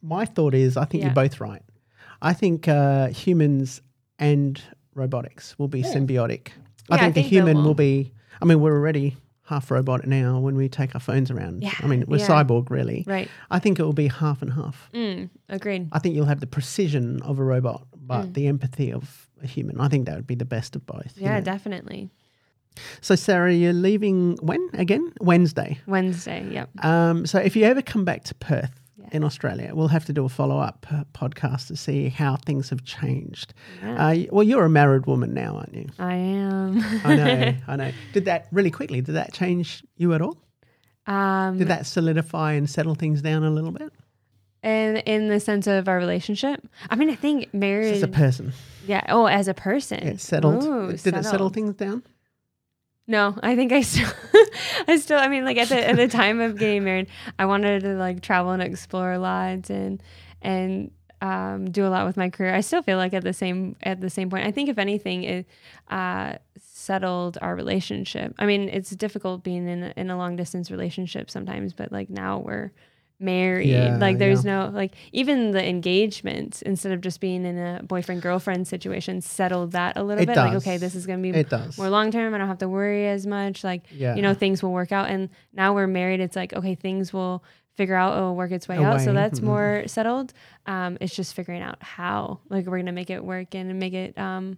my 0.01 0.25
thought 0.25 0.53
is 0.53 0.77
I 0.77 0.85
think 0.85 1.01
Yeah. 1.01 1.07
you're 1.07 1.15
both 1.15 1.39
right. 1.41 1.61
I 2.21 2.33
think 2.33 2.67
uh, 2.67 3.07
humans 3.07 3.81
and 4.17 4.61
robotics 4.93 5.57
will 5.57 5.67
be 5.67 5.79
Yeah. 5.81 5.93
symbiotic. 5.93 6.49
Yeah, 6.89 6.95
I 6.95 6.97
think 6.99 7.15
the 7.15 7.21
human 7.21 7.57
will. 7.57 7.63
will 7.63 7.73
be, 7.73 8.11
I 8.41 8.45
mean, 8.45 8.59
we're 8.61 8.75
already 8.75 9.15
half 9.43 9.71
robot 9.71 10.05
now 10.05 10.39
when 10.39 10.55
we 10.55 10.69
take 10.69 10.93
our 10.95 11.01
phones 11.01 11.31
around. 11.31 11.63
Yeah, 11.63 11.73
I 11.81 11.87
mean, 11.87 12.03
we're 12.07 12.17
cyborg, 12.19 12.69
really. 12.69 13.03
right 13.07 13.29
I 13.49 13.57
think 13.59 13.79
it 13.79 13.83
will 13.83 13.93
be 13.93 14.07
half 14.07 14.41
and 14.41 14.53
half. 14.53 14.89
mm, 14.93 15.29
agreed 15.49 15.89
I 15.91 15.99
think 15.99 16.15
you'll 16.15 16.25
have 16.33 16.39
the 16.41 16.47
precision 16.47 17.21
of 17.23 17.39
a 17.39 17.43
robot, 17.43 17.87
but 17.95 18.25
Mm. 18.27 18.33
the 18.33 18.47
empathy 18.47 18.91
of 18.93 19.28
a 19.43 19.47
human. 19.47 19.79
I 19.79 19.87
think 19.87 20.05
that 20.07 20.15
would 20.15 20.27
be 20.27 20.35
the 20.35 20.45
best 20.45 20.75
of 20.75 20.85
both. 20.85 21.13
you 21.17 21.23
yeah 21.23 21.35
know. 21.39 21.41
definitely 21.45 22.09
So, 23.01 23.15
Sara, 23.15 23.53
you're 23.53 23.73
leaving 23.73 24.37
when 24.41 24.69
again? 24.73 25.11
Wednesday. 25.21 25.79
wednesday 25.87 26.45
yep 26.51 26.69
Um, 26.85 27.25
so, 27.25 27.39
if 27.39 27.55
you 27.55 27.63
ever 27.65 27.81
come 27.81 28.05
back 28.05 28.23
to 28.25 28.35
Perth 28.35 28.71
Yeah. 28.97 29.09
in 29.11 29.23
Australia, 29.23 29.71
we'll 29.73 29.87
have 29.97 30.05
to 30.05 30.13
do 30.13 30.23
a 30.25 30.29
follow 30.29 30.59
up 30.59 30.85
uh, 30.91 31.03
podcast 31.13 31.67
to 31.67 31.75
see 31.75 32.09
how 32.09 32.35
things 32.37 32.69
have 32.69 32.83
changed. 32.83 33.53
yeah. 33.83 34.07
Uh, 34.07 34.15
well, 34.31 34.43
you're 34.43 34.65
a 34.65 34.69
married 34.69 35.05
woman 35.07 35.33
now, 35.33 35.55
aren't 35.57 35.73
you? 35.73 35.87
i 35.99 36.13
am 36.15 36.81
I 37.03 37.15
know, 37.15 37.53
I 37.67 37.75
know. 37.75 37.91
Did 38.13 38.25
that 38.25 38.47
really 38.51 38.71
quickly? 38.71 39.01
Did 39.01 39.15
that 39.15 39.33
change 39.33 39.83
you 39.97 40.13
at 40.13 40.21
all? 40.21 40.37
Um, 41.07 41.57
Did 41.57 41.69
that 41.69 41.85
solidify 41.87 42.53
and 42.53 42.69
settle 42.69 42.93
things 42.95 43.21
down 43.21 43.43
a 43.43 43.49
little 43.49 43.71
bit? 43.71 43.91
and 44.61 44.97
in 45.05 45.29
the 45.29 45.39
sense 45.39 45.67
of 45.67 45.87
our 45.87 45.97
relationship, 45.97 46.59
I 46.89 46.95
mean, 46.97 47.09
I 47.09 47.15
think 47.15 47.53
marriage. 47.53 47.95
As 47.95 48.03
a 48.03 48.09
person, 48.09 48.51
yeah. 48.89 49.03
Oh, 49.07 49.27
as 49.27 49.47
a 49.47 49.53
person, 49.53 49.99
it 49.99 50.19
settled. 50.19 50.63
Ooh, 50.63 50.87
Did 50.97 51.15
it 51.15 51.23
settle 51.23 51.49
things 51.49 51.75
down? 51.75 52.01
No, 53.05 53.37
I 53.41 53.55
think 53.55 53.71
I 53.71 53.81
still, 53.81 54.09
I 54.87 54.97
still, 54.97 55.19
I 55.19 55.27
mean, 55.27 55.45
like 55.45 55.57
at 55.57 55.69
the 55.69 55.87
at 55.87 55.95
the 55.95 56.07
time 56.07 56.39
of 56.41 56.57
getting 56.57 56.83
married, 56.83 57.07
I 57.37 57.45
wanted 57.45 57.81
to 57.81 57.93
like 57.95 58.21
travel 58.21 58.51
and 58.51 58.61
explore 58.61 59.11
a 59.13 59.19
lot 59.19 59.69
and 59.69 60.01
and 60.41 60.91
um, 61.21 61.69
do 61.71 61.85
a 61.85 61.89
lot 61.89 62.05
with 62.07 62.17
my 62.17 62.29
career. 62.29 62.53
I 62.53 62.61
still 62.61 62.81
feel 62.81 62.97
like 62.97 63.13
at 63.13 63.23
the 63.23 63.33
same 63.33 63.75
at 63.83 64.01
the 64.01 64.09
same 64.09 64.29
point. 64.29 64.47
I 64.47 64.51
think 64.51 64.69
if 64.69 64.77
anything, 64.77 65.23
it 65.23 65.45
uh, 65.89 66.35
settled 66.57 67.37
our 67.41 67.55
relationship. 67.55 68.33
I 68.39 68.45
mean, 68.45 68.69
it's 68.69 68.89
difficult 68.91 69.43
being 69.43 69.67
in 69.67 69.83
in 69.95 70.09
a 70.09 70.17
long 70.17 70.35
distance 70.35 70.71
relationship 70.71 71.29
sometimes, 71.29 71.73
but 71.73 71.91
like 71.91 72.09
now 72.09 72.39
we're 72.39 72.71
married. 73.19 73.67
Yeah, 73.69 73.97
like 73.97 74.17
there's 74.17 74.45
no 74.45 74.69
like 74.73 74.93
even 75.11 75.51
the 75.51 75.63
engagement 75.67 76.61
instead 76.65 76.91
of 76.93 77.01
just 77.01 77.19
being 77.19 77.45
in 77.45 77.57
a 77.57 77.81
boyfriend 77.83 78.21
girlfriend 78.21 78.67
situation 78.67 79.21
settled 79.21 79.71
that 79.73 79.97
a 79.97 80.03
little 80.03 80.23
It 80.23 80.27
bit. 80.27 80.37
Like 80.37 80.53
okay, 80.55 80.77
this 80.77 80.95
is 80.95 81.05
gonna 81.05 81.21
be 81.21 81.29
It 81.31 81.49
does. 81.49 81.77
more 81.77 81.89
long 81.89 82.11
term. 82.11 82.33
I 82.33 82.37
don't 82.37 82.47
have 82.47 82.59
to 82.59 82.69
worry 82.69 83.07
as 83.07 83.27
much. 83.27 83.63
Like, 83.63 83.83
Yeah. 83.91 84.15
you 84.15 84.21
know, 84.21 84.33
things 84.33 84.63
will 84.63 84.71
work 84.71 84.91
out. 84.91 85.09
And 85.09 85.29
now 85.53 85.73
we're 85.73 85.87
married. 85.87 86.19
It's 86.21 86.35
like, 86.35 86.53
okay, 86.53 86.75
things 86.75 87.11
will 87.11 87.43
figure 87.75 87.95
out, 87.95 88.17
it'll 88.17 88.35
work 88.35 88.51
its 88.51 88.67
way 88.67 88.77
out. 88.77 88.99
So 89.01 89.13
that's 89.13 89.39
mhm. 89.39 89.43
more 89.43 89.83
settled. 89.87 90.33
Um, 90.65 90.97
it's 90.99 91.15
just 91.15 91.33
figuring 91.33 91.61
out 91.61 91.81
how, 91.81 92.39
like, 92.49 92.65
we're 92.65 92.77
going 92.77 92.87
to 92.87 92.91
make 92.91 93.09
it 93.09 93.23
work 93.23 93.55
and 93.55 93.79
make 93.79 93.93
it, 93.93 94.17
um, 94.17 94.57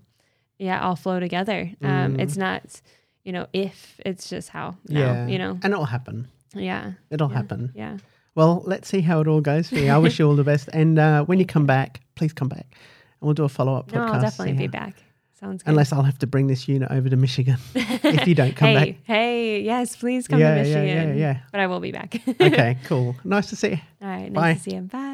yeah, 0.58 0.82
all 0.84 0.96
flow 0.96 1.20
together. 1.20 1.70
Um, 1.84 2.16
Mm. 2.16 2.22
It's 2.22 2.36
not, 2.36 2.82
you 3.24 3.32
know, 3.32 3.46
if 3.54 4.00
it's 4.04 4.28
just 4.28 4.50
how 4.50 4.76
now, 4.88 5.00
yeah. 5.00 5.28
you 5.28 5.38
know? 5.38 5.52
and 5.62 5.72
it'll 5.72 5.86
happen. 5.86 6.30
Yeah. 6.56 6.94
It'll 7.12 7.30
Yeah. 7.30 7.36
happen. 7.36 7.72
Yeah. 7.76 7.98
Well, 8.36 8.64
let's 8.66 8.88
see 8.88 9.02
how 9.02 9.20
it 9.22 9.28
all 9.28 9.42
goes 9.42 9.68
for 9.70 9.76
you. 9.76 9.90
I 9.90 9.98
wish 9.98 10.18
you 10.20 10.28
all 10.28 10.36
the 10.36 10.44
best. 10.44 10.70
And 10.74 10.98
uh, 10.98 11.24
when 11.26 11.40
you 11.40 11.46
come 11.46 11.66
back, 11.66 12.02
please 12.16 12.34
come 12.34 12.48
back, 12.48 12.66
and 12.72 13.22
we'll 13.28 13.34
do 13.34 13.44
a 13.44 13.50
follow 13.50 13.76
up 13.76 13.88
podcast. 13.90 13.94
No, 14.08 14.14
I'll 14.14 14.22
definitely 14.22 14.54
be 14.54 14.68
back. 14.68 14.96
Sounds 15.40 15.64
good. 15.64 15.72
Unless 15.72 15.92
I'll 15.92 16.04
have 16.04 16.20
to 16.20 16.28
bring 16.28 16.46
this 16.48 16.68
unit 16.68 16.92
over 16.92 17.10
to 17.10 17.16
Michigan 17.16 17.58
if 17.76 18.28
you 18.28 18.36
don't 18.36 18.56
come 18.56 18.70
hey, 18.70 18.76
back. 18.92 18.96
hey, 19.06 19.62
yes, 19.62 19.96
please 19.96 20.28
come 20.28 20.40
Yeah, 20.40 20.62
to 20.62 20.70
yeah, 20.70 20.76
Michigan. 20.84 21.10
yeah, 21.10 21.14
yeah. 21.16 21.40
But 21.52 21.62
I 21.62 21.68
will 21.68 21.80
be 21.80 21.92
back. 21.92 22.22
Okay, 22.40 22.78
cool. 22.86 23.16
Nice 23.24 23.50
to 23.50 23.56
see 23.56 23.70
you. 23.70 23.80
All 24.04 24.08
right. 24.08 24.32
Nice 24.32 24.34
Bye. 24.34 24.54
to 24.54 24.60
see 24.60 24.76
you. 24.76 24.82
Bye. 24.82 25.11